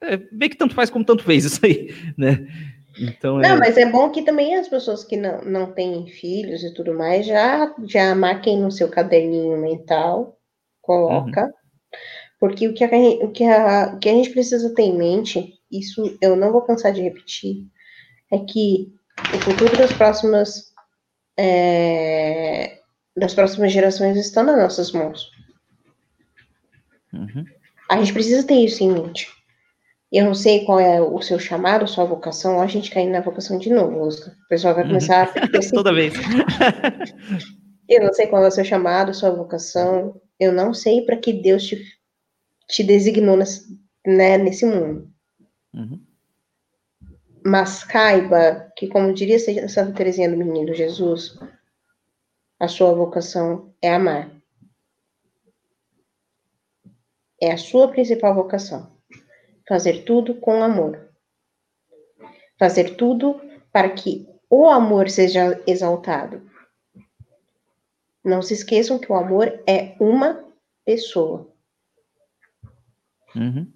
é, 0.00 0.14
é, 0.14 0.16
vê 0.32 0.48
que 0.48 0.56
tanto 0.56 0.74
faz 0.74 0.90
como 0.90 1.04
tanto 1.04 1.22
fez 1.22 1.44
isso 1.44 1.64
aí, 1.64 1.94
né? 2.16 2.46
Então, 2.98 3.38
não, 3.38 3.54
é... 3.54 3.56
mas 3.56 3.76
é 3.76 3.86
bom 3.86 4.10
que 4.10 4.22
também 4.22 4.56
as 4.56 4.68
pessoas 4.68 5.04
que 5.04 5.16
não, 5.16 5.42
não 5.42 5.72
têm 5.72 6.06
filhos 6.08 6.62
e 6.62 6.74
tudo 6.74 6.92
mais 6.92 7.24
já, 7.24 7.72
já 7.84 8.14
marquem 8.14 8.60
no 8.60 8.70
seu 8.70 8.88
caderninho 8.88 9.56
mental, 9.56 10.38
coloca, 10.82 11.46
uhum. 11.46 11.52
Porque 12.40 12.66
o 12.66 12.72
que, 12.72 12.82
a, 12.82 12.88
o, 12.88 13.30
que 13.30 13.44
a, 13.44 13.92
o 13.94 13.98
que 13.98 14.08
a 14.08 14.14
gente 14.14 14.30
precisa 14.30 14.74
ter 14.74 14.84
em 14.84 14.96
mente, 14.96 15.54
isso 15.70 16.16
eu 16.22 16.34
não 16.34 16.50
vou 16.50 16.62
cansar 16.62 16.90
de 16.90 17.02
repetir, 17.02 17.66
é 18.32 18.38
que 18.38 18.92
o 19.34 19.38
futuro 19.40 19.76
das 19.76 19.92
próximas 19.92 20.72
é, 21.38 22.78
das 23.16 23.34
próximas 23.34 23.72
gerações 23.72 24.16
estão 24.16 24.42
nas 24.42 24.56
nossas 24.56 24.90
mãos. 24.92 25.30
Uhum. 27.12 27.44
A 27.90 27.98
gente 27.98 28.12
precisa 28.12 28.46
ter 28.46 28.54
isso 28.54 28.82
em 28.82 28.90
mente. 28.90 29.28
Eu 30.10 30.24
não 30.24 30.34
sei 30.34 30.64
qual 30.64 30.80
é 30.80 31.00
o 31.00 31.20
seu 31.20 31.38
chamado, 31.38 31.86
sua 31.86 32.04
vocação, 32.04 32.60
a 32.60 32.66
gente 32.66 32.90
caindo 32.90 33.12
na 33.12 33.20
vocação 33.20 33.58
de 33.58 33.70
novo, 33.70 34.00
Oscar. 34.00 34.34
O 34.34 34.48
pessoal 34.48 34.74
vai 34.74 34.84
começar 34.84 35.24
a 35.24 35.30
Toda 35.72 35.94
vez. 35.94 36.14
eu 37.88 38.02
não 38.02 38.12
sei 38.12 38.26
qual 38.26 38.44
é 38.44 38.48
o 38.48 38.50
seu 38.50 38.64
chamado, 38.64 39.14
sua 39.14 39.30
vocação. 39.30 40.20
Eu 40.38 40.52
não 40.52 40.74
sei 40.74 41.02
para 41.02 41.16
que 41.16 41.32
Deus 41.32 41.64
te, 41.64 41.80
te 42.70 42.82
designou 42.82 43.36
nesse, 43.36 43.78
né, 44.06 44.38
nesse 44.38 44.64
mundo. 44.64 45.10
Uhum. 45.74 46.00
Mas 47.44 47.84
caiba 47.84 48.70
que, 48.76 48.86
como 48.88 49.14
diria 49.14 49.38
Santa 49.68 49.92
Teresinha 49.92 50.30
do 50.30 50.36
Menino 50.36 50.74
Jesus, 50.74 51.38
a 52.58 52.68
sua 52.68 52.92
vocação 52.92 53.72
é 53.80 53.94
amar 53.94 54.40
é 57.40 57.52
a 57.52 57.56
sua 57.56 57.88
principal 57.88 58.34
vocação. 58.34 58.90
Fazer 59.66 60.04
tudo 60.04 60.34
com 60.34 60.62
amor. 60.62 61.08
Fazer 62.58 62.96
tudo 62.96 63.40
para 63.72 63.88
que 63.88 64.28
o 64.50 64.68
amor 64.68 65.08
seja 65.08 65.60
exaltado. 65.66 66.42
Não 68.22 68.42
se 68.42 68.52
esqueçam 68.52 68.98
que 68.98 69.10
o 69.10 69.14
amor 69.14 69.62
é 69.66 69.96
uma 69.98 70.44
pessoa. 70.84 71.49
Uhum. 73.34 73.66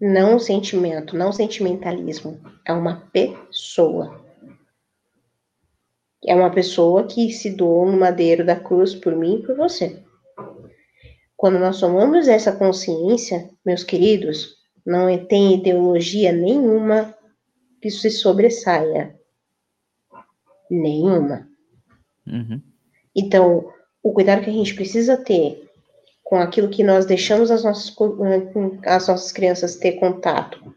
Não 0.00 0.36
um 0.36 0.38
sentimento, 0.38 1.16
não 1.16 1.32
sentimentalismo. 1.32 2.40
É 2.66 2.72
uma 2.72 3.08
pessoa. 3.12 4.24
É 6.26 6.34
uma 6.34 6.50
pessoa 6.50 7.06
que 7.06 7.30
se 7.30 7.50
doou 7.50 7.86
no 7.90 7.98
madeiro 7.98 8.44
da 8.44 8.56
cruz 8.56 8.94
por 8.94 9.14
mim 9.14 9.36
e 9.36 9.42
por 9.42 9.56
você. 9.56 10.02
Quando 11.36 11.58
nós 11.58 11.78
tomamos 11.78 12.26
essa 12.26 12.52
consciência, 12.52 13.50
meus 13.64 13.84
queridos, 13.84 14.56
não 14.84 15.06
tem 15.26 15.54
ideologia 15.54 16.32
nenhuma 16.32 17.14
que 17.80 17.90
se 17.90 18.10
sobressaia. 18.10 19.18
Nenhuma. 20.70 21.48
Uhum. 22.26 22.62
Então, 23.14 23.70
o 24.02 24.12
cuidado 24.12 24.42
que 24.42 24.50
a 24.50 24.52
gente 24.52 24.74
precisa 24.74 25.16
ter 25.16 25.63
com 26.24 26.36
aquilo 26.36 26.70
que 26.70 26.82
nós 26.82 27.04
deixamos 27.04 27.50
as 27.50 27.62
nossas, 27.62 27.94
as 28.84 29.06
nossas 29.06 29.30
crianças 29.30 29.76
ter 29.76 29.92
contato, 29.92 30.74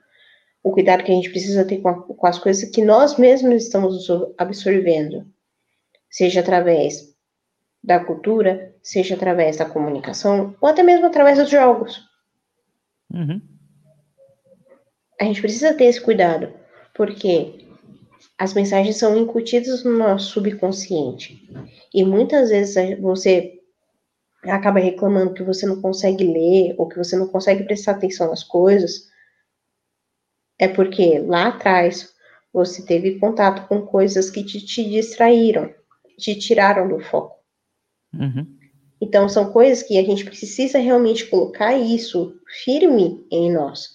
o 0.62 0.72
cuidado 0.72 1.04
que 1.04 1.12
a 1.12 1.16
gente 1.16 1.30
precisa 1.30 1.64
ter 1.66 1.78
com, 1.78 1.94
com 1.94 2.28
as 2.28 2.38
coisas 2.38 2.70
que 2.70 2.84
nós 2.84 3.18
mesmos 3.18 3.64
estamos 3.64 4.06
absorvendo, 4.38 5.26
seja 6.12 6.42
através 6.42 7.16
da 7.82 8.04
cultura, 8.04 8.76
seja 8.84 9.16
através 9.16 9.58
da 9.58 9.66
comunicação, 9.66 10.54
ou 10.60 10.68
até 10.68 10.84
mesmo 10.84 11.06
através 11.06 11.38
dos 11.38 11.50
jogos. 11.50 12.02
Uhum. 13.14 13.42
A 15.22 15.24
gente 15.24 15.40
precisa 15.42 15.74
ter 15.74 15.86
esse 15.86 16.02
cuidado, 16.02 16.54
porque 16.94 17.66
as 18.38 18.54
mensagens 18.54 18.98
são 18.98 19.18
incutidas 19.18 19.84
no 19.86 19.98
nosso 19.98 20.32
subconsciente. 20.32 21.50
E 21.94 22.04
muitas 22.04 22.50
vezes 22.50 23.00
você 23.00 23.57
acaba 24.44 24.80
reclamando 24.80 25.34
que 25.34 25.44
você 25.44 25.66
não 25.66 25.82
consegue 25.82 26.24
ler, 26.24 26.76
ou 26.78 26.88
que 26.88 26.98
você 26.98 27.16
não 27.16 27.28
consegue 27.28 27.64
prestar 27.64 27.94
atenção 27.94 28.30
nas 28.30 28.44
coisas, 28.44 29.10
é 30.60 30.68
porque 30.68 31.20
lá 31.20 31.48
atrás 31.48 32.14
você 32.52 32.84
teve 32.84 33.20
contato 33.20 33.68
com 33.68 33.82
coisas 33.82 34.30
que 34.30 34.44
te, 34.44 34.64
te 34.66 34.84
distraíram, 34.90 35.74
te 36.18 36.36
tiraram 36.36 36.88
do 36.88 37.00
foco. 37.00 37.38
Uhum. 38.14 38.58
Então, 39.00 39.30
são 39.30 39.52
coisas 39.52 39.84
que 39.84 39.98
a 40.00 40.04
gente 40.04 40.26
precisa 40.26 40.80
realmente 40.80 41.28
colocar 41.28 41.78
isso 41.78 42.40
firme 42.64 43.24
em 43.32 43.52
nós, 43.52 43.90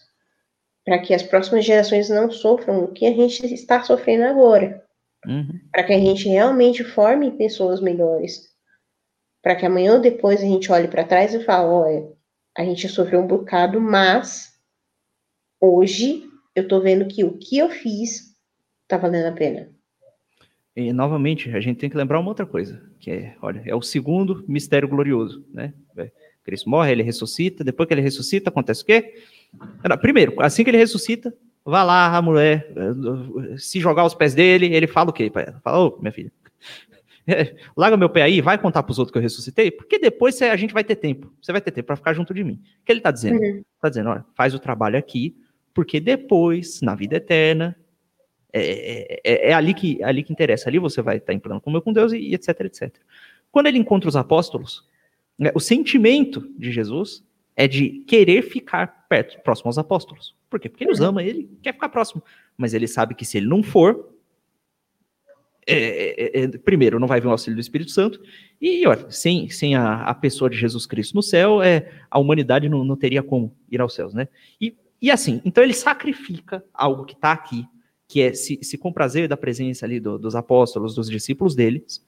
para 0.85 0.99
que 1.01 1.13
as 1.13 1.23
próximas 1.23 1.65
gerações 1.65 2.09
não 2.09 2.31
sofram 2.31 2.85
o 2.85 2.93
que 2.93 3.07
a 3.07 3.13
gente 3.13 3.45
está 3.53 3.83
sofrendo 3.83 4.25
agora. 4.25 4.85
Uhum. 5.27 5.61
Para 5.73 5.85
que 5.85 5.93
a 5.93 5.99
gente 5.99 6.29
realmente 6.29 6.85
forme 6.85 7.33
pessoas 7.33 7.81
melhores. 7.81 8.52
Para 9.43 9.57
que 9.57 9.67
amanhã 9.67 9.95
ou 9.95 10.01
depois 10.01 10.41
a 10.41 10.47
gente 10.47 10.71
olhe 10.71 10.89
para 10.89 11.05
trás 11.05 11.35
e 11.35 11.45
fale: 11.45 11.67
olha, 11.67 12.13
a 12.57 12.65
gente 12.65 12.89
sofreu 12.89 13.21
um 13.21 13.27
bocado, 13.27 13.81
mas 13.81 14.53
hoje 15.61 16.25
eu 16.55 16.63
estou 16.63 16.81
vendo 16.81 17.07
que 17.07 17.25
o 17.25 17.37
que 17.37 17.59
eu 17.59 17.69
fiz 17.69 18.37
está 18.83 18.97
valendo 18.97 19.27
a 19.27 19.33
pena. 19.33 19.71
E, 20.75 20.93
novamente, 20.93 21.55
a 21.55 21.61
gente 21.61 21.79
tem 21.79 21.91
que 21.91 21.97
lembrar 21.97 22.19
uma 22.19 22.31
outra 22.31 22.47
coisa, 22.47 22.83
que 22.99 23.11
é, 23.11 23.37
olha, 23.43 23.63
é 23.67 23.75
o 23.75 23.83
segundo 23.83 24.43
mistério 24.49 24.89
glorioso, 24.89 25.45
né? 25.53 25.75
É, 25.99 26.11
Cristo 26.43 26.69
morre, 26.69 26.93
ele 26.93 27.03
ressuscita, 27.03 27.63
depois 27.63 27.87
que 27.87 27.95
ele 27.95 28.01
ressuscita, 28.01 28.49
acontece 28.49 28.83
o 28.83 28.87
quê? 28.87 29.15
Primeiro, 30.01 30.35
assim 30.39 30.65
que 30.65 30.71
ele 30.71 30.79
ressuscita, 30.79 31.33
vai 31.65 31.85
lá 31.85 32.17
a 32.17 32.23
mulher, 32.23 32.73
eh, 32.75 33.57
se 33.59 33.79
jogar 33.79 34.03
aos 34.03 34.15
pés 34.15 34.35
dele, 34.35 34.75
ele 34.75 34.87
fala 34.87 35.11
o 35.11 35.13
quê 35.13 35.31
para 35.31 35.43
ela? 35.43 35.61
Fala, 35.63 35.79
ô, 35.87 35.99
minha 36.01 36.11
filha, 36.11 36.33
larga 37.77 37.97
meu 37.97 38.09
pé 38.09 38.23
aí, 38.23 38.41
vai 38.41 38.59
contar 38.59 38.83
para 38.83 38.93
os 38.93 38.99
outros 38.99 39.13
que 39.13 39.19
eu 39.19 39.23
ressuscitei, 39.23 39.71
porque 39.71 39.99
depois 39.99 40.41
a 40.43 40.57
gente 40.57 40.75
vai 40.75 40.85
ter 40.85 40.97
tempo, 40.97 41.33
você 41.41 41.53
vai 41.53 41.61
ter 41.61 41.71
tempo 41.71 41.87
para 41.87 41.97
ficar 41.97 42.15
junto 42.15 42.35
de 42.35 42.43
mim. 42.43 42.61
O 42.81 42.85
que 42.85 42.93
ele 42.93 43.01
está 43.01 43.11
dizendo? 43.11 43.41
Uhum. 43.41 43.63
Está 43.77 43.89
dizendo, 43.89 44.11
olha, 44.11 44.25
faz 44.35 44.55
o 44.55 44.59
trabalho 44.59 44.99
aqui, 44.99 45.37
porque 45.75 46.01
depois, 46.01 46.81
na 46.83 46.95
vida 46.95 47.17
eterna, 47.17 47.77
é, 48.53 48.61
é, 48.61 49.21
é, 49.25 49.51
é, 49.51 49.55
ali, 49.55 49.73
que, 49.73 50.03
é 50.03 50.05
ali 50.05 50.23
que 50.23 50.33
interessa. 50.33 50.69
Ali 50.69 50.79
você 50.79 51.01
vai 51.01 51.17
estar 51.17 51.33
em 51.33 51.39
plano 51.39 51.61
comum 51.61 51.81
com 51.81 51.93
Deus 51.93 52.13
e, 52.13 52.19
e 52.19 52.35
etc, 52.35 52.61
etc. 52.61 52.95
Quando 53.51 53.67
ele 53.67 53.79
encontra 53.79 54.09
os 54.09 54.17
apóstolos, 54.17 54.87
né, 55.39 55.51
o 55.55 55.61
sentimento 55.61 56.47
de 56.59 56.71
Jesus 56.71 57.25
é 57.57 57.67
de 57.67 58.05
querer 58.07 58.43
ficar 58.43 59.07
perto, 59.09 59.41
próximo 59.43 59.69
aos 59.69 59.79
apóstolos. 59.79 60.35
Por 60.51 60.61
quê? 60.61 60.69
Porque 60.69 60.85
ele 60.85 60.93
os 60.93 61.01
uhum. 61.01 61.07
ama, 61.07 61.23
ele 61.23 61.51
quer 61.63 61.73
ficar 61.73 61.89
próximo. 61.89 62.23
Mas 62.57 62.75
ele 62.75 62.87
sabe 62.87 63.15
que 63.15 63.25
se 63.25 63.39
ele 63.39 63.47
não 63.47 63.63
for, 63.63 64.12
é, 65.67 66.41
é, 66.41 66.45
é, 66.45 66.49
primeiro, 66.59 66.99
não 66.99 67.07
vai 67.07 67.21
vir 67.21 67.29
o 67.29 67.31
auxílio 67.31 67.57
do 67.57 67.61
Espírito 67.61 67.91
Santo, 67.91 68.21
e 68.61 68.87
olha, 68.87 69.11
sem, 69.11 69.49
sem 69.49 69.75
a, 69.75 70.03
a 70.03 70.15
pessoa 70.15 70.51
de 70.51 70.57
Jesus 70.57 70.87
Cristo 70.87 71.15
no 71.15 71.23
céu, 71.23 71.63
é, 71.63 71.91
a 72.11 72.19
humanidade 72.19 72.69
não, 72.69 72.85
não 72.85 72.97
teria 72.97 73.23
como 73.23 73.55
ir 73.71 73.81
aos 73.81 73.95
céus, 73.95 74.13
né? 74.13 74.29
E, 74.61 74.77
e 75.01 75.11
assim, 75.11 75.41
então 75.45 75.63
ele 75.63 75.75
sacrifica 75.75 76.65
algo 76.73 77.05
que 77.05 77.15
está 77.15 77.33
aqui, 77.33 77.67
que 78.09 78.21
é 78.21 78.35
se, 78.35 78.59
se 78.63 78.79
prazer 78.93 79.29
da 79.29 79.37
presença 79.37 79.87
ali 79.87 79.99
do, 79.99 80.19
dos 80.19 80.37
apóstolos, 80.37 80.95
dos 80.95 81.09
discípulos 81.09 81.55
deles, 81.55 82.05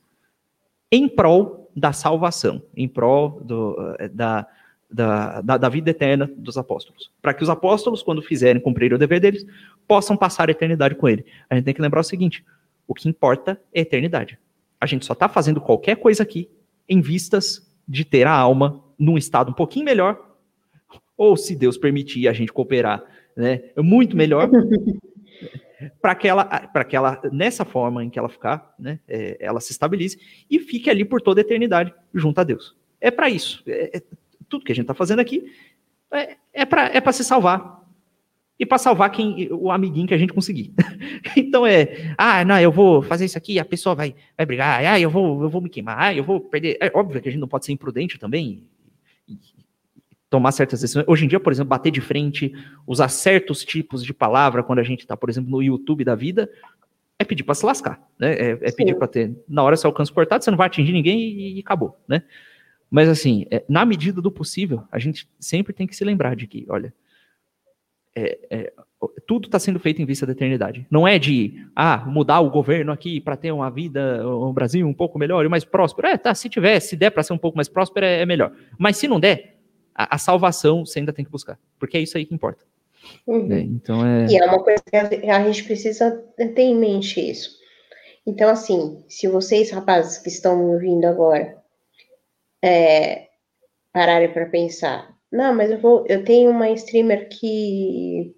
em 0.91 1.09
prol 1.09 1.71
da 1.75 1.93
salvação, 1.93 2.63
em 2.77 2.87
prol 2.87 3.41
do, 3.41 3.97
eh, 3.99 4.09
da, 4.09 4.47
da, 4.89 5.41
da, 5.41 5.57
da, 5.57 5.69
vida 5.69 5.91
eterna 5.91 6.31
dos 6.37 6.57
apóstolos. 6.57 7.11
Para 7.21 7.35
que 7.35 7.43
os 7.43 7.51
apóstolos, 7.51 8.03
quando 8.03 8.23
fizerem 8.23 8.63
cumprir 8.63 8.93
o 8.93 8.99
dever 8.99 9.19
deles, 9.19 9.45
possam 9.89 10.17
passar 10.17 10.49
a 10.49 10.53
eternidade 10.53 10.95
com 10.95 11.09
ele. 11.09 11.25
A 11.51 11.55
gente 11.57 11.65
tem 11.65 11.75
que 11.75 11.83
lembrar 11.83 12.01
o 12.01 12.05
seguinte: 12.05 12.45
o 12.87 12.95
que 12.95 13.09
importa 13.09 13.61
é 13.73 13.81
a 13.81 13.83
eternidade. 13.83 14.39
A 14.81 14.87
gente 14.87 15.05
só 15.05 15.13
está 15.13 15.29
fazendo 15.29 15.61
qualquer 15.61 15.97
coisa 15.97 16.23
aqui 16.23 16.51
em 16.89 17.01
vistas 17.01 17.71
de 17.87 18.05
ter 18.05 18.27
a 18.27 18.33
alma 18.33 18.83
num 18.99 19.17
estado 19.17 19.51
um 19.51 19.55
pouquinho 19.55 19.85
melhor, 19.85 20.37
ou 21.17 21.37
se 21.37 21.55
Deus 21.55 21.77
permitir 21.77 22.29
a 22.29 22.33
gente 22.33 22.53
cooperar, 22.53 23.03
né, 23.37 23.63
muito 23.77 24.17
melhor, 24.17 24.51
para 26.01 26.15
que 26.15 26.29
ela, 26.29 26.45
para 26.45 26.85
que 26.85 26.97
ela 26.97 27.21
nessa 27.33 27.65
forma 27.65 28.05
em 28.05 28.11
que 28.11 28.19
ela 28.19 28.29
ficar, 28.29 28.75
né, 28.79 29.01
é, 29.09 29.37
ela 29.41 29.61
se 29.61 29.73
estabilize 29.73 30.19
e 30.51 30.59
fique 30.59 30.91
ali 30.91 31.05
por 31.05 31.21
toda 31.21 31.41
a 31.41 31.43
eternidade 31.43 31.93
junto 32.13 32.41
a 32.41 32.45
Deus. 32.45 32.77
É 33.01 33.11
para 33.11 33.29
isso. 33.29 33.63
É, 33.67 33.99
é, 33.99 34.03
tudo 34.49 34.65
que 34.65 34.73
a 34.73 34.75
gente 34.75 34.85
está 34.85 34.95
fazendo 34.95 35.21
aqui 35.21 35.53
é, 36.13 36.37
é 36.53 36.65
para 36.65 36.91
é 36.93 37.13
se 37.13 37.25
salvar 37.25 37.84
e 38.59 38.65
para 38.65 38.79
salvar 38.79 39.11
quem 39.11 39.49
o 39.53 39.71
amiguinho 39.71 40.07
que 40.07 40.15
a 40.15 40.19
gente 40.19 40.33
conseguir. 40.33 40.73
então 41.37 41.67
é, 41.67 42.15
ah, 42.17 42.45
não, 42.45 42.59
eu 42.61 42.71
vou 42.71 43.03
fazer 43.03 43.25
isso 43.25 43.37
aqui, 43.37 43.59
a 43.59 43.65
pessoa 43.65 43.95
vai, 43.95 44.15
vai 44.37 44.47
brigar, 44.47 44.85
ah, 44.85 45.01
eu 45.01 45.11
vou, 45.11 45.43
eu 45.43 45.49
vou 45.49 45.61
me 45.61 45.69
queimar, 45.69 45.97
ah, 45.99 46.15
eu 46.15 46.23
vou 46.23 46.41
perder. 46.41 46.77
É 46.81 46.91
óbvio 46.95 47.21
que 47.21 47.29
a 47.29 47.33
gente 47.33 47.41
não 47.41 47.49
pode 47.49 47.65
ser 47.65 47.73
imprudente 47.73 48.19
também 48.19 48.65
e, 49.29 49.39
tomar 50.31 50.51
certas 50.51 50.81
decisões. 50.81 51.07
Hoje 51.07 51.25
em 51.25 51.29
dia, 51.29 51.39
por 51.39 51.53
exemplo, 51.53 51.69
bater 51.69 51.93
de 51.93 52.01
frente, 52.01 52.53
usar 52.85 53.09
certos 53.09 53.65
tipos 53.65 54.05
de 54.05 54.13
palavra 54.13 54.65
quando 54.65 54.81
a 54.81 54.83
gente 54.83 55.01
está, 55.01 55.17
por 55.17 55.31
exemplo, 55.31 55.49
no 55.49 55.63
YouTube 55.63 56.03
da 56.03 56.17
vida, 56.17 56.51
é 57.17 57.25
pedir 57.25 57.45
para 57.45 57.55
se 57.55 57.65
lascar, 57.65 58.03
né? 58.19 58.35
É, 58.35 58.59
é 58.61 58.73
pedir 58.73 58.97
para 58.97 59.07
ter 59.07 59.33
na 59.49 59.63
hora 59.63 59.77
seu 59.77 59.89
alcance 59.89 60.13
cortado, 60.13 60.43
você 60.43 60.51
não 60.51 60.59
vai 60.59 60.67
atingir 60.67 60.93
ninguém 60.93 61.21
e, 61.21 61.57
e 61.59 61.61
acabou, 61.61 61.97
né? 62.09 62.25
Mas 62.91 63.09
assim, 63.09 63.47
é, 63.51 63.65
na 63.69 63.85
medida 63.85 64.21
do 64.21 64.31
possível, 64.31 64.83
a 64.91 64.99
gente 64.99 65.29
sempre 65.39 65.73
tem 65.73 65.87
que 65.87 65.95
se 65.95 66.05
lembrar 66.05 66.35
de 66.35 66.47
que, 66.49 66.67
olha, 66.69 66.93
é, 68.17 68.39
é, 68.51 68.73
tudo 69.27 69.47
está 69.47 69.59
sendo 69.59 69.79
feito 69.79 70.01
em 70.01 70.05
vista 70.05 70.25
da 70.25 70.33
eternidade. 70.33 70.87
Não 70.91 71.07
é 71.07 71.19
de 71.19 71.67
ah, 71.75 72.05
mudar 72.07 72.41
o 72.41 72.51
governo 72.51 72.93
aqui 72.93 73.21
para 73.21 73.37
ter 73.37 73.53
uma 73.53 73.71
vida, 73.71 74.27
um 74.27 74.53
Brasil 74.53 74.87
um 74.87 74.95
pouco 74.95 75.19
melhor 75.19 75.45
e 75.45 75.49
mais 75.49 75.65
próspero. 75.65 76.09
É, 76.09 76.17
tá, 76.17 76.35
se 76.35 76.49
tiver, 76.49 76.79
se 76.81 76.97
der 76.97 77.11
para 77.11 77.23
ser 77.23 77.33
um 77.33 77.39
pouco 77.39 77.57
mais 77.57 77.69
próspero, 77.69 78.07
é, 78.07 78.21
é, 78.21 78.27
melhor. 78.27 78.53
Mas 78.79 78.97
se 78.97 79.09
não 79.09 79.19
der, 79.19 79.57
a, 79.95 80.15
a, 80.15 80.19
salvação 80.19 80.87
você 80.87 81.01
ainda 81.01 81.13
tem 81.13 81.25
que 81.25 81.31
buscar, 81.31 81.59
porque 81.79 81.97
é 81.97 82.01
isso 82.01 82.17
aí 82.17 82.25
que 82.25 82.35
importa. 82.35 82.65
Uhum. 83.27 83.53
É, 83.53 83.61
então 83.61 84.07
é... 84.07 84.27
E 84.27 84.37
é 84.37 84.45
uma 84.47 84.63
coisa 84.63 84.83
que 84.83 84.97
a, 84.97 85.37
a 85.37 85.45
gente 85.45 85.65
precisa 85.65 86.11
ter 86.37 86.63
em 86.63 86.77
mente 86.77 87.21
isso. 87.21 87.63
Então, 88.27 88.49
assim, 88.49 89.05
se 89.07 89.29
vocês, 89.29 89.71
rapazes 89.71 90.19
que 90.19 90.29
estão 90.29 90.57
me 90.57 90.73
ouvindo 90.73 91.05
agora, 91.05 91.59
é, 92.63 93.29
pararem 93.93 94.33
para 94.33 94.47
pensar, 94.47 95.14
não, 95.35 95.55
mas 95.55 95.71
eu 95.71 95.79
vou, 95.79 96.05
eu 96.09 96.25
tenho 96.25 96.51
uma 96.51 96.71
streamer 96.71 97.29
que 97.29 98.35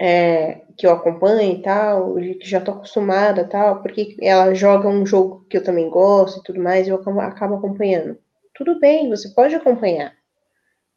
é, 0.00 0.62
que 0.76 0.86
eu 0.86 0.92
acompanho 0.92 1.52
e 1.52 1.62
tal, 1.62 2.14
que 2.14 2.48
já 2.48 2.60
tô 2.60 2.72
acostumada 2.72 3.46
tal, 3.46 3.82
porque 3.82 4.16
ela 4.20 4.54
joga 4.54 4.88
um 4.88 5.04
jogo 5.04 5.44
que 5.48 5.56
eu 5.56 5.64
também 5.64 5.90
gosto 5.90 6.40
e 6.40 6.42
tudo 6.42 6.60
mais, 6.60 6.88
eu 6.88 6.96
acabo, 6.96 7.20
acabo 7.20 7.54
acompanhando. 7.56 8.18
Tudo 8.54 8.80
bem, 8.80 9.08
você 9.08 9.28
pode 9.34 9.54
acompanhar, 9.54 10.14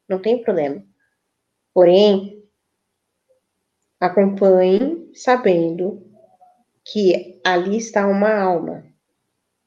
não 0.07 0.19
tem 0.19 0.41
problema. 0.41 0.83
Porém, 1.73 2.41
acompanhe 3.99 5.09
sabendo 5.13 6.05
que 6.85 7.41
ali 7.43 7.77
está 7.77 8.07
uma 8.07 8.33
alma. 8.33 8.85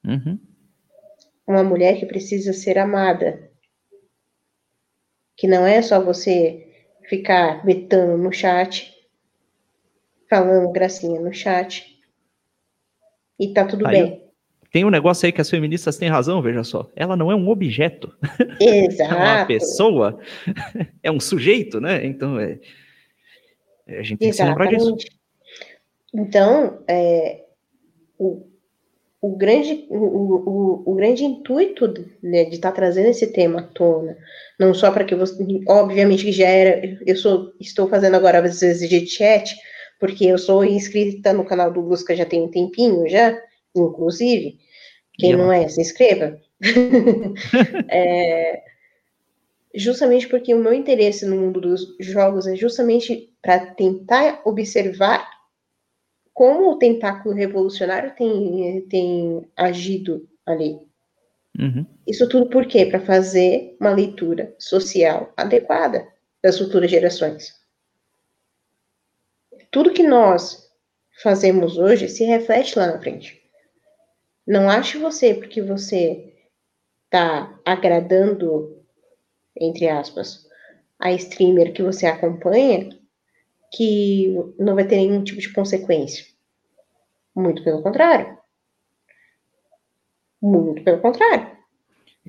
Uhum 0.05 0.39
uma 1.47 1.63
mulher 1.63 1.97
que 1.97 2.05
precisa 2.05 2.51
ser 2.51 2.77
amada. 2.77 3.49
Que 5.37 5.47
não 5.47 5.65
é 5.65 5.81
só 5.81 6.03
você 6.03 6.67
ficar 7.07 7.65
betando 7.65 8.17
no 8.17 8.33
chat, 8.33 8.93
falando 10.29 10.71
gracinha 10.71 11.21
no 11.21 11.33
chat, 11.33 11.97
e 13.39 13.53
tá 13.53 13.65
tudo 13.65 13.87
aí, 13.87 13.91
bem. 13.93 14.27
Tem 14.71 14.83
um 14.83 14.89
negócio 14.89 15.25
aí 15.25 15.31
que 15.31 15.39
as 15.39 15.49
feministas 15.49 15.97
têm 15.97 16.09
razão, 16.09 16.41
veja 16.41 16.63
só. 16.63 16.89
Ela 16.95 17.15
não 17.15 17.31
é 17.31 17.35
um 17.35 17.49
objeto. 17.49 18.13
Exato. 18.59 19.13
é 19.13 19.17
uma 19.17 19.45
pessoa, 19.45 20.19
é 21.01 21.11
um 21.11 21.19
sujeito, 21.19 21.79
né? 21.79 22.05
Então, 22.05 22.39
é, 22.39 22.59
a 23.87 24.03
gente 24.03 24.17
tem 24.17 24.29
que 24.29 24.35
se 24.35 24.43
lembrar 24.43 24.67
disso. 24.67 24.95
Então, 26.13 26.83
é, 26.87 27.45
o, 28.17 28.47
o 29.21 29.35
grande, 29.35 29.85
o, 29.89 29.97
o, 29.97 30.83
o 30.91 30.95
grande 30.95 31.23
intuito 31.23 31.87
né, 32.21 32.45
de 32.45 32.55
estar 32.55 32.69
tá 32.71 32.75
trazendo 32.75 33.07
esse 33.07 33.27
tema 33.27 33.59
à 33.59 33.63
tona, 33.63 34.15
não 34.59 34.73
só 34.73 34.91
para 34.91 35.03
que 35.03 35.15
você, 35.15 35.35
obviamente 35.67 36.23
que 36.23 36.31
já 36.31 36.47
era, 36.47 36.99
eu 37.05 37.15
sou, 37.15 37.51
estou 37.59 37.89
fazendo 37.89 38.15
agora 38.15 38.39
às 38.39 38.59
vezes 38.59 38.87
de 38.87 39.07
chat, 39.07 39.55
porque 39.99 40.25
eu 40.25 40.37
sou 40.37 40.63
inscrita 40.63 41.33
no 41.33 41.45
canal 41.45 41.71
do 41.71 41.81
Lusca 41.81 42.15
já 42.15 42.25
tem 42.25 42.41
um 42.41 42.51
tempinho 42.51 43.09
já, 43.09 43.35
inclusive, 43.75 44.59
quem 45.17 45.35
não 45.35 45.51
é, 45.51 45.67
se 45.67 45.81
inscreva. 45.81 46.39
é, 47.89 48.61
justamente 49.73 50.27
porque 50.27 50.53
o 50.53 50.59
meu 50.59 50.73
interesse 50.73 51.25
no 51.25 51.35
mundo 51.35 51.59
dos 51.59 51.95
jogos 51.99 52.45
é 52.45 52.55
justamente 52.55 53.31
para 53.41 53.59
tentar 53.59 54.41
observar 54.45 55.27
como 56.37 56.69
o 56.69 56.77
tentáculo 56.77 57.33
revolucionário 57.33 58.13
tem, 58.15 58.81
tem 58.81 59.49
agido 59.55 60.29
ali. 60.45 60.79
Uhum. 61.57 61.83
Isso 62.05 62.29
tudo 62.29 62.47
por 62.47 62.67
quê? 62.67 62.85
Para 62.85 62.99
fazer 62.99 63.75
uma 63.81 63.89
leitura 63.89 64.53
social 64.59 65.33
adequada 65.35 66.07
das 66.43 66.59
futuras 66.59 66.91
gerações. 66.91 67.55
Tudo 69.71 69.91
que 69.91 70.03
nós 70.03 70.71
fazemos 71.23 71.79
hoje 71.79 72.07
se 72.07 72.23
reflete 72.23 72.77
lá 72.77 72.85
na 72.85 72.99
frente. 72.99 73.41
Não 74.45 74.69
ache 74.69 74.99
você, 74.99 75.33
porque 75.33 75.59
você 75.59 76.35
está 77.05 77.59
agradando, 77.65 78.79
entre 79.59 79.89
aspas, 79.89 80.47
a 80.99 81.11
streamer 81.13 81.73
que 81.73 81.81
você 81.81 82.05
acompanha, 82.05 82.95
que 83.73 84.33
não 84.57 84.75
vai 84.75 84.85
ter 84.85 84.97
nenhum 84.97 85.23
tipo 85.23 85.39
de 85.39 85.51
consequência. 85.51 86.25
Muito 87.35 87.63
pelo 87.63 87.81
contrário. 87.81 88.37
Muito 90.41 90.83
pelo 90.83 91.01
contrário. 91.01 91.57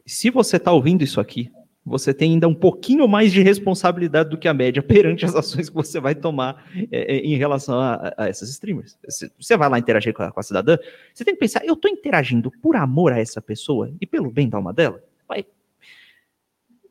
Se 0.06 0.31
você 0.31 0.56
está 0.56 0.73
ouvindo 0.73 1.02
isso 1.02 1.20
aqui, 1.20 1.51
você 1.89 2.12
tem 2.12 2.32
ainda 2.32 2.47
um 2.47 2.55
pouquinho 2.55 3.09
mais 3.09 3.32
de 3.32 3.43
responsabilidade 3.43 4.31
do 4.31 4.39
que 4.39 4.47
a 4.47 4.55
média 4.55 4.82
perante 4.82 5.24
as 5.24 5.35
ações 5.35 5.69
que 5.69 5.74
você 5.74 5.98
vai 5.98 6.15
tomar 6.15 6.70
é, 6.93 7.16
é 7.16 7.19
em 7.19 7.36
relação 7.36 7.81
a, 7.81 8.12
a, 8.16 8.28
essas 8.28 8.51
streamers. 8.51 8.98
Você 9.39 9.56
vai 9.56 9.69
lá 9.69 9.78
interagir 9.78 10.12
com 10.12 10.23
a, 10.23 10.31
com 10.31 10.40
a, 10.40 10.43
cidadã, 10.43 10.77
você 11.12 11.24
tem 11.24 11.35
que 11.35 11.40
pensar, 11.40 11.65
eu 11.65 11.74
estou 11.74 11.90
interagindo 11.90 12.51
por 12.62 12.77
amor 12.77 13.12
a 13.12 13.19
essa 13.19 13.40
pessoa 13.40 13.93
e 14.01 14.06
pelo 14.06 14.31
bem 14.31 14.48
da 14.48 14.59
alma 14.59 14.73
dela? 14.73 15.02
Vai. 15.27 15.47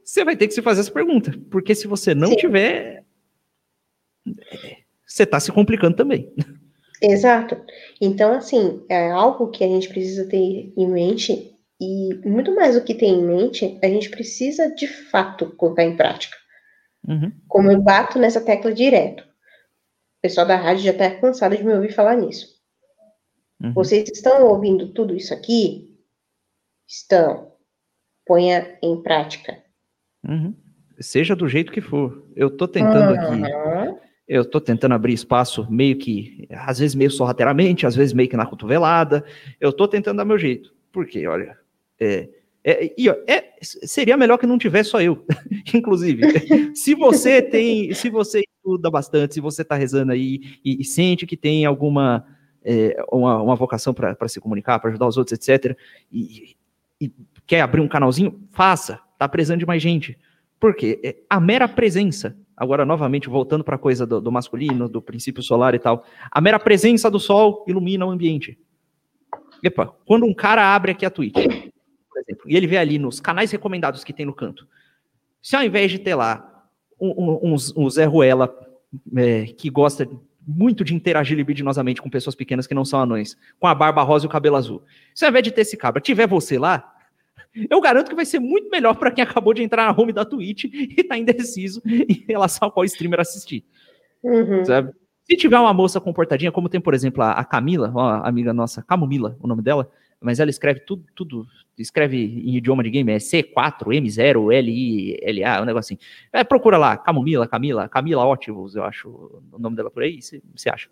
Você 0.03 0.23
vai 0.23 0.35
ter 0.35 0.47
que 0.47 0.53
se 0.53 0.61
fazer 0.61 0.81
essa 0.81 0.91
pergunta, 0.91 1.33
porque 1.51 1.75
se 1.75 1.87
você 1.87 2.15
não 2.15 2.29
Sim. 2.29 2.37
tiver, 2.37 3.03
você 5.05 5.23
está 5.23 5.39
se 5.39 5.51
complicando 5.51 5.95
também. 5.95 6.33
Exato. 7.01 7.57
Então, 8.01 8.33
assim, 8.33 8.83
é 8.89 9.11
algo 9.11 9.49
que 9.49 9.63
a 9.63 9.67
gente 9.67 9.87
precisa 9.87 10.27
ter 10.27 10.73
em 10.75 10.87
mente, 10.87 11.53
e 11.79 12.15
muito 12.25 12.53
mais 12.55 12.75
do 12.75 12.83
que 12.83 12.95
ter 12.95 13.05
em 13.05 13.23
mente, 13.23 13.77
a 13.83 13.87
gente 13.87 14.09
precisa 14.09 14.73
de 14.73 14.87
fato 14.87 15.51
colocar 15.55 15.83
em 15.83 15.95
prática. 15.95 16.35
Uhum. 17.07 17.31
Como 17.47 17.71
eu 17.71 17.81
bato 17.81 18.19
nessa 18.19 18.41
tecla 18.41 18.73
direto. 18.73 19.21
O 19.21 20.21
pessoal 20.21 20.47
da 20.47 20.55
rádio 20.55 20.83
já 20.83 20.91
está 20.91 21.11
cansado 21.11 21.55
de 21.55 21.63
me 21.63 21.73
ouvir 21.73 21.93
falar 21.93 22.15
nisso. 22.15 22.47
Uhum. 23.61 23.73
Vocês 23.73 24.09
estão 24.09 24.47
ouvindo 24.47 24.91
tudo 24.91 25.15
isso 25.15 25.33
aqui? 25.33 25.95
Estão. 26.87 27.53
Ponha 28.25 28.77
em 28.81 29.01
prática. 29.01 29.63
Uhum. 30.27 30.55
Seja 30.99 31.35
do 31.35 31.47
jeito 31.47 31.71
que 31.71 31.79
for. 31.79 32.27
Eu 32.35 32.47
estou 32.47 32.67
tentando 32.67 33.13
aqui 33.13 33.97
eu 34.27 34.41
estou 34.41 34.59
tentando 34.59 34.93
abrir 34.93 35.13
espaço 35.13 35.65
meio 35.69 35.97
que, 35.97 36.47
às 36.51 36.79
vezes 36.79 36.95
meio 36.95 37.09
sorrateiramente, 37.09 37.85
às 37.85 37.95
vezes 37.95 38.13
meio 38.13 38.27
que 38.27 38.35
na 38.35 38.45
cotovelada. 38.45 39.23
Eu 39.59 39.69
estou 39.69 39.87
tentando 39.87 40.17
dar 40.17 40.25
meu 40.25 40.37
jeito. 40.37 40.75
Porque, 40.91 41.25
olha, 41.27 41.57
é, 41.99 42.29
é, 42.63 42.93
é, 43.27 43.53
seria 43.61 44.17
melhor 44.17 44.37
que 44.37 44.45
não 44.45 44.57
tivesse 44.57 44.89
só 44.89 45.01
eu, 45.01 45.25
inclusive. 45.73 46.21
se 46.75 46.93
você 46.93 47.41
tem, 47.41 47.93
se 47.93 48.09
você 48.09 48.41
estuda 48.41 48.91
bastante, 48.91 49.35
se 49.35 49.39
você 49.39 49.61
está 49.61 49.75
rezando 49.75 50.11
aí 50.11 50.41
e, 50.65 50.81
e, 50.81 50.83
sente 50.83 51.25
que 51.25 51.37
tem 51.37 51.65
alguma 51.65 52.25
é, 52.63 52.97
uma, 53.09 53.41
uma 53.41 53.55
vocação 53.55 53.93
para 53.93 54.27
se 54.27 54.41
comunicar, 54.41 54.79
para 54.79 54.89
ajudar 54.89 55.07
os 55.07 55.17
outros, 55.17 55.39
etc., 55.39 55.77
e, 56.11 56.57
e, 56.99 57.09
quer 57.45 57.61
abrir 57.61 57.79
um 57.79 57.87
canalzinho, 57.87 58.37
faça, 58.51 58.99
tá 59.17 59.29
precisando 59.29 59.59
de 59.59 59.65
mais 59.65 59.81
gente. 59.81 60.17
Por 60.59 60.75
quê? 60.75 60.99
É, 61.01 61.15
a 61.29 61.39
mera 61.39 61.69
presença, 61.69 62.35
agora 62.57 62.83
novamente 62.83 63.29
voltando 63.29 63.63
para 63.63 63.75
a 63.75 63.79
coisa 63.79 64.05
do, 64.05 64.19
do 64.19 64.31
masculino, 64.31 64.89
do 64.89 64.99
princípio 64.99 65.43
solar 65.43 65.75
e 65.75 65.79
tal, 65.79 66.03
a 66.31 66.41
mera 66.41 66.59
presença 66.59 67.09
do 67.11 67.19
sol 67.19 67.63
ilumina 67.67 68.05
o 68.05 68.09
ambiente. 68.09 68.57
Epa, 69.63 69.95
quando 70.05 70.25
um 70.25 70.33
cara 70.33 70.73
abre 70.73 70.91
aqui 70.91 71.05
a 71.05 71.11
Twitch, 71.11 71.35
por 71.35 72.19
exemplo, 72.19 72.43
e 72.47 72.57
ele 72.57 72.65
vê 72.65 72.77
ali 72.77 72.97
nos 72.97 73.19
canais 73.19 73.51
recomendados 73.51 74.03
que 74.03 74.11
tem 74.11 74.25
no 74.25 74.33
canto, 74.33 74.67
se 75.41 75.55
ao 75.55 75.63
invés 75.63 75.91
de 75.91 75.99
ter 75.99 76.15
lá 76.15 76.65
um, 76.99 77.53
um, 77.53 77.55
um 77.75 77.89
Zé 77.89 78.05
Ruela 78.05 78.53
é, 79.15 79.45
que 79.45 79.69
gosta 79.69 80.09
muito 80.47 80.83
de 80.83 80.95
interagir 80.95 81.37
libidinosamente 81.37 82.01
com 82.01 82.09
pessoas 82.09 82.35
pequenas 82.35 82.65
que 82.65 82.73
não 82.73 82.85
são 82.85 83.01
anões, 83.01 83.37
com 83.59 83.67
a 83.67 83.75
barba 83.75 84.01
rosa 84.01 84.25
e 84.25 84.27
o 84.27 84.31
cabelo 84.31 84.55
azul, 84.55 84.83
se 85.13 85.25
ao 85.25 85.29
invés 85.29 85.43
de 85.43 85.51
ter 85.51 85.61
esse 85.61 85.77
cabra, 85.77 86.01
tiver 86.01 86.27
você 86.27 86.57
lá, 86.57 86.96
eu 87.69 87.81
garanto 87.81 88.09
que 88.09 88.15
vai 88.15 88.25
ser 88.25 88.39
muito 88.39 88.69
melhor 88.69 88.95
para 88.95 89.11
quem 89.11 89.23
acabou 89.23 89.53
de 89.53 89.63
entrar 89.63 89.85
na 89.85 90.01
home 90.01 90.13
da 90.13 90.25
Twitch 90.25 90.65
e 90.65 91.03
tá 91.03 91.17
indeciso 91.17 91.81
em 91.85 92.25
relação 92.27 92.67
a 92.67 92.71
qual 92.71 92.85
streamer 92.85 93.19
assistir. 93.19 93.65
Uhum. 94.23 94.63
Sabe? 94.65 94.91
Se 95.23 95.35
tiver 95.35 95.59
uma 95.59 95.73
moça 95.73 95.99
comportadinha, 95.99 96.51
como 96.51 96.69
tem, 96.69 96.79
por 96.79 96.93
exemplo, 96.93 97.21
a, 97.21 97.43
Camila, 97.43 97.89
uma 97.89 98.25
amiga 98.25 98.53
nossa, 98.53 98.81
Camomila, 98.81 99.37
o 99.41 99.47
nome 99.47 99.61
dela, 99.61 99.91
mas 100.21 100.39
ela 100.39 100.49
escreve 100.49 100.79
tudo, 100.79 101.05
tudo, 101.13 101.45
escreve 101.77 102.17
em 102.17 102.55
idioma 102.55 102.81
de 102.81 102.89
game, 102.89 103.11
é 103.11 103.17
C4, 103.17 103.87
M0, 103.87 104.61
LI, 104.61 105.19
LA, 105.21 105.61
um 105.61 105.65
negócio 105.65 105.93
assim. 105.93 106.05
É, 106.31 106.43
procura 106.45 106.77
lá, 106.77 106.95
Camomila, 106.95 107.45
Camila, 107.45 107.89
Camila 107.89 108.25
Ótimos, 108.25 108.75
eu 108.75 108.83
acho 108.83 109.09
o 109.51 109.59
nome 109.59 109.75
dela 109.75 109.91
por 109.91 110.03
aí, 110.03 110.19
você 110.21 110.69
acha. 110.69 110.89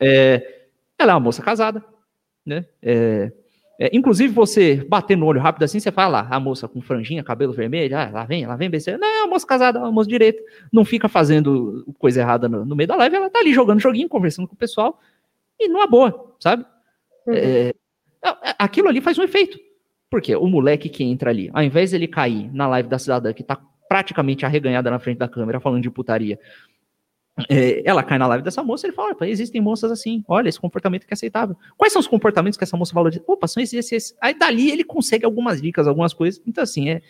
É, 0.00 0.66
ela 0.96 1.12
é 1.12 1.14
uma 1.14 1.20
moça 1.20 1.42
casada, 1.42 1.84
né? 2.44 2.64
É, 2.80 3.32
é, 3.78 3.90
inclusive, 3.94 4.32
você 4.32 4.76
bater 4.88 5.16
no 5.16 5.26
olho 5.26 5.40
rápido 5.40 5.64
assim, 5.64 5.78
você 5.78 5.92
fala 5.92 6.22
lá, 6.22 6.28
a 6.30 6.40
moça 6.40 6.66
com 6.66 6.80
franjinha, 6.80 7.22
cabelo 7.22 7.52
vermelho, 7.52 7.96
ah, 7.96 8.08
lá 8.10 8.24
vem, 8.24 8.46
lá 8.46 8.56
vem 8.56 8.70
BC. 8.70 8.96
Não, 8.96 9.06
é 9.06 9.24
a 9.24 9.26
moça 9.26 9.46
casada, 9.46 9.80
a 9.80 9.92
moça 9.92 10.08
direita, 10.08 10.42
não 10.72 10.84
fica 10.84 11.08
fazendo 11.08 11.84
coisa 11.98 12.20
errada 12.20 12.48
no, 12.48 12.64
no, 12.64 12.74
meio 12.74 12.88
da 12.88 12.96
live, 12.96 13.16
ela 13.16 13.28
tá 13.30 13.38
ali 13.38 13.52
jogando 13.52 13.80
joguinho, 13.80 14.08
conversando 14.08 14.48
com 14.48 14.54
o 14.54 14.58
pessoal, 14.58 14.98
e 15.60 15.68
numa 15.68 15.86
boa, 15.86 16.34
sabe? 16.40 16.64
Uhum. 17.26 17.34
É, 17.34 17.68
é 18.22 18.54
aquilo 18.58 18.88
ali 18.88 19.00
faz 19.00 19.18
um 19.18 19.22
efeito. 19.22 19.58
Porque 20.08 20.34
o 20.34 20.46
moleque 20.46 20.88
que 20.88 21.04
entra 21.04 21.30
ali, 21.30 21.50
ao 21.52 21.62
invés 21.62 21.90
de 21.90 21.96
ele 21.96 22.06
cair 22.06 22.50
na 22.54 22.66
live 22.68 22.88
da 22.88 22.98
cidadã, 22.98 23.32
que 23.32 23.42
tá 23.42 23.60
praticamente 23.88 24.46
arreganhada 24.46 24.90
na 24.90 24.98
frente 24.98 25.18
da 25.18 25.28
câmera, 25.28 25.60
falando 25.60 25.82
de 25.82 25.90
putaria, 25.90 26.38
é, 27.50 27.82
ela 27.84 28.02
cai 28.02 28.18
na 28.18 28.26
live 28.26 28.42
dessa 28.42 28.62
moça, 28.62 28.86
ele 28.86 28.94
fala, 28.94 29.14
existem 29.22 29.60
moças 29.60 29.92
assim, 29.92 30.24
olha, 30.26 30.48
esse 30.48 30.58
comportamento 30.58 31.06
que 31.06 31.12
é 31.12 31.14
aceitável. 31.14 31.54
Quais 31.76 31.92
são 31.92 32.00
os 32.00 32.08
comportamentos 32.08 32.56
que 32.56 32.64
essa 32.64 32.76
moça 32.76 32.94
valoriza? 32.94 33.22
Opa, 33.26 33.46
são 33.46 33.62
esses, 33.62 33.92
esses. 33.92 34.16
Aí 34.20 34.32
dali 34.34 34.70
ele 34.70 34.84
consegue 34.84 35.24
algumas 35.24 35.60
dicas, 35.60 35.86
algumas 35.86 36.14
coisas. 36.14 36.40
Então, 36.46 36.64
assim, 36.64 36.88
é. 36.88 37.02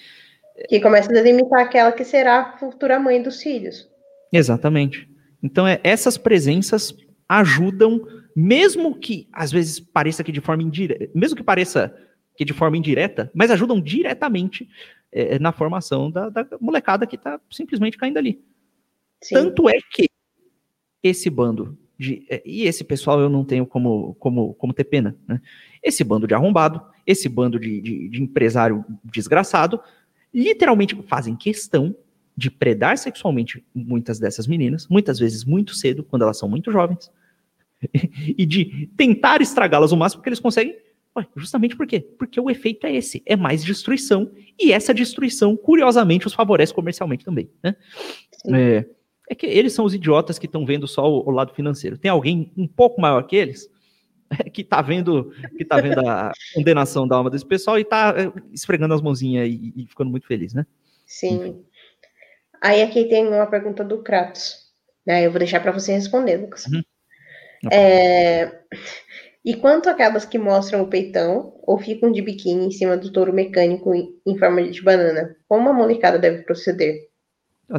Que 0.69 0.81
começa 0.81 1.11
a 1.11 1.13
delimitar 1.13 1.61
aquela 1.61 1.93
que 1.93 2.05
será 2.05 2.41
a 2.41 2.59
futura 2.59 2.99
mãe 2.99 3.23
dos 3.23 3.41
filhos. 3.41 3.89
Exatamente. 4.33 5.09
Então, 5.43 5.67
é, 5.67 5.79
essas 5.85 6.19
presenças 6.19 6.97
ajudam, 7.29 8.05
mesmo 8.35 8.99
que 8.99 9.29
às 9.33 9.53
vezes 9.53 9.79
pareça 9.79 10.25
que 10.25 10.33
de 10.33 10.41
forma 10.41 10.63
indireta, 10.63 11.09
mesmo 11.15 11.37
que 11.37 11.43
pareça 11.43 11.95
que 12.37 12.45
de 12.45 12.53
forma 12.53 12.77
indireta, 12.77 13.31
mas 13.35 13.51
ajudam 13.51 13.81
diretamente 13.81 14.69
é, 15.13 15.39
na 15.39 15.53
formação 15.53 16.11
da, 16.11 16.29
da 16.29 16.47
molecada 16.61 17.07
que 17.07 17.17
está 17.17 17.41
simplesmente 17.51 17.97
caindo 17.97 18.19
ali. 18.19 18.43
Sim. 19.23 19.35
Tanto 19.35 19.69
é 19.69 19.79
que 19.91 20.09
esse 21.07 21.31
bando 21.31 21.79
de, 21.99 22.27
é, 22.29 22.43
e 22.45 22.65
esse 22.65 22.85
pessoal 22.85 23.21
eu 23.21 23.29
não 23.29 23.45
tenho 23.45 23.67
como, 23.67 24.15
como, 24.19 24.55
como 24.55 24.73
ter 24.73 24.85
pena, 24.85 25.17
né? 25.27 25.41
Esse 25.83 26.05
bando 26.05 26.27
de 26.27 26.35
arrombado, 26.35 26.83
esse 27.07 27.29
bando 27.29 27.59
de, 27.59 27.81
de, 27.81 28.09
de 28.09 28.23
empresário 28.23 28.85
desgraçado, 29.05 29.81
literalmente 30.33 30.95
fazem 31.07 31.35
questão 31.37 31.95
de 32.37 32.51
predar 32.51 32.99
sexualmente 32.99 33.65
muitas 33.75 34.19
dessas 34.19 34.47
meninas, 34.47 34.87
muitas 34.89 35.19
vezes 35.19 35.45
muito 35.45 35.75
cedo, 35.75 36.05
quando 36.05 36.23
elas 36.23 36.39
são 36.39 36.49
muito 36.49 36.71
jovens, 36.71 37.11
e 38.37 38.45
de 38.45 38.91
tentar 38.97 39.41
estragá-las 39.41 39.93
o 39.93 39.97
máximo 39.97 40.23
que 40.23 40.29
eles 40.29 40.41
conseguem, 40.41 40.77
justamente 41.35 41.75
por 41.75 41.87
quê? 41.87 42.01
Porque 42.01 42.39
o 42.39 42.51
efeito 42.51 42.87
é 42.87 42.95
esse, 42.95 43.23
é 43.25 43.37
mais 43.37 43.65
destruição, 43.65 44.31
e 44.59 44.71
essa 44.71 44.93
destruição, 44.93 45.57
curiosamente, 45.57 46.27
os 46.27 46.35
favorece 46.35 46.75
comercialmente 46.75 47.25
também, 47.25 47.49
né? 47.63 47.75
É, 48.53 48.85
é 49.29 49.35
que 49.35 49.47
eles 49.47 49.73
são 49.73 49.85
os 49.85 49.95
idiotas 49.95 50.39
que 50.39 50.47
estão 50.47 50.65
vendo 50.65 50.87
só 50.87 51.11
o, 51.11 51.29
o, 51.29 51.31
lado 51.31 51.55
financeiro. 51.55 51.99
Tem 51.99 52.11
alguém 52.11 52.53
um 52.57 52.67
pouco 52.67 53.01
maior 53.01 53.23
que 53.27 53.37
eles 53.37 53.69
que 54.53 54.63
está 54.63 54.81
vendo 54.83 55.33
que 55.57 55.65
tá 55.65 55.81
vendo 55.81 56.01
a 56.01 56.33
condenação 56.55 57.07
da 57.07 57.17
alma 57.17 57.31
desse 57.31 57.47
pessoal 57.47 57.79
e 57.79 57.83
está 57.83 58.15
é, 58.17 58.33
esfregando 58.53 58.95
as 58.95 59.03
mãozinhas 59.03 59.49
e, 59.49 59.73
e, 59.77 59.87
ficando 59.87 60.11
muito 60.11 60.27
feliz, 60.27 60.55
né? 60.55 60.67
Sim. 61.07 61.37
Enfim. 61.37 61.65
Aí 62.63 62.83
aqui 62.83 63.05
tem 63.05 63.27
uma 63.27 63.47
pergunta 63.47 63.85
do 63.85 64.03
Kratos. 64.03 64.67
Né? 65.07 65.27
Eu 65.27 65.31
vou 65.31 65.39
deixar 65.39 65.61
para 65.61 65.73
você 65.73 65.93
responder, 65.93 66.37
Lucas. 66.39 66.67
Uhum. 66.67 66.83
É... 67.71 68.61
E 69.45 69.55
quanto 69.55 69.89
aquelas 69.89 70.25
que 70.25 70.39
mostram 70.39 70.83
o 70.83 70.89
peitão 70.89 71.55
ou 71.63 71.79
ficam 71.79 72.11
de 72.11 72.21
biquíni 72.21 72.67
em 72.67 72.71
cima 72.73 72.97
do 72.97 73.13
touro 73.13 73.33
mecânico 73.33 73.95
em 73.95 74.37
forma 74.39 74.61
de 74.69 74.83
banana? 74.83 75.37
Como 75.49 75.69
a 75.69 75.73
molecada 75.73 76.19
deve 76.19 76.43
proceder? 76.43 77.06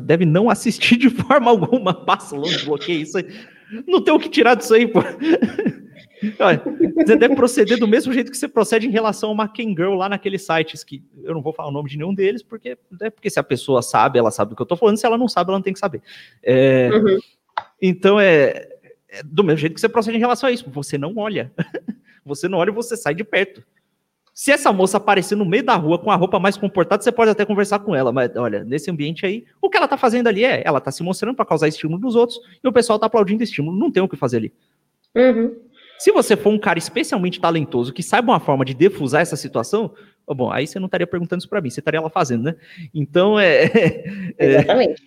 Deve 0.02 0.26
não 0.26 0.50
assistir 0.50 0.98
de 0.98 1.10
forma 1.12 1.50
alguma. 1.50 1.94
Passa 1.94 2.36
longe, 2.36 2.66
bloqueia 2.66 3.02
isso 3.02 3.18
aí. 3.18 3.26
Não 3.86 4.02
tem 4.02 4.14
o 4.14 4.20
que 4.20 4.30
tirar 4.30 4.56
disso 4.56 4.74
aí, 4.74 4.88
pô. 4.88 5.00
Olha, 6.40 6.64
você 6.96 7.16
deve 7.16 7.36
proceder 7.36 7.78
do 7.78 7.88
mesmo 7.88 8.12
jeito 8.12 8.32
que 8.32 8.38
você 8.38 8.48
procede 8.48 8.88
em 8.88 8.92
relação 8.92 9.30
ao 9.30 9.36
Macken 9.36 9.70
Girl 9.70 9.94
lá 9.94 10.10
naqueles 10.10 10.44
sites 10.44 10.84
que 10.84 11.04
eu 11.24 11.34
não 11.34 11.44
vou 11.44 11.54
falar 11.54 11.70
o 11.70 11.72
nome 11.72 11.90
de 11.90 11.98
nenhum 11.98 12.14
deles, 12.14 12.42
porque 12.42 12.76
é 13.02 13.10
porque 13.12 13.30
se 13.30 13.40
a 13.40 13.44
pessoa 13.44 13.84
sabe, 13.84 14.18
ela 14.18 14.32
sabe 14.32 14.50
do 14.50 14.56
que 14.56 14.62
eu 14.62 14.66
tô 14.66 14.76
falando, 14.76 14.98
se 14.98 15.06
ela 15.06 15.18
não 15.18 15.28
sabe, 15.28 15.52
ela 15.52 15.60
não 15.60 15.64
tem 15.64 15.74
que 15.74 15.80
saber. 15.80 16.02
É, 16.42 16.90
uhum. 16.92 17.20
Então 17.80 18.20
é, 18.20 18.68
é, 19.10 19.22
do 19.24 19.44
mesmo 19.44 19.60
jeito 19.60 19.76
que 19.76 19.82
você 19.82 19.90
procede 19.90 20.18
em 20.18 20.20
relação 20.20 20.50
a 20.50 20.52
isso. 20.52 20.70
Você 20.72 20.98
não 20.98 21.16
olha. 21.18 21.52
Você 22.26 22.50
não 22.50 22.58
olha 22.58 22.72
e 22.72 22.74
você 22.74 22.98
sai 22.98 23.16
de 23.16 23.24
perto. 23.24 23.64
Se 24.38 24.52
essa 24.52 24.72
moça 24.72 24.98
aparecer 24.98 25.36
no 25.36 25.44
meio 25.44 25.64
da 25.64 25.74
rua 25.74 25.98
com 25.98 26.12
a 26.12 26.16
roupa 26.16 26.40
mais 26.40 26.56
comportada, 26.56 27.02
você 27.02 27.12
pode 27.12 27.32
até 27.32 27.44
conversar 27.44 27.80
com 27.80 27.96
ela, 27.96 28.12
mas 28.12 28.30
olha, 28.36 28.64
nesse 28.64 28.92
ambiente 28.92 29.26
aí, 29.26 29.44
o 29.60 29.68
que 29.68 29.76
ela 29.76 29.88
tá 29.88 29.98
fazendo 29.98 30.28
ali 30.28 30.46
é, 30.46 30.62
ela 30.64 30.80
tá 30.80 30.92
se 30.92 31.02
mostrando 31.02 31.36
para 31.36 31.44
causar 31.44 31.68
estímulo 31.68 32.00
nos 32.00 32.16
outros 32.16 32.40
e 32.64 32.68
o 32.68 32.72
pessoal 32.72 33.00
tá 33.00 33.08
aplaudindo 33.08 33.42
estímulo, 33.42 33.76
não 33.76 33.92
tem 33.92 34.04
o 34.04 34.08
que 34.08 34.16
fazer 34.16 34.38
ali. 34.38 34.54
Uhum. 35.16 35.56
Se 35.98 36.12
você 36.12 36.38
for 36.38 36.52
um 36.52 36.60
cara 36.60 36.78
especialmente 36.78 37.42
talentoso 37.42 37.92
que 37.92 38.04
saiba 38.04 38.32
uma 38.32 38.40
forma 38.40 38.64
de 38.64 38.76
defusar 38.76 39.24
essa 39.24 39.36
situação, 39.36 39.92
bom, 40.28 40.52
aí 40.52 40.68
você 40.68 40.78
não 40.78 40.86
estaria 40.86 41.08
perguntando 41.08 41.40
isso 41.40 41.50
para 41.50 41.60
mim, 41.60 41.72
você 41.72 41.80
estaria 41.80 42.00
lá 42.00 42.10
fazendo, 42.12 42.44
né? 42.44 42.56
Então 42.94 43.40
é. 43.40 43.64
é 44.38 44.46
Exatamente. 44.46 45.02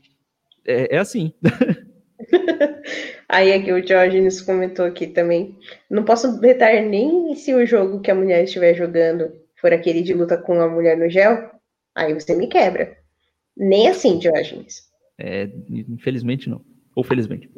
É, 0.67 0.97
é 0.97 0.99
assim. 0.99 1.33
Aí 3.29 3.53
aqui 3.53 3.73
o 3.73 3.83
Diógenes 3.83 4.41
comentou 4.41 4.85
aqui 4.85 5.07
também. 5.07 5.57
Não 5.89 6.05
posso 6.05 6.41
vetar 6.41 6.83
nem 6.83 7.35
se 7.35 7.55
o 7.55 7.67
jogo 7.67 8.01
que 8.01 8.11
a 8.11 8.15
mulher 8.15 8.45
estiver 8.45 8.75
jogando 8.75 9.33
for 9.57 9.73
aquele 9.73 10.03
de 10.03 10.13
luta 10.13 10.37
com 10.37 10.61
a 10.61 10.69
mulher 10.69 10.97
no 10.97 11.09
gel. 11.09 11.51
Aí 11.95 12.15
você 12.15 12.35
me 12.35 12.47
quebra. 12.47 12.97
Nem 13.57 13.89
assim, 13.89 14.19
Diógenes. 14.19 14.89
É, 15.19 15.49
infelizmente 15.69 16.49
não. 16.49 16.65
Ou 16.95 17.05
felizmente. 17.05 17.51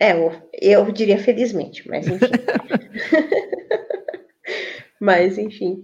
É, 0.00 0.12
eu 0.60 0.90
diria 0.92 1.18
felizmente, 1.18 1.88
mas 1.88 2.06
enfim. 2.06 2.26
mas 5.00 5.38
enfim. 5.38 5.82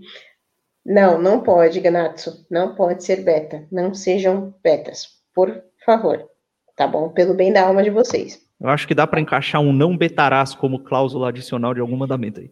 Não, 0.84 1.20
não 1.20 1.42
pode, 1.42 1.80
Ganatsu. 1.80 2.46
Não 2.50 2.74
pode 2.74 3.04
ser 3.04 3.22
beta. 3.22 3.66
Não 3.72 3.94
sejam 3.94 4.54
betas. 4.62 5.08
Por 5.34 5.64
favor 5.84 6.28
tá 6.76 6.86
bom? 6.86 7.08
Pelo 7.08 7.34
bem 7.34 7.52
da 7.52 7.66
alma 7.66 7.82
de 7.82 7.90
vocês. 7.90 8.40
Eu 8.60 8.68
acho 8.68 8.86
que 8.86 8.94
dá 8.94 9.06
para 9.06 9.20
encaixar 9.20 9.60
um 9.60 9.72
não 9.72 9.96
betarás 9.96 10.54
como 10.54 10.78
cláusula 10.78 11.28
adicional 11.28 11.74
de 11.74 11.80
algum 11.80 11.96
mandamento 11.96 12.40
aí. 12.40 12.50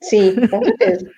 Sim, 0.00 0.34
com 0.48 0.62
certeza. 0.62 1.10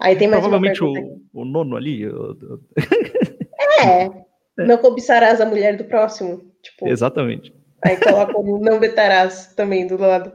Aí 0.00 0.14
tem 0.14 0.28
mais 0.28 0.42
Provavelmente 0.42 0.82
o, 0.84 1.20
o, 1.32 1.44
nono 1.44 1.76
ali. 1.76 2.02
É, 3.80 4.10
não 4.56 4.76
cobiçarás 4.78 5.40
a 5.40 5.46
mulher 5.46 5.76
do 5.76 5.84
próximo. 5.84 6.42
Tipo, 6.62 6.88
Exatamente. 6.88 7.54
Aí 7.82 7.96
coloca 7.96 8.36
o 8.36 8.58
não 8.58 8.80
betarás 8.80 9.54
também 9.54 9.86
do 9.86 9.96
lado. 9.96 10.32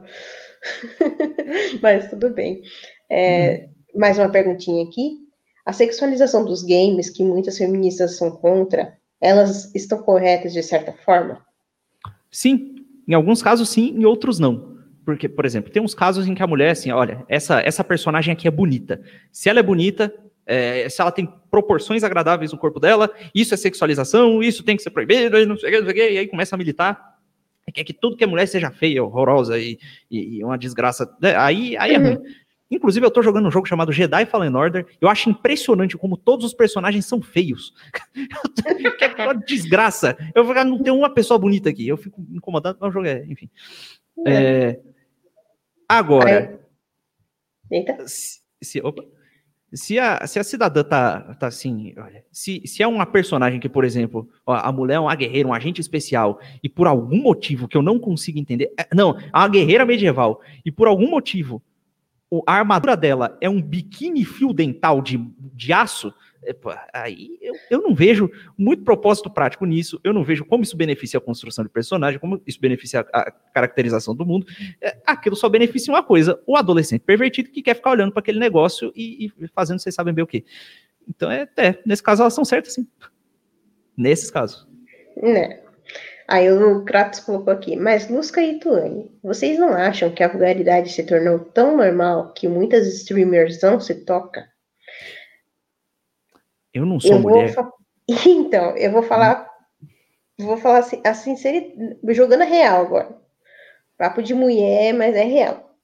Mas 1.82 2.08
tudo 2.08 2.30
bem. 2.30 2.62
É, 3.10 3.68
hum. 3.94 3.98
Mais 3.98 4.18
uma 4.18 4.30
perguntinha 4.30 4.82
aqui. 4.84 5.18
A 5.66 5.74
sexualização 5.74 6.44
dos 6.44 6.62
games, 6.62 7.10
que 7.10 7.22
muitas 7.22 7.58
feministas 7.58 8.16
são 8.16 8.30
contra, 8.30 8.96
elas 9.20 9.74
estão 9.74 10.02
corretas 10.02 10.52
de 10.52 10.62
certa 10.62 10.92
forma? 10.92 11.44
Sim, 12.34 12.74
em 13.06 13.14
alguns 13.14 13.40
casos 13.40 13.68
sim, 13.68 13.94
em 13.96 14.04
outros 14.04 14.40
não. 14.40 14.76
Porque, 15.04 15.28
por 15.28 15.46
exemplo, 15.46 15.70
tem 15.70 15.80
uns 15.80 15.94
casos 15.94 16.26
em 16.26 16.34
que 16.34 16.42
a 16.42 16.46
mulher, 16.48 16.70
assim, 16.70 16.90
olha, 16.90 17.24
essa, 17.28 17.60
essa 17.60 17.84
personagem 17.84 18.32
aqui 18.32 18.48
é 18.48 18.50
bonita. 18.50 19.00
Se 19.30 19.48
ela 19.48 19.60
é 19.60 19.62
bonita, 19.62 20.12
é, 20.44 20.88
se 20.88 21.00
ela 21.00 21.12
tem 21.12 21.32
proporções 21.48 22.02
agradáveis 22.02 22.50
no 22.50 22.58
corpo 22.58 22.80
dela, 22.80 23.08
isso 23.32 23.54
é 23.54 23.56
sexualização, 23.56 24.42
isso 24.42 24.64
tem 24.64 24.76
que 24.76 24.82
ser 24.82 24.90
proibido, 24.90 25.38
e 25.38 25.46
não 25.46 25.56
sei 25.56 25.68
o 25.68 25.72
que, 25.72 25.78
não 25.78 25.86
sei 25.86 25.92
o 25.92 25.94
que, 25.94 26.12
e 26.12 26.18
aí 26.18 26.26
começa 26.26 26.56
a 26.56 26.58
militar. 26.58 27.18
quer 27.72 27.84
que 27.84 27.92
tudo 27.92 28.16
que 28.16 28.24
é 28.24 28.26
mulher 28.26 28.46
seja 28.46 28.72
feia, 28.72 29.04
horrorosa 29.04 29.56
e, 29.56 29.78
e, 30.10 30.38
e 30.38 30.44
uma 30.44 30.58
desgraça. 30.58 31.08
Né? 31.20 31.36
Aí, 31.36 31.76
aí 31.76 31.94
é 31.94 31.98
uhum. 31.98 32.14
ruim. 32.16 32.18
Inclusive, 32.70 33.04
eu 33.04 33.10
tô 33.10 33.22
jogando 33.22 33.46
um 33.46 33.50
jogo 33.50 33.68
chamado 33.68 33.92
Jedi 33.92 34.24
Fallen 34.26 34.54
Order. 34.54 34.86
Eu 35.00 35.08
acho 35.08 35.28
impressionante 35.28 35.96
como 35.96 36.16
todos 36.16 36.46
os 36.46 36.54
personagens 36.54 37.06
são 37.06 37.20
feios. 37.20 37.74
que 38.98 39.04
é 39.04 39.24
uma 39.24 39.34
desgraça. 39.34 40.16
Eu 40.34 40.44
vou 40.44 40.54
não 40.64 40.82
tem 40.82 40.92
uma 40.92 41.10
pessoa 41.10 41.38
bonita 41.38 41.68
aqui. 41.68 41.86
Eu 41.86 41.96
fico 41.96 42.24
incomodado, 42.30 42.78
mas 42.80 42.90
o 42.90 42.92
jogo 42.92 43.06
é, 43.06 43.24
enfim. 43.28 43.50
É. 44.26 44.32
É, 44.32 44.80
agora. 45.88 46.60
Eita. 47.70 48.06
Se, 48.08 48.40
se, 48.62 48.80
opa, 48.80 49.04
se, 49.72 49.98
a, 49.98 50.26
se 50.26 50.38
a 50.38 50.44
cidadã 50.44 50.82
tá, 50.84 51.34
tá 51.34 51.48
assim, 51.48 51.92
olha, 51.96 52.24
se, 52.30 52.62
se 52.66 52.82
é 52.82 52.86
uma 52.86 53.04
personagem 53.04 53.58
que, 53.58 53.68
por 53.68 53.84
exemplo, 53.84 54.28
ó, 54.46 54.54
a 54.54 54.70
mulher 54.70 54.94
é 54.94 55.00
uma 55.00 55.14
guerreira, 55.14 55.48
um 55.48 55.54
agente 55.54 55.80
especial, 55.80 56.40
e 56.62 56.68
por 56.68 56.86
algum 56.86 57.20
motivo 57.20 57.66
que 57.66 57.76
eu 57.76 57.82
não 57.82 57.98
consigo 57.98 58.38
entender. 58.38 58.72
É, 58.78 58.86
não, 58.94 59.18
é 59.18 59.30
uma 59.36 59.48
guerreira 59.48 59.84
medieval, 59.84 60.40
e 60.64 60.70
por 60.70 60.86
algum 60.86 61.10
motivo 61.10 61.62
a 62.46 62.54
armadura 62.54 62.96
dela 62.96 63.36
é 63.40 63.48
um 63.48 63.60
biquíni 63.60 64.24
fio 64.24 64.52
dental 64.52 65.02
de, 65.02 65.18
de 65.38 65.72
aço, 65.72 66.12
é, 66.46 66.54
aí 66.92 67.38
eu, 67.40 67.54
eu 67.70 67.82
não 67.82 67.94
vejo 67.94 68.30
muito 68.56 68.84
propósito 68.84 69.30
prático 69.30 69.64
nisso, 69.64 69.98
eu 70.04 70.12
não 70.12 70.22
vejo 70.22 70.44
como 70.44 70.62
isso 70.62 70.76
beneficia 70.76 71.18
a 71.18 71.20
construção 71.20 71.64
de 71.64 71.70
personagem, 71.70 72.20
como 72.20 72.40
isso 72.46 72.60
beneficia 72.60 73.00
a, 73.12 73.20
a 73.20 73.30
caracterização 73.30 74.14
do 74.14 74.26
mundo. 74.26 74.46
É, 74.80 74.96
aquilo 75.06 75.34
só 75.34 75.48
beneficia 75.48 75.92
uma 75.92 76.02
coisa: 76.02 76.40
o 76.46 76.56
adolescente 76.56 77.02
pervertido 77.02 77.50
que 77.50 77.62
quer 77.62 77.74
ficar 77.74 77.90
olhando 77.90 78.12
para 78.12 78.20
aquele 78.20 78.38
negócio 78.38 78.92
e, 78.94 79.26
e, 79.26 79.48
fazendo 79.48 79.78
vocês 79.78 79.94
sabem 79.94 80.12
bem 80.12 80.24
o 80.24 80.26
que. 80.26 80.44
Então, 81.08 81.30
é, 81.30 81.48
é, 81.56 81.78
nesse 81.84 82.02
caso, 82.02 82.22
elas 82.22 82.34
são 82.34 82.44
certas, 82.44 82.74
sim. 82.74 82.86
Nesses 83.96 84.30
casos. 84.30 84.66
Né. 85.16 85.63
Aí 86.26 86.50
o 86.50 86.84
Kratos 86.84 87.20
colocou 87.20 87.52
aqui, 87.52 87.76
mas 87.76 88.08
Lusca 88.08 88.40
e 88.40 88.58
Tuane, 88.58 89.10
vocês 89.22 89.58
não 89.58 89.74
acham 89.74 90.10
que 90.10 90.22
a 90.22 90.28
vulgaridade 90.28 90.90
se 90.90 91.04
tornou 91.04 91.38
tão 91.38 91.76
normal 91.76 92.32
que 92.32 92.48
muitas 92.48 92.86
streamers 92.86 93.60
não 93.60 93.78
se 93.78 93.94
tocam? 94.06 94.42
Eu 96.72 96.86
não 96.86 96.98
sou 96.98 97.12
eu 97.12 97.20
mulher. 97.20 97.52
Fa... 97.52 97.70
Então, 98.26 98.76
eu 98.76 98.90
vou 98.90 99.02
falar, 99.02 99.48
vou 100.38 100.56
falar 100.56 100.78
assim, 100.78 101.00
a 101.04 101.14
sinceridade, 101.14 101.98
jogando 102.14 102.42
a 102.42 102.46
real 102.46 102.82
agora. 102.82 103.16
Papo 103.96 104.22
de 104.22 104.34
mulher, 104.34 104.92
mas 104.94 105.14
é 105.14 105.24
real. 105.24 105.76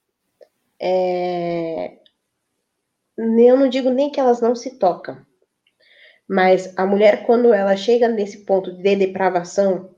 É... 0.81 1.99
Eu 3.19 3.57
não 3.59 3.69
digo 3.69 3.91
nem 3.91 4.11
que 4.11 4.19
elas 4.19 4.41
não 4.41 4.55
se 4.55 4.79
tocam, 4.79 5.19
mas 6.27 6.73
a 6.79 6.87
mulher, 6.87 7.27
quando 7.27 7.53
ela 7.53 7.77
chega 7.77 8.09
nesse 8.09 8.47
ponto 8.47 8.73
de 8.73 8.97
depravação, 8.97 9.95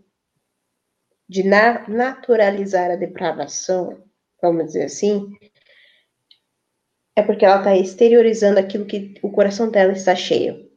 de 1.32 1.42
na 1.42 1.88
naturalizar 1.88 2.90
a 2.90 2.96
depravação, 2.96 4.04
vamos 4.40 4.66
dizer 4.66 4.84
assim, 4.84 5.34
é 7.16 7.22
porque 7.22 7.46
ela 7.46 7.56
está 7.56 7.74
exteriorizando 7.74 8.60
aquilo 8.60 8.84
que 8.84 9.14
o 9.22 9.32
coração 9.32 9.70
dela 9.70 9.92
está 9.92 10.14
cheio. 10.14 10.70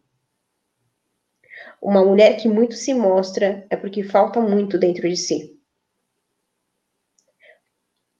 Uma 1.81 2.05
mulher 2.05 2.37
que 2.37 2.47
muito 2.47 2.73
se 2.73 2.93
mostra 2.93 3.67
é 3.69 3.75
porque 3.75 4.01
falta 4.01 4.39
muito 4.39 4.77
dentro 4.77 5.09
de 5.09 5.17
si. 5.17 5.59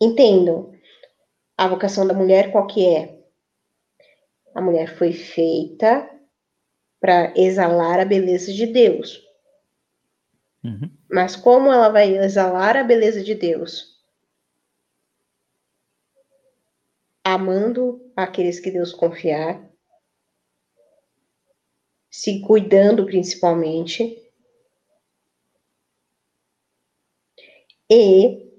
Entendam, 0.01 0.73
a 1.57 1.69
vocação 1.69 2.05
da 2.05 2.13
mulher 2.13 2.51
qual 2.51 2.67
que 2.67 2.85
é? 2.85 3.17
A 4.53 4.59
mulher 4.59 4.97
foi 4.97 5.13
feita 5.13 6.09
para 6.99 7.33
exalar 7.37 8.01
a 8.01 8.05
beleza 8.05 8.51
de 8.51 8.67
Deus. 8.67 9.25
Uhum. 10.65 10.91
Mas 11.15 11.33
como 11.33 11.71
ela 11.71 11.87
vai 11.87 12.17
exalar 12.17 12.75
a 12.75 12.83
beleza 12.83 13.23
de 13.23 13.33
Deus? 13.33 14.03
Amando 17.23 18.11
aqueles 18.17 18.59
que 18.59 18.69
Deus 18.69 18.91
confiar, 18.91 19.65
se 22.11 22.41
cuidando 22.41 23.05
principalmente, 23.05 24.29
e, 27.89 28.51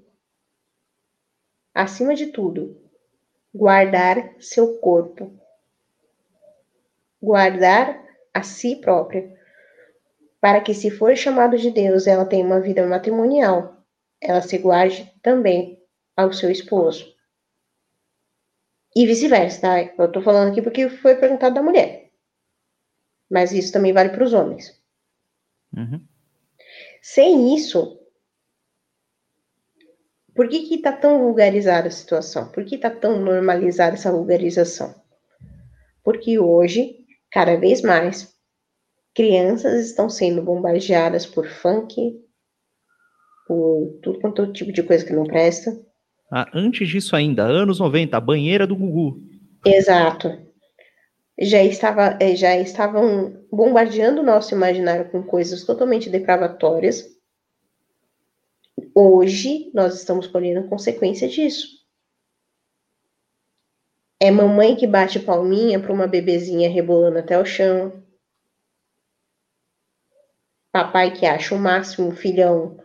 acima 1.75 2.15
de 2.15 2.31
tudo, 2.31 2.75
guardar 3.53 4.33
seu 4.41 4.79
corpo, 4.79 5.31
guardar 7.21 8.03
a 8.33 8.41
si 8.41 8.77
própria 8.77 9.36
para 10.39 10.61
que, 10.61 10.73
se 10.73 10.91
for 10.91 11.15
chamado 11.15 11.57
de 11.57 11.71
Deus, 11.71 12.07
ela 12.07 12.25
tenha 12.25 12.45
uma 12.45 12.59
vida 12.59 12.85
matrimonial, 12.85 13.83
ela 14.21 14.41
se 14.41 14.57
guarde 14.57 15.11
também 15.21 15.81
ao 16.15 16.33
seu 16.33 16.51
esposo. 16.51 17.05
E 18.95 19.05
vice-versa, 19.05 19.61
tá? 19.61 19.93
Eu 19.97 20.11
tô 20.11 20.21
falando 20.21 20.51
aqui 20.51 20.61
porque 20.61 20.89
foi 20.89 21.15
perguntado 21.15 21.55
da 21.55 21.61
mulher. 21.61 22.11
Mas 23.29 23.51
isso 23.51 23.71
também 23.71 23.93
vale 23.93 24.09
para 24.09 24.23
os 24.23 24.33
homens. 24.33 24.81
Uhum. 25.75 26.03
Sem 27.01 27.55
isso, 27.55 27.99
por 30.33 30.47
que 30.47 30.67
que 30.67 30.77
tá 30.77 30.91
tão 30.91 31.19
vulgarizada 31.19 31.87
a 31.87 31.91
situação? 31.91 32.51
Por 32.51 32.63
que 32.63 32.77
tá 32.77 32.89
tão 32.89 33.19
normalizada 33.19 33.95
essa 33.95 34.11
vulgarização? 34.11 34.95
Porque 36.03 36.39
hoje, 36.39 37.05
cada 37.31 37.55
vez 37.57 37.81
mais, 37.81 38.36
crianças 39.17 39.87
estão 39.87 40.07
sendo 40.11 40.43
bombardeadas 40.43 41.25
por 41.25 41.47
funk, 41.47 42.21
por 43.47 43.99
tudo 44.03 44.19
quanto 44.19 44.43
é 44.43 44.51
tipo 44.51 44.71
de 44.71 44.83
coisa 44.83 45.03
que 45.03 45.11
não 45.11 45.23
presta. 45.23 45.75
Ah, 46.31 46.47
antes 46.53 46.87
disso 46.87 47.15
ainda, 47.15 47.41
anos 47.41 47.79
90, 47.79 48.15
a 48.15 48.21
banheira 48.21 48.67
do 48.67 48.75
Gugu. 48.75 49.19
Exato. 49.65 50.37
Já, 51.39 51.63
estava, 51.63 52.15
eh, 52.21 52.35
já 52.35 52.55
estavam 52.57 53.43
bombardeando 53.51 54.21
o 54.21 54.23
nosso 54.23 54.53
imaginário 54.53 55.09
com 55.09 55.23
coisas 55.23 55.63
totalmente 55.63 56.11
depravatórias. 56.11 57.03
Hoje, 58.93 59.71
nós 59.73 59.95
estamos 59.95 60.27
colhendo 60.27 60.67
consequência 60.67 61.27
disso. 61.27 61.67
É 64.19 64.29
mamãe 64.29 64.75
que 64.75 64.85
bate 64.85 65.19
palminha 65.19 65.79
para 65.79 65.93
uma 65.93 66.05
bebezinha 66.05 66.69
rebolando 66.69 67.17
até 67.17 67.39
o 67.39 67.45
chão 67.45 68.05
papai 70.77 71.11
que 71.11 71.25
acha 71.25 71.55
o 71.55 71.59
máximo, 71.59 72.11
filhão 72.11 72.77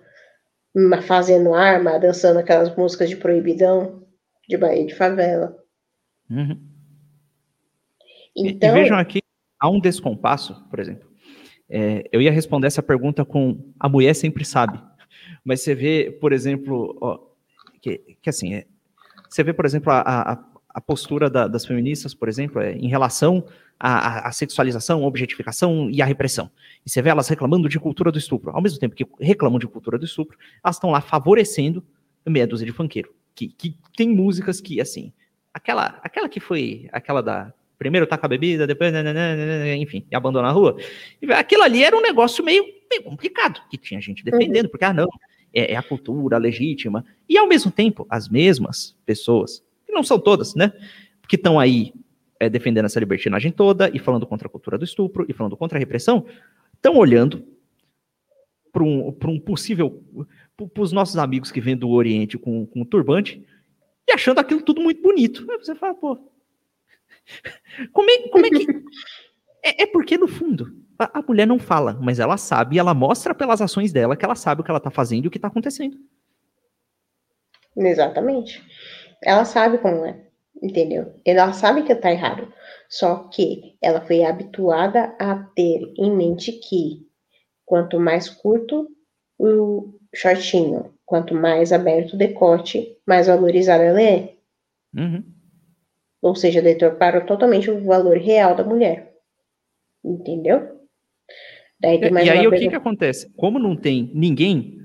fazendo 1.03 1.53
arma, 1.53 1.99
dançando 1.99 2.39
aquelas 2.39 2.75
músicas 2.75 3.11
de 3.11 3.17
proibidão 3.17 4.03
de 4.49 4.57
Bahia 4.57 4.87
de 4.87 4.95
Favela. 4.95 5.55
Uhum. 6.31 6.59
Então, 8.35 8.71
e, 8.71 8.73
e, 8.73 8.83
vejam 8.83 8.97
aqui, 8.97 9.21
há 9.61 9.69
um 9.69 9.79
descompasso, 9.79 10.67
por 10.71 10.81
exemplo. 10.81 11.07
É, 11.69 12.09
eu 12.11 12.23
ia 12.23 12.33
responder 12.33 12.67
essa 12.67 12.83
pergunta 12.83 13.25
com 13.25 13.73
a 13.79 13.89
mulher 13.89 14.15
sempre 14.15 14.45
sabe. 14.45 14.81
Mas 15.45 15.61
você 15.61 15.75
vê, 15.75 16.17
por 16.19 16.33
exemplo, 16.33 16.97
ó, 17.03 17.19
que, 17.83 17.99
que 18.23 18.31
assim, 18.31 18.55
é, 18.55 18.67
você 19.29 19.43
vê, 19.43 19.53
por 19.53 19.67
exemplo, 19.67 19.93
a, 19.93 20.01
a, 20.01 20.45
a 20.73 20.81
postura 20.81 21.29
da, 21.29 21.47
das 21.47 21.67
feministas, 21.67 22.15
por 22.15 22.29
exemplo, 22.29 22.61
é, 22.61 22.73
em 22.73 22.89
relação 22.89 23.45
à, 23.79 24.29
à, 24.29 24.33
sexualização, 24.33 25.03
a 25.03 25.07
objetificação 25.07 25.91
e 25.91 26.01
à 26.01 26.05
repressão. 26.05 26.51
E 26.85 26.91
você 26.91 27.03
vê 27.03 27.11
elas 27.11 27.29
reclamando 27.29 27.69
de 27.69 27.79
cultura 27.79 28.11
do 28.11 28.19
estupro. 28.19 28.51
Ao 28.51 28.63
mesmo 28.63 28.79
tempo 28.79 28.95
que 28.95 29.07
reclamam 29.21 29.59
de 29.59 29.67
cultura 29.67 29.99
do 29.99 30.05
estupro, 30.05 30.39
elas 30.65 30.77
estão 30.77 30.91
lá 30.91 31.01
favorecendo 31.01 31.85
meia 32.27 32.47
dúzia 32.47 32.67
de 32.67 32.73
funkeiro. 32.73 33.13
Que, 33.35 33.49
que 33.49 33.77
tem 33.97 34.09
músicas 34.09 34.61
que, 34.61 34.81
assim, 34.81 35.13
aquela, 35.53 35.99
aquela 36.03 36.29
que 36.29 36.41
foi, 36.41 36.89
aquela 36.93 37.23
da 37.23 37.53
primeiro 37.79 38.07
taca 38.07 38.27
a 38.27 38.29
bebida, 38.29 38.65
depois, 38.65 38.93
enfim, 39.77 40.07
e 40.09 40.15
abandona 40.15 40.49
a 40.49 40.53
rua. 40.53 40.77
Aquilo 41.37 41.65
ali 41.65 41.83
era 41.83 41.97
um 41.97 42.01
negócio 42.01 42.45
meio, 42.45 42.65
meio 42.89 43.03
complicado, 43.03 43.61
que 43.69 43.77
tinha 43.77 44.01
gente 44.01 44.25
defendendo, 44.25 44.67
uhum. 44.67 44.71
porque, 44.71 44.85
ah, 44.85 44.93
não, 44.93 45.09
é, 45.53 45.73
é, 45.73 45.77
a 45.77 45.83
cultura 45.83 46.39
legítima. 46.39 47.05
E, 47.29 47.37
ao 47.37 47.49
mesmo 47.49 47.73
tempo, 47.73 48.07
as 48.09 48.29
mesmas 48.29 48.97
pessoas 49.05 49.65
não 49.93 50.03
são 50.03 50.19
todas, 50.19 50.55
né? 50.55 50.73
Que 51.29 51.37
estão 51.37 51.59
aí 51.61 51.93
é, 52.41 52.49
defendendo 52.49 52.87
essa 52.87 52.99
libertinagem 52.99 53.53
toda 53.53 53.91
e 53.95 53.99
falando 53.99 54.27
contra 54.27 54.49
a 54.49 54.51
cultura 54.51 54.77
do 54.77 54.85
estupro 54.85 55.25
e 55.29 55.33
falando 55.33 55.57
contra 55.57 55.79
a 55.79 55.81
repressão, 55.81 56.27
estão 56.75 56.97
olhando 56.97 57.47
para 58.73 58.83
um, 58.83 59.15
um 59.27 59.39
possível. 59.39 60.03
para 60.57 60.83
os 60.83 60.93
nossos 60.93 61.17
amigos 61.17 61.53
que 61.53 61.61
vêm 61.61 61.77
do 61.77 61.91
Oriente 61.91 62.39
com, 62.39 62.67
com 62.67 62.85
turbante 62.85 63.47
e 64.09 64.13
achando 64.13 64.39
aquilo 64.39 64.63
tudo 64.63 64.81
muito 64.81 65.03
bonito. 65.03 65.47
Aí 65.51 65.59
você 65.59 65.75
fala, 65.75 65.95
pô. 65.95 66.19
Como 67.93 68.11
é, 68.11 68.29
como 68.29 68.47
é 68.47 68.51
que. 68.51 68.67
É, 69.65 69.85
é 69.85 69.87
porque, 69.87 70.19
no 70.19 70.27
fundo, 70.27 70.77
a, 70.99 71.21
a, 71.21 71.23
mulher 71.23 71.47
não 71.47 71.57
fala, 71.57 71.97
mas 72.03 72.19
ela 72.19 72.37
sabe, 72.37 72.75
e 72.75 72.79
ela 72.81 72.93
mostra 72.93 73.33
pelas 73.33 73.61
ações 73.61 73.93
dela 73.93 74.17
que 74.17 74.25
ela 74.25 74.35
sabe 74.35 74.61
o 74.61 74.65
que 74.65 74.71
ela 74.73 74.79
está 74.79 74.91
fazendo 74.91 75.25
e 75.25 75.29
o 75.29 75.31
que 75.31 75.39
está 75.39 75.47
acontecendo. 75.47 75.97
Exatamente. 77.77 78.61
Ela 79.23 79.45
sabe 79.45 79.79
como 79.79 80.05
é, 80.05 80.17
entendeu? 80.63 81.15
Ela 81.25 81.53
sabe 81.53 81.83
que 81.83 81.95
tá 81.95 82.11
errado. 82.11 82.53
Só 82.89 83.29
que 83.29 83.77
ela 83.81 84.01
foi 84.03 84.25
habituada 84.25 85.15
a 85.19 85.37
ter 85.55 85.95
em 85.97 86.15
mente 86.15 86.53
que 86.53 87.07
quanto 87.65 87.99
mais 87.99 88.29
curto 88.29 88.87
o 89.39 89.99
shortinho, 90.15 90.93
Quanto 91.13 91.35
mais 91.35 91.75
aberto 91.75 92.15
o 92.15 92.17
decote, 92.17 92.97
mais 93.07 93.27
valorizada 93.27 93.85
ela 93.85 94.01
é. 94.01 94.35
Uhum. 94.97 95.23
Ou 96.23 96.35
seja, 96.35 96.63
deturparam 96.63 97.27
totalmente 97.27 97.71
o 97.71 97.85
valor 97.85 98.17
real 98.17 98.55
da 98.55 98.65
mulher. 98.65 99.13
Entendeu? 100.03 100.81
Daí 101.79 102.11
mais 102.11 102.27
e 102.27 102.31
aí 102.31 102.47
o 102.47 102.51
que, 102.51 102.69
que 102.69 102.75
acontece? 102.75 103.31
Como 103.37 103.59
não 103.59 103.77
tem 103.77 104.11
ninguém 104.15 104.79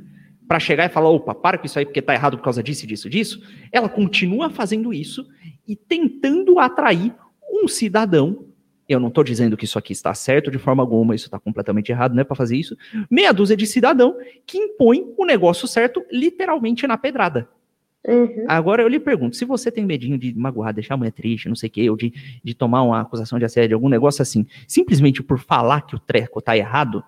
para 0.48 0.60
chegar 0.60 0.86
e 0.86 0.90
falar, 0.90 1.10
opa, 1.10 1.36
para 1.36 1.58
com 1.58 1.66
isso 1.66 1.78
aí 1.78 1.86
porque 1.86 2.02
tá 2.02 2.14
errado 2.14 2.38
por 2.38 2.44
causa 2.44 2.64
disso, 2.64 2.88
disso, 2.88 3.10
disso, 3.10 3.42
ela 3.72 3.90
continua 3.90 4.50
fazendo 4.50 4.94
isso 4.94 5.28
e 5.68 5.76
tentando 5.76 6.60
atrair 6.60 7.14
um 7.52 7.68
cidadão. 7.68 8.46
Eu 8.88 9.00
não 9.00 9.10
estou 9.10 9.24
dizendo 9.24 9.58
que 9.58 9.66
isso 9.66 9.78
aqui 9.78 9.92
está 9.92 10.14
certo 10.14 10.50
de 10.50 10.58
forma 10.58 10.82
alguma, 10.82 11.14
isso 11.14 11.26
está 11.26 11.38
completamente 11.38 11.92
errado, 11.92 12.14
não 12.14 12.22
é 12.22 12.24
para 12.24 12.36
fazer 12.36 12.56
isso. 12.56 12.78
Meia 13.12 13.34
dúzia 13.34 13.58
de 13.58 13.68
cidadão 13.68 14.16
que 14.46 14.58
impõe 14.58 15.14
o 15.18 15.26
negócio 15.26 15.68
certo 15.68 16.06
literalmente 16.10 16.88
na 16.88 16.98
pedrada. 16.98 17.50
Uhum. 18.08 18.46
Agora 18.48 18.82
eu 18.82 18.88
lhe 18.88 19.02
pergunto, 19.02 19.36
se 19.36 19.44
você 19.44 19.70
tem 19.70 19.86
medinho 19.86 20.18
de 20.18 20.34
magoar, 20.34 20.74
deixar 20.74 20.94
a 20.94 20.98
mulher 20.98 21.12
triste, 21.12 21.50
não 21.50 21.56
sei 21.56 21.68
o 21.68 21.72
quê, 21.72 21.90
ou 21.90 21.98
de, 21.98 22.14
de 22.42 22.54
tomar 22.54 22.82
uma 22.84 23.02
acusação 23.02 23.38
de 23.38 23.44
assédio, 23.44 23.76
algum 23.76 23.90
negócio 23.90 24.22
assim, 24.22 24.48
simplesmente 24.66 25.22
por 25.22 25.38
falar 25.38 25.82
que 25.82 25.94
o 25.94 26.00
treco 26.00 26.42
tá 26.42 26.56
errado, 26.56 27.04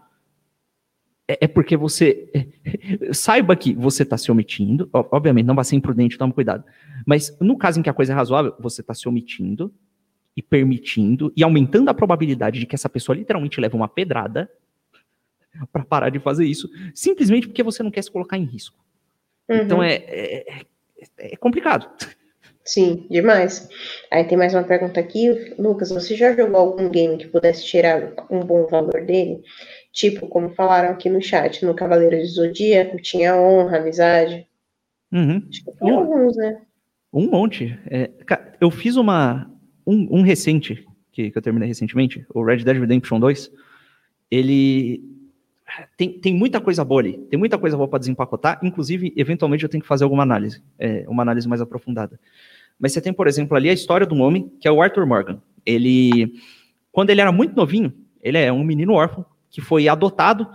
é, 1.29 1.37
é 1.41 1.47
porque 1.47 1.77
você. 1.77 2.27
É, 2.33 3.13
saiba 3.13 3.55
que 3.55 3.73
você 3.73 4.01
está 4.01 4.17
se 4.17 4.31
omitindo, 4.31 4.89
obviamente, 4.91 5.45
não 5.45 5.55
vai 5.55 5.63
ser 5.63 5.75
imprudente, 5.75 6.17
toma 6.17 6.33
cuidado. 6.33 6.63
Mas 7.05 7.37
no 7.39 7.55
caso 7.55 7.79
em 7.79 7.83
que 7.83 7.89
a 7.89 7.93
coisa 7.93 8.11
é 8.11 8.15
razoável, 8.15 8.55
você 8.59 8.81
está 8.81 8.95
se 8.95 9.07
omitindo 9.07 9.71
e 10.35 10.41
permitindo 10.41 11.31
e 11.37 11.43
aumentando 11.43 11.89
a 11.89 11.93
probabilidade 11.93 12.59
de 12.59 12.65
que 12.65 12.75
essa 12.75 12.89
pessoa 12.89 13.15
literalmente 13.15 13.61
leve 13.61 13.75
uma 13.75 13.87
pedrada 13.87 14.49
para 15.71 15.85
parar 15.85 16.09
de 16.09 16.19
fazer 16.19 16.45
isso, 16.45 16.67
simplesmente 16.95 17.47
porque 17.47 17.61
você 17.61 17.83
não 17.83 17.91
quer 17.91 18.03
se 18.03 18.11
colocar 18.11 18.37
em 18.37 18.45
risco. 18.45 18.77
Então, 19.47 19.59
uhum. 19.59 19.63
Então 19.65 19.83
é, 19.83 19.95
é, 19.95 20.63
é 21.17 21.37
complicado. 21.37 21.87
Sim, 22.69 23.07
demais. 23.09 23.67
Aí 24.11 24.23
tem 24.25 24.37
mais 24.37 24.53
uma 24.53 24.63
pergunta 24.63 24.99
aqui. 24.99 25.55
Lucas, 25.57 25.89
você 25.89 26.15
já 26.15 26.35
jogou 26.35 26.57
algum 26.57 26.87
game 26.87 27.17
que 27.17 27.27
pudesse 27.27 27.65
tirar 27.65 28.13
um 28.29 28.41
bom 28.41 28.67
valor 28.67 29.03
dele? 29.03 29.41
Tipo, 29.91 30.27
como 30.27 30.49
falaram 30.49 30.91
aqui 30.91 31.09
no 31.09 31.21
chat, 31.21 31.65
no 31.65 31.73
Cavaleiro 31.73 32.17
de 32.17 32.25
Zodíaco, 32.25 33.01
tinha 33.01 33.35
honra, 33.35 33.77
amizade. 33.77 34.47
Uhum. 35.11 35.43
Acho 35.49 35.63
que 35.63 35.71
tem 35.71 35.91
um, 35.91 35.99
alguns, 35.99 36.37
né? 36.37 36.61
Um 37.11 37.29
monte. 37.29 37.77
É, 37.89 38.11
eu 38.61 38.69
fiz 38.69 38.95
uma. 38.95 39.51
Um, 39.85 40.19
um 40.19 40.21
recente, 40.21 40.87
que, 41.11 41.31
que, 41.31 41.37
eu 41.37 41.41
terminei 41.41 41.67
recentemente, 41.67 42.25
o 42.33 42.43
Red 42.43 42.57
Dead 42.57 42.77
Redemption 42.77 43.19
2. 43.19 43.51
Ele 44.29 45.03
tem, 45.97 46.19
tem 46.19 46.33
muita 46.33 46.61
coisa 46.61 46.83
boa 46.83 47.01
ali, 47.01 47.17
tem 47.29 47.37
muita 47.39 47.57
coisa 47.57 47.75
boa 47.75 47.87
para 47.87 47.99
desempacotar, 47.99 48.59
inclusive, 48.63 49.13
eventualmente 49.15 49.63
eu 49.63 49.69
tenho 49.69 49.81
que 49.81 49.87
fazer 49.87 50.03
alguma 50.03 50.23
análise, 50.23 50.61
é, 50.77 51.05
uma 51.07 51.23
análise 51.23 51.47
mais 51.47 51.61
aprofundada. 51.61 52.19
Mas 52.79 52.93
você 52.93 53.01
tem, 53.01 53.11
por 53.11 53.27
exemplo, 53.27 53.57
ali 53.57 53.69
a 53.69 53.73
história 53.73 54.07
de 54.07 54.13
um 54.13 54.21
homem, 54.21 54.51
que 54.59 54.67
é 54.67 54.71
o 54.71 54.81
Arthur 54.81 55.05
Morgan. 55.05 55.41
Ele, 55.65 56.33
quando 56.91 57.09
ele 57.09 57.21
era 57.21 57.31
muito 57.31 57.55
novinho, 57.55 57.93
ele 58.21 58.37
é 58.37 58.51
um 58.51 58.63
menino 58.63 58.93
órfão, 58.93 59.25
que 59.49 59.61
foi 59.61 59.87
adotado 59.87 60.49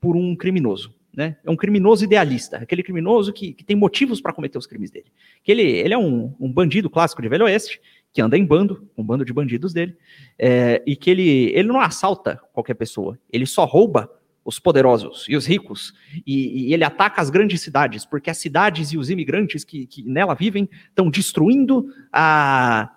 por 0.00 0.16
um 0.16 0.34
criminoso. 0.36 0.94
Né? 1.14 1.36
É 1.44 1.50
um 1.50 1.56
criminoso 1.56 2.04
idealista, 2.04 2.58
aquele 2.58 2.82
criminoso 2.82 3.32
que, 3.32 3.52
que 3.52 3.64
tem 3.64 3.74
motivos 3.74 4.20
para 4.20 4.32
cometer 4.32 4.56
os 4.56 4.66
crimes 4.66 4.90
dele. 4.90 5.06
Que 5.42 5.50
ele, 5.50 5.62
ele 5.62 5.92
é 5.92 5.98
um, 5.98 6.32
um 6.38 6.52
bandido 6.52 6.88
clássico 6.88 7.20
de 7.20 7.28
Velho 7.28 7.44
Oeste, 7.44 7.80
que 8.12 8.22
anda 8.22 8.38
em 8.38 8.44
bando, 8.44 8.88
um 8.96 9.02
bando 9.02 9.24
de 9.24 9.32
bandidos 9.32 9.72
dele, 9.72 9.96
é, 10.38 10.82
e 10.86 10.94
que 10.94 11.10
ele, 11.10 11.50
ele 11.54 11.68
não 11.68 11.80
assalta 11.80 12.40
qualquer 12.52 12.74
pessoa, 12.74 13.18
ele 13.32 13.46
só 13.46 13.64
rouba 13.64 14.08
os 14.44 14.58
poderosos 14.58 15.26
e 15.28 15.36
os 15.36 15.44
ricos, 15.44 15.92
e, 16.26 16.68
e, 16.68 16.72
ele 16.72 16.82
ataca 16.82 17.20
as 17.20 17.28
grandes 17.28 17.60
cidades, 17.60 18.06
porque 18.06 18.30
as 18.30 18.38
cidades 18.38 18.92
e 18.92 18.96
os 18.96 19.10
imigrantes 19.10 19.62
que, 19.62 19.86
que 19.86 20.02
nela 20.02 20.34
vivem 20.34 20.68
estão 20.88 21.10
destruindo 21.10 21.92
a 22.12 22.94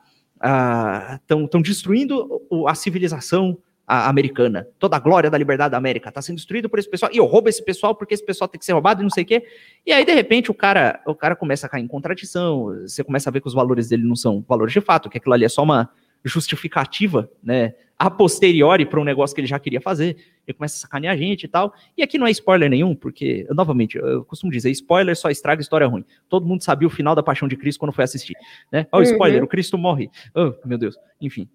estão 1.21 1.61
destruindo 1.61 2.41
a 2.67 2.73
civilização 2.73 3.59
americana. 3.91 4.67
Toda 4.79 4.95
a 4.95 4.99
glória 4.99 5.29
da 5.29 5.37
liberdade 5.37 5.71
da 5.71 5.77
América 5.77 6.09
está 6.09 6.21
sendo 6.21 6.37
destruída 6.37 6.69
por 6.69 6.79
esse 6.79 6.89
pessoal. 6.89 7.11
E 7.13 7.17
eu 7.17 7.25
roubo 7.25 7.49
esse 7.49 7.63
pessoal 7.63 7.93
porque 7.93 8.13
esse 8.13 8.25
pessoal 8.25 8.47
tem 8.47 8.57
que 8.57 8.65
ser 8.65 8.71
roubado 8.71 9.01
e 9.01 9.03
não 9.03 9.09
sei 9.09 9.23
o 9.23 9.27
quê. 9.27 9.43
E 9.85 9.91
aí, 9.91 10.05
de 10.05 10.13
repente, 10.13 10.49
o 10.49 10.53
cara, 10.53 11.01
o 11.05 11.13
cara 11.13 11.35
começa 11.35 11.67
a 11.67 11.69
cair 11.69 11.83
em 11.83 11.87
contradição. 11.87 12.67
Você 12.81 13.03
começa 13.03 13.29
a 13.29 13.33
ver 13.33 13.41
que 13.41 13.47
os 13.47 13.53
valores 13.53 13.89
dele 13.89 14.03
não 14.03 14.15
são 14.15 14.43
valores 14.47 14.73
de 14.73 14.81
fato, 14.81 15.09
que 15.09 15.17
aquilo 15.17 15.33
ali 15.33 15.43
é 15.43 15.49
só 15.49 15.63
uma 15.63 15.89
justificativa, 16.23 17.29
né? 17.43 17.73
A 17.97 18.09
posteriori 18.09 18.85
para 18.85 18.99
um 18.99 19.03
negócio 19.03 19.35
que 19.35 19.41
ele 19.41 19.47
já 19.47 19.59
queria 19.59 19.81
fazer. 19.81 20.15
Ele 20.47 20.57
começa 20.57 20.77
a 20.77 20.79
sacanear 20.79 21.13
a 21.13 21.17
gente 21.17 21.43
e 21.43 21.47
tal. 21.47 21.73
E 21.97 22.01
aqui 22.01 22.17
não 22.17 22.25
é 22.25 22.31
spoiler 22.31 22.69
nenhum, 22.69 22.95
porque, 22.95 23.45
novamente, 23.51 23.97
eu 23.97 24.23
costumo 24.25 24.51
dizer, 24.51 24.71
spoiler 24.71 25.15
só 25.15 25.29
estraga 25.29 25.61
história 25.61 25.85
ruim. 25.85 26.05
Todo 26.29 26.47
mundo 26.47 26.63
sabia 26.63 26.87
o 26.87 26.91
final 26.91 27.13
da 27.13 27.21
Paixão 27.21 27.47
de 27.47 27.55
Cristo 27.57 27.79
quando 27.79 27.91
foi 27.91 28.03
assistir, 28.03 28.35
né? 28.71 28.87
Olha 28.91 29.03
o 29.03 29.07
uhum. 29.07 29.13
spoiler, 29.13 29.43
o 29.43 29.47
Cristo 29.47 29.77
morre. 29.77 30.09
Oh, 30.33 30.53
meu 30.65 30.77
Deus. 30.77 30.95
Enfim. 31.19 31.47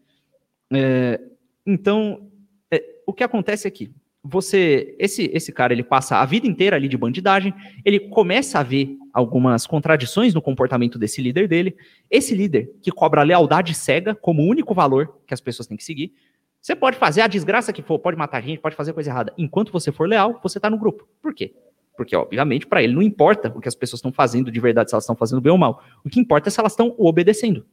É, 0.72 1.20
então, 1.66 2.30
é, 2.70 2.82
o 3.06 3.12
que 3.12 3.24
acontece 3.24 3.66
aqui? 3.66 3.92
Você, 4.22 4.96
esse, 4.98 5.30
esse 5.32 5.52
cara, 5.52 5.72
ele 5.72 5.84
passa 5.84 6.16
a 6.16 6.24
vida 6.24 6.46
inteira 6.46 6.76
ali 6.76 6.88
de 6.88 6.96
bandidagem, 6.96 7.54
ele 7.84 8.00
começa 8.00 8.58
a 8.58 8.62
ver 8.62 8.96
algumas 9.12 9.66
contradições 9.66 10.34
no 10.34 10.42
comportamento 10.42 10.98
desse 10.98 11.22
líder 11.22 11.48
dele. 11.48 11.76
Esse 12.10 12.34
líder 12.34 12.70
que 12.82 12.90
cobra 12.90 13.22
lealdade 13.22 13.72
cega 13.72 14.14
como 14.14 14.42
único 14.42 14.74
valor 14.74 15.20
que 15.26 15.32
as 15.32 15.40
pessoas 15.40 15.66
têm 15.66 15.76
que 15.76 15.84
seguir. 15.84 16.12
Você 16.60 16.74
pode 16.74 16.96
fazer 16.96 17.20
a 17.20 17.28
desgraça 17.28 17.72
que 17.72 17.82
for, 17.82 17.98
pode 17.98 18.16
matar 18.16 18.42
gente, 18.42 18.58
pode 18.58 18.74
fazer 18.74 18.92
coisa 18.92 19.10
errada. 19.10 19.32
Enquanto 19.38 19.72
você 19.72 19.92
for 19.92 20.08
leal, 20.08 20.40
você 20.42 20.58
está 20.58 20.68
no 20.68 20.76
grupo. 20.76 21.08
Por 21.22 21.32
quê? 21.32 21.54
Porque, 21.96 22.14
obviamente, 22.16 22.66
para 22.66 22.82
ele 22.82 22.92
não 22.92 23.00
importa 23.00 23.52
o 23.56 23.60
que 23.60 23.68
as 23.68 23.74
pessoas 23.74 23.98
estão 23.98 24.12
fazendo 24.12 24.50
de 24.50 24.60
verdade, 24.60 24.90
se 24.90 24.94
elas 24.94 25.04
estão 25.04 25.16
fazendo 25.16 25.40
bem 25.40 25.52
ou 25.52 25.58
mal. 25.58 25.82
O 26.04 26.10
que 26.10 26.20
importa 26.20 26.48
é 26.48 26.50
se 26.50 26.58
elas 26.58 26.72
estão 26.72 26.94
obedecendo. 26.98 27.64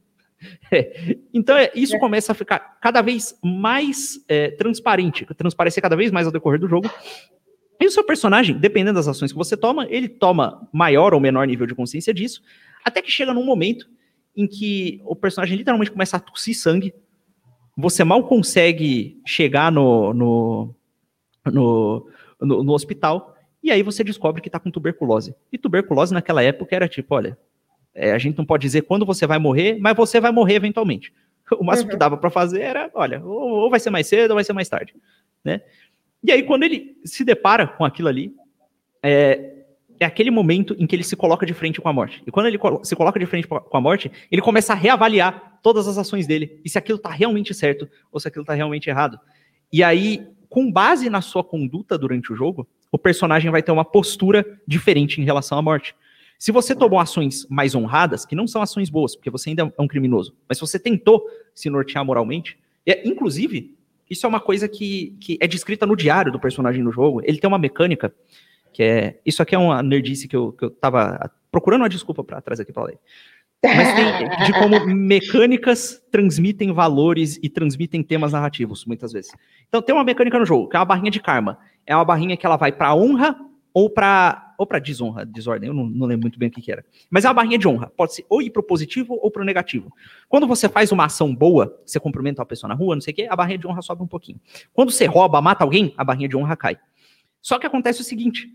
É. 0.70 1.16
Então, 1.32 1.56
é, 1.56 1.70
isso 1.74 1.96
é. 1.96 1.98
começa 1.98 2.32
a 2.32 2.34
ficar 2.34 2.58
cada 2.80 3.00
vez 3.00 3.38
mais 3.42 4.22
é, 4.28 4.50
transparente, 4.50 5.26
transparecer 5.36 5.82
cada 5.82 5.96
vez 5.96 6.10
mais 6.10 6.26
ao 6.26 6.32
decorrer 6.32 6.60
do 6.60 6.68
jogo. 6.68 6.90
E 7.80 7.86
o 7.86 7.90
seu 7.90 8.04
personagem, 8.04 8.56
dependendo 8.56 8.96
das 8.96 9.08
ações 9.08 9.32
que 9.32 9.38
você 9.38 9.56
toma, 9.56 9.86
ele 9.88 10.08
toma 10.08 10.68
maior 10.72 11.14
ou 11.14 11.20
menor 11.20 11.46
nível 11.46 11.66
de 11.66 11.74
consciência 11.74 12.14
disso, 12.14 12.42
até 12.84 13.02
que 13.02 13.10
chega 13.10 13.34
num 13.34 13.44
momento 13.44 13.88
em 14.36 14.46
que 14.46 15.00
o 15.04 15.14
personagem 15.16 15.56
literalmente 15.56 15.90
começa 15.90 16.16
a 16.16 16.20
tossir 16.20 16.56
sangue, 16.56 16.94
você 17.76 18.04
mal 18.04 18.22
consegue 18.24 19.20
chegar 19.26 19.70
no, 19.72 20.12
no, 20.14 20.74
no, 21.46 22.10
no, 22.40 22.64
no 22.64 22.72
hospital, 22.72 23.34
e 23.62 23.70
aí 23.70 23.82
você 23.82 24.04
descobre 24.04 24.42
que 24.42 24.48
está 24.48 24.60
com 24.60 24.70
tuberculose. 24.70 25.34
E 25.50 25.58
tuberculose 25.58 26.12
naquela 26.12 26.42
época 26.42 26.74
era 26.74 26.88
tipo, 26.88 27.14
olha, 27.14 27.38
é, 27.94 28.12
a 28.12 28.18
gente 28.18 28.36
não 28.36 28.44
pode 28.44 28.62
dizer 28.62 28.82
quando 28.82 29.06
você 29.06 29.26
vai 29.26 29.38
morrer, 29.38 29.78
mas 29.80 29.96
você 29.96 30.20
vai 30.20 30.32
morrer 30.32 30.54
eventualmente. 30.54 31.12
O 31.58 31.62
máximo 31.62 31.88
uhum. 31.88 31.92
que 31.92 31.98
dava 31.98 32.16
para 32.16 32.30
fazer 32.30 32.62
era, 32.62 32.90
olha, 32.94 33.22
ou, 33.22 33.64
ou, 33.64 33.70
vai 33.70 33.78
ser 33.78 33.90
mais 33.90 34.06
cedo 34.06 34.30
ou 34.30 34.34
vai 34.36 34.44
ser 34.44 34.54
mais 34.54 34.66
tarde, 34.66 34.94
né? 35.44 35.60
E 36.22 36.32
aí 36.32 36.42
quando 36.42 36.62
ele 36.62 36.96
se 37.04 37.22
depara 37.22 37.66
com 37.66 37.84
aquilo 37.84 38.08
ali, 38.08 38.34
é, 39.02 39.54
é 40.00 40.06
aquele 40.06 40.30
momento 40.30 40.74
em 40.78 40.86
que 40.86 40.96
ele 40.96 41.04
se 41.04 41.14
coloca 41.14 41.44
de 41.44 41.52
frente 41.52 41.80
com 41.80 41.88
a 41.88 41.92
morte. 41.92 42.22
E 42.26 42.30
quando 42.30 42.46
ele 42.46 42.58
se 42.82 42.96
coloca 42.96 43.20
de 43.20 43.26
frente 43.26 43.46
com 43.46 43.76
a 43.76 43.80
morte, 43.80 44.10
ele 44.32 44.40
começa 44.40 44.72
a 44.72 44.76
reavaliar 44.76 45.58
todas 45.62 45.86
as 45.86 45.98
ações 45.98 46.26
dele 46.26 46.60
e 46.64 46.68
se 46.68 46.78
aquilo 46.78 46.96
está 46.96 47.10
realmente 47.10 47.52
certo 47.54 47.88
ou 48.10 48.18
se 48.18 48.26
aquilo 48.26 48.42
está 48.42 48.54
realmente 48.54 48.88
errado. 48.88 49.18
E 49.72 49.82
aí, 49.82 50.26
com 50.48 50.70
base 50.70 51.10
na 51.10 51.20
sua 51.20 51.44
conduta 51.44 51.98
durante 51.98 52.32
o 52.32 52.36
jogo, 52.36 52.66
o 52.90 52.98
personagem 52.98 53.50
vai 53.50 53.62
ter 53.62 53.72
uma 53.72 53.84
postura 53.84 54.46
diferente 54.66 55.20
em 55.20 55.24
relação 55.24 55.58
à 55.58 55.62
morte. 55.62 55.94
Se 56.38 56.52
você 56.52 56.74
tomou 56.74 56.98
ações 56.98 57.46
mais 57.48 57.74
honradas, 57.74 58.24
que 58.26 58.34
não 58.34 58.46
são 58.46 58.60
ações 58.60 58.90
boas, 58.90 59.16
porque 59.16 59.30
você 59.30 59.50
ainda 59.50 59.72
é 59.76 59.82
um 59.82 59.88
criminoso, 59.88 60.36
mas 60.48 60.58
você 60.58 60.78
tentou 60.78 61.24
se 61.54 61.70
nortear 61.70 62.04
moralmente, 62.04 62.58
é, 62.86 63.06
inclusive, 63.08 63.74
isso 64.08 64.26
é 64.26 64.28
uma 64.28 64.40
coisa 64.40 64.68
que, 64.68 65.16
que 65.20 65.38
é 65.40 65.46
descrita 65.46 65.86
no 65.86 65.96
diário 65.96 66.30
do 66.30 66.38
personagem 66.38 66.82
no 66.82 66.92
jogo. 66.92 67.20
Ele 67.24 67.38
tem 67.38 67.48
uma 67.48 67.58
mecânica 67.58 68.14
que 68.72 68.82
é. 68.82 69.20
Isso 69.24 69.42
aqui 69.42 69.54
é 69.54 69.58
uma 69.58 69.82
nerdice 69.82 70.28
que 70.28 70.36
eu, 70.36 70.52
que 70.52 70.64
eu 70.64 70.70
tava 70.70 71.30
procurando 71.50 71.82
uma 71.82 71.88
desculpa 71.88 72.22
para 72.22 72.40
trazer 72.40 72.62
aqui 72.62 72.72
para 72.72 72.84
ler. 72.84 72.98
Mas 73.64 73.94
tem 73.94 74.46
de 74.46 74.52
como 74.52 74.84
mecânicas 74.86 76.02
transmitem 76.10 76.70
valores 76.72 77.38
e 77.42 77.48
transmitem 77.48 78.02
temas 78.02 78.32
narrativos, 78.32 78.84
muitas 78.84 79.12
vezes. 79.12 79.32
Então 79.68 79.80
tem 79.80 79.94
uma 79.94 80.04
mecânica 80.04 80.38
no 80.38 80.44
jogo, 80.44 80.68
que 80.68 80.76
é 80.76 80.78
uma 80.78 80.84
barrinha 80.84 81.10
de 81.10 81.20
karma. 81.20 81.58
É 81.86 81.96
uma 81.96 82.04
barrinha 82.04 82.36
que 82.36 82.44
ela 82.44 82.56
vai 82.56 82.72
para 82.72 82.94
honra 82.94 83.38
ou 83.72 83.88
para 83.88 84.43
ou 84.58 84.66
para 84.66 84.78
desonra, 84.78 85.24
desordem, 85.24 85.68
eu 85.68 85.74
não, 85.74 85.86
não, 85.86 86.06
lembro 86.06 86.22
muito 86.22 86.38
bem 86.38 86.48
o 86.48 86.52
que, 86.52 86.60
que, 86.60 86.72
era. 86.72 86.84
Mas 87.10 87.24
é 87.24 87.28
uma 87.28 87.34
barrinha 87.34 87.58
de 87.58 87.66
honra, 87.66 87.90
pode 87.96 88.14
ser 88.14 88.26
ou 88.28 88.42
ir 88.42 88.50
pro 88.50 88.62
positivo 88.62 89.18
ou 89.20 89.30
pro 89.30 89.44
negativo. 89.44 89.92
Quando 90.28 90.46
você 90.46 90.68
faz 90.68 90.92
uma 90.92 91.06
ação 91.06 91.34
boa, 91.34 91.80
você 91.84 91.98
cumprimenta 92.00 92.40
uma 92.40 92.46
pessoa 92.46 92.68
na 92.68 92.74
rua, 92.74 92.94
não 92.94 93.02
sei 93.02 93.12
o 93.12 93.16
quê, 93.16 93.26
a 93.28 93.36
barrinha 93.36 93.58
de 93.58 93.66
honra 93.66 93.82
sobe 93.82 94.02
um 94.02 94.06
pouquinho. 94.06 94.40
Quando 94.72 94.90
você 94.90 95.06
rouba, 95.06 95.40
mata 95.40 95.64
alguém, 95.64 95.92
a 95.96 96.04
barrinha 96.04 96.28
de 96.28 96.36
honra 96.36 96.56
cai. 96.56 96.78
Só 97.40 97.58
que 97.58 97.66
acontece 97.66 98.00
o 98.00 98.04
seguinte, 98.04 98.48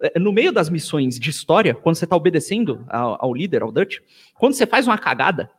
é, 0.00 0.18
no 0.18 0.32
meio 0.32 0.52
das 0.52 0.68
missões 0.68 1.18
de 1.18 1.30
história, 1.30 1.74
quando 1.74 1.96
você 1.96 2.04
está 2.04 2.16
obedecendo 2.16 2.84
ao, 2.88 3.24
ao 3.24 3.34
líder, 3.34 3.62
ao 3.62 3.72
Dutch, 3.72 3.98
quando 4.34 4.54
você 4.54 4.66
faz 4.66 4.86
uma 4.86 4.98
cagada, 4.98 5.50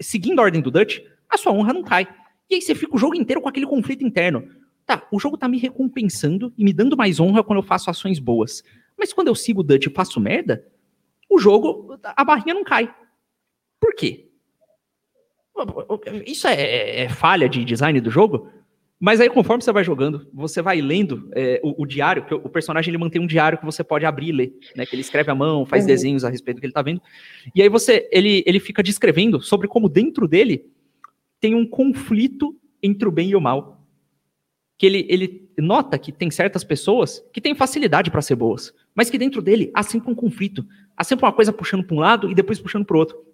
seguindo 0.00 0.40
a 0.40 0.42
ordem 0.42 0.60
do 0.60 0.70
Dutch, 0.70 0.98
a 1.28 1.38
sua 1.38 1.52
honra 1.52 1.72
não 1.72 1.82
cai. 1.82 2.06
E 2.48 2.56
aí 2.56 2.62
você 2.62 2.74
fica 2.74 2.94
o 2.94 2.98
jogo 2.98 3.14
inteiro 3.14 3.40
com 3.40 3.48
aquele 3.48 3.66
conflito 3.66 4.04
interno. 4.04 4.48
Tá, 4.84 5.02
o 5.10 5.18
jogo 5.18 5.36
tá 5.36 5.48
me 5.48 5.58
recompensando 5.58 6.52
e 6.56 6.62
me 6.62 6.72
dando 6.72 6.96
mais 6.96 7.18
honra 7.18 7.42
quando 7.42 7.58
eu 7.58 7.62
faço 7.62 7.90
ações 7.90 8.18
boas. 8.20 8.62
Mas 8.98 9.12
quando 9.12 9.28
eu 9.28 9.34
sigo 9.34 9.60
o 9.60 9.64
Dutch 9.64 9.86
e 9.86 9.90
faço 9.90 10.20
merda, 10.20 10.66
o 11.28 11.38
jogo, 11.38 11.98
a 12.02 12.24
barrinha 12.24 12.54
não 12.54 12.64
cai. 12.64 12.94
Por 13.80 13.94
quê? 13.94 14.28
Isso 16.26 16.46
é, 16.46 16.54
é, 16.54 17.00
é 17.02 17.08
falha 17.08 17.48
de 17.48 17.64
design 17.64 18.00
do 18.00 18.10
jogo? 18.10 18.50
Mas 18.98 19.20
aí, 19.20 19.28
conforme 19.28 19.62
você 19.62 19.72
vai 19.72 19.84
jogando, 19.84 20.26
você 20.32 20.62
vai 20.62 20.80
lendo 20.80 21.28
é, 21.34 21.60
o, 21.62 21.82
o, 21.82 21.86
diário, 21.86 22.24
que 22.24 22.34
o 22.34 22.48
personagem 22.48 22.90
ele 22.90 22.98
mantém 22.98 23.20
um 23.20 23.26
diário 23.26 23.58
que 23.58 23.64
você 23.64 23.84
pode 23.84 24.06
abrir 24.06 24.28
e 24.28 24.32
ler, 24.32 24.58
né? 24.74 24.86
Que 24.86 24.94
ele 24.94 25.02
escreve 25.02 25.30
à 25.30 25.34
mão, 25.34 25.66
faz 25.66 25.82
uhum. 25.82 25.88
desenhos 25.88 26.24
a 26.24 26.30
respeito 26.30 26.56
do 26.56 26.60
que 26.60 26.66
ele 26.66 26.72
tá 26.72 26.80
vendo. 26.80 27.02
E 27.54 27.60
aí 27.60 27.68
você, 27.68 28.08
ele, 28.10 28.42
ele 28.46 28.58
fica 28.58 28.82
descrevendo 28.82 29.42
sobre 29.42 29.68
como 29.68 29.88
dentro 29.88 30.26
dele 30.26 30.64
tem 31.38 31.54
um 31.54 31.66
conflito 31.66 32.56
entre 32.82 33.06
o 33.06 33.12
bem 33.12 33.28
e 33.28 33.36
o 33.36 33.40
mal. 33.40 33.86
Que 34.78 34.86
ele, 34.86 35.06
ele 35.10 35.50
nota 35.58 35.98
que 35.98 36.10
tem 36.10 36.30
certas 36.30 36.64
pessoas 36.64 37.22
que 37.32 37.40
têm 37.40 37.54
facilidade 37.54 38.10
para 38.10 38.22
ser 38.22 38.36
boas, 38.36 38.72
mas 38.96 39.10
que 39.10 39.18
dentro 39.18 39.42
dele 39.42 39.70
há 39.74 39.82
sempre 39.82 40.10
um 40.10 40.14
conflito. 40.14 40.66
Há 40.96 41.04
sempre 41.04 41.24
uma 41.26 41.32
coisa 41.32 41.52
puxando 41.52 41.84
para 41.84 41.94
um 41.94 42.00
lado 42.00 42.30
e 42.30 42.34
depois 42.34 42.58
puxando 42.58 42.84
para 42.84 42.96
o 42.96 42.98
outro. 42.98 43.26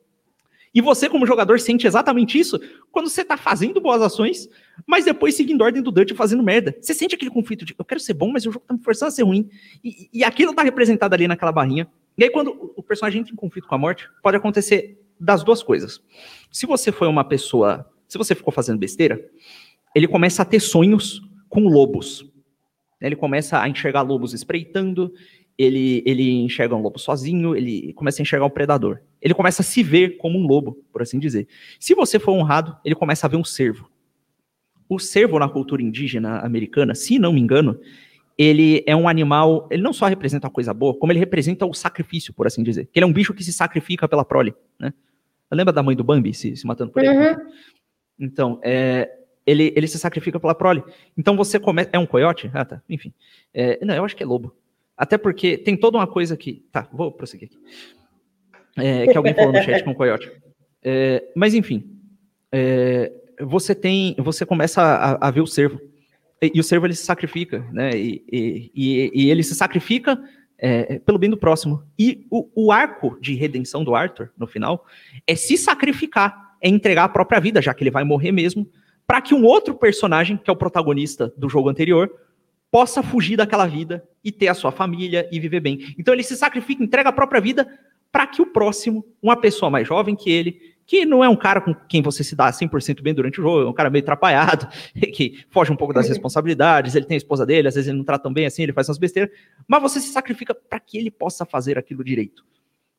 E 0.74 0.80
você, 0.80 1.08
como 1.08 1.26
jogador, 1.26 1.60
sente 1.60 1.86
exatamente 1.86 2.38
isso 2.38 2.58
quando 2.90 3.08
você 3.08 3.20
está 3.20 3.36
fazendo 3.36 3.80
boas 3.80 4.00
ações, 4.00 4.48
mas 4.86 5.04
depois 5.04 5.34
seguindo 5.34 5.62
ordem 5.62 5.82
do 5.82 5.90
Dutch 5.90 6.14
fazendo 6.14 6.42
merda. 6.42 6.74
Você 6.80 6.94
sente 6.94 7.14
aquele 7.14 7.30
conflito 7.30 7.64
de 7.64 7.74
eu 7.78 7.84
quero 7.84 8.00
ser 8.00 8.14
bom, 8.14 8.32
mas 8.32 8.44
o 8.46 8.50
jogo 8.50 8.64
está 8.64 8.74
me 8.74 8.82
forçando 8.82 9.08
a 9.08 9.10
ser 9.12 9.22
ruim. 9.22 9.48
E, 9.84 10.08
e 10.12 10.24
aquilo 10.24 10.50
está 10.50 10.62
representado 10.62 11.14
ali 11.14 11.28
naquela 11.28 11.52
barrinha. 11.52 11.86
E 12.16 12.24
aí, 12.24 12.30
quando 12.30 12.72
o 12.74 12.82
personagem 12.82 13.20
entra 13.20 13.32
em 13.32 13.36
conflito 13.36 13.68
com 13.68 13.74
a 13.74 13.78
morte, 13.78 14.08
pode 14.22 14.36
acontecer 14.36 14.98
das 15.20 15.44
duas 15.44 15.62
coisas. 15.62 16.02
Se 16.50 16.66
você 16.66 16.90
foi 16.90 17.06
uma 17.06 17.24
pessoa. 17.24 17.86
Se 18.08 18.18
você 18.18 18.34
ficou 18.34 18.52
fazendo 18.52 18.78
besteira, 18.78 19.24
ele 19.94 20.06
começa 20.06 20.42
a 20.42 20.44
ter 20.44 20.60
sonhos 20.60 21.22
com 21.48 21.66
lobos. 21.66 22.30
Ele 23.00 23.16
começa 23.16 23.58
a 23.58 23.68
enxergar 23.68 24.02
lobos 24.02 24.32
espreitando, 24.32 25.12
ele, 25.58 26.02
ele 26.06 26.30
enxerga 26.42 26.74
um 26.74 26.82
lobo 26.82 26.98
sozinho, 26.98 27.54
ele 27.54 27.92
começa 27.92 28.20
a 28.20 28.22
enxergar 28.22 28.46
um 28.46 28.50
predador. 28.50 29.00
Ele 29.20 29.34
começa 29.34 29.62
a 29.62 29.64
se 29.64 29.82
ver 29.82 30.16
como 30.16 30.38
um 30.38 30.46
lobo, 30.46 30.78
por 30.92 31.02
assim 31.02 31.18
dizer. 31.18 31.46
Se 31.78 31.94
você 31.94 32.18
for 32.18 32.32
honrado, 32.32 32.76
ele 32.84 32.94
começa 32.94 33.26
a 33.26 33.30
ver 33.30 33.36
um 33.36 33.44
cervo. 33.44 33.90
O 34.88 34.98
cervo 34.98 35.38
na 35.38 35.48
cultura 35.48 35.82
indígena 35.82 36.40
americana, 36.40 36.94
se 36.94 37.18
não 37.18 37.32
me 37.32 37.40
engano, 37.40 37.78
ele 38.36 38.82
é 38.86 38.96
um 38.96 39.08
animal, 39.08 39.68
ele 39.70 39.82
não 39.82 39.92
só 39.92 40.06
representa 40.06 40.46
uma 40.46 40.52
coisa 40.52 40.74
boa, 40.74 40.94
como 40.94 41.12
ele 41.12 41.18
representa 41.18 41.66
o 41.66 41.74
sacrifício, 41.74 42.32
por 42.32 42.46
assim 42.46 42.62
dizer. 42.62 42.88
Ele 42.94 43.04
é 43.04 43.06
um 43.06 43.12
bicho 43.12 43.34
que 43.34 43.44
se 43.44 43.52
sacrifica 43.52 44.08
pela 44.08 44.24
prole, 44.24 44.54
né? 44.78 44.92
Lembra 45.50 45.72
da 45.72 45.82
mãe 45.82 45.94
do 45.94 46.02
Bambi 46.02 46.32
se, 46.32 46.56
se 46.56 46.66
matando 46.66 46.90
por 46.90 47.04
ele? 47.04 47.14
Uhum. 47.14 47.36
Então, 48.18 48.58
é, 48.62 49.10
ele, 49.46 49.72
ele 49.76 49.86
se 49.86 49.98
sacrifica 49.98 50.40
pela 50.40 50.54
prole. 50.54 50.82
Então 51.16 51.36
você 51.36 51.58
começa. 51.58 51.90
É 51.92 51.98
um 51.98 52.06
coiote? 52.06 52.50
Ah, 52.54 52.64
tá. 52.64 52.82
Enfim. 52.88 53.12
É, 53.52 53.84
não, 53.84 53.94
eu 53.94 54.04
acho 54.04 54.16
que 54.16 54.22
é 54.22 54.26
lobo. 54.26 54.54
Até 54.96 55.16
porque 55.18 55.56
tem 55.56 55.76
toda 55.76 55.98
uma 55.98 56.06
coisa 56.06 56.36
que. 56.36 56.64
Tá, 56.70 56.88
vou 56.92 57.10
prosseguir 57.12 57.48
aqui. 57.48 57.58
É, 58.76 59.06
que 59.06 59.16
alguém 59.16 59.34
falou 59.34 59.52
no 59.52 59.62
chat 59.62 59.84
com 59.84 59.90
o 59.90 59.94
Coyote. 59.94 60.30
É, 60.82 61.24
mas 61.34 61.54
enfim. 61.54 61.98
É, 62.50 63.12
você 63.40 63.74
tem. 63.74 64.14
Você 64.18 64.44
começa 64.44 64.82
a, 64.82 65.28
a, 65.28 65.30
ver 65.30 65.40
o 65.40 65.46
servo. 65.46 65.80
E, 66.40 66.52
e, 66.54 66.60
o 66.60 66.64
servo 66.64 66.86
ele 66.86 66.94
se 66.94 67.04
sacrifica, 67.04 67.66
né? 67.72 67.90
E, 67.96 68.22
e, 68.30 69.10
e 69.14 69.30
ele 69.30 69.42
se 69.42 69.54
sacrifica 69.54 70.18
é, 70.62 71.00
pelo 71.00 71.18
bem 71.18 71.28
do 71.28 71.36
próximo. 71.36 71.82
E 71.98 72.24
o, 72.30 72.48
o, 72.54 72.72
arco 72.72 73.18
de 73.20 73.34
redenção 73.34 73.82
do 73.82 73.96
Arthur, 73.96 74.30
no 74.38 74.46
final, 74.46 74.86
é 75.26 75.34
se 75.34 75.56
sacrificar, 75.56 76.56
é 76.60 76.68
entregar 76.68 77.04
a 77.04 77.08
própria 77.08 77.40
vida, 77.40 77.60
já 77.60 77.74
que 77.74 77.82
ele 77.82 77.90
vai 77.90 78.04
morrer 78.04 78.30
mesmo, 78.30 78.68
para 79.04 79.20
que 79.20 79.34
um 79.34 79.44
outro 79.44 79.74
personagem, 79.74 80.36
que 80.36 80.48
é 80.48 80.52
o 80.52 80.56
protagonista 80.56 81.32
do 81.36 81.48
jogo 81.48 81.68
anterior, 81.68 82.08
possa 82.72 83.02
fugir 83.02 83.36
daquela 83.36 83.66
vida 83.66 84.02
e 84.24 84.32
ter 84.32 84.48
a 84.48 84.54
sua 84.54 84.72
família 84.72 85.28
e 85.30 85.38
viver 85.38 85.60
bem. 85.60 85.94
Então 85.98 86.14
ele 86.14 86.22
se 86.22 86.34
sacrifica, 86.34 86.82
entrega 86.82 87.10
a 87.10 87.12
própria 87.12 87.38
vida 87.38 87.68
para 88.10 88.26
que 88.26 88.40
o 88.40 88.46
próximo, 88.46 89.04
uma 89.22 89.36
pessoa 89.36 89.70
mais 89.70 89.86
jovem 89.86 90.16
que 90.16 90.30
ele, 90.30 90.58
que 90.86 91.04
não 91.04 91.22
é 91.22 91.28
um 91.28 91.36
cara 91.36 91.60
com 91.60 91.74
quem 91.74 92.00
você 92.00 92.24
se 92.24 92.34
dá 92.34 92.50
100% 92.50 93.02
bem 93.02 93.12
durante 93.12 93.40
o 93.40 93.42
jogo, 93.42 93.66
é 93.66 93.68
um 93.68 93.74
cara 93.74 93.90
meio 93.90 94.02
atrapalhado, 94.02 94.66
que 95.12 95.44
foge 95.50 95.70
um 95.70 95.76
pouco 95.76 95.92
das 95.92 96.08
responsabilidades, 96.08 96.94
ele 96.94 97.04
tem 97.04 97.14
a 97.14 97.18
esposa 97.18 97.44
dele, 97.44 97.68
às 97.68 97.74
vezes 97.74 97.88
ele 97.88 97.98
não 97.98 98.04
trata 98.04 98.22
tão 98.22 98.32
bem 98.32 98.46
assim, 98.46 98.62
ele 98.62 98.72
faz 98.72 98.88
umas 98.88 98.98
besteiras, 98.98 99.30
mas 99.68 99.82
você 99.82 100.00
se 100.00 100.08
sacrifica 100.08 100.54
para 100.54 100.80
que 100.80 100.96
ele 100.96 101.10
possa 101.10 101.44
fazer 101.44 101.76
aquilo 101.76 102.02
direito. 102.02 102.42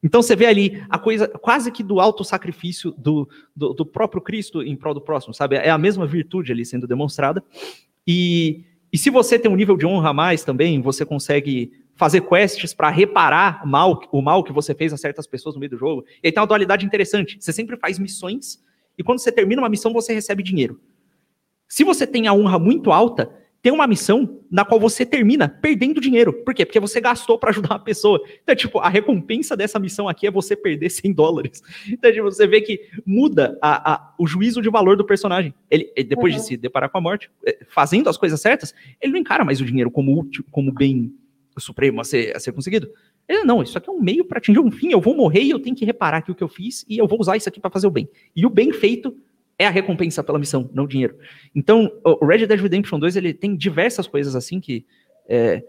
Então 0.03 0.21
você 0.21 0.35
vê 0.35 0.45
ali 0.45 0.83
a 0.87 0.99
coisa 0.99 1.27
quase 1.27 1.71
que 1.71 1.81
do 1.81 1.99
auto-sacrifício 1.99 2.91
do, 2.91 3.27
do, 3.55 3.73
do, 3.73 3.85
próprio 3.85 4.21
Cristo 4.21 4.61
em 4.61 4.75
prol 4.75 4.93
do 4.93 5.01
próximo, 5.01 5.33
sabe? 5.33 5.55
É 5.55 5.69
a 5.69 5.77
mesma 5.77 6.05
virtude 6.05 6.51
ali 6.51 6.65
sendo 6.65 6.85
demonstrada. 6.85 7.41
E 8.05 8.65
e 8.93 8.97
se 8.97 9.09
você 9.09 9.39
tem 9.39 9.49
um 9.49 9.55
nível 9.55 9.75
de 9.75 9.87
honra 9.87 10.11
a 10.11 10.13
mais 10.13 10.43
também, 10.43 10.79
você 10.79 11.03
consegue 11.03 11.73
fazer 11.95 12.21
quests 12.21 12.75
para 12.75 12.91
reparar 12.91 13.65
mal, 13.65 13.99
o 14.11 14.21
mal 14.21 14.43
que 14.43 14.53
você 14.53 14.75
fez 14.75 14.93
a 14.93 14.97
certas 14.97 15.25
pessoas 15.25 15.55
no 15.55 15.59
meio 15.59 15.71
do 15.71 15.77
jogo. 15.77 16.05
E 16.21 16.27
aí 16.27 16.31
tem 16.31 16.39
uma 16.39 16.45
dualidade 16.45 16.85
interessante. 16.85 17.37
Você 17.39 17.51
sempre 17.51 17.75
faz 17.75 17.97
missões 17.97 18.61
e 18.95 19.03
quando 19.03 19.17
você 19.17 19.31
termina 19.31 19.63
uma 19.63 19.69
missão, 19.69 19.91
você 19.91 20.13
recebe 20.13 20.43
dinheiro. 20.43 20.79
Se 21.67 21.83
você 21.83 22.05
tem 22.05 22.27
a 22.27 22.33
honra 22.33 22.59
muito 22.59 22.91
alta, 22.91 23.33
tem 23.63 23.71
uma 23.71 23.87
missão 23.87 24.41
na 24.51 24.65
qual 24.65 24.77
você 24.77 25.05
termina 25.05 25.47
perdendo 25.47 26.01
dinheiro. 26.01 26.33
Por 26.33 26.53
quê? 26.53 26.65
Porque 26.65 26.81
você 26.81 26.99
gastou 26.99 27.39
para 27.39 27.49
ajudar 27.49 27.69
uma 27.75 27.79
pessoa. 27.79 28.21
Então, 28.43 28.53
tipo, 28.53 28.77
a 28.77 28.89
recompensa 28.89 29.55
dessa 29.55 29.79
missão 29.79 30.09
aqui 30.09 30.27
é 30.27 30.31
você 30.31 30.53
perder 30.53 30.89
100 30.89 31.13
dólares. 31.13 31.63
Então, 31.93 32.11
tipo, 32.11 32.25
você 32.25 32.45
vê 32.45 32.59
que 32.59 32.81
muda 33.05 33.57
a, 33.61 33.93
a, 33.93 34.13
o 34.19 34.27
juízo 34.27 34.61
de 34.61 34.69
valor 34.69 34.97
do 34.97 35.05
personagem. 35.05 35.53
Ele, 35.71 35.89
depois 36.03 36.33
uhum. 36.33 36.41
de 36.41 36.45
se 36.45 36.57
deparar 36.57 36.89
com 36.89 36.97
a 36.97 37.01
morte, 37.01 37.31
é, 37.45 37.59
fazendo 37.69 38.09
as 38.09 38.17
coisas 38.17 38.41
certas, 38.41 38.73
ele 38.99 39.13
não 39.13 39.19
encara 39.19 39.45
mais 39.45 39.61
o 39.61 39.65
dinheiro 39.65 39.89
como 39.89 40.19
útil, 40.19 40.43
como 40.51 40.69
bem 40.73 41.13
supremo 41.57 42.01
a 42.01 42.03
ser, 42.03 42.35
a 42.35 42.39
ser 42.41 42.51
conseguido. 42.51 42.89
Ele, 43.29 43.45
não, 43.45 43.63
isso 43.63 43.77
aqui 43.77 43.89
é 43.89 43.93
um 43.93 44.01
meio 44.01 44.25
para 44.25 44.39
atingir 44.39 44.59
um 44.59 44.71
fim. 44.71 44.91
Eu 44.91 44.99
vou 44.99 45.15
morrer 45.15 45.41
e 45.41 45.51
eu 45.51 45.59
tenho 45.59 45.75
que 45.75 45.85
reparar 45.85 46.21
o 46.27 46.35
que 46.35 46.43
eu 46.43 46.49
fiz 46.49 46.83
e 46.89 46.97
eu 46.97 47.07
vou 47.07 47.19
usar 47.21 47.37
isso 47.37 47.47
aqui 47.47 47.61
para 47.61 47.71
fazer 47.71 47.87
o 47.87 47.91
bem. 47.91 48.09
E 48.35 48.45
o 48.45 48.49
bem 48.49 48.73
feito 48.73 49.15
é 49.57 49.65
a 49.67 49.69
recompensa 49.69 50.23
pela 50.23 50.39
missão, 50.39 50.69
não 50.73 50.85
o 50.85 50.87
dinheiro. 50.87 51.17
Então, 51.55 51.91
o 52.03 52.25
Red 52.25 52.45
Dead 52.45 52.59
Redemption 52.59 52.99
2 52.99 53.15
ele 53.15 53.33
tem 53.33 53.55
diversas 53.55 54.07
coisas 54.07 54.35
assim 54.35 54.59
que, 54.59 54.85
é, 55.27 55.63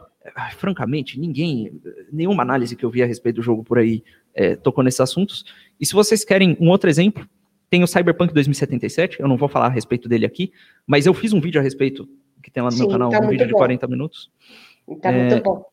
francamente, 0.56 1.18
ninguém, 1.18 1.80
nenhuma 2.12 2.42
análise 2.42 2.74
que 2.74 2.84
eu 2.84 2.90
vi 2.90 3.02
a 3.02 3.06
respeito 3.06 3.36
do 3.36 3.42
jogo 3.42 3.62
por 3.62 3.78
aí 3.78 4.02
é, 4.34 4.56
tocou 4.56 4.82
nesses 4.82 5.00
assuntos. 5.00 5.44
E 5.78 5.86
se 5.86 5.92
vocês 5.92 6.24
querem 6.24 6.56
um 6.60 6.68
outro 6.68 6.88
exemplo, 6.88 7.28
tem 7.70 7.82
o 7.82 7.86
Cyberpunk 7.86 8.32
2077, 8.32 9.20
eu 9.20 9.28
não 9.28 9.36
vou 9.36 9.48
falar 9.48 9.66
a 9.66 9.70
respeito 9.70 10.08
dele 10.08 10.26
aqui, 10.26 10.52
mas 10.86 11.06
eu 11.06 11.14
fiz 11.14 11.32
um 11.32 11.40
vídeo 11.40 11.60
a 11.60 11.64
respeito, 11.64 12.08
que 12.42 12.50
tem 12.50 12.62
lá 12.62 12.70
no 12.70 12.76
Sim, 12.76 12.82
meu 12.82 12.90
canal, 12.90 13.10
tá 13.10 13.20
um 13.20 13.28
vídeo 13.28 13.46
bom. 13.46 13.52
de 13.52 13.54
40 13.54 13.86
minutos. 13.86 14.30
Tá 15.00 15.10
é, 15.10 15.28
muito 15.28 15.42
bom. 15.42 15.64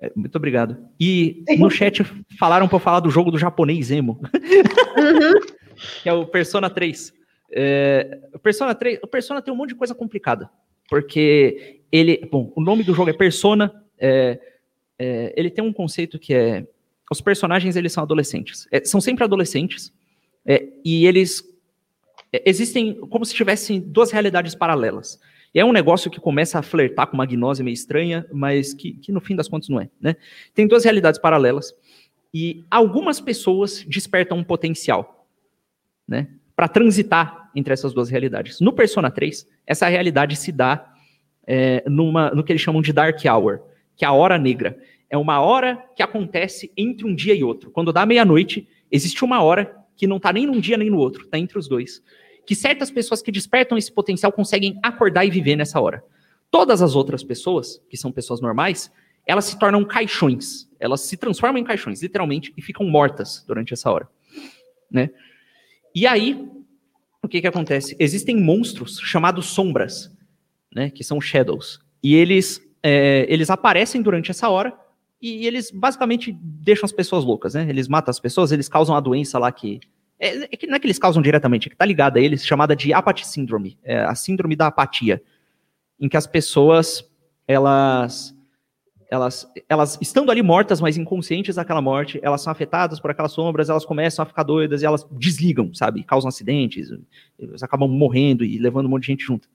É, 0.00 0.12
muito 0.14 0.36
obrigado. 0.36 0.76
E 0.98 1.44
no 1.58 1.70
chat 1.70 2.02
falaram 2.38 2.66
para 2.66 2.76
eu 2.76 2.80
falar 2.80 3.00
do 3.00 3.10
jogo 3.10 3.30
do 3.30 3.38
japonês 3.38 3.90
emo. 3.90 4.20
Uhum. 4.22 5.40
que 6.02 6.08
é 6.08 6.12
o 6.12 6.26
Persona 6.26 6.68
3. 6.68 7.12
É, 7.52 8.20
o 8.32 8.38
Persona 8.38 8.74
3, 8.74 9.00
o 9.02 9.06
Persona 9.06 9.42
tem 9.42 9.52
um 9.52 9.56
monte 9.56 9.70
de 9.70 9.74
coisa 9.74 9.94
complicada, 9.94 10.50
porque 10.88 11.80
ele, 11.90 12.26
bom, 12.30 12.52
o 12.56 12.60
nome 12.60 12.82
do 12.82 12.94
jogo 12.94 13.10
é 13.10 13.12
Persona, 13.12 13.84
é, 13.98 14.40
é, 14.98 15.34
ele 15.36 15.50
tem 15.50 15.62
um 15.62 15.72
conceito 15.72 16.18
que 16.18 16.32
é, 16.32 16.66
os 17.10 17.20
personagens 17.20 17.76
eles 17.76 17.92
são 17.92 18.02
adolescentes, 18.02 18.66
é, 18.72 18.82
são 18.84 19.00
sempre 19.00 19.22
adolescentes, 19.24 19.92
é, 20.46 20.66
e 20.84 21.06
eles 21.06 21.44
é, 22.32 22.42
existem 22.48 22.94
como 22.94 23.24
se 23.24 23.34
tivessem 23.34 23.80
duas 23.80 24.10
realidades 24.10 24.54
paralelas. 24.54 25.20
E 25.54 25.60
é 25.60 25.64
um 25.64 25.72
negócio 25.72 26.10
que 26.10 26.18
começa 26.18 26.58
a 26.58 26.62
flertar 26.62 27.06
com 27.06 27.14
uma 27.14 27.26
gnose 27.26 27.62
meio 27.62 27.74
estranha, 27.74 28.26
mas 28.32 28.72
que, 28.72 28.94
que 28.94 29.12
no 29.12 29.20
fim 29.20 29.36
das 29.36 29.48
contas 29.48 29.68
não 29.68 29.78
é, 29.78 29.90
né? 30.00 30.16
Tem 30.54 30.66
duas 30.66 30.84
realidades 30.84 31.20
paralelas, 31.20 31.74
e 32.32 32.64
algumas 32.70 33.20
pessoas 33.20 33.84
despertam 33.86 34.38
um 34.38 34.44
potencial, 34.44 35.26
né? 36.08 36.28
Para 36.56 36.68
transitar 36.68 37.41
entre 37.54 37.72
essas 37.72 37.92
duas 37.92 38.08
realidades. 38.08 38.60
No 38.60 38.72
Persona 38.72 39.10
3, 39.10 39.46
essa 39.66 39.86
realidade 39.88 40.36
se 40.36 40.52
dá 40.52 40.92
é, 41.46 41.82
numa, 41.86 42.30
no 42.30 42.42
que 42.42 42.52
eles 42.52 42.62
chamam 42.62 42.82
de 42.82 42.92
Dark 42.92 43.18
Hour, 43.24 43.60
que 43.96 44.04
é 44.04 44.08
a 44.08 44.12
hora 44.12 44.38
negra. 44.38 44.78
É 45.10 45.16
uma 45.16 45.40
hora 45.40 45.82
que 45.94 46.02
acontece 46.02 46.72
entre 46.76 47.06
um 47.06 47.14
dia 47.14 47.34
e 47.34 47.44
outro. 47.44 47.70
Quando 47.70 47.92
dá 47.92 48.06
meia-noite, 48.06 48.66
existe 48.90 49.24
uma 49.24 49.42
hora 49.42 49.76
que 49.96 50.06
não 50.06 50.16
está 50.16 50.32
nem 50.32 50.46
num 50.46 50.58
dia 50.58 50.76
nem 50.76 50.90
no 50.90 50.98
outro, 50.98 51.24
está 51.24 51.38
entre 51.38 51.58
os 51.58 51.68
dois. 51.68 52.02
Que 52.46 52.54
certas 52.54 52.90
pessoas 52.90 53.22
que 53.22 53.30
despertam 53.30 53.76
esse 53.76 53.92
potencial 53.92 54.32
conseguem 54.32 54.78
acordar 54.82 55.24
e 55.24 55.30
viver 55.30 55.56
nessa 55.56 55.80
hora. 55.80 56.02
Todas 56.50 56.82
as 56.82 56.94
outras 56.94 57.22
pessoas, 57.22 57.82
que 57.88 57.96
são 57.96 58.10
pessoas 58.10 58.40
normais, 58.40 58.90
elas 59.26 59.44
se 59.44 59.58
tornam 59.58 59.84
caixões. 59.84 60.68
Elas 60.80 61.02
se 61.02 61.16
transformam 61.16 61.60
em 61.60 61.64
caixões, 61.64 62.02
literalmente, 62.02 62.52
e 62.56 62.62
ficam 62.62 62.86
mortas 62.86 63.44
durante 63.46 63.72
essa 63.72 63.90
hora. 63.90 64.08
Né? 64.90 65.10
E 65.94 66.06
aí, 66.06 66.48
o 67.22 67.28
que, 67.28 67.40
que 67.40 67.46
acontece? 67.46 67.96
Existem 67.98 68.36
monstros 68.36 68.98
chamados 68.98 69.46
sombras, 69.46 70.10
né, 70.74 70.90
que 70.90 71.04
são 71.04 71.20
shadows. 71.20 71.80
E 72.02 72.14
eles, 72.14 72.60
é, 72.82 73.26
eles 73.28 73.48
aparecem 73.48 74.02
durante 74.02 74.30
essa 74.30 74.48
hora 74.48 74.76
e 75.20 75.46
eles 75.46 75.70
basicamente 75.70 76.36
deixam 76.42 76.84
as 76.84 76.92
pessoas 76.92 77.24
loucas, 77.24 77.54
né? 77.54 77.64
Eles 77.68 77.86
matam 77.86 78.10
as 78.10 78.18
pessoas, 78.18 78.50
eles 78.50 78.68
causam 78.68 78.96
a 78.96 79.00
doença 79.00 79.38
lá 79.38 79.52
que. 79.52 79.78
É, 80.18 80.44
é 80.52 80.56
que 80.56 80.66
não 80.66 80.74
é 80.74 80.80
que 80.80 80.86
eles 80.86 80.98
causam 80.98 81.22
diretamente, 81.22 81.68
é 81.68 81.70
que 81.70 81.76
tá 81.76 81.84
ligada 81.84 82.18
a 82.18 82.22
eles, 82.22 82.44
chamada 82.44 82.74
de 82.74 82.92
apathy 82.92 83.26
syndrome, 83.26 83.78
é 83.84 84.00
a 84.00 84.14
síndrome 84.14 84.56
da 84.56 84.66
apatia, 84.66 85.22
em 85.98 86.08
que 86.08 86.16
as 86.16 86.26
pessoas 86.26 87.08
elas 87.46 88.34
elas, 89.12 89.46
elas 89.68 89.98
estando 90.00 90.30
ali 90.30 90.40
mortas, 90.40 90.80
mas 90.80 90.96
inconscientes 90.96 91.56
daquela 91.56 91.82
morte, 91.82 92.18
elas 92.22 92.40
são 92.40 92.50
afetadas 92.50 92.98
por 92.98 93.10
aquelas 93.10 93.32
sombras, 93.32 93.68
elas 93.68 93.84
começam 93.84 94.22
a 94.22 94.26
ficar 94.26 94.42
doidas 94.42 94.80
e 94.80 94.86
elas 94.86 95.06
desligam, 95.10 95.72
sabe? 95.74 96.02
Causam 96.02 96.30
acidentes, 96.30 96.88
elas 97.38 97.62
acabam 97.62 97.90
morrendo 97.90 98.42
e 98.42 98.56
levando 98.56 98.86
um 98.86 98.88
monte 98.88 99.02
de 99.02 99.08
gente 99.08 99.22
junto. 99.22 99.50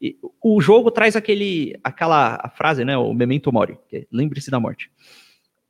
E 0.00 0.16
o 0.42 0.62
jogo 0.62 0.90
traz 0.90 1.14
aquele, 1.14 1.78
aquela 1.84 2.50
frase, 2.56 2.86
né? 2.86 2.96
O 2.96 3.12
memento 3.12 3.52
mori, 3.52 3.78
é, 3.92 4.06
lembre-se 4.10 4.50
da 4.50 4.58
morte. 4.58 4.90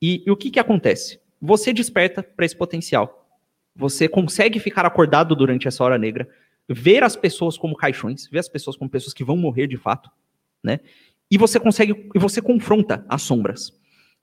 E, 0.01 0.23
e 0.24 0.31
o 0.31 0.36
que 0.36 0.48
que 0.48 0.60
acontece? 0.60 1.19
Você 1.40 1.73
desperta 1.73 2.23
para 2.23 2.47
esse 2.47 2.56
potencial. 2.56 3.28
Você 3.74 4.06
consegue 4.06 4.60
ficar 4.60 4.86
acordado 4.86 5.35
durante 5.35 5.66
essa 5.66 5.82
hora 5.82 5.98
negra, 5.98 6.28
ver 6.69 7.02
as 7.02 7.16
pessoas 7.16 7.59
como 7.59 7.74
caixões, 7.74 8.28
ver 8.28 8.39
as 8.39 8.48
pessoas 8.48 8.77
como 8.77 8.89
pessoas 8.89 9.12
que 9.12 9.24
vão 9.24 9.36
morrer 9.36 9.66
de 9.66 9.77
fato, 9.77 10.09
né? 10.62 10.78
E 11.33 11.39
você 11.39 11.59
consegue, 11.59 12.11
e 12.15 12.19
você 12.19 12.43
confronta 12.43 13.07
as 13.09 13.23
sombras. 13.23 13.73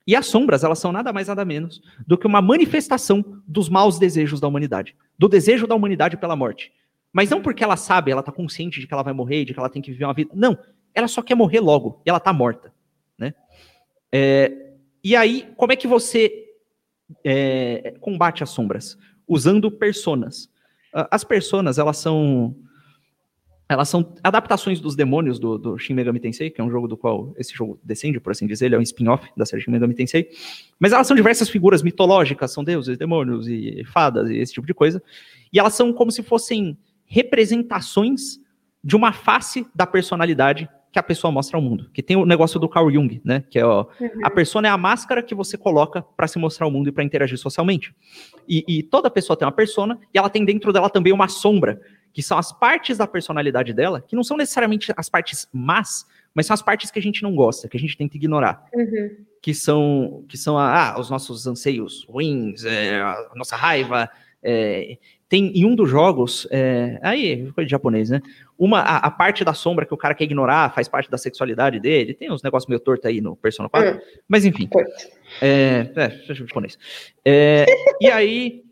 E 0.06 0.14
as 0.14 0.26
sombras, 0.26 0.62
elas 0.62 0.78
são 0.78 0.92
nada 0.92 1.12
mais 1.12 1.26
nada 1.26 1.44
menos 1.44 1.82
do 2.06 2.16
que 2.16 2.24
uma 2.24 2.40
manifestação 2.40 3.42
dos 3.48 3.68
maus 3.68 3.98
desejos 3.98 4.38
da 4.38 4.46
humanidade, 4.46 4.94
do 5.18 5.28
desejo 5.28 5.66
da 5.66 5.74
humanidade 5.74 6.16
pela 6.16 6.36
morte. 6.36 6.72
Mas 7.12 7.28
não 7.28 7.42
porque 7.42 7.64
ela 7.64 7.76
sabe, 7.76 8.12
ela 8.12 8.20
está 8.20 8.30
consciente 8.30 8.78
de 8.78 8.86
que 8.86 8.94
ela 8.94 9.02
vai 9.02 9.12
morrer, 9.12 9.44
de 9.44 9.52
que 9.52 9.58
ela 9.58 9.68
tem 9.68 9.82
que 9.82 9.90
viver 9.90 10.04
uma 10.04 10.14
vida. 10.14 10.30
Não, 10.36 10.56
ela 10.94 11.08
só 11.08 11.20
quer 11.20 11.34
morrer 11.34 11.58
logo, 11.58 12.00
e 12.06 12.08
ela 12.08 12.18
está 12.18 12.32
morta, 12.32 12.72
né? 13.18 13.34
É, 14.12 14.74
e 15.02 15.16
aí, 15.16 15.48
como 15.56 15.72
é 15.72 15.76
que 15.76 15.88
você 15.88 16.44
é, 17.24 17.96
combate 18.00 18.44
as 18.44 18.50
sombras? 18.50 18.96
Usando 19.26 19.68
personas. 19.68 20.48
As 20.92 21.24
personas, 21.24 21.76
elas 21.76 21.96
são 21.96 22.54
elas 23.70 23.88
são 23.88 24.12
adaptações 24.22 24.80
dos 24.80 24.96
demônios 24.96 25.38
do, 25.38 25.56
do, 25.56 25.78
Shin 25.78 25.94
Megami 25.94 26.18
Tensei, 26.18 26.50
que 26.50 26.60
é 26.60 26.64
um 26.64 26.70
jogo 26.70 26.88
do 26.88 26.96
qual 26.96 27.32
esse 27.38 27.54
jogo 27.54 27.78
descende, 27.84 28.18
por 28.18 28.32
assim 28.32 28.44
dizer, 28.44 28.66
ele 28.66 28.74
é 28.74 28.78
um 28.78 28.82
spin-off 28.82 29.28
da 29.36 29.46
série 29.46 29.62
Shin 29.62 29.70
Megami 29.70 29.94
Tensei. 29.94 30.28
Mas 30.78 30.92
elas 30.92 31.06
são 31.06 31.16
diversas 31.16 31.48
figuras 31.48 31.80
mitológicas, 31.80 32.52
são 32.52 32.64
deuses, 32.64 32.98
demônios 32.98 33.46
e 33.46 33.84
fadas 33.84 34.28
e 34.28 34.36
esse 34.38 34.52
tipo 34.52 34.66
de 34.66 34.74
coisa. 34.74 35.00
E 35.52 35.60
elas 35.60 35.74
são 35.74 35.92
como 35.92 36.10
se 36.10 36.20
fossem 36.20 36.76
representações 37.04 38.40
de 38.82 38.96
uma 38.96 39.12
face 39.12 39.64
da 39.72 39.86
personalidade 39.86 40.68
que 40.92 40.98
a 40.98 41.02
pessoa 41.02 41.30
mostra 41.30 41.56
ao 41.56 41.62
mundo. 41.62 41.88
Que 41.92 42.02
tem 42.02 42.16
o 42.16 42.26
negócio 42.26 42.58
do 42.58 42.68
Carl 42.68 42.90
Jung, 42.90 43.20
né? 43.24 43.44
Que 43.48 43.60
é 43.60 43.64
ó, 43.64 43.86
uhum. 44.00 44.08
a 44.24 44.30
persona 44.30 44.66
é 44.66 44.70
a 44.70 44.76
máscara 44.76 45.22
que 45.22 45.34
você 45.34 45.56
coloca 45.56 46.02
para 46.02 46.26
se 46.26 46.38
mostrar 46.38 46.66
ao 46.66 46.72
mundo 46.72 46.88
e 46.88 46.92
para 46.92 47.04
interagir 47.04 47.38
socialmente. 47.38 47.94
E, 48.48 48.64
e 48.66 48.82
toda 48.82 49.08
pessoa 49.08 49.36
tem 49.36 49.46
uma 49.46 49.52
persona 49.52 49.96
e 50.12 50.18
ela 50.18 50.28
tem 50.28 50.44
dentro 50.44 50.72
dela 50.72 50.90
também 50.90 51.12
uma 51.12 51.28
sombra 51.28 51.80
que 52.12 52.22
são 52.22 52.38
as 52.38 52.52
partes 52.52 52.98
da 52.98 53.06
personalidade 53.06 53.72
dela, 53.72 54.00
que 54.00 54.16
não 54.16 54.24
são 54.24 54.36
necessariamente 54.36 54.92
as 54.96 55.08
partes 55.08 55.48
más, 55.52 56.06
mas 56.34 56.46
são 56.46 56.54
as 56.54 56.62
partes 56.62 56.90
que 56.90 56.98
a 56.98 57.02
gente 57.02 57.22
não 57.22 57.34
gosta, 57.34 57.68
que 57.68 57.76
a 57.76 57.80
gente 57.80 57.96
tenta 57.96 58.16
ignorar. 58.16 58.64
Uhum. 58.74 59.16
Que 59.42 59.54
são, 59.54 60.24
que 60.28 60.36
são 60.36 60.58
ah, 60.58 60.96
os 60.98 61.08
nossos 61.10 61.46
anseios 61.46 62.04
ruins, 62.08 62.64
é, 62.64 63.00
a 63.00 63.32
nossa 63.34 63.56
raiva. 63.56 64.08
É, 64.42 64.98
tem 65.28 65.56
em 65.56 65.64
um 65.64 65.76
dos 65.76 65.88
jogos, 65.88 66.46
é, 66.50 66.98
aí, 67.02 67.50
coisa 67.52 67.64
de 67.66 67.70
japonês, 67.70 68.10
né? 68.10 68.20
Uma, 68.58 68.80
a, 68.80 68.96
a, 68.96 69.10
parte 69.10 69.44
da 69.44 69.54
sombra 69.54 69.86
que 69.86 69.94
o 69.94 69.96
cara 69.96 70.14
quer 70.14 70.24
ignorar 70.24 70.74
faz 70.74 70.88
parte 70.88 71.08
da 71.08 71.16
sexualidade 71.16 71.78
dele. 71.78 72.14
Tem 72.14 72.32
uns 72.32 72.42
negócios 72.42 72.68
meio 72.68 72.80
torto 72.80 73.06
aí 73.06 73.20
no 73.20 73.36
Persona 73.36 73.68
4. 73.68 73.92
Uhum. 73.92 74.00
Mas 74.26 74.44
enfim. 74.44 74.68
É, 75.40 75.88
é, 75.94 76.34
japonês. 76.34 76.76
É, 77.24 77.64
e 78.00 78.10
aí 78.10 78.64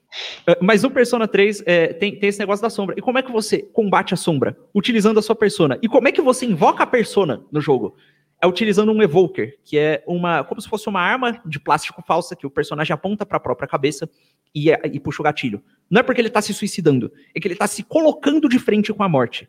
mas 0.60 0.82
no 0.82 0.90
Persona 0.90 1.28
3 1.28 1.62
é, 1.66 1.92
tem, 1.92 2.18
tem 2.18 2.28
esse 2.28 2.38
negócio 2.38 2.62
da 2.62 2.70
sombra. 2.70 2.94
E 2.98 3.02
como 3.02 3.18
é 3.18 3.22
que 3.22 3.30
você 3.30 3.58
combate 3.58 4.14
a 4.14 4.16
sombra? 4.16 4.56
Utilizando 4.74 5.18
a 5.18 5.22
sua 5.22 5.36
persona. 5.36 5.78
E 5.82 5.88
como 5.88 6.08
é 6.08 6.12
que 6.12 6.22
você 6.22 6.46
invoca 6.46 6.82
a 6.82 6.86
persona 6.86 7.42
no 7.52 7.60
jogo? 7.60 7.96
É 8.40 8.46
utilizando 8.46 8.92
um 8.92 9.02
evoker, 9.02 9.58
que 9.64 9.76
é 9.76 10.02
uma 10.06 10.44
como 10.44 10.60
se 10.60 10.68
fosse 10.68 10.88
uma 10.88 11.00
arma 11.00 11.40
de 11.44 11.58
plástico 11.58 12.02
falsa 12.06 12.36
que 12.36 12.46
o 12.46 12.50
personagem 12.50 12.94
aponta 12.94 13.26
para 13.26 13.36
a 13.36 13.40
própria 13.40 13.68
cabeça 13.68 14.08
e, 14.54 14.70
é, 14.70 14.80
e, 14.84 15.00
puxa 15.00 15.20
o 15.20 15.24
gatilho. 15.24 15.62
Não 15.90 16.00
é 16.00 16.02
porque 16.02 16.20
ele 16.20 16.28
está 16.28 16.40
se 16.40 16.54
suicidando, 16.54 17.12
é 17.34 17.40
que 17.40 17.48
ele 17.48 17.54
está 17.54 17.66
se 17.66 17.82
colocando 17.82 18.48
de 18.48 18.58
frente 18.58 18.92
com 18.92 19.02
a 19.02 19.08
morte. 19.08 19.48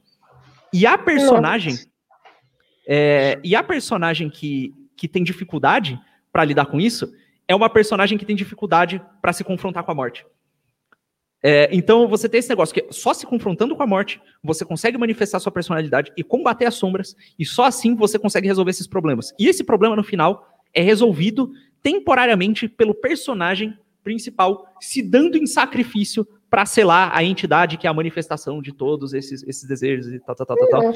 E 0.73 0.87
a 0.87 0.97
personagem 0.97 1.75
é, 2.87 3.39
e 3.43 3.55
a 3.55 3.61
personagem 3.61 4.27
que, 4.27 4.73
que 4.97 5.07
tem 5.07 5.23
dificuldade 5.23 5.99
para 6.31 6.43
lidar 6.43 6.65
com 6.65 6.79
isso 6.79 7.13
é 7.47 7.55
uma 7.55 7.69
personagem 7.69 8.17
que 8.17 8.25
tem 8.25 8.35
dificuldade 8.35 8.99
para 9.21 9.31
se 9.31 9.43
confrontar 9.43 9.83
com 9.83 9.91
a 9.91 9.95
morte. 9.95 10.25
É, 11.41 11.69
então 11.71 12.07
você 12.07 12.27
tem 12.27 12.39
esse 12.39 12.49
negócio 12.49 12.73
que 12.73 12.85
só 12.91 13.13
se 13.13 13.25
confrontando 13.25 13.75
com 13.75 13.81
a 13.81 13.87
morte 13.87 14.21
você 14.43 14.65
consegue 14.65 14.97
manifestar 14.97 15.39
sua 15.39 15.51
personalidade 15.51 16.11
e 16.17 16.23
combater 16.23 16.65
as 16.65 16.75
sombras, 16.75 17.15
e 17.37 17.45
só 17.45 17.63
assim 17.63 17.95
você 17.95 18.19
consegue 18.19 18.47
resolver 18.47 18.71
esses 18.71 18.87
problemas. 18.87 19.33
E 19.39 19.47
esse 19.47 19.63
problema 19.63 19.95
no 19.95 20.03
final 20.03 20.47
é 20.73 20.81
resolvido 20.81 21.51
temporariamente 21.81 22.67
pelo 22.67 22.93
personagem 22.93 23.77
principal 24.03 24.65
se 24.81 25.01
dando 25.01 25.37
em 25.37 25.45
sacrifício 25.45 26.27
para 26.49 26.65
selar 26.65 27.11
a 27.13 27.23
entidade 27.23 27.77
que 27.77 27.87
é 27.87 27.89
a 27.89 27.93
manifestação 27.93 28.61
de 28.61 28.73
todos 28.73 29.13
esses, 29.13 29.43
esses 29.43 29.67
desejos 29.67 30.07
e 30.11 30.19
tal, 30.19 30.35
tal, 30.35 30.47
tal, 30.47 30.57
tal. 30.57 30.81
tal. 30.81 30.93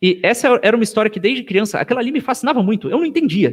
E 0.00 0.20
essa 0.22 0.60
era 0.62 0.76
uma 0.76 0.84
história 0.84 1.10
que 1.10 1.18
desde 1.18 1.42
criança, 1.42 1.80
aquela 1.80 2.00
ali 2.00 2.12
me 2.12 2.20
fascinava 2.20 2.62
muito. 2.62 2.88
Eu 2.88 2.98
não 2.98 3.04
entendia. 3.04 3.52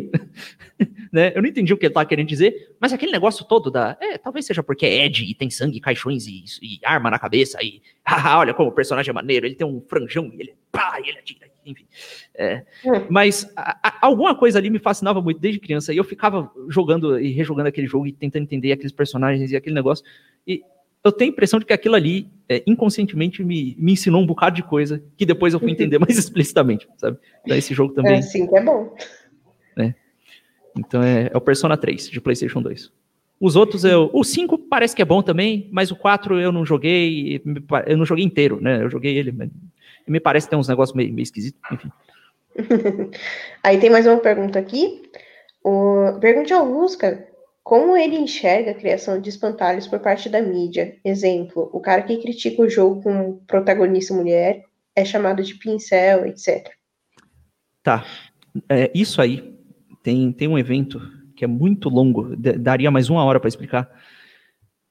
né? 1.11 1.31
Eu 1.35 1.41
não 1.41 1.49
entendi 1.49 1.73
o 1.73 1.77
que 1.77 1.85
ele 1.85 1.91
estava 1.91 2.05
querendo 2.05 2.27
dizer, 2.27 2.75
mas 2.79 2.93
aquele 2.93 3.11
negócio 3.11 3.43
todo 3.45 3.71
da. 3.71 3.97
É, 3.99 4.17
talvez 4.17 4.45
seja 4.45 4.61
porque 4.61 4.85
é 4.85 5.05
Ed 5.05 5.23
e 5.23 5.33
tem 5.33 5.49
sangue, 5.49 5.79
caixões 5.79 6.27
e, 6.27 6.43
e 6.61 6.79
arma 6.83 7.09
na 7.09 7.17
cabeça. 7.17 7.57
E 7.63 7.81
haha, 8.05 8.39
olha 8.39 8.53
como 8.53 8.69
o 8.69 8.73
personagem 8.73 9.09
é 9.09 9.13
maneiro, 9.13 9.47
ele 9.47 9.55
tem 9.55 9.65
um 9.65 9.81
franjão 9.81 10.31
e 10.33 10.41
ele. 10.41 10.55
Pá, 10.71 10.99
e 11.03 11.09
ele 11.09 11.19
atira. 11.19 11.47
Enfim. 11.65 11.87
É, 12.35 12.63
hum. 12.85 13.07
Mas 13.09 13.51
a, 13.55 13.79
a, 13.81 14.05
alguma 14.05 14.35
coisa 14.35 14.59
ali 14.59 14.69
me 14.69 14.77
fascinava 14.77 15.19
muito 15.19 15.39
desde 15.39 15.59
criança. 15.59 15.91
E 15.91 15.97
eu 15.97 16.03
ficava 16.03 16.51
jogando 16.69 17.19
e 17.19 17.31
rejogando 17.31 17.69
aquele 17.69 17.87
jogo 17.87 18.05
e 18.05 18.11
tentando 18.11 18.43
entender 18.43 18.71
aqueles 18.71 18.91
personagens 18.91 19.51
e 19.51 19.55
aquele 19.55 19.73
negócio. 19.73 20.05
E 20.45 20.61
eu 21.05 21.11
tenho 21.11 21.29
a 21.29 21.33
impressão 21.33 21.59
de 21.59 21.65
que 21.65 21.71
aquilo 21.71 21.93
ali, 21.93 22.27
é, 22.49 22.63
inconscientemente, 22.65 23.43
me, 23.43 23.75
me 23.77 23.93
ensinou 23.93 24.19
um 24.21 24.25
bocado 24.25 24.55
de 24.55 24.63
coisa 24.63 25.03
que 25.15 25.23
depois 25.23 25.53
eu 25.53 25.59
fui 25.59 25.69
entender 25.69 25.99
mais 25.99 26.17
explicitamente, 26.17 26.87
sabe? 26.97 27.19
Então, 27.43 27.55
esse 27.55 27.75
jogo 27.75 27.93
também. 27.93 28.15
É, 28.15 28.21
sim, 28.23 28.49
é 28.51 28.61
bom. 28.61 28.95
É. 29.77 29.93
Então, 30.75 31.03
é, 31.03 31.29
é, 31.31 31.37
o 31.37 31.41
Persona 31.41 31.77
3, 31.77 32.09
de 32.09 32.19
PlayStation 32.19 32.59
2. 32.59 32.91
Os 33.39 33.55
outros, 33.55 33.85
eu, 33.85 34.09
o 34.13 34.23
5 34.23 34.57
parece 34.57 34.95
que 34.95 35.01
é 35.01 35.05
bom 35.05 35.21
também, 35.21 35.69
mas 35.71 35.91
o 35.91 35.95
4 35.95 36.39
eu 36.39 36.51
não 36.51 36.65
joguei, 36.65 37.39
eu 37.85 37.97
não 37.97 38.05
joguei 38.05 38.25
inteiro, 38.25 38.59
né? 38.59 38.81
Eu 38.81 38.89
joguei 38.89 39.15
ele, 39.15 39.31
mas 39.31 39.49
me 40.07 40.19
parece 40.19 40.47
que 40.47 40.51
tem 40.51 40.59
uns 40.59 40.67
negócios 40.67 40.95
meio, 40.95 41.13
meio 41.13 41.23
esquisitos, 41.23 41.61
enfim. 41.71 41.91
Aí 43.61 43.77
tem 43.77 43.91
mais 43.91 44.07
uma 44.07 44.17
pergunta 44.17 44.57
aqui. 44.57 45.03
O... 45.63 46.17
Pergunte 46.19 46.51
ao 46.51 46.65
Lusca 46.65 47.27
como 47.65 47.97
ele 47.97 48.15
enxerga 48.15 48.69
a 48.69 48.75
criação 48.75 49.19
de 49.19 49.27
espantalhos 49.27 49.87
por 49.87 49.99
parte 49.99 50.29
da 50.29 50.39
mídia? 50.39 50.97
Exemplo, 51.03 51.67
o 51.73 51.79
cara 51.79 52.03
que 52.03 52.15
critica 52.17 52.61
o 52.61 52.69
jogo 52.69 53.01
com 53.01 53.39
protagonista 53.47 54.13
mulher 54.13 54.65
é 54.95 55.03
chamado 55.03 55.41
de 55.41 55.55
pincel, 55.55 56.27
etc. 56.27 56.69
Tá. 57.81 58.05
É, 58.69 58.91
isso 58.93 59.19
aí 59.19 59.57
tem, 60.03 60.31
tem 60.31 60.47
um 60.47 60.59
evento 60.59 61.01
que 61.35 61.43
é 61.43 61.47
muito 61.47 61.89
longo, 61.89 62.35
daria 62.35 62.91
mais 62.91 63.09
uma 63.09 63.23
hora 63.23 63.39
para 63.39 63.47
explicar, 63.47 63.89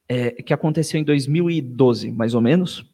é, 0.09 0.31
que 0.31 0.53
aconteceu 0.53 0.99
em 0.99 1.03
2012, 1.05 2.11
mais 2.11 2.33
ou 2.35 2.41
menos, 2.41 2.85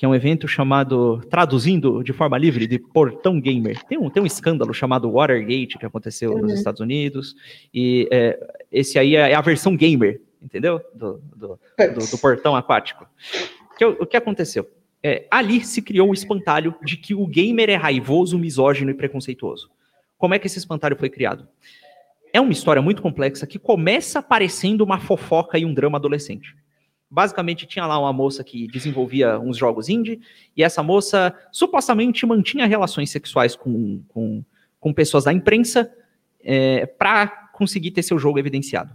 que 0.00 0.06
é 0.06 0.08
um 0.08 0.14
evento 0.14 0.48
chamado, 0.48 1.20
traduzindo 1.28 2.02
de 2.02 2.10
forma 2.14 2.38
livre, 2.38 2.66
de 2.66 2.78
Portão 2.78 3.38
Gamer. 3.38 3.84
Tem 3.84 3.98
um, 3.98 4.08
tem 4.08 4.22
um 4.22 4.24
escândalo 4.24 4.72
chamado 4.72 5.10
Watergate 5.12 5.76
que 5.76 5.84
aconteceu 5.84 6.32
uhum. 6.32 6.40
nos 6.40 6.54
Estados 6.54 6.80
Unidos, 6.80 7.36
e 7.74 8.08
é, 8.10 8.40
esse 8.72 8.98
aí 8.98 9.14
é 9.14 9.34
a 9.34 9.42
versão 9.42 9.76
gamer, 9.76 10.18
entendeu? 10.40 10.80
Do, 10.94 11.20
do, 11.36 11.60
do, 11.76 12.10
do 12.12 12.18
Portão 12.18 12.56
Aquático. 12.56 13.06
Que, 13.76 13.84
o 13.84 14.06
que 14.06 14.16
aconteceu? 14.16 14.66
É, 15.02 15.26
ali 15.30 15.62
se 15.62 15.82
criou 15.82 16.08
o 16.08 16.14
espantalho 16.14 16.74
de 16.82 16.96
que 16.96 17.14
o 17.14 17.26
gamer 17.26 17.68
é 17.68 17.76
raivoso, 17.76 18.38
misógino 18.38 18.90
e 18.90 18.94
preconceituoso. 18.94 19.70
Como 20.16 20.32
é 20.32 20.38
que 20.38 20.46
esse 20.46 20.58
espantalho 20.58 20.96
foi 20.96 21.10
criado? 21.10 21.46
É 22.32 22.40
uma 22.40 22.52
história 22.52 22.80
muito 22.80 23.02
complexa 23.02 23.46
que 23.46 23.58
começa 23.58 24.22
parecendo 24.22 24.82
uma 24.82 24.98
fofoca 24.98 25.58
e 25.58 25.66
um 25.66 25.74
drama 25.74 25.98
adolescente 25.98 26.56
basicamente 27.10 27.66
tinha 27.66 27.86
lá 27.86 27.98
uma 27.98 28.12
moça 28.12 28.44
que 28.44 28.68
desenvolvia 28.68 29.38
uns 29.40 29.56
jogos 29.56 29.88
indie, 29.88 30.20
e 30.56 30.62
essa 30.62 30.82
moça 30.82 31.34
supostamente 31.50 32.24
mantinha 32.24 32.66
relações 32.66 33.10
sexuais 33.10 33.56
com, 33.56 34.02
com, 34.08 34.44
com 34.78 34.94
pessoas 34.94 35.24
da 35.24 35.32
imprensa 35.32 35.92
é, 36.42 36.86
para 36.86 37.26
conseguir 37.52 37.90
ter 37.90 38.02
seu 38.02 38.18
jogo 38.18 38.38
evidenciado. 38.38 38.94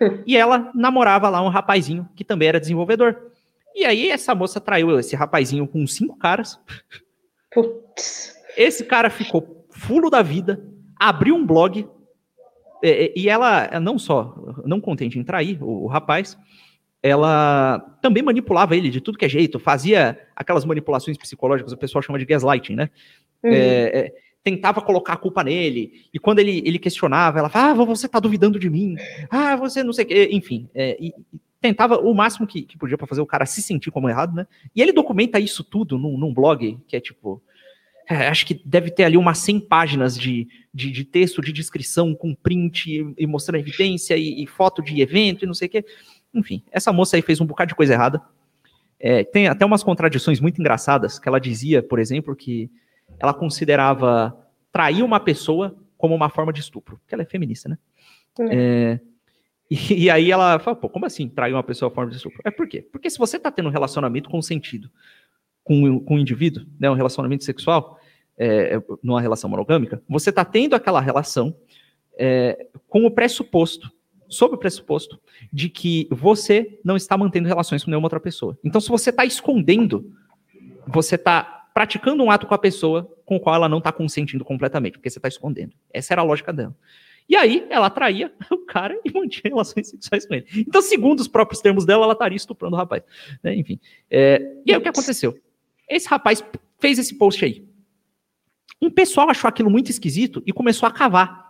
E 0.26 0.36
ela 0.36 0.72
namorava 0.74 1.28
lá 1.28 1.40
um 1.40 1.48
rapazinho 1.48 2.08
que 2.16 2.24
também 2.24 2.48
era 2.48 2.58
desenvolvedor. 2.58 3.30
E 3.74 3.84
aí 3.84 4.10
essa 4.10 4.34
moça 4.34 4.60
traiu 4.60 4.98
esse 4.98 5.14
rapazinho 5.14 5.68
com 5.68 5.86
cinco 5.86 6.16
caras. 6.16 6.58
Putz. 7.52 8.34
Esse 8.56 8.84
cara 8.84 9.08
ficou 9.08 9.66
fulo 9.70 10.10
da 10.10 10.20
vida, 10.20 10.64
abriu 10.98 11.36
um 11.36 11.46
blog, 11.46 11.88
e, 12.82 13.12
e 13.16 13.28
ela, 13.28 13.80
não 13.80 13.98
só, 13.98 14.34
não 14.64 14.80
contente 14.80 15.18
em 15.18 15.24
trair 15.24 15.62
o, 15.62 15.84
o 15.84 15.86
rapaz, 15.86 16.36
ela 17.04 17.80
também 18.00 18.22
manipulava 18.22 18.74
ele 18.74 18.88
de 18.88 18.98
tudo 18.98 19.18
que 19.18 19.26
é 19.26 19.28
jeito, 19.28 19.58
fazia 19.58 20.18
aquelas 20.34 20.64
manipulações 20.64 21.18
psicológicas, 21.18 21.70
o 21.70 21.76
pessoal 21.76 22.00
chama 22.00 22.18
de 22.18 22.24
gaslighting, 22.24 22.74
né? 22.74 22.88
Uhum. 23.42 23.52
É, 23.52 23.58
é, 23.58 24.12
tentava 24.42 24.80
colocar 24.80 25.12
a 25.12 25.16
culpa 25.18 25.44
nele, 25.44 26.08
e 26.14 26.18
quando 26.18 26.38
ele, 26.38 26.62
ele 26.64 26.78
questionava, 26.78 27.38
ela 27.38 27.50
falava, 27.50 27.82
ah, 27.82 27.84
você 27.84 28.08
tá 28.08 28.18
duvidando 28.18 28.58
de 28.58 28.70
mim, 28.70 28.96
ah, 29.28 29.54
você 29.54 29.84
não 29.84 29.92
sei 29.92 30.06
o 30.06 30.08
quê, 30.08 30.30
enfim, 30.32 30.66
é, 30.74 30.96
e, 30.98 31.08
e 31.08 31.40
tentava 31.60 31.98
o 31.98 32.14
máximo 32.14 32.46
que, 32.46 32.62
que 32.62 32.78
podia 32.78 32.96
para 32.96 33.06
fazer 33.06 33.20
o 33.20 33.26
cara 33.26 33.44
se 33.44 33.60
sentir 33.60 33.90
como 33.90 34.08
errado, 34.08 34.34
né? 34.34 34.46
E 34.74 34.80
ele 34.80 34.92
documenta 34.92 35.38
isso 35.38 35.62
tudo 35.62 35.98
num, 35.98 36.16
num 36.16 36.32
blog 36.32 36.78
que 36.88 36.96
é 36.96 37.00
tipo, 37.00 37.42
é, 38.08 38.28
acho 38.28 38.46
que 38.46 38.60
deve 38.64 38.90
ter 38.90 39.04
ali 39.04 39.16
umas 39.16 39.38
100 39.38 39.60
páginas 39.60 40.18
de, 40.18 40.46
de, 40.72 40.90
de 40.90 41.04
texto, 41.04 41.40
de 41.40 41.52
descrição, 41.52 42.14
com 42.14 42.34
print 42.34 42.90
e, 42.90 43.14
e 43.18 43.26
mostrando 43.26 43.60
evidência 43.60 44.16
e, 44.16 44.42
e, 44.42 44.46
foto 44.46 44.82
de 44.82 45.00
evento 45.00 45.44
e 45.44 45.46
não 45.46 45.54
sei 45.54 45.68
o 45.68 45.70
quê. 45.70 45.84
Enfim, 46.34 46.62
essa 46.70 46.92
moça 46.92 47.16
aí 47.16 47.22
fez 47.22 47.40
um 47.40 47.46
bocado 47.46 47.68
de 47.68 47.74
coisa 47.74 47.92
errada. 47.92 48.20
É, 48.98 49.22
tem 49.22 49.48
até 49.48 49.64
umas 49.64 49.82
contradições 49.82 50.40
muito 50.40 50.60
engraçadas, 50.60 51.18
que 51.18 51.28
ela 51.28 51.38
dizia, 51.38 51.82
por 51.82 51.98
exemplo, 51.98 52.34
que 52.34 52.70
ela 53.18 53.34
considerava 53.34 54.36
trair 54.72 55.02
uma 55.02 55.20
pessoa 55.20 55.76
como 55.96 56.14
uma 56.14 56.28
forma 56.28 56.52
de 56.52 56.60
estupro, 56.60 56.98
porque 56.98 57.14
ela 57.14 57.22
é 57.22 57.26
feminista, 57.26 57.68
né? 57.68 57.78
É, 58.50 59.00
e, 59.70 59.76
e, 60.04 60.10
aí 60.10 60.30
ela 60.30 60.58
fala, 60.58 60.76
pô, 60.76 60.88
como 60.88 61.06
assim 61.06 61.28
trair 61.28 61.52
uma 61.52 61.62
pessoa 61.62 61.90
como 61.90 61.96
forma 61.96 62.10
de 62.10 62.16
estupro? 62.16 62.40
É 62.44 62.50
por 62.50 62.68
quê? 62.68 62.82
Porque 62.82 63.08
se 63.08 63.18
você 63.18 63.38
tá 63.38 63.50
tendo 63.50 63.68
um 63.68 63.72
relacionamento 63.72 64.28
consentido 64.28 64.90
com, 65.62 66.00
com 66.00 66.16
um 66.16 66.18
indivíduo, 66.18 66.66
né, 66.78 66.90
um 66.90 66.94
relacionamento 66.94 67.44
sexual, 67.44 67.98
é, 68.36 68.82
numa 69.02 69.20
relação 69.20 69.48
monogâmica, 69.48 70.02
você 70.08 70.32
tá 70.32 70.44
tendo 70.44 70.74
aquela 70.74 71.00
relação 71.00 71.56
é, 72.18 72.66
com 72.88 73.06
o 73.06 73.10
pressuposto, 73.10 73.90
sob 74.34 74.54
o 74.54 74.58
pressuposto, 74.58 75.20
de 75.52 75.68
que 75.68 76.08
você 76.10 76.78
não 76.84 76.96
está 76.96 77.16
mantendo 77.16 77.48
relações 77.48 77.84
com 77.84 77.90
nenhuma 77.90 78.06
outra 78.06 78.20
pessoa. 78.20 78.58
Então, 78.62 78.80
se 78.80 78.88
você 78.88 79.10
está 79.10 79.24
escondendo, 79.24 80.12
você 80.86 81.14
está 81.14 81.68
praticando 81.72 82.22
um 82.22 82.30
ato 82.30 82.46
com 82.46 82.54
a 82.54 82.58
pessoa 82.58 83.10
com 83.24 83.36
o 83.36 83.40
qual 83.40 83.54
ela 83.54 83.68
não 83.68 83.78
está 83.78 83.90
consentindo 83.90 84.44
completamente, 84.44 84.92
porque 84.92 85.10
você 85.10 85.18
está 85.18 85.28
escondendo. 85.28 85.72
Essa 85.92 86.14
era 86.14 86.22
a 86.22 86.24
lógica 86.24 86.52
dela. 86.52 86.76
E 87.28 87.34
aí, 87.36 87.66
ela 87.70 87.88
traía 87.88 88.32
o 88.50 88.58
cara 88.58 88.98
e 89.04 89.12
mantinha 89.12 89.50
relações 89.50 89.88
sexuais 89.88 90.26
com 90.26 90.34
ele. 90.34 90.46
Então, 90.56 90.82
segundo 90.82 91.20
os 91.20 91.28
próprios 91.28 91.60
termos 91.60 91.86
dela, 91.86 92.04
ela 92.04 92.12
estaria 92.12 92.36
estuprando 92.36 92.76
o 92.76 92.78
rapaz. 92.78 93.02
Né? 93.42 93.56
Enfim. 93.56 93.80
É, 94.10 94.40
e 94.66 94.72
aí, 94.72 94.78
o 94.78 94.82
que 94.82 94.88
aconteceu? 94.88 95.38
Esse 95.88 96.08
rapaz 96.08 96.44
fez 96.78 96.98
esse 96.98 97.16
post 97.16 97.44
aí. 97.44 97.64
Um 98.80 98.90
pessoal 98.90 99.30
achou 99.30 99.48
aquilo 99.48 99.70
muito 99.70 99.90
esquisito 99.90 100.42
e 100.44 100.52
começou 100.52 100.86
a 100.86 100.92
cavar. 100.92 101.43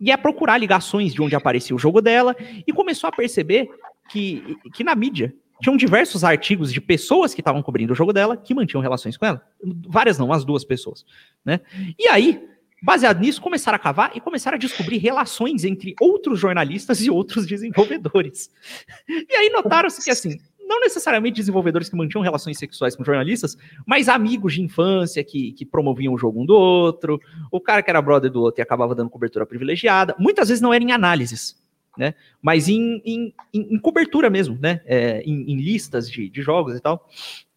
E 0.00 0.10
a 0.10 0.18
procurar 0.18 0.58
ligações 0.58 1.12
de 1.12 1.20
onde 1.20 1.34
aparecia 1.34 1.76
o 1.76 1.78
jogo 1.78 2.00
dela 2.00 2.34
e 2.66 2.72
começou 2.72 3.08
a 3.08 3.12
perceber 3.12 3.68
que, 4.08 4.56
que 4.72 4.82
na 4.82 4.94
mídia 4.94 5.34
tinham 5.60 5.76
diversos 5.76 6.24
artigos 6.24 6.72
de 6.72 6.80
pessoas 6.80 7.34
que 7.34 7.40
estavam 7.40 7.62
cobrindo 7.62 7.92
o 7.92 7.96
jogo 7.96 8.12
dela 8.12 8.36
que 8.36 8.54
mantinham 8.54 8.80
relações 8.80 9.16
com 9.16 9.26
ela. 9.26 9.44
Várias 9.86 10.18
não, 10.18 10.32
as 10.32 10.44
duas 10.44 10.64
pessoas. 10.64 11.04
Né? 11.44 11.60
E 11.98 12.08
aí, 12.08 12.42
baseado 12.82 13.20
nisso, 13.20 13.42
começaram 13.42 13.76
a 13.76 13.78
cavar 13.78 14.12
e 14.14 14.20
começaram 14.20 14.56
a 14.56 14.58
descobrir 14.58 14.96
relações 14.96 15.64
entre 15.64 15.94
outros 16.00 16.38
jornalistas 16.40 17.00
e 17.02 17.10
outros 17.10 17.46
desenvolvedores. 17.46 18.50
E 19.08 19.34
aí 19.34 19.50
notaram-se 19.50 20.02
que, 20.02 20.10
assim, 20.10 20.38
não 20.70 20.80
necessariamente 20.80 21.34
desenvolvedores 21.34 21.88
que 21.88 21.96
mantinham 21.96 22.22
relações 22.22 22.56
sexuais 22.56 22.94
com 22.94 23.04
jornalistas, 23.04 23.58
mas 23.84 24.08
amigos 24.08 24.54
de 24.54 24.62
infância 24.62 25.24
que, 25.24 25.50
que 25.50 25.66
promoviam 25.66 26.14
o 26.14 26.18
jogo 26.18 26.40
um 26.40 26.46
do 26.46 26.54
outro, 26.54 27.20
o 27.50 27.60
cara 27.60 27.82
que 27.82 27.90
era 27.90 28.00
brother 28.00 28.30
do 28.30 28.40
outro 28.40 28.60
e 28.60 28.62
acabava 28.62 28.94
dando 28.94 29.10
cobertura 29.10 29.44
privilegiada. 29.44 30.14
Muitas 30.16 30.48
vezes 30.48 30.62
não 30.62 30.72
era 30.72 30.84
em 30.84 30.92
análises, 30.92 31.60
né? 31.98 32.14
Mas 32.40 32.68
em, 32.68 33.02
em, 33.04 33.34
em, 33.52 33.78
cobertura 33.80 34.30
mesmo, 34.30 34.56
né? 34.62 34.80
É, 34.86 35.20
em, 35.22 35.50
em, 35.50 35.56
listas 35.56 36.08
de, 36.08 36.28
de, 36.28 36.40
jogos 36.40 36.76
e 36.76 36.80
tal. 36.80 37.08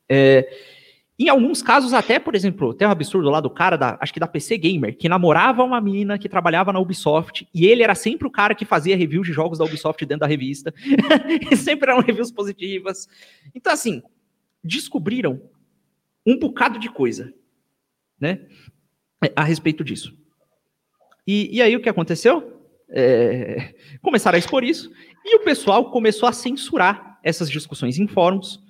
É, 0.10 0.50
em 1.26 1.30
alguns 1.30 1.62
casos, 1.62 1.94
até, 1.94 2.20
por 2.20 2.36
exemplo, 2.36 2.74
tem 2.74 2.88
um 2.88 2.92
absurdo 2.92 3.30
lá 3.30 3.40
do 3.40 3.50
cara, 3.50 3.78
da, 3.78 3.98
acho 4.00 4.14
que 4.14 4.20
da 4.20 4.28
PC 4.28 4.58
Gamer, 4.58 4.98
que 4.98 5.10
namorava 5.10 5.64
uma 5.64 5.80
menina 5.80 6.18
que 6.18 6.30
trabalhava 6.30 6.74
na 6.74 6.80
Ubisoft, 6.80 7.48
e 7.54 7.66
ele 7.66 7.84
era 7.84 7.96
sempre 7.96 8.28
o 8.28 8.32
cara 8.32 8.56
que 8.56 8.66
fazia 8.66 8.98
reviews 8.98 9.28
de 9.28 9.34
jogos 9.34 9.60
da 9.60 9.66
Ubisoft 9.66 10.06
dentro 10.06 10.22
da 10.22 10.28
revista, 10.28 10.74
e 11.52 11.56
sempre 11.56 11.92
eram 11.92 12.02
reviews 12.02 12.32
positivas. 12.32 13.08
Então, 13.54 13.72
assim, 13.72 14.02
descobriram 14.64 15.42
um 16.26 16.38
bocado 16.38 16.80
de 16.80 16.90
coisa, 16.90 17.34
né, 18.20 18.40
a 19.36 19.44
respeito 19.44 19.84
disso. 19.84 20.18
E, 21.28 21.58
e 21.58 21.62
aí 21.62 21.76
o 21.76 21.82
que 21.82 21.90
aconteceu? 21.90 22.54
é, 22.94 23.74
começaram 24.02 24.36
a 24.36 24.40
expor 24.40 24.64
isso, 24.64 24.92
e 25.26 25.36
o 25.36 25.44
pessoal 25.44 25.90
começou 25.90 26.30
a 26.30 26.32
censurar 26.32 27.20
essas 27.24 27.50
discussões 27.50 27.98
em 27.98 28.08
fóruns 28.08 28.63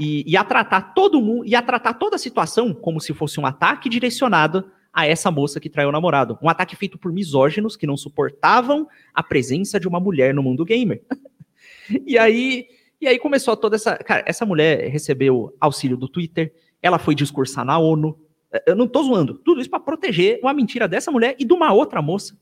e, 0.00 0.24
e, 0.26 0.36
a 0.36 0.42
tratar 0.42 0.94
todo 0.94 1.20
mundo, 1.20 1.44
e 1.46 1.54
a 1.54 1.62
tratar 1.62 1.94
toda 1.94 2.16
a 2.16 2.18
situação 2.18 2.72
como 2.72 3.00
se 3.00 3.12
fosse 3.12 3.38
um 3.38 3.46
ataque 3.46 3.88
direcionado 3.88 4.70
a 4.92 5.06
essa 5.06 5.30
moça 5.30 5.60
que 5.60 5.68
traiu 5.68 5.90
o 5.90 5.92
namorado. 5.92 6.38
Um 6.42 6.48
ataque 6.48 6.74
feito 6.74 6.98
por 6.98 7.12
misóginos 7.12 7.76
que 7.76 7.86
não 7.86 7.96
suportavam 7.96 8.88
a 9.14 9.22
presença 9.22 9.78
de 9.78 9.86
uma 9.86 10.00
mulher 10.00 10.34
no 10.34 10.42
mundo 10.42 10.64
gamer. 10.64 11.02
e 12.06 12.18
aí, 12.18 12.66
e 13.00 13.06
aí 13.06 13.18
começou 13.18 13.56
toda 13.56 13.76
essa. 13.76 13.96
Cara, 13.98 14.24
essa 14.26 14.46
mulher 14.46 14.88
recebeu 14.88 15.54
auxílio 15.60 15.96
do 15.96 16.08
Twitter, 16.08 16.52
ela 16.82 16.98
foi 16.98 17.14
discursar 17.14 17.64
na 17.64 17.78
ONU. 17.78 18.18
Eu 18.66 18.74
não 18.74 18.88
tô 18.88 19.02
zoando. 19.02 19.34
Tudo 19.34 19.60
isso 19.60 19.70
para 19.70 19.78
proteger 19.78 20.40
uma 20.42 20.52
mentira 20.52 20.88
dessa 20.88 21.12
mulher 21.12 21.36
e 21.38 21.44
de 21.44 21.52
uma 21.52 21.72
outra 21.72 22.02
moça 22.02 22.36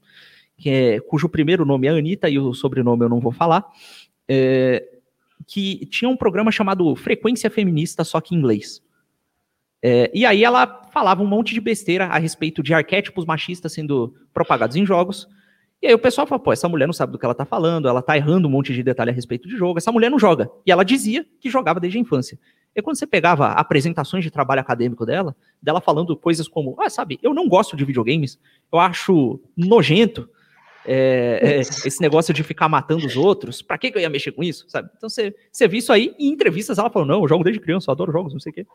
que 0.59 0.69
é, 0.69 1.01
cujo 1.01 1.29
primeiro 1.29 1.65
nome 1.65 1.87
é 1.87 1.91
Anitta 1.91 2.29
e 2.29 2.39
o 2.39 2.53
sobrenome 2.53 3.05
eu 3.05 3.09
não 3.09 3.21
vou 3.21 3.33
falar, 3.33 3.65
é, 4.29 4.85
que 5.49 5.87
tinha 5.87 6.09
um 6.09 6.17
programa 6.17 6.53
chamado 6.53 6.95
Frequência 6.95 7.51
Feminista, 7.51 8.05
só 8.05 8.21
que 8.21 8.35
em 8.35 8.39
inglês. 8.39 8.83
É, 9.83 10.11
e 10.15 10.27
aí 10.27 10.45
ela 10.45 10.83
falava 10.93 11.23
um 11.23 11.27
monte 11.27 11.55
de 11.55 11.61
besteira 11.61 12.07
a 12.07 12.19
respeito 12.19 12.63
de 12.63 12.75
arquétipos 12.75 13.25
machistas 13.25 13.73
sendo 13.73 14.15
propagados 14.35 14.77
em 14.77 14.85
jogos. 14.85 15.27
E 15.81 15.87
aí 15.87 15.95
o 15.95 15.99
pessoal 15.99 16.27
fala, 16.27 16.41
pô, 16.41 16.53
essa 16.53 16.69
mulher 16.69 16.87
não 16.87 16.93
sabe 16.93 17.13
do 17.13 17.19
que 17.19 17.25
ela 17.25 17.35
tá 17.35 17.47
falando, 17.47 17.89
ela 17.89 18.03
tá 18.03 18.15
errando 18.15 18.47
um 18.47 18.51
monte 18.51 18.75
de 18.75 18.83
detalhe 18.83 19.11
a 19.11 19.15
respeito 19.15 19.49
de 19.49 19.57
jogo, 19.57 19.79
essa 19.79 19.93
mulher 19.93 20.11
não 20.11 20.19
joga. 20.19 20.51
E 20.67 20.71
ela 20.71 20.85
dizia 20.85 21.25
que 21.41 21.49
jogava 21.49 21.81
desde 21.81 21.99
a 21.99 22.03
infância. 22.03 22.39
E 22.77 22.83
quando 22.83 22.97
você 22.97 23.07
pegava 23.07 23.47
apresentações 23.53 24.23
de 24.23 24.31
trabalho 24.31 24.61
acadêmico 24.61 25.07
dela, 25.07 25.35
dela 25.63 25.81
falando 25.81 26.15
coisas 26.17 26.47
como, 26.47 26.77
ah, 26.79 26.91
sabe, 26.91 27.19
eu 27.23 27.33
não 27.33 27.49
gosto 27.49 27.75
de 27.75 27.85
videogames, 27.87 28.39
eu 28.71 28.79
acho 28.79 29.41
nojento, 29.57 30.29
é, 30.91 31.41
é, 31.43 31.61
esse 31.61 32.01
negócio 32.01 32.33
de 32.33 32.43
ficar 32.43 32.67
matando 32.67 33.07
os 33.07 33.15
outros, 33.15 33.61
pra 33.61 33.77
que, 33.77 33.91
que 33.91 33.99
eu 33.99 34.01
ia 34.01 34.09
mexer 34.09 34.33
com 34.33 34.43
isso, 34.43 34.65
sabe? 34.69 34.89
Então 34.97 35.07
você, 35.07 35.35
você 35.53 35.69
viu 35.69 35.81
isso 35.81 35.93
aí, 35.93 36.15
em 36.19 36.29
entrevistas 36.29 36.79
ela 36.79 36.89
falou, 36.89 37.07
não, 37.07 37.21
eu 37.21 37.29
jogo 37.29 37.45
desde 37.45 37.61
criança, 37.61 37.91
eu 37.91 37.93
adoro 37.93 38.11
jogos, 38.11 38.33
não 38.33 38.41
sei 38.41 38.53
o 38.53 38.55
quê. 38.55 38.67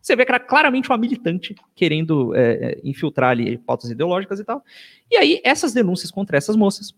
Você 0.00 0.16
vê 0.16 0.24
que 0.24 0.32
era 0.32 0.40
claramente 0.40 0.88
uma 0.88 0.96
militante 0.96 1.54
querendo 1.74 2.34
é, 2.34 2.40
é, 2.40 2.80
infiltrar 2.82 3.32
ali 3.32 3.58
pautas 3.58 3.90
ideológicas 3.90 4.40
e 4.40 4.44
tal. 4.44 4.64
E 5.10 5.16
aí, 5.18 5.42
essas 5.44 5.74
denúncias 5.74 6.10
contra 6.10 6.38
essas 6.38 6.56
moças 6.56 6.94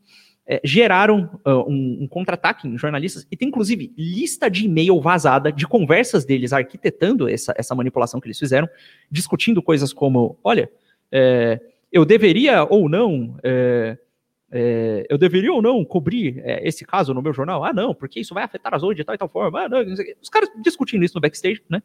é, 0.47 0.61
geraram 0.63 1.29
uh, 1.45 1.69
um, 1.69 2.03
um 2.03 2.07
contra-ataque 2.07 2.69
em 2.69 2.79
jornalistas, 2.79 3.27
e 3.33 3.37
tem 3.37 3.49
inclusive 3.49 3.93
lista 3.99 4.49
de 4.49 4.67
e-mail 4.67 5.01
vazada 5.01 5.51
de 5.51 5.67
conversas 5.67 6.25
deles 6.25 6.53
arquitetando 6.53 7.29
essa, 7.29 7.53
essa 7.57 7.75
manipulação 7.75 8.21
que 8.21 8.29
eles 8.29 8.39
fizeram, 8.39 8.69
discutindo 9.11 9.61
coisas 9.61 9.93
como, 9.93 10.39
olha, 10.45 10.71
é, 11.11 11.61
eu 11.91 12.05
deveria 12.05 12.65
ou 12.65 12.89
não 12.89 13.37
é, 13.43 13.97
eu 15.09 15.19
deveria 15.19 15.53
ou 15.53 15.61
não 15.61 15.85
cobrir 15.85 16.41
é, 16.45 16.67
esse 16.67 16.85
caso 16.85 17.13
no 17.13 17.23
meu 17.23 17.33
jornal? 17.33 17.65
Ah, 17.65 17.73
não, 17.73 17.95
porque 17.95 18.21
isso 18.21 18.35
vai 18.35 18.45
afetar 18.45 18.75
as 18.75 18.83
ONG 18.83 18.95
de 18.95 19.05
tal 19.05 19.15
e 19.15 19.19
tal 19.19 19.29
forma. 19.29 19.63
Ah, 19.63 19.69
não, 19.69 19.81
os 20.21 20.29
caras 20.29 20.49
discutindo 20.63 21.05
isso 21.05 21.15
no 21.15 21.21
backstage, 21.21 21.63
né? 21.69 21.83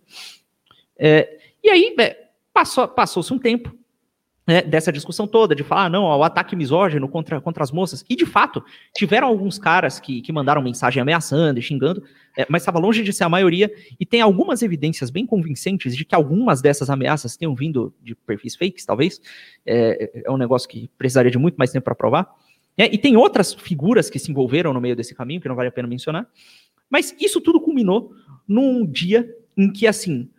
É, 0.97 1.39
e 1.63 1.69
aí, 1.69 1.95
é, 1.99 2.29
passou, 2.53 2.87
passou-se 2.87 3.33
um 3.33 3.39
tempo 3.39 3.73
né, 4.49 4.63
dessa 4.63 4.91
discussão 4.91 5.27
toda, 5.27 5.53
de 5.53 5.63
falar, 5.63 5.85
ah, 5.85 5.89
não, 5.89 6.05
o 6.05 6.23
ataque 6.23 6.55
misógino 6.55 7.07
contra, 7.07 7.39
contra 7.39 7.63
as 7.63 7.71
moças. 7.71 8.03
E, 8.09 8.15
de 8.15 8.25
fato, 8.25 8.63
tiveram 8.95 9.27
alguns 9.27 9.59
caras 9.59 9.99
que, 9.99 10.21
que 10.21 10.31
mandaram 10.31 10.59
mensagem 10.59 10.99
ameaçando 10.99 11.59
e 11.59 11.61
xingando, 11.61 12.03
é, 12.35 12.47
mas 12.49 12.63
estava 12.63 12.79
longe 12.79 13.03
de 13.03 13.13
ser 13.13 13.25
a 13.25 13.29
maioria, 13.29 13.71
e 13.99 14.07
tem 14.07 14.21
algumas 14.21 14.63
evidências 14.63 15.11
bem 15.11 15.23
convincentes 15.23 15.95
de 15.95 16.03
que 16.03 16.15
algumas 16.15 16.63
dessas 16.63 16.89
ameaças 16.89 17.37
tenham 17.37 17.53
vindo 17.53 17.93
de 18.01 18.15
perfis 18.15 18.55
fakes, 18.55 18.83
talvez. 18.83 19.21
É, 19.63 20.23
é 20.25 20.31
um 20.31 20.37
negócio 20.37 20.67
que 20.67 20.89
precisaria 20.97 21.29
de 21.29 21.37
muito 21.37 21.55
mais 21.55 21.71
tempo 21.71 21.85
para 21.85 21.93
provar. 21.93 22.27
É, 22.79 22.85
e 22.85 22.97
tem 22.97 23.17
outras 23.17 23.53
figuras 23.53 24.09
que 24.09 24.17
se 24.17 24.31
envolveram 24.31 24.71
no 24.71 24.79
meio 24.79 24.95
desse 24.95 25.13
caminho, 25.13 25.41
que 25.41 25.49
não 25.49 25.55
vale 25.55 25.67
a 25.67 25.71
pena 25.71 25.85
mencionar. 25.85 26.25
Mas 26.89 27.13
isso 27.19 27.41
tudo 27.41 27.59
culminou 27.59 28.13
num 28.47 28.85
dia 28.85 29.29
em 29.57 29.69
que, 29.69 29.85
assim, 29.85 30.29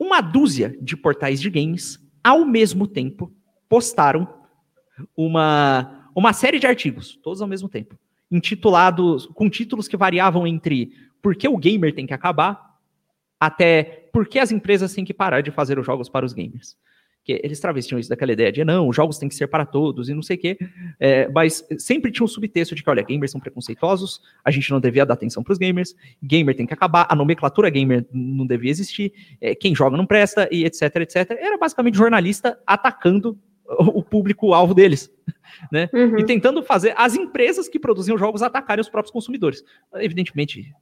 uma 0.00 0.22
dúzia 0.22 0.74
de 0.80 0.96
portais 0.96 1.38
de 1.38 1.50
games, 1.50 2.02
ao 2.24 2.46
mesmo 2.46 2.86
tempo, 2.86 3.30
postaram 3.68 4.26
uma, 5.14 6.08
uma 6.14 6.32
série 6.32 6.58
de 6.58 6.66
artigos, 6.66 7.20
todos 7.22 7.42
ao 7.42 7.48
mesmo 7.48 7.68
tempo, 7.68 7.98
intitulados, 8.30 9.26
com 9.26 9.50
títulos 9.50 9.86
que 9.86 9.96
variavam 9.96 10.46
entre 10.46 10.90
por 11.20 11.36
que 11.36 11.46
o 11.46 11.58
gamer 11.58 11.94
tem 11.94 12.06
que 12.06 12.14
acabar, 12.14 12.78
até 13.38 14.08
por 14.10 14.26
que 14.26 14.38
as 14.38 14.50
empresas 14.50 14.94
têm 14.94 15.04
que 15.04 15.12
parar 15.12 15.42
de 15.42 15.50
fazer 15.50 15.78
os 15.78 15.84
jogos 15.84 16.08
para 16.08 16.24
os 16.24 16.32
gamers. 16.32 16.78
Que 17.26 17.40
eles 17.42 17.58
travestiam 17.58 17.98
isso 17.98 18.08
daquela 18.08 18.30
ideia 18.30 18.52
de 18.52 18.64
não, 18.64 18.88
os 18.88 18.94
jogos 18.94 19.18
têm 19.18 19.28
que 19.28 19.34
ser 19.34 19.48
para 19.48 19.66
todos 19.66 20.08
e 20.08 20.14
não 20.14 20.22
sei 20.22 20.36
o 20.36 20.38
quê, 20.38 20.58
é, 21.00 21.28
mas 21.28 21.66
sempre 21.76 22.12
tinha 22.12 22.24
um 22.24 22.28
subtexto 22.28 22.72
de 22.72 22.84
que, 22.84 22.88
olha, 22.88 23.02
gamers 23.02 23.32
são 23.32 23.40
preconceituosos, 23.40 24.22
a 24.44 24.50
gente 24.52 24.70
não 24.70 24.78
devia 24.78 25.04
dar 25.04 25.14
atenção 25.14 25.42
para 25.42 25.52
os 25.52 25.58
gamers, 25.58 25.96
gamer 26.22 26.54
tem 26.54 26.64
que 26.64 26.72
acabar, 26.72 27.04
a 27.10 27.16
nomenclatura 27.16 27.68
gamer 27.68 28.06
não 28.12 28.46
devia 28.46 28.70
existir, 28.70 29.12
é, 29.40 29.56
quem 29.56 29.74
joga 29.74 29.96
não 29.96 30.06
presta, 30.06 30.48
e 30.52 30.64
etc, 30.64 30.82
etc. 30.96 31.32
Era 31.32 31.58
basicamente 31.58 31.96
jornalista 31.96 32.56
atacando 32.64 33.36
o 33.68 34.00
público-alvo 34.04 34.72
deles, 34.72 35.12
né? 35.72 35.90
Uhum. 35.92 36.20
E 36.20 36.24
tentando 36.24 36.62
fazer 36.62 36.94
as 36.96 37.16
empresas 37.16 37.68
que 37.68 37.80
produziam 37.80 38.16
jogos 38.16 38.40
atacarem 38.40 38.80
os 38.80 38.88
próprios 38.88 39.12
consumidores. 39.12 39.64
Evidentemente, 39.96 40.72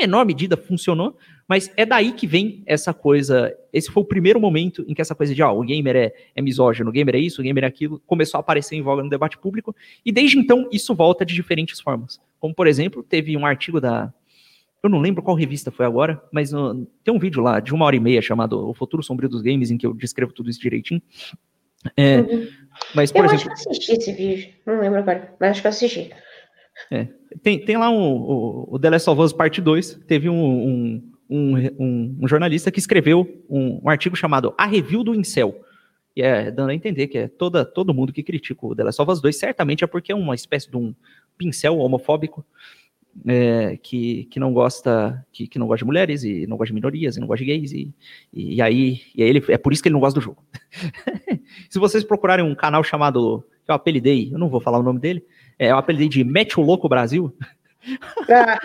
menor 0.00 0.24
medida 0.24 0.56
funcionou, 0.56 1.16
mas 1.48 1.70
é 1.76 1.84
daí 1.84 2.12
que 2.12 2.26
vem 2.26 2.62
essa 2.66 2.94
coisa. 2.94 3.54
Esse 3.72 3.90
foi 3.90 4.02
o 4.02 4.06
primeiro 4.06 4.40
momento 4.40 4.84
em 4.88 4.94
que 4.94 5.00
essa 5.00 5.14
coisa 5.14 5.34
de, 5.34 5.42
ó, 5.42 5.52
oh, 5.52 5.60
o 5.60 5.62
gamer 5.62 5.96
é, 5.96 6.12
é 6.34 6.42
misógino, 6.42 6.90
o 6.90 6.92
gamer 6.92 7.16
é 7.16 7.18
isso, 7.18 7.40
o 7.40 7.44
gamer 7.44 7.64
é 7.64 7.66
aquilo, 7.66 8.00
começou 8.06 8.38
a 8.38 8.40
aparecer 8.40 8.76
em 8.76 8.82
voga 8.82 9.02
no 9.02 9.10
debate 9.10 9.36
público, 9.36 9.74
e 10.04 10.10
desde 10.10 10.38
então 10.38 10.68
isso 10.72 10.94
volta 10.94 11.24
de 11.24 11.34
diferentes 11.34 11.80
formas. 11.80 12.20
Como, 12.38 12.54
por 12.54 12.66
exemplo, 12.66 13.02
teve 13.02 13.36
um 13.36 13.44
artigo 13.44 13.80
da. 13.80 14.12
Eu 14.82 14.88
não 14.88 14.98
lembro 14.98 15.22
qual 15.22 15.36
revista 15.36 15.70
foi 15.70 15.84
agora, 15.84 16.22
mas 16.32 16.52
no, 16.52 16.86
tem 17.04 17.12
um 17.12 17.18
vídeo 17.18 17.42
lá 17.42 17.60
de 17.60 17.74
uma 17.74 17.84
hora 17.84 17.96
e 17.96 18.00
meia 18.00 18.22
chamado 18.22 18.66
O 18.66 18.72
Futuro 18.72 19.02
Sombrio 19.02 19.28
dos 19.28 19.42
Games, 19.42 19.70
em 19.70 19.76
que 19.76 19.86
eu 19.86 19.92
descrevo 19.92 20.32
tudo 20.32 20.48
isso 20.48 20.58
direitinho. 20.58 21.02
É, 21.96 22.20
uhum. 22.20 22.48
Mas, 22.94 23.12
por 23.12 23.18
eu 23.18 23.24
exemplo, 23.26 23.52
acho 23.52 23.62
que 23.62 23.68
eu 23.68 23.72
assisti 23.72 23.92
esse 23.92 24.12
vídeo, 24.12 24.52
não 24.66 24.80
lembro 24.80 25.00
agora, 25.00 25.34
mas 25.38 25.50
acho 25.50 25.60
que 25.60 25.66
eu 25.66 25.70
assisti. 25.70 26.10
É. 26.90 27.08
Tem, 27.42 27.64
tem 27.64 27.76
lá 27.76 27.90
um, 27.90 28.00
o, 28.00 28.68
o 28.74 28.78
The 28.78 28.90
Last 28.90 29.10
of 29.10 29.20
Us 29.20 29.32
Parte 29.32 29.60
2, 29.60 30.00
teve 30.06 30.28
um, 30.28 30.34
um, 30.34 31.12
um, 31.30 32.16
um 32.20 32.28
jornalista 32.28 32.70
que 32.70 32.78
escreveu 32.78 33.44
um, 33.48 33.88
artigo 33.88 34.16
chamado 34.16 34.54
A 34.58 34.66
Review 34.66 35.04
do 35.04 35.14
Incel. 35.14 35.64
E 36.14 36.22
é 36.22 36.50
dando 36.50 36.70
a 36.70 36.74
entender 36.74 37.06
que 37.06 37.18
é 37.18 37.28
toda, 37.28 37.64
todo 37.64 37.94
mundo 37.94 38.12
que 38.12 38.22
critica 38.22 38.66
o 38.66 38.74
The 38.74 38.84
Last 38.84 39.00
of 39.00 39.12
Us 39.12 39.20
2 39.20 39.36
certamente 39.36 39.84
é 39.84 39.86
porque 39.86 40.10
é 40.10 40.14
uma 40.14 40.34
espécie 40.34 40.68
de 40.68 40.76
um 40.76 40.94
pincel 41.38 41.78
homofóbico 41.78 42.44
é, 43.26 43.76
que, 43.76 44.24
que 44.24 44.38
não 44.38 44.52
gosta 44.52 45.24
que, 45.32 45.46
que 45.46 45.58
não 45.58 45.66
gosta 45.66 45.84
de 45.84 45.86
mulheres 45.86 46.22
e 46.22 46.46
não 46.46 46.56
gosta 46.56 46.68
de 46.68 46.74
minorias 46.74 47.16
e 47.16 47.20
não 47.20 47.26
gosta 47.26 47.44
de 47.44 47.50
gays 47.50 47.72
e, 47.72 47.94
e, 48.32 48.56
e 48.56 48.62
aí, 48.62 49.02
e 49.14 49.22
aí 49.22 49.28
ele, 49.28 49.44
é 49.48 49.58
por 49.58 49.72
isso 49.72 49.82
que 49.82 49.88
ele 49.88 49.94
não 49.94 50.00
gosta 50.00 50.18
do 50.18 50.22
jogo. 50.22 50.42
Se 51.68 51.78
vocês 51.78 52.04
procurarem 52.04 52.44
um 52.44 52.54
canal 52.54 52.82
chamado 52.82 53.44
que 53.64 53.70
eu 53.70 53.74
apelidei, 53.74 54.32
eu 54.32 54.38
não 54.38 54.48
vou 54.48 54.60
falar 54.60 54.78
o 54.78 54.82
nome 54.82 55.00
dele, 55.00 55.24
é, 55.58 55.70
eu 55.70 55.76
apelidei 55.76 56.08
de 56.08 56.24
Mete 56.24 56.58
o 56.58 56.62
Louco 56.62 56.88
Brasil. 56.88 57.34
Ah. 58.28 58.58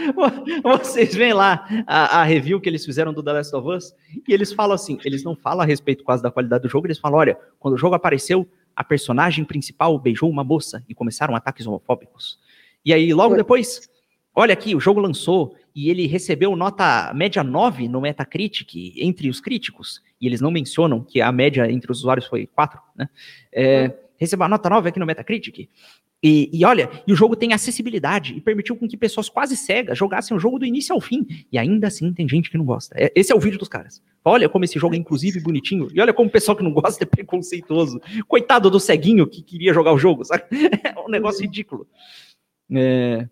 Vocês 0.77 1.15
veem 1.15 1.33
lá 1.33 1.67
a, 1.87 2.19
a, 2.19 2.23
review 2.23 2.59
que 2.59 2.67
eles 2.67 2.85
fizeram 2.85 3.13
do 3.13 3.23
The 3.23 3.31
Last 3.31 3.55
of 3.55 3.67
Us 3.69 3.95
e 4.27 4.33
eles 4.33 4.51
falam 4.51 4.75
assim: 4.75 4.97
eles 5.05 5.23
não 5.23 5.35
falam 5.35 5.61
a 5.61 5.65
respeito 5.65 6.03
quase 6.03 6.21
da 6.21 6.29
qualidade 6.29 6.63
do 6.63 6.69
jogo, 6.69 6.87
eles 6.87 6.99
falam: 6.99 7.19
olha, 7.19 7.37
quando 7.59 7.75
o 7.75 7.77
jogo 7.77 7.95
apareceu, 7.95 8.47
a 8.75 8.83
personagem 8.83 9.45
principal 9.45 9.97
beijou 9.97 10.29
uma 10.29 10.43
moça 10.43 10.83
e 10.87 10.93
começaram 10.93 11.35
ataques 11.35 11.65
homofóbicos. 11.65 12.37
E 12.83 12.93
aí, 12.93 13.13
logo 13.13 13.35
depois, 13.35 13.89
olha 14.33 14.53
aqui, 14.53 14.75
o 14.75 14.79
jogo 14.79 14.99
lançou 14.99 15.55
e 15.73 15.89
ele 15.89 16.05
recebeu 16.07 16.55
nota 16.55 17.11
média 17.13 17.43
9 17.43 17.87
no 17.87 18.01
Metacritic 18.01 18.93
entre 18.97 19.29
os 19.29 19.39
críticos, 19.39 20.01
e 20.19 20.27
eles 20.27 20.41
não 20.41 20.51
mencionam 20.51 21.03
que 21.03 21.21
a 21.21 21.31
média 21.31 21.71
entre 21.71 21.91
os 21.91 21.99
usuários 21.99 22.27
foi 22.27 22.47
4, 22.47 22.79
né? 22.95 23.09
É, 23.51 23.93
recebeu 24.17 24.45
a 24.45 24.49
nota 24.49 24.69
9 24.69 24.89
aqui 24.89 24.99
no 24.99 25.05
Metacritic. 25.05 25.69
E, 26.27 26.49
e, 26.51 26.65
olha, 26.65 26.89
e 27.05 27.13
o 27.13 27.15
jogo 27.15 27.35
tem 27.35 27.53
acessibilidade 27.53 28.33
e 28.33 28.41
permitiu 28.41 28.75
com 28.75 28.87
que 28.87 28.97
pessoas 28.97 29.29
quase 29.29 29.55
cegas 29.55 29.95
jogassem 29.95 30.35
o 30.35 30.39
jogo 30.39 30.57
do 30.57 30.65
início 30.65 30.91
ao 30.91 30.99
fim. 30.99 31.23
E 31.51 31.55
ainda 31.59 31.85
assim 31.85 32.11
tem 32.11 32.27
gente 32.27 32.49
que 32.49 32.57
não 32.57 32.65
gosta. 32.65 32.95
É, 32.97 33.11
esse 33.13 33.31
é 33.31 33.35
o 33.35 33.39
vídeo 33.39 33.59
dos 33.59 33.67
caras. 33.67 34.01
Olha 34.23 34.49
como 34.49 34.65
esse 34.65 34.79
jogo 34.79 34.95
é 34.95 34.97
inclusive 34.97 35.39
bonitinho. 35.39 35.87
E 35.93 36.01
olha 36.01 36.11
como 36.15 36.27
o 36.27 36.31
pessoal 36.31 36.57
que 36.57 36.63
não 36.63 36.73
gosta 36.73 37.03
é 37.03 37.05
preconceituoso. 37.05 38.01
Coitado 38.27 38.71
do 38.71 38.79
ceguinho 38.79 39.27
que 39.27 39.43
queria 39.43 39.71
jogar 39.71 39.93
o 39.93 39.99
jogo, 39.99 40.25
sabe? 40.25 40.45
É 40.83 40.99
um 40.99 41.09
negócio 41.09 41.43
ridículo. 41.43 41.87
É... 42.73 43.27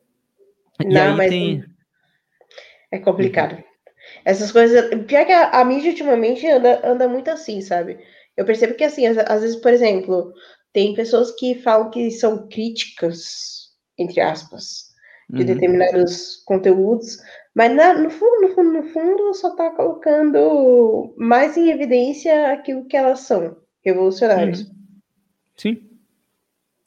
E 0.79 0.85
não, 0.85 1.17
mas 1.17 1.31
tem... 1.31 1.65
é 2.91 2.99
complicado. 2.99 3.57
Essas 4.23 4.51
coisas. 4.51 4.89
Pior 5.05 5.25
que 5.25 5.31
a, 5.31 5.49
a 5.49 5.65
mídia 5.65 5.89
ultimamente 5.89 6.45
anda, 6.45 6.79
anda 6.87 7.07
muito 7.07 7.31
assim, 7.31 7.59
sabe? 7.59 7.97
Eu 8.37 8.45
percebo 8.45 8.75
que 8.75 8.83
assim, 8.83 9.07
às, 9.07 9.17
às 9.17 9.41
vezes, 9.41 9.55
por 9.55 9.73
exemplo, 9.73 10.31
tem 10.73 10.95
pessoas 10.95 11.31
que 11.31 11.55
falam 11.55 11.91
que 11.91 12.09
são 12.11 12.47
críticas, 12.49 13.69
entre 13.97 14.19
aspas, 14.19 14.91
de 15.29 15.41
uhum. 15.41 15.45
determinados 15.45 16.43
conteúdos, 16.45 17.17
mas 17.55 17.73
na, 17.73 17.93
no, 17.93 18.09
fundo, 18.09 18.41
no 18.41 18.55
fundo, 18.55 18.73
no 18.73 18.83
fundo, 18.83 19.33
só 19.35 19.49
está 19.49 19.69
colocando 19.69 21.13
mais 21.15 21.55
em 21.55 21.69
evidência 21.69 22.51
aquilo 22.51 22.85
que 22.85 22.97
elas 22.97 23.19
são, 23.19 23.55
revolucionários. 23.85 24.61
Uhum. 24.61 24.75
Sim. 25.55 25.89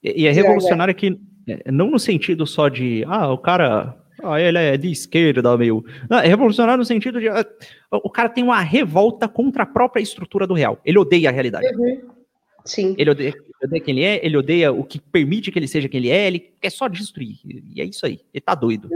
E, 0.02 0.22
e 0.22 0.26
é 0.26 0.32
revolucionário 0.32 0.94
que 0.94 1.18
é, 1.48 1.70
não 1.70 1.90
no 1.90 1.98
sentido 1.98 2.44
só 2.46 2.68
de, 2.68 3.04
ah, 3.06 3.32
o 3.32 3.38
cara, 3.38 3.96
ah, 4.22 4.40
ele 4.40 4.58
é 4.58 4.76
de 4.76 4.90
esquerda, 4.90 5.56
meio. 5.56 5.84
Não, 6.10 6.18
é 6.18 6.26
revolucionário 6.26 6.78
no 6.78 6.84
sentido 6.84 7.20
de, 7.20 7.28
ah, 7.28 7.46
o 7.92 8.10
cara 8.10 8.28
tem 8.28 8.42
uma 8.42 8.60
revolta 8.60 9.28
contra 9.28 9.62
a 9.62 9.66
própria 9.66 10.02
estrutura 10.02 10.46
do 10.46 10.54
real. 10.54 10.80
Ele 10.84 10.98
odeia 10.98 11.28
a 11.28 11.32
realidade. 11.32 11.66
Uhum. 11.76 12.15
Sim. 12.66 12.94
Ele 12.98 13.10
odeia, 13.10 13.34
odeia 13.62 13.82
quem 13.82 13.97
ele 13.97 14.05
é, 14.05 14.26
ele 14.26 14.36
odeia 14.36 14.72
o 14.72 14.84
que 14.84 14.98
permite 14.98 15.51
que 15.51 15.59
ele 15.59 15.68
seja 15.68 15.88
quem 15.88 15.98
ele 15.98 16.10
é, 16.10 16.26
ele 16.26 16.40
quer 16.60 16.70
só 16.70 16.88
destruir. 16.88 17.38
E 17.44 17.80
é 17.80 17.84
isso 17.84 18.05
aí. 18.05 18.20
Ele 18.34 18.40
tá 18.40 18.55
doido. 18.55 18.88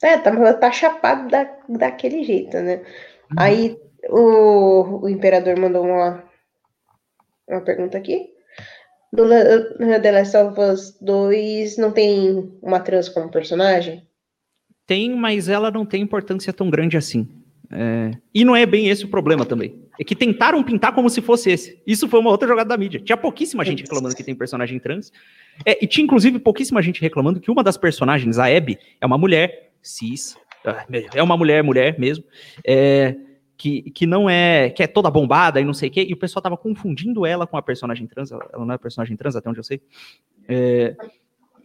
É, 0.00 0.16
tá, 0.16 0.54
tá 0.54 0.70
chapado 0.70 1.28
da, 1.28 1.44
daquele 1.68 2.22
jeito, 2.22 2.56
né? 2.58 2.76
Uhum. 2.76 3.36
Aí 3.36 3.76
o, 4.08 5.00
o 5.02 5.08
imperador 5.08 5.58
mandou 5.58 5.84
uma, 5.84 6.22
uma 7.48 7.60
pergunta 7.60 7.98
aqui. 7.98 8.30
Do 9.12 9.26
The 9.28 10.12
Last 10.12 10.36
of 10.36 10.60
Us 10.60 10.98
2 11.00 11.78
não 11.78 11.90
tem 11.90 12.56
uma 12.62 12.78
trans 12.78 13.08
como 13.08 13.30
personagem? 13.30 14.06
Tem, 14.86 15.14
mas 15.14 15.48
ela 15.48 15.70
não 15.70 15.84
tem 15.84 16.02
importância 16.02 16.52
tão 16.52 16.70
grande 16.70 16.96
assim. 16.96 17.28
É... 17.70 18.12
E 18.34 18.44
não 18.44 18.56
é 18.56 18.64
bem 18.64 18.88
esse 18.88 19.04
o 19.04 19.08
problema 19.08 19.44
também. 19.44 19.78
É 19.98 20.04
que 20.04 20.14
tentaram 20.14 20.62
pintar 20.62 20.94
como 20.94 21.10
se 21.10 21.20
fosse 21.20 21.50
esse. 21.50 21.82
Isso 21.86 22.08
foi 22.08 22.20
uma 22.20 22.30
outra 22.30 22.46
jogada 22.48 22.68
da 22.68 22.76
mídia. 22.76 23.00
Tinha 23.00 23.16
pouquíssima 23.16 23.64
gente 23.64 23.82
reclamando 23.82 24.14
que 24.14 24.24
tem 24.24 24.34
personagem 24.34 24.78
trans. 24.78 25.12
É, 25.66 25.82
e 25.82 25.86
tinha, 25.86 26.04
inclusive, 26.04 26.38
pouquíssima 26.38 26.80
gente 26.80 27.00
reclamando 27.00 27.40
que 27.40 27.50
uma 27.50 27.62
das 27.62 27.76
personagens, 27.76 28.38
a 28.38 28.46
Abby, 28.46 28.78
é 29.00 29.06
uma 29.06 29.18
mulher 29.18 29.72
cis. 29.82 30.36
Ah, 30.64 30.86
é 31.14 31.22
uma 31.22 31.36
mulher, 31.36 31.62
mulher 31.62 31.98
mesmo. 31.98 32.24
É, 32.64 33.16
que, 33.56 33.90
que 33.90 34.06
não 34.06 34.30
é. 34.30 34.70
que 34.70 34.82
é 34.82 34.86
toda 34.86 35.10
bombada 35.10 35.60
e 35.60 35.64
não 35.64 35.74
sei 35.74 35.88
o 35.88 35.92
quê. 35.92 36.06
E 36.08 36.12
o 36.12 36.16
pessoal 36.16 36.42
tava 36.42 36.56
confundindo 36.56 37.26
ela 37.26 37.46
com 37.46 37.56
a 37.56 37.62
personagem 37.62 38.06
trans. 38.06 38.30
Ela, 38.30 38.48
não 38.54 38.72
é 38.72 38.78
personagem 38.78 39.16
trans, 39.16 39.34
até 39.34 39.50
onde 39.50 39.58
eu 39.58 39.64
sei. 39.64 39.82
É, 40.48 40.96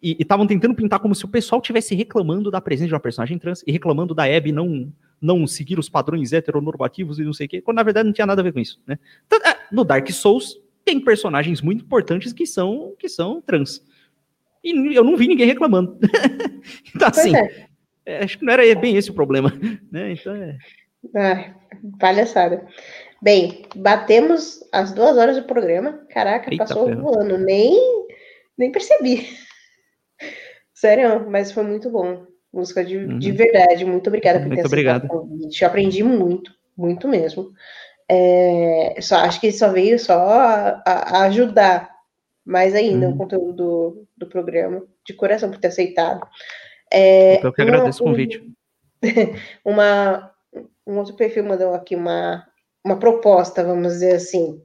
e 0.04 0.18
estavam 0.20 0.46
tentando 0.46 0.76
pintar 0.76 1.00
como 1.00 1.16
se 1.16 1.24
o 1.24 1.30
pessoal 1.30 1.62
tivesse 1.62 1.96
reclamando 1.96 2.52
da 2.52 2.60
presença 2.60 2.90
de 2.90 2.94
uma 2.94 3.00
personagem 3.00 3.40
trans 3.40 3.64
e 3.66 3.72
reclamando 3.72 4.14
da 4.14 4.26
Abby 4.26 4.52
não 4.52 4.92
não 5.22 5.48
seguir 5.48 5.80
os 5.80 5.88
padrões 5.88 6.34
heteronormativos 6.34 7.18
e 7.18 7.24
não 7.24 7.32
sei 7.32 7.46
o 7.46 7.50
quê, 7.50 7.62
quando 7.62 7.78
na 7.78 7.84
verdade 7.84 8.06
não 8.06 8.12
tinha 8.14 8.28
nada 8.28 8.42
a 8.42 8.44
ver 8.44 8.52
com 8.52 8.60
isso, 8.60 8.82
né? 8.86 9.00
Então, 9.26 9.40
é, 9.50 9.58
no 9.72 9.86
Dark 9.86 10.10
Souls 10.12 10.60
tem 10.84 11.00
personagens 11.00 11.62
muito 11.62 11.86
importantes 11.86 12.34
que 12.34 12.46
são 12.46 12.94
que 13.00 13.08
são 13.08 13.42
trans. 13.42 13.82
E 14.62 14.94
eu 14.94 15.04
não 15.04 15.16
vi 15.16 15.28
ninguém 15.28 15.48
reclamando. 15.48 15.98
então, 16.94 17.08
assim, 17.08 17.34
é. 17.34 17.68
É, 18.06 18.24
acho 18.24 18.38
que 18.38 18.46
não 18.46 18.52
era 18.52 18.76
bem 18.76 18.98
esse 18.98 19.10
o 19.10 19.14
problema, 19.14 19.54
né? 19.90 20.12
Então 20.12 20.36
é. 20.36 20.58
Ah, 21.16 21.54
palhaçada. 22.00 22.66
Bem, 23.22 23.66
batemos 23.76 24.60
as 24.74 24.92
duas 24.92 25.18
horas 25.18 25.38
do 25.38 25.44
programa. 25.44 26.06
Caraca, 26.10 26.52
Eita, 26.52 26.66
passou 26.66 26.90
um 26.90 27.02
voando. 27.02 27.38
Nem, 27.38 27.74
nem 28.58 28.72
percebi. 28.72 29.28
Sério, 30.84 31.26
mas 31.30 31.50
foi 31.50 31.64
muito 31.64 31.90
bom. 31.90 32.26
Música 32.52 32.84
de, 32.84 32.98
uhum. 32.98 33.18
de 33.18 33.32
verdade. 33.32 33.86
Muito 33.86 34.08
obrigada 34.08 34.40
por 34.40 34.48
muito 34.48 34.60
ter 34.60 34.68
obrigado. 34.68 35.08
convite. 35.08 35.62
Eu 35.62 35.68
aprendi 35.70 36.04
muito, 36.04 36.52
muito 36.76 37.08
mesmo. 37.08 37.54
É, 38.12 38.98
só, 39.00 39.16
acho 39.20 39.40
que 39.40 39.50
só 39.54 39.72
veio 39.72 39.98
só 39.98 40.20
a, 40.20 40.82
a 40.86 41.24
ajudar 41.24 41.90
mais 42.46 42.76
ainda 42.76 43.08
uhum. 43.08 43.14
o 43.14 43.18
conteúdo 43.18 43.54
do, 43.54 44.08
do 44.18 44.28
programa. 44.28 44.84
De 45.06 45.14
coração 45.14 45.50
por 45.50 45.58
ter 45.58 45.70
aceitado. 45.70 46.28
É, 46.92 47.46
eu 47.46 47.54
que 47.54 47.62
agradeço 47.62 48.04
uma, 48.04 48.10
o 48.10 48.12
convite. 48.12 48.44
Uma, 49.64 50.34
um 50.86 50.98
outro 50.98 51.16
perfil 51.16 51.46
mandou 51.46 51.74
aqui 51.74 51.96
uma, 51.96 52.46
uma 52.86 53.00
proposta, 53.00 53.64
vamos 53.64 53.94
dizer 53.94 54.16
assim, 54.16 54.62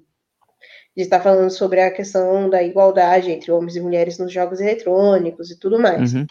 de 0.96 1.02
estar 1.02 1.20
falando 1.20 1.50
sobre 1.50 1.80
a 1.80 1.90
questão 1.90 2.50
da 2.50 2.62
igualdade 2.62 3.30
entre 3.30 3.52
homens 3.52 3.76
e 3.76 3.80
mulheres 3.80 4.18
nos 4.18 4.32
jogos 4.32 4.60
eletrônicos 4.60 5.50
e 5.50 5.58
tudo 5.58 5.78
mais. 5.78 6.14
Uhum. 6.14 6.26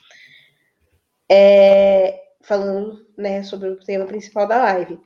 É, 1.30 2.22
falando 2.42 3.06
né, 3.18 3.44
sobre 3.44 3.70
o 3.70 3.80
tema 3.80 4.06
principal 4.06 4.48
da 4.48 4.58
live. 4.58 5.00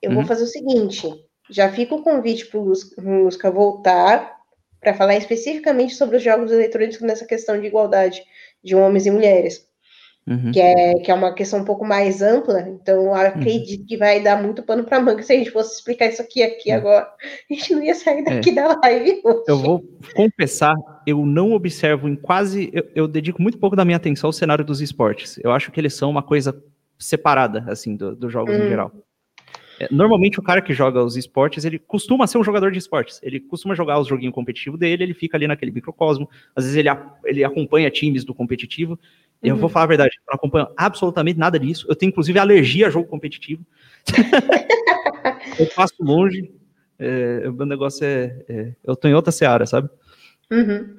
Eu 0.00 0.10
uhum. 0.10 0.16
vou 0.16 0.24
fazer 0.24 0.44
o 0.44 0.48
seguinte: 0.48 1.08
já 1.50 1.70
fica 1.70 1.94
o 1.94 2.02
convite 2.02 2.46
para 2.46 2.58
o 2.58 3.24
Lusca 3.24 3.50
voltar 3.50 4.40
para 4.80 4.94
falar 4.94 5.16
especificamente 5.16 5.94
sobre 5.94 6.16
os 6.16 6.22
jogos 6.22 6.50
eletrônicos 6.50 7.02
nessa 7.02 7.26
questão 7.26 7.60
de 7.60 7.66
igualdade 7.66 8.22
de 8.64 8.74
homens 8.74 9.04
e 9.06 9.10
mulheres. 9.10 9.68
Uhum. 10.30 10.52
Que, 10.52 10.60
é, 10.60 10.94
que 11.00 11.10
é 11.10 11.14
uma 11.14 11.34
questão 11.34 11.58
um 11.58 11.64
pouco 11.64 11.84
mais 11.84 12.22
ampla, 12.22 12.60
então 12.60 13.06
eu 13.06 13.14
acredito 13.14 13.80
uhum. 13.80 13.86
que 13.86 13.96
vai 13.96 14.22
dar 14.22 14.40
muito 14.40 14.62
pano 14.62 14.84
para 14.84 15.00
manga 15.00 15.24
se 15.24 15.32
a 15.32 15.36
gente 15.36 15.50
fosse 15.50 15.74
explicar 15.74 16.06
isso 16.06 16.22
aqui 16.22 16.40
aqui 16.40 16.70
é. 16.70 16.74
agora. 16.74 17.10
A 17.50 17.52
gente 17.52 17.74
não 17.74 17.82
ia 17.82 17.96
sair 17.96 18.22
daqui 18.22 18.50
é. 18.50 18.54
da 18.54 18.78
live. 18.80 19.20
Hoje. 19.24 19.44
Eu 19.48 19.58
vou 19.58 19.84
confessar, 20.14 20.76
eu 21.04 21.26
não 21.26 21.52
observo 21.52 22.08
em 22.08 22.14
quase. 22.14 22.70
Eu, 22.72 22.88
eu, 22.94 23.08
dedico 23.08 23.42
muito 23.42 23.58
pouco 23.58 23.74
da 23.74 23.84
minha 23.84 23.96
atenção 23.96 24.28
ao 24.28 24.32
cenário 24.32 24.64
dos 24.64 24.80
esportes. 24.80 25.36
Eu 25.42 25.50
acho 25.50 25.72
que 25.72 25.80
eles 25.80 25.94
são 25.94 26.08
uma 26.08 26.22
coisa 26.22 26.62
separada, 26.96 27.64
assim, 27.66 27.96
dos 27.96 28.16
do 28.16 28.30
jogos 28.30 28.54
em 28.54 28.62
hum. 28.62 28.68
geral. 28.68 28.92
É, 29.80 29.88
normalmente 29.90 30.38
o 30.38 30.42
cara 30.42 30.60
que 30.60 30.74
joga 30.74 31.02
os 31.02 31.16
esportes, 31.16 31.64
ele 31.64 31.78
costuma 31.78 32.26
ser 32.26 32.36
um 32.36 32.44
jogador 32.44 32.70
de 32.70 32.78
esportes. 32.78 33.18
Ele 33.22 33.40
costuma 33.40 33.74
jogar 33.74 33.98
os 33.98 34.06
joguinhos 34.06 34.34
competitivos 34.34 34.78
dele, 34.78 35.02
ele 35.02 35.14
fica 35.14 35.38
ali 35.38 35.48
naquele 35.48 35.72
microcosmo. 35.72 36.28
Às 36.54 36.64
vezes 36.64 36.76
ele, 36.76 36.90
ele 37.24 37.42
acompanha 37.42 37.90
times 37.90 38.22
do 38.22 38.34
competitivo. 38.34 38.98
Uhum. 39.42 39.48
Eu 39.48 39.56
vou 39.56 39.64
uhum. 39.64 39.68
falar 39.70 39.84
a 39.84 39.88
verdade, 39.88 40.16
eu 40.16 40.22
não 40.28 40.34
acompanho 40.34 40.68
absolutamente 40.76 41.38
nada 41.38 41.58
disso. 41.58 41.86
Eu 41.88 41.96
tenho, 41.96 42.10
inclusive, 42.10 42.38
alergia 42.38 42.86
a 42.86 42.90
jogo 42.90 43.08
competitivo. 43.08 43.64
eu 45.58 45.66
passo 45.74 45.94
longe. 46.00 46.52
É, 46.98 47.48
o 47.48 47.52
meu 47.52 47.64
negócio 47.64 48.04
é, 48.04 48.44
é, 48.46 48.72
Eu 48.84 48.94
tô 48.94 49.08
em 49.08 49.14
outra 49.14 49.32
seara, 49.32 49.64
sabe? 49.64 49.88
Uhum. 50.50 50.96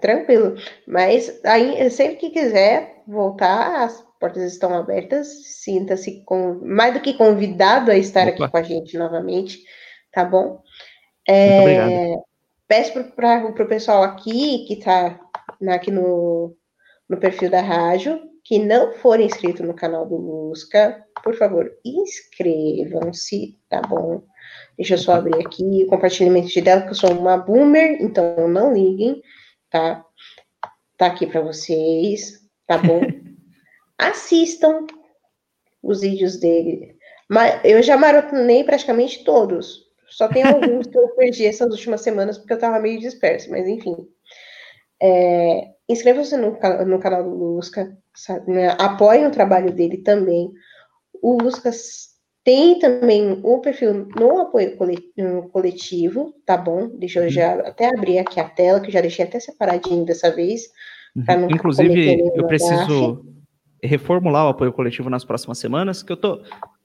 Tranquilo. 0.00 0.56
Mas 0.86 1.40
aí, 1.44 1.88
sempre 1.90 2.16
que 2.16 2.30
quiser 2.30 3.02
voltar, 3.06 3.84
as 3.84 4.04
portas 4.20 4.52
estão 4.52 4.74
abertas. 4.74 5.28
Sinta-se 5.46 6.22
com... 6.24 6.60
mais 6.62 6.92
do 6.92 7.00
que 7.00 7.14
convidado 7.14 7.90
a 7.90 7.96
estar 7.96 8.28
Opa. 8.28 8.44
aqui 8.44 8.48
com 8.50 8.56
a 8.58 8.62
gente 8.62 8.98
novamente, 8.98 9.58
tá 10.12 10.24
bom? 10.24 10.62
É... 11.26 11.48
Muito 11.48 11.62
obrigado. 11.62 12.24
Peço 12.68 13.04
para 13.16 13.46
o 13.46 13.66
pessoal 13.66 14.02
aqui 14.04 14.64
que 14.66 14.74
está 14.74 15.18
aqui 15.68 15.90
no, 15.90 16.54
no 17.10 17.18
perfil 17.18 17.50
da 17.50 17.60
rádio, 17.60 18.22
que 18.44 18.56
não 18.58 18.92
for 18.94 19.18
inscrito 19.18 19.64
no 19.64 19.74
canal 19.74 20.06
do 20.06 20.16
Lusca, 20.16 21.04
por 21.24 21.34
favor, 21.34 21.70
inscrevam-se, 21.84 23.58
tá 23.68 23.82
bom? 23.82 24.22
Deixa 24.78 24.94
eu 24.94 24.98
só 24.98 25.14
abrir 25.14 25.44
aqui 25.44 25.82
o 25.84 25.86
compartilhamento 25.88 26.46
de 26.46 26.60
dela, 26.60 26.82
que 26.82 26.90
eu 26.90 26.94
sou 26.94 27.10
uma 27.10 27.36
boomer, 27.36 28.00
então 28.00 28.46
não 28.46 28.72
liguem, 28.72 29.20
tá? 29.68 30.04
Tá 30.96 31.06
aqui 31.06 31.26
para 31.26 31.40
vocês, 31.40 32.40
tá 32.64 32.78
bom? 32.78 33.00
Assistam 33.98 34.86
os 35.82 36.00
vídeos 36.00 36.38
dele. 36.38 36.96
Mas 37.28 37.60
eu 37.64 37.82
já 37.82 37.96
maratonei 37.96 38.62
praticamente 38.62 39.24
todos. 39.24 39.90
Só 40.08 40.28
tem 40.28 40.42
alguns 40.44 40.86
que 40.86 40.96
eu 40.98 41.08
perdi 41.08 41.44
essas 41.44 41.70
últimas 41.72 42.02
semanas 42.02 42.38
porque 42.38 42.52
eu 42.52 42.58
tava 42.58 42.78
meio 42.78 43.00
disperso, 43.00 43.50
mas 43.50 43.66
enfim. 43.66 43.96
É, 45.02 45.70
Inscreva-se 45.90 46.36
no, 46.36 46.56
no, 46.86 46.98
canal 47.00 47.24
do 47.24 47.34
Lusca, 47.34 47.98
né? 48.46 48.76
apoiem 48.78 49.26
o 49.26 49.32
trabalho 49.32 49.72
dele 49.72 49.96
também. 49.96 50.48
O 51.20 51.42
Luscas 51.42 52.10
tem 52.44 52.78
também 52.78 53.40
o 53.42 53.58
perfil 53.58 54.06
no 54.16 54.38
apoio 54.38 54.76
coletivo, 55.50 56.32
tá 56.46 56.56
bom? 56.56 56.88
Deixa 56.96 57.18
eu 57.18 57.24
uhum. 57.24 57.30
já 57.30 57.54
até 57.54 57.88
abrir 57.88 58.20
aqui 58.20 58.38
a 58.38 58.48
tela, 58.48 58.78
que 58.78 58.86
eu 58.86 58.92
já 58.92 59.00
deixei 59.00 59.24
até 59.24 59.40
separadinho 59.40 60.04
dessa 60.04 60.30
vez. 60.30 60.62
Uhum. 61.16 61.50
Inclusive, 61.50 62.20
eu 62.36 62.46
preciso 62.46 63.26
reformular 63.82 64.46
o 64.46 64.50
apoio 64.50 64.72
coletivo 64.72 65.10
nas 65.10 65.24
próximas 65.24 65.58
semanas, 65.58 66.04
que 66.04 66.12
eu 66.12 66.16
tô. 66.16 66.40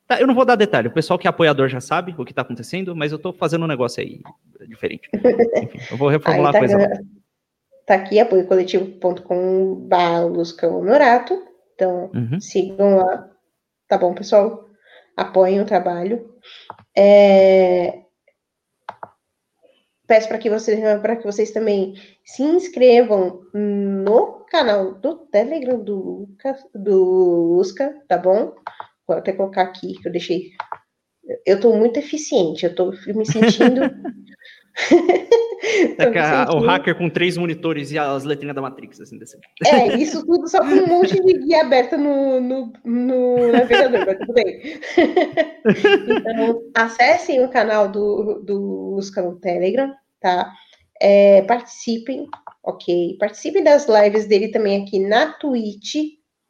Tá, 0.08 0.20
eu 0.20 0.26
não 0.26 0.34
vou 0.34 0.46
dar 0.46 0.56
detalhe, 0.56 0.88
o 0.88 0.94
pessoal 0.94 1.20
que 1.20 1.28
é 1.28 1.30
apoiador 1.30 1.68
já 1.68 1.80
sabe 1.80 2.16
o 2.18 2.26
que 2.26 2.32
está 2.32 2.42
acontecendo, 2.42 2.96
mas 2.96 3.12
eu 3.12 3.18
estou 3.18 3.34
fazendo 3.34 3.66
um 3.66 3.68
negócio 3.68 4.02
aí 4.02 4.20
diferente. 4.68 5.08
Enfim, 5.14 5.80
eu 5.92 5.98
vou 5.98 6.10
reformular 6.10 6.52
tá 6.52 6.58
a 6.58 6.62
coisa 6.62 6.78
tá 7.86 7.96
aqui, 7.96 8.20
apoiocoletivo.com.br 8.20 10.26
Luscão 10.30 10.80
Honorato. 10.80 11.42
Então, 11.74 12.12
uhum. 12.14 12.40
sigam 12.40 12.98
lá. 12.98 13.30
Tá 13.88 13.98
bom, 13.98 14.14
pessoal? 14.14 14.66
Apoiem 15.16 15.62
o 15.62 15.66
trabalho. 15.66 16.36
É... 16.98 18.02
Peço 20.08 20.28
para 20.28 20.38
que, 20.38 20.50
vocês, 20.50 20.80
que 20.80 21.26
vocês 21.26 21.52
também 21.52 21.96
se 22.24 22.44
inscrevam 22.44 23.42
no 23.54 24.46
canal 24.52 24.94
do 24.94 25.18
Telegram 25.28 25.84
do, 25.84 25.96
Lucas, 25.96 26.64
do 26.74 27.56
Lusca, 27.56 28.04
tá 28.08 28.18
bom? 28.18 28.54
Vou 29.08 29.18
até 29.18 29.34
colocar 29.34 29.64
aqui, 29.64 30.00
que 30.00 30.08
eu 30.08 30.12
deixei. 30.12 30.52
Eu 31.44 31.56
estou 31.56 31.76
muito 31.76 31.98
eficiente, 31.98 32.66
eu 32.66 32.72
estou 32.72 32.92
me 33.16 33.26
sentindo 33.26 33.82
É 35.98 36.20
a, 36.20 36.52
o 36.54 36.60
hacker 36.60 36.96
com 36.96 37.10
três 37.10 37.38
monitores 37.38 37.92
e 37.92 37.98
as 37.98 38.24
letrinhas 38.24 38.56
da 38.56 38.62
Matrix, 38.62 39.00
assim, 39.02 39.18
desse. 39.18 39.38
É, 39.66 39.96
isso 39.98 40.26
tudo 40.26 40.48
só 40.48 40.60
com 40.60 40.66
um 40.66 40.88
monte 40.88 41.20
de 41.22 41.34
guia 41.34 41.62
aberta 41.62 41.98
no, 41.98 42.40
no, 42.40 42.74
no 42.84 43.52
navegador, 43.52 44.06
mas 44.06 44.18
tudo 44.20 44.34
bem. 44.34 44.80
então, 46.08 46.62
acessem 46.76 47.44
o 47.44 47.50
canal 47.50 47.88
do, 47.88 48.42
do 48.44 49.00
no 49.18 49.40
Telegram, 49.40 49.94
tá? 50.20 50.52
É, 51.02 51.42
participem, 51.44 52.28
ok? 52.64 53.18
Participem 53.20 53.64
das 53.64 53.88
lives 53.88 54.28
dele 54.28 54.50
também 54.50 54.84
aqui 54.84 55.00
na 55.00 55.34
Twitch, 55.34 55.96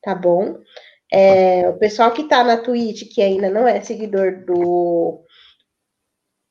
tá 0.01 0.13
bom? 0.13 0.57
É, 1.11 1.69
o 1.69 1.77
pessoal 1.77 2.11
que 2.11 2.27
tá 2.27 2.43
na 2.43 2.57
Twitch, 2.57 3.13
que 3.13 3.21
ainda 3.21 3.49
não 3.49 3.67
é 3.67 3.81
seguidor 3.81 4.43
do 4.45 5.24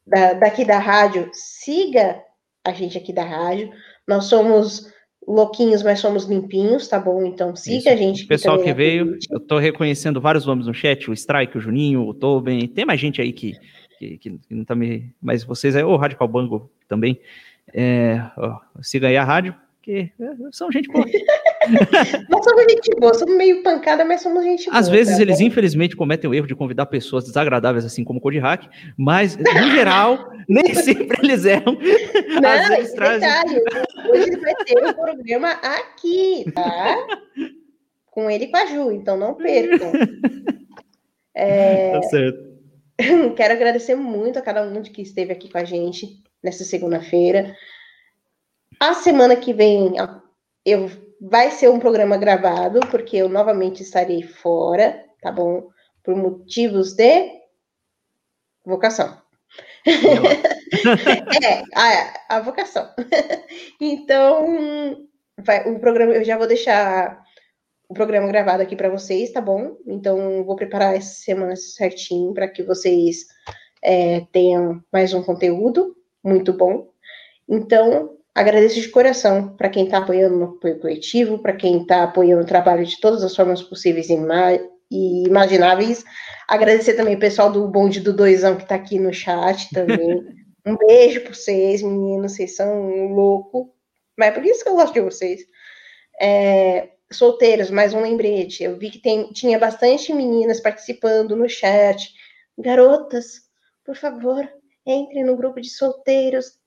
da, 0.07 0.35
daqui 0.35 0.65
da 0.65 0.79
rádio, 0.79 1.31
siga 1.33 2.23
a 2.65 2.73
gente 2.73 2.97
aqui 2.97 3.13
da 3.13 3.25
rádio. 3.25 3.71
Nós 4.07 4.27
somos 4.27 4.93
louquinhos, 5.27 5.83
mas 5.83 6.01
somos 6.01 6.25
limpinhos, 6.25 6.89
tá 6.89 6.99
bom? 6.99 7.25
Então 7.25 7.57
siga 7.57 7.79
Isso. 7.79 7.89
a 7.89 7.97
gente. 7.97 8.25
O 8.25 8.29
pessoal 8.29 8.63
que 8.63 8.73
veio, 8.73 9.19
eu 9.31 9.41
tô 9.41 9.59
reconhecendo 9.59 10.21
vários 10.21 10.47
nomes 10.47 10.67
no 10.67 10.75
chat, 10.75 11.11
o 11.11 11.15
Strike, 11.15 11.57
o 11.57 11.61
Juninho, 11.61 12.07
o 12.07 12.15
Toben, 12.15 12.67
tem 12.69 12.85
mais 12.85 13.01
gente 13.01 13.21
aí 13.21 13.33
que, 13.33 13.53
que, 13.99 14.19
que 14.19 14.41
não 14.51 14.65
tá 14.65 14.75
me... 14.75 15.15
Mas 15.21 15.45
vocês 15.45 15.75
aí, 15.75 15.83
o 15.83 15.97
Radical 15.97 16.29
Bango 16.29 16.71
também, 16.87 17.19
é, 17.73 18.21
ó, 18.37 18.59
siga 18.83 19.09
aí 19.09 19.17
a 19.17 19.25
rádio, 19.25 19.55
porque 19.85 20.11
é, 20.19 20.51
são 20.51 20.73
gente 20.73 20.89
boa. 20.91 21.05
Nós 22.31 22.45
somos 22.45 22.63
gente 22.63 22.91
boa, 22.99 23.13
somos 23.13 23.37
meio 23.37 23.63
pancada, 23.63 24.03
mas 24.03 24.23
somos 24.23 24.43
gente 24.43 24.65
boa. 24.65 24.79
Às 24.79 24.89
vezes 24.89 25.17
tá 25.17 25.23
eles, 25.23 25.39
bom? 25.39 25.45
infelizmente, 25.45 25.95
cometem 25.95 26.29
o 26.29 26.35
erro 26.35 26.47
de 26.47 26.55
convidar 26.55 26.87
pessoas 26.87 27.25
desagradáveis, 27.25 27.85
assim 27.85 28.03
como 28.03 28.19
o 28.19 28.23
Code 28.23 28.39
Hack, 28.39 28.67
mas, 28.97 29.37
no 29.37 29.71
geral, 29.71 30.31
nem 30.49 30.75
sempre 30.75 31.19
eles 31.23 31.45
erram. 31.45 31.77
Não, 32.41 32.49
Às 32.49 32.69
vezes 32.69 32.95
trazem... 32.95 33.29
hoje 34.09 34.37
vai 34.37 34.55
ter 34.65 34.83
um 34.83 34.93
programa 34.95 35.51
aqui, 35.51 36.51
tá? 36.55 37.07
Com 38.11 38.31
ele 38.31 38.45
e 38.45 38.49
com 38.49 38.57
a 38.57 38.67
Ju, 38.67 38.91
então 38.91 39.19
não 39.19 39.35
percam. 39.35 39.93
É... 41.35 41.93
Tá 41.93 42.03
certo. 42.05 42.55
Quero 43.37 43.53
agradecer 43.53 43.97
muito 43.97 44.39
a 44.39 44.43
cada 44.43 44.63
um 44.63 44.83
que 44.83 45.03
esteve 45.03 45.33
aqui 45.33 45.51
com 45.51 45.59
a 45.59 45.65
gente 45.65 46.23
nessa 46.43 46.65
segunda-feira. 46.65 47.55
A 48.85 48.93
semana 48.93 49.35
que 49.35 49.55
vem 49.55 49.95
eu 50.63 50.91
vai 51.19 51.51
ser 51.51 51.71
um 51.71 51.79
programa 51.79 52.19
gravado, 52.19 52.81
porque 52.91 53.17
eu 53.17 53.31
novamente 53.31 53.83
estarei 53.83 54.23
fora, 54.23 55.03
tá 55.23 55.33
bom? 55.33 55.71
Por 56.03 56.15
motivos 56.15 56.93
de 56.93 57.31
vocação. 58.63 59.23
é, 59.87 61.63
a, 61.75 62.37
a 62.37 62.41
vocação. 62.41 62.91
então, 63.81 65.09
vai, 65.39 65.67
o 65.67 65.81
programa, 65.81 66.13
eu 66.13 66.23
já 66.23 66.37
vou 66.37 66.47
deixar 66.47 67.25
o 67.89 67.95
programa 67.95 68.29
gravado 68.29 68.63
aqui 68.63 68.77
para 68.77 68.91
vocês, 68.91 69.33
tá 69.33 69.41
bom? 69.41 69.79
Então, 69.87 70.45
vou 70.45 70.57
preparar 70.57 70.95
essa 70.95 71.23
semana 71.23 71.57
certinho 71.57 72.35
para 72.35 72.49
que 72.49 72.63
vocês 72.63 73.25
é, 73.83 74.27
tenham 74.31 74.85
mais 74.93 75.15
um 75.15 75.23
conteúdo 75.23 75.97
muito 76.23 76.53
bom. 76.53 76.93
Então, 77.49 78.15
Agradeço 78.35 78.81
de 78.81 78.89
coração 78.89 79.55
para 79.57 79.69
quem 79.69 79.85
está 79.85 79.99
apoiando 79.99 80.37
no 80.37 80.45
apoio 80.57 80.81
coletivo, 80.81 81.39
para 81.39 81.55
quem 81.55 81.83
está 81.83 82.03
apoiando 82.03 82.43
o 82.43 82.47
trabalho 82.47 82.85
de 82.85 82.99
todas 82.99 83.23
as 83.23 83.35
formas 83.35 83.63
possíveis 83.63 84.09
e 84.11 85.23
imagináveis. 85.25 86.05
Agradecer 86.49 86.95
também 86.95 87.15
o 87.15 87.21
pessoal 87.21 87.53
do 87.53 87.69
Bonde 87.69 88.01
do 88.01 88.13
Doisão 88.13 88.57
que 88.57 88.65
está 88.65 88.75
aqui 88.75 88.99
no 88.99 89.13
chat 89.13 89.69
também. 89.73 90.27
um 90.67 90.77
beijo 90.77 91.21
para 91.21 91.33
vocês, 91.33 91.81
meninos, 91.81 92.33
vocês 92.33 92.57
são 92.57 93.07
louco. 93.15 93.73
Mas 94.19 94.29
é 94.29 94.33
por 94.33 94.45
isso 94.45 94.65
que 94.65 94.69
eu 94.69 94.75
gosto 94.75 94.95
de 94.95 95.01
vocês. 95.01 95.43
É, 96.21 96.89
solteiros, 97.13 97.71
mais 97.71 97.95
um 97.95 98.03
lembrete. 98.03 98.65
Eu 98.65 98.77
vi 98.77 98.91
que 98.91 98.99
tem, 98.99 99.33
tinha 99.33 99.61
bastante 99.61 100.13
meninas 100.13 100.59
participando 100.59 101.37
no 101.37 101.49
chat. 101.49 102.13
Garotas, 102.59 103.43
por 103.85 103.95
favor, 103.95 104.49
entre 104.85 105.23
no 105.23 105.37
grupo 105.37 105.61
de 105.61 105.69
solteiros 105.71 106.64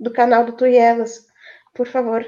do 0.00 0.10
canal 0.10 0.44
do 0.44 0.52
Tuielas, 0.52 1.26
por 1.74 1.86
favor, 1.86 2.24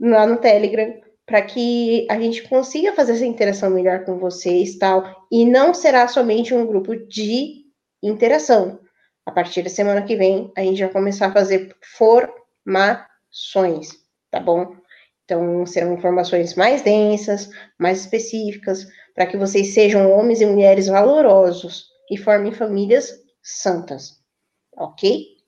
lá 0.00 0.26
no 0.26 0.38
Telegram, 0.38 1.00
para 1.26 1.42
que 1.42 2.06
a 2.10 2.18
gente 2.18 2.48
consiga 2.48 2.92
fazer 2.92 3.12
essa 3.12 3.26
interação 3.26 3.70
melhor 3.70 4.04
com 4.04 4.18
vocês, 4.18 4.76
tal, 4.78 5.26
e 5.30 5.44
não 5.44 5.72
será 5.72 6.08
somente 6.08 6.52
um 6.54 6.66
grupo 6.66 6.96
de 6.96 7.66
interação. 8.02 8.80
A 9.24 9.30
partir 9.30 9.62
da 9.62 9.70
semana 9.70 10.02
que 10.02 10.16
vem, 10.16 10.50
a 10.56 10.62
gente 10.62 10.82
vai 10.82 10.90
começar 10.90 11.28
a 11.28 11.32
fazer 11.32 11.76
formações, 11.96 13.90
tá 14.30 14.40
bom? 14.40 14.74
Então, 15.24 15.64
serão 15.64 15.94
informações 15.94 16.54
mais 16.54 16.82
densas, 16.82 17.48
mais 17.78 18.00
específicas, 18.00 18.86
para 19.14 19.26
que 19.26 19.36
vocês 19.36 19.72
sejam 19.74 20.10
homens 20.10 20.40
e 20.40 20.46
mulheres 20.46 20.88
valorosos 20.88 21.86
e 22.10 22.16
formem 22.16 22.52
famílias 22.52 23.12
santas. 23.40 24.20
Ok? 24.76 25.41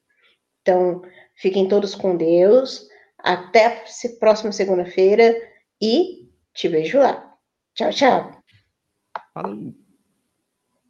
Então, 0.64 1.02
fiquem 1.36 1.68
todos 1.68 1.94
com 1.94 2.16
Deus. 2.16 2.88
Até 3.18 3.66
a 3.66 3.84
próxima 4.18 4.50
segunda-feira 4.50 5.36
e 5.80 6.30
te 6.54 6.68
vejo 6.68 6.98
lá. 6.98 7.36
Tchau, 7.74 7.90
tchau. 7.90 8.42
Falou. 9.34 9.83